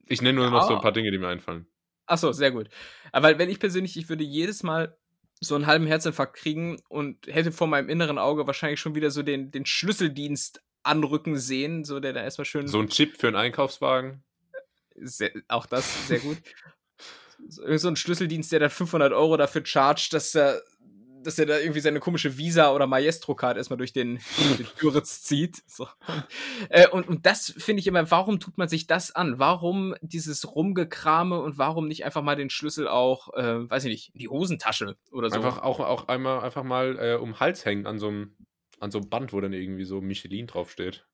Ich 0.06 0.22
nenne 0.22 0.40
nur 0.40 0.50
noch 0.50 0.66
so 0.66 0.74
ein 0.74 0.82
paar 0.82 0.92
Dinge, 0.92 1.10
die 1.10 1.18
mir 1.18 1.28
einfallen. 1.28 1.66
Achso, 2.06 2.32
sehr 2.32 2.50
gut. 2.50 2.68
Aber 3.12 3.38
wenn 3.38 3.48
ich 3.48 3.60
persönlich, 3.60 3.96
ich 3.96 4.08
würde 4.08 4.24
jedes 4.24 4.64
Mal 4.64 4.96
so 5.40 5.54
einen 5.54 5.66
halben 5.66 5.86
Herzinfarkt 5.86 6.36
kriegen 6.36 6.80
und 6.88 7.26
hätte 7.26 7.50
vor 7.50 7.66
meinem 7.66 7.88
inneren 7.88 8.18
Auge 8.18 8.46
wahrscheinlich 8.46 8.80
schon 8.80 8.94
wieder 8.94 9.10
so 9.10 9.22
den, 9.22 9.50
den 9.50 9.64
Schlüsseldienst 9.64 10.62
anrücken 10.82 11.38
sehen, 11.38 11.84
so 11.84 11.98
der 11.98 12.12
da 12.12 12.22
erstmal 12.22 12.44
schön 12.44 12.68
So 12.68 12.78
ein 12.78 12.88
Chip 12.88 13.16
für 13.18 13.28
einen 13.28 13.36
Einkaufswagen. 13.36 14.22
Sehr, 14.96 15.32
auch 15.48 15.66
das 15.66 16.08
sehr 16.08 16.20
gut. 16.20 16.38
So, 17.48 17.88
ein 17.88 17.96
Schlüsseldienst, 17.96 18.52
der 18.52 18.60
dann 18.60 18.68
500 18.68 19.14
Euro 19.14 19.38
dafür 19.38 19.64
chargt, 19.64 20.12
dass 20.12 20.34
er, 20.34 20.62
dass 21.22 21.38
er 21.38 21.46
da 21.46 21.58
irgendwie 21.58 21.80
seine 21.80 22.00
komische 22.00 22.36
Visa- 22.38 22.72
oder 22.72 22.86
Maestro-Card 22.86 23.56
erstmal 23.56 23.76
durch 23.76 23.92
den, 23.92 24.20
durch 24.38 24.56
den 24.56 24.66
Türritz 24.76 25.22
zieht. 25.22 25.62
So. 25.66 25.84
Und, 26.06 26.24
äh, 26.70 26.88
und, 26.88 27.08
und 27.08 27.26
das 27.26 27.54
finde 27.56 27.80
ich 27.80 27.86
immer, 27.86 28.10
warum 28.10 28.40
tut 28.40 28.58
man 28.58 28.68
sich 28.68 28.86
das 28.86 29.14
an? 29.14 29.38
Warum 29.38 29.94
dieses 30.00 30.54
Rumgekrame 30.54 31.40
und 31.40 31.58
warum 31.58 31.88
nicht 31.88 32.04
einfach 32.04 32.22
mal 32.22 32.36
den 32.36 32.50
Schlüssel 32.50 32.88
auch, 32.88 33.32
äh, 33.34 33.68
weiß 33.70 33.84
ich 33.84 33.90
nicht, 33.90 34.14
in 34.14 34.20
die 34.20 34.28
Hosentasche 34.28 34.96
oder 35.12 35.30
so? 35.30 35.36
Einfach 35.36 35.62
auch, 35.62 35.80
auch 35.80 36.08
einmal 36.08 36.40
einfach 36.40 36.64
mal 36.64 36.98
äh, 36.98 37.14
um 37.14 37.40
Hals 37.40 37.64
hängen 37.64 37.86
an 37.86 37.98
so 37.98 38.08
einem 38.08 38.36
an 38.80 38.90
so 38.90 38.98
einem 38.98 39.08
Band, 39.10 39.32
wo 39.32 39.40
dann 39.40 39.52
irgendwie 39.52 39.84
so 39.84 40.00
Michelin 40.00 40.46
draufsteht. 40.46 41.06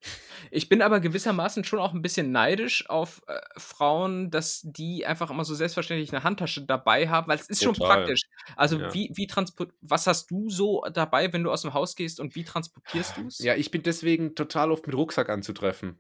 Ich 0.51 0.69
bin 0.69 0.83
aber 0.83 1.01
gewissermaßen 1.01 1.65
schon 1.65 1.79
auch 1.79 1.93
ein 1.95 2.03
bisschen 2.03 2.31
neidisch 2.33 2.89
auf 2.89 3.23
äh, 3.27 3.39
Frauen, 3.57 4.31
dass 4.31 4.61
die 4.65 5.07
einfach 5.07 5.31
immer 5.31 5.45
so 5.45 5.55
selbstverständlich 5.55 6.13
eine 6.13 6.25
Handtasche 6.25 6.65
dabei 6.65 7.09
haben, 7.09 7.29
weil 7.29 7.39
es 7.39 7.49
ist 7.49 7.63
schon 7.63 7.75
Total. 7.75 7.99
praktisch. 7.99 8.21
Also 8.57 8.81
Ja. 8.81 8.93
wie, 8.93 9.11
wie 9.15 9.27
transport, 9.27 9.73
was 9.81 10.07
hast 10.07 10.31
du 10.31 10.49
so 10.51 10.83
dabei, 10.93 11.33
wenn 11.33 11.43
du 11.43 11.51
aus 11.51 11.63
dem 11.63 11.75
Haus 11.75 11.97
gehst 11.97 12.21
und 12.21 12.35
wie 12.35 12.45
transportierst 12.45 13.17
du 13.17 13.27
es? 13.29 13.39
Ja, 13.39 13.55
ich 13.55 13.71
bin 13.71 13.83
deswegen 13.83 14.35
total 14.35 14.71
oft 14.73 14.87
mit 14.87 14.97
Rucksack 14.97 15.29
anzutreffen. 15.29 15.99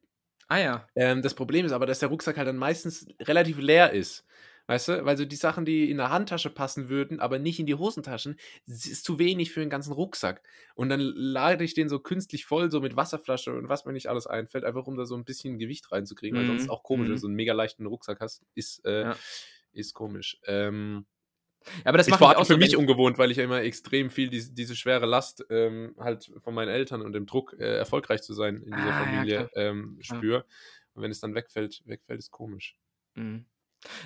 Ah 0.49 0.59
ja. 0.59 0.89
Ähm, 0.95 1.23
das 1.23 1.35
Problem 1.35 1.67
ist 1.67 1.73
aber, 1.73 1.87
dass 1.87 1.99
der 1.99 2.09
Rucksack 2.09 2.37
halt 2.37 2.49
dann 2.49 2.57
meistens 2.57 3.07
relativ 3.21 3.59
leer 3.59 3.93
ist. 3.93 4.25
Weißt 4.69 4.89
du? 4.89 5.05
Weil 5.05 5.17
so 5.17 5.25
die 5.25 5.37
Sachen, 5.37 5.65
die 5.65 5.91
in 5.91 5.99
der 5.99 6.11
Handtasche 6.11 6.51
passen 6.51 6.89
würden, 6.89 7.21
aber 7.21 7.39
nicht 7.39 7.61
in 7.61 7.67
die 7.67 7.75
Hosentaschen, 7.77 8.37
ist 8.67 9.05
zu 9.05 9.19
wenig 9.19 9.53
für 9.53 9.61
den 9.61 9.71
ganzen 9.71 9.93
Rucksack. 9.93 10.43
Und 10.75 10.89
dann 10.89 11.01
lade 11.01 11.65
ich 11.65 11.75
den 11.75 11.89
so 11.89 12.01
künstlich 12.01 12.45
voll, 12.47 12.71
so 12.71 12.81
mit 12.81 12.97
Wasserflasche 12.97 13.55
und 13.55 13.69
was 13.69 13.85
mir 13.85 13.93
nicht 13.93 14.09
alles 14.09 14.27
einfällt, 14.27 14.65
einfach 14.65 14.87
um 14.87 14.97
da 14.97 15.05
so 15.07 15.15
ein 15.17 15.25
bisschen 15.25 15.59
Gewicht 15.59 15.93
reinzukriegen, 15.93 16.37
weil 16.37 16.47
sonst 16.47 16.69
Mhm, 16.69 16.71
auch 16.71 16.83
komisch, 16.83 17.09
wenn 17.09 17.15
mhm. 17.15 17.17
du 17.17 17.21
so 17.21 17.27
einen 17.29 17.37
mega 17.37 17.53
leichten 17.53 17.87
Rucksack 17.87 18.21
hast, 18.21 18.43
ist, 18.55 18.85
äh, 18.85 19.07
Ja. 19.07 19.21
ist 19.73 19.95
komisch. 19.95 20.39
Ähm, 20.47 21.07
Ja, 21.85 21.91
aber 21.91 21.99
das 21.99 22.09
ist 22.09 22.11
macht 22.11 22.19
vor 22.19 22.29
allem 22.31 22.39
auch 22.39 22.47
für 22.47 22.57
so, 22.57 22.59
mich 22.59 22.77
wenn- 22.77 22.77
ungewohnt, 22.77 23.19
weil 23.19 23.31
ich 23.31 23.39
ja 23.39 23.45
immer 23.45 23.63
extrem 23.63 24.11
viel 24.11 24.29
diese, 24.31 24.53
diese 24.53 24.77
schwere 24.77 25.07
Last 25.07 25.45
ähm, 25.51 25.95
halt 25.99 26.31
von 26.43 26.55
meinen 26.55 26.69
Eltern 26.69 27.03
und 27.03 27.13
dem 27.13 27.27
Druck, 27.27 27.55
äh, 27.59 27.77
erfolgreich 27.77 28.23
zu 28.23 28.35
sein 28.35 28.63
in 28.63 28.77
dieser 28.77 28.93
Ah, 28.93 29.27
ja, 29.35 29.45
Familie 29.45 29.51
ähm, 29.55 29.99
Klar. 30.07 30.27
spüre. 30.27 30.47
Und 30.95 31.03
wenn 31.03 31.11
es 31.11 31.21
dann 31.21 31.35
wegfällt, 31.35 31.83
wegfällt, 31.87 32.19
ist 32.21 32.31
komisch. 32.31 32.77
Mhm. 33.17 33.47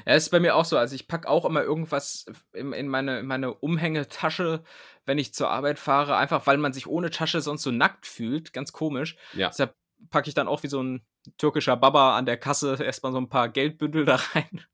Ja, 0.07 0.14
ist 0.14 0.31
bei 0.31 0.41
mir 0.41 0.57
auch 0.57 0.64
so. 0.64 0.76
Also 0.78 0.95
ich 0.95 1.09
packe 1.09 1.28
auch 1.28 1.45
immer 1.45 1.62
irgendwas 1.62 2.26
in, 2.53 2.72
in, 2.72 2.89
meine, 2.89 3.20
in 3.20 3.26
meine 3.26 3.55
Umhängetasche, 3.55 4.62
wenn 5.07 5.18
ich 5.18 5.35
zur 5.35 5.51
Arbeit 5.51 5.78
fahre, 5.78 6.16
einfach 6.16 6.47
weil 6.47 6.59
man 6.59 6.72
sich 6.72 6.87
ohne 6.87 7.11
Tasche 7.11 7.41
sonst 7.41 7.62
so 7.62 7.70
nackt 7.70 8.07
fühlt. 8.07 8.53
Ganz 8.53 8.72
komisch. 8.72 9.16
Ja. 9.33 9.49
Deshalb 9.49 9.74
packe 10.11 10.28
ich 10.28 10.35
dann 10.35 10.49
auch 10.49 10.62
wie 10.62 10.68
so 10.68 10.83
ein 10.83 11.05
türkischer 11.37 11.76
Baba 11.76 12.16
an 12.16 12.26
der 12.26 12.39
Kasse 12.39 12.78
erstmal 12.83 13.12
so 13.12 13.18
ein 13.18 13.28
paar 13.28 13.49
Geldbündel 13.49 14.05
da 14.05 14.16
rein. 14.35 14.64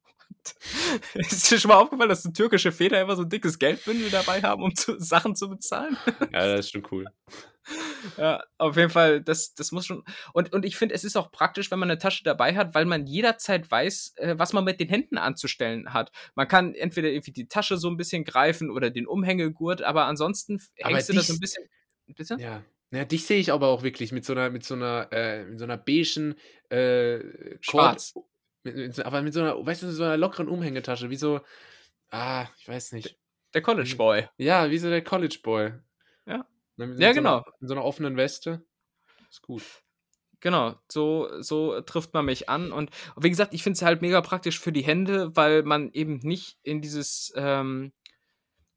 Ist 1.15 1.51
dir 1.51 1.59
schon 1.59 1.71
mal 1.71 1.77
aufgefallen, 1.79 2.09
dass 2.09 2.23
so 2.23 2.31
türkische 2.31 2.71
Väter 2.73 3.01
immer 3.01 3.17
so 3.17 3.23
ein 3.23 3.29
dickes 3.29 3.59
Geldbündel 3.59 4.11
dabei 4.11 4.41
haben, 4.43 4.63
um 4.63 4.75
zu, 4.75 4.99
Sachen 5.01 5.35
zu 5.35 5.49
bezahlen? 5.49 5.97
Ja, 6.33 6.47
das 6.47 6.67
ist 6.67 6.71
schon 6.73 6.87
cool. 6.91 7.05
Ja, 8.17 8.45
auf 8.59 8.77
jeden 8.77 8.91
Fall, 8.91 9.21
das, 9.21 9.53
das 9.55 9.73
muss 9.73 9.87
schon. 9.87 10.05
Und, 10.33 10.53
und 10.53 10.65
ich 10.65 10.77
finde, 10.77 10.95
es 10.95 11.03
ist 11.03 11.17
auch 11.17 11.33
praktisch, 11.33 11.69
wenn 11.73 11.81
man 11.81 11.91
eine 11.91 11.99
Tasche 11.99 12.23
dabei 12.23 12.55
hat, 12.55 12.77
weil 12.77 12.85
man 12.85 13.09
jederzeit 13.09 13.69
weiß, 13.69 14.13
äh, 14.19 14.35
was 14.39 14.53
man 14.53 14.63
mit 14.63 14.79
den 14.79 14.89
Händen 14.89 15.19
anzustellen 15.19 15.93
hat. 15.93 16.13
Man 16.37 16.47
kann 16.47 16.77
entweder 16.77 17.09
irgendwie 17.09 17.33
die 17.33 17.49
Tasche 17.49 17.77
so 17.77 17.89
ein 17.91 17.97
bisschen 17.97 18.23
greifen 18.23 18.71
oder 18.71 18.91
den 18.91 19.09
Umhängegurt, 19.09 19.83
aber 19.83 20.05
ansonsten 20.05 20.63
Aber 20.81 20.95
hängst 20.95 21.09
du 21.09 21.15
da 21.15 21.19
dich- 21.19 21.27
so 21.27 21.33
ein 21.35 21.41
bisschen. 21.41 21.65
Bitte? 22.07 22.37
Ja. 22.39 22.63
Ja, 22.93 23.05
dich 23.05 23.27
sehe 23.27 23.41
ich 23.41 23.51
aber 23.51 23.67
auch 23.67 23.83
wirklich 23.83 24.13
mit 24.13 24.25
so 24.25 24.35
einer, 24.35 24.49
mit 24.51 24.63
so 24.65 24.75
einer, 24.75 25.09
äh, 25.11 25.45
mit 25.47 25.59
so 25.59 25.65
einer 25.65 25.77
beigen, 25.77 26.37
äh, 26.69 27.19
Schwarz. 27.63 28.13
Kord- 28.13 28.27
Mit, 28.67 29.01
aber 29.05 29.23
mit 29.23 29.35
so 29.35 29.41
einer, 29.41 29.65
weißt 29.65 29.83
du, 29.83 29.93
so 29.93 30.05
einer 30.05 30.17
lockeren 30.17 30.49
Umhängetasche, 30.49 31.11
wie 31.11 31.17
so, 31.17 31.41
ah, 32.11 32.47
ich 32.59 32.69
weiß 32.69 32.93
nicht. 32.93 33.19
Der 33.55 33.63
College 33.63 33.95
Boy. 33.97 34.29
Ja, 34.37 34.71
wie 34.71 34.79
so 34.79 34.91
der 34.91 35.03
College 35.03 35.39
Boy. 35.43 35.73
Ja. 36.27 36.47
Ne, 36.77 36.89
mit 36.89 37.01
Ja, 37.01 37.09
so 37.09 37.15
genau. 37.15 37.37
Einer, 37.37 37.45
mit 37.61 37.69
so 37.69 37.75
einer 37.75 37.85
offenen 37.85 38.17
Weste. 38.17 38.65
Ist 39.31 39.43
gut. 39.43 39.63
Genau, 40.41 40.75
so, 40.89 41.29
so 41.41 41.81
trifft 41.81 42.13
man 42.13 42.27
mich 42.27 42.49
an. 42.49 42.71
Und 42.73 42.91
wie 43.17 43.31
gesagt, 43.31 43.55
ich 43.55 43.63
finde 43.63 43.77
es 43.77 43.83
halt 43.83 44.03
mega 44.03 44.21
praktisch 44.21 44.61
für 44.61 44.73
die 44.73 44.85
Hände, 44.85 45.35
weil 45.35 45.63
man 45.63 45.91
eben 45.93 46.19
nicht 46.19 46.59
in 46.63 46.83
dieses. 46.83 47.33
Ähm, 47.37 47.93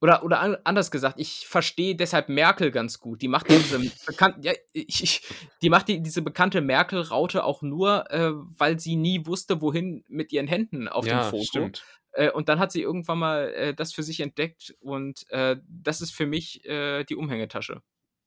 oder, 0.02 0.24
oder 0.24 0.40
an, 0.40 0.58
anders 0.64 0.92
gesagt, 0.92 1.20
ich 1.20 1.46
verstehe 1.48 1.96
deshalb 1.96 2.30
Merkel 2.30 2.72
ganz 2.72 3.00
gut. 3.00 3.22
Die 3.22 3.28
macht 3.28 3.50
diese 3.50 3.80
bekannte, 4.06 4.40
ja, 4.42 4.54
ich, 4.74 5.04
ich, 5.04 5.22
die 5.62 5.70
macht 5.70 5.88
die, 5.88 6.02
diese 6.02 6.22
bekannte 6.22 6.62
Merkel-Raute 6.62 7.44
auch 7.44 7.62
nur, 7.62 8.10
äh, 8.12 8.32
weil 8.34 8.80
sie 8.80 8.96
nie 8.96 9.26
wusste, 9.26 9.62
wohin 9.62 10.04
mit 10.08 10.32
ihren 10.32 10.48
Händen 10.48 10.88
auf 10.88 11.06
ja, 11.06 11.24
dem 11.24 11.30
Foto. 11.32 11.44
stimmt. 11.44 11.84
Äh, 12.14 12.32
und 12.32 12.50
dann 12.50 12.60
hat 12.60 12.72
sie 12.72 12.82
irgendwann 12.82 13.20
mal 13.20 13.50
äh, 13.54 13.74
das 13.74 13.94
für 13.94 14.04
sich 14.04 14.20
entdeckt 14.22 14.74
und 14.80 15.26
äh, 15.30 15.58
das 15.68 16.02
ist 16.02 16.12
für 16.16 16.26
mich 16.26 16.66
äh, 16.66 17.04
die 17.04 17.16
Umhängetasche. 17.16 17.82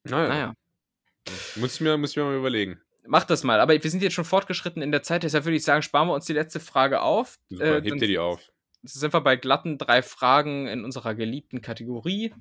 Naja. 0.04 0.28
Naja, 0.28 0.54
Muss 1.56 1.74
ich, 1.76 1.80
mir, 1.80 1.96
muss 1.96 2.10
ich 2.10 2.16
mir 2.16 2.24
mal 2.24 2.36
überlegen. 2.36 2.80
mach 3.06 3.24
das 3.24 3.42
mal. 3.44 3.60
Aber 3.60 3.72
wir 3.82 3.90
sind 3.90 4.02
jetzt 4.02 4.12
schon 4.14 4.24
fortgeschritten 4.24 4.82
in 4.82 4.92
der 4.92 5.02
Zeit, 5.02 5.22
deshalb 5.24 5.44
würde 5.46 5.56
ich 5.56 5.64
sagen, 5.64 5.82
sparen 5.82 6.06
wir 6.08 6.14
uns 6.14 6.26
die 6.26 6.32
letzte 6.32 6.60
Frage 6.60 7.00
auf. 7.02 7.38
Super, 7.48 7.64
Äh, 7.64 7.74
heb 7.82 7.88
dann 7.88 7.98
dir 7.98 8.06
die 8.08 8.18
auf. 8.18 8.51
Sind 8.82 9.12
wir 9.12 9.20
bei 9.20 9.36
glatten 9.36 9.78
drei 9.78 10.02
Fragen 10.02 10.66
in 10.66 10.84
unserer 10.84 11.14
geliebten 11.14 11.60
Kategorie. 11.60 12.34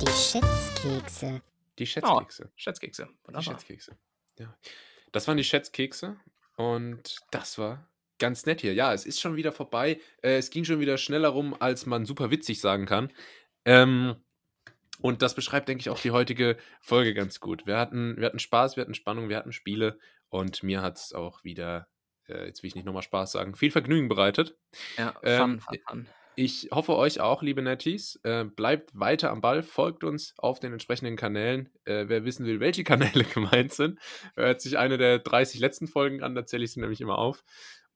Die 0.00 0.12
Schätzkekse. 0.12 1.42
Die 1.78 1.86
Schätzkekse. 1.86 2.50
Schätzkekse. 2.54 3.04
Die 3.04 3.26
Wunderbar. 3.26 3.42
Schätzkekse. 3.42 3.96
Ja. 4.38 4.56
Das 5.12 5.26
waren 5.26 5.36
die 5.36 5.44
Schätzkekse 5.44 6.16
und 6.56 7.16
das 7.30 7.58
war 7.58 7.88
ganz 8.18 8.46
nett 8.46 8.60
hier. 8.60 8.74
Ja, 8.74 8.94
es 8.94 9.06
ist 9.06 9.20
schon 9.20 9.36
wieder 9.36 9.52
vorbei. 9.52 10.00
Äh, 10.22 10.36
es 10.36 10.50
ging 10.50 10.64
schon 10.64 10.80
wieder 10.80 10.98
schneller 10.98 11.28
rum, 11.28 11.56
als 11.58 11.86
man 11.86 12.06
super 12.06 12.30
witzig 12.30 12.60
sagen 12.60 12.86
kann. 12.86 13.12
Ähm, 13.64 14.16
und 15.00 15.20
das 15.22 15.34
beschreibt, 15.34 15.68
denke 15.68 15.80
ich, 15.80 15.90
auch 15.90 16.00
die 16.00 16.12
heutige 16.12 16.56
Folge 16.80 17.12
ganz 17.12 17.40
gut. 17.40 17.66
Wir 17.66 17.76
hatten, 17.78 18.16
wir 18.16 18.26
hatten 18.26 18.38
Spaß, 18.38 18.76
wir 18.76 18.82
hatten 18.82 18.94
Spannung, 18.94 19.28
wir 19.28 19.36
hatten 19.36 19.52
Spiele 19.52 19.98
und 20.28 20.62
mir 20.62 20.80
hat 20.80 20.96
es 20.96 21.12
auch 21.12 21.44
wieder, 21.44 21.88
äh, 22.28 22.46
jetzt 22.46 22.62
will 22.62 22.68
ich 22.68 22.74
nicht 22.74 22.84
nochmal 22.84 23.02
Spaß 23.02 23.32
sagen, 23.32 23.54
viel 23.54 23.70
Vergnügen 23.70 24.08
bereitet. 24.08 24.56
Ja, 24.96 25.14
Ähm, 25.22 25.60
fun, 25.60 25.60
fun, 25.60 25.78
fun. 25.88 26.06
Ich 26.38 26.68
hoffe 26.70 26.94
euch 26.96 27.20
auch, 27.20 27.42
liebe 27.42 27.62
Netties. 27.62 28.20
Äh, 28.22 28.44
bleibt 28.44 28.90
weiter 28.92 29.30
am 29.30 29.40
Ball, 29.40 29.62
folgt 29.62 30.04
uns 30.04 30.34
auf 30.36 30.60
den 30.60 30.72
entsprechenden 30.72 31.16
Kanälen. 31.16 31.70
Äh, 31.86 32.08
wer 32.08 32.26
wissen 32.26 32.44
will, 32.44 32.60
welche 32.60 32.84
Kanäle 32.84 33.24
gemeint 33.24 33.72
sind, 33.72 33.98
hört 34.36 34.60
sich 34.60 34.76
eine 34.76 34.98
der 34.98 35.18
30 35.18 35.60
letzten 35.60 35.88
Folgen 35.88 36.22
an, 36.22 36.34
da 36.34 36.44
zähle 36.44 36.64
ich 36.64 36.72
sie 36.72 36.80
nämlich 36.80 37.00
immer 37.00 37.18
auf. 37.18 37.42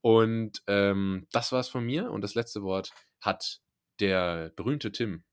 Und 0.00 0.62
ähm, 0.68 1.26
das 1.32 1.52
war's 1.52 1.68
von 1.68 1.84
mir 1.84 2.10
und 2.10 2.22
das 2.22 2.34
letzte 2.34 2.62
Wort 2.62 2.92
hat 3.20 3.60
der 4.00 4.50
berühmte 4.56 4.90
Tim. 4.90 5.24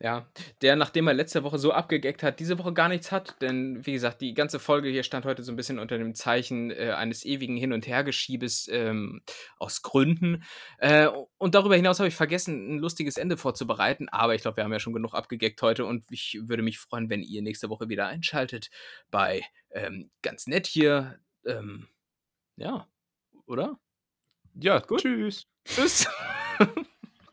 Ja, 0.00 0.26
der, 0.62 0.76
nachdem 0.76 1.06
er 1.06 1.14
letzte 1.14 1.44
Woche 1.44 1.58
so 1.58 1.72
abgegeckt 1.72 2.22
hat, 2.22 2.40
diese 2.40 2.58
Woche 2.58 2.72
gar 2.72 2.88
nichts 2.88 3.12
hat. 3.12 3.40
Denn, 3.40 3.84
wie 3.86 3.92
gesagt, 3.92 4.20
die 4.20 4.34
ganze 4.34 4.58
Folge 4.58 4.88
hier 4.88 5.02
stand 5.02 5.24
heute 5.24 5.42
so 5.42 5.52
ein 5.52 5.56
bisschen 5.56 5.78
unter 5.78 5.98
dem 5.98 6.14
Zeichen 6.14 6.70
äh, 6.70 6.92
eines 6.96 7.24
ewigen 7.24 7.56
Hin- 7.56 7.72
und 7.72 7.86
Hergeschiebes 7.86 8.68
ähm, 8.72 9.22
aus 9.58 9.82
Gründen. 9.82 10.44
Äh, 10.78 11.08
und 11.38 11.54
darüber 11.54 11.76
hinaus 11.76 11.98
habe 11.98 12.08
ich 12.08 12.14
vergessen, 12.14 12.76
ein 12.76 12.78
lustiges 12.78 13.16
Ende 13.16 13.36
vorzubereiten. 13.36 14.08
Aber 14.08 14.34
ich 14.34 14.42
glaube, 14.42 14.56
wir 14.58 14.64
haben 14.64 14.72
ja 14.72 14.80
schon 14.80 14.94
genug 14.94 15.14
abgegeckt 15.14 15.60
heute. 15.62 15.84
Und 15.84 16.04
ich 16.10 16.38
würde 16.42 16.62
mich 16.62 16.78
freuen, 16.78 17.10
wenn 17.10 17.22
ihr 17.22 17.42
nächste 17.42 17.68
Woche 17.68 17.88
wieder 17.88 18.06
einschaltet 18.06 18.70
bei 19.10 19.42
ähm, 19.70 20.10
ganz 20.22 20.46
nett 20.46 20.66
hier. 20.66 21.18
Ähm, 21.44 21.88
ja, 22.56 22.88
oder? 23.46 23.78
Ja, 24.54 24.80
Gut. 24.80 25.00
tschüss. 25.00 25.46
Tschüss. 25.64 26.08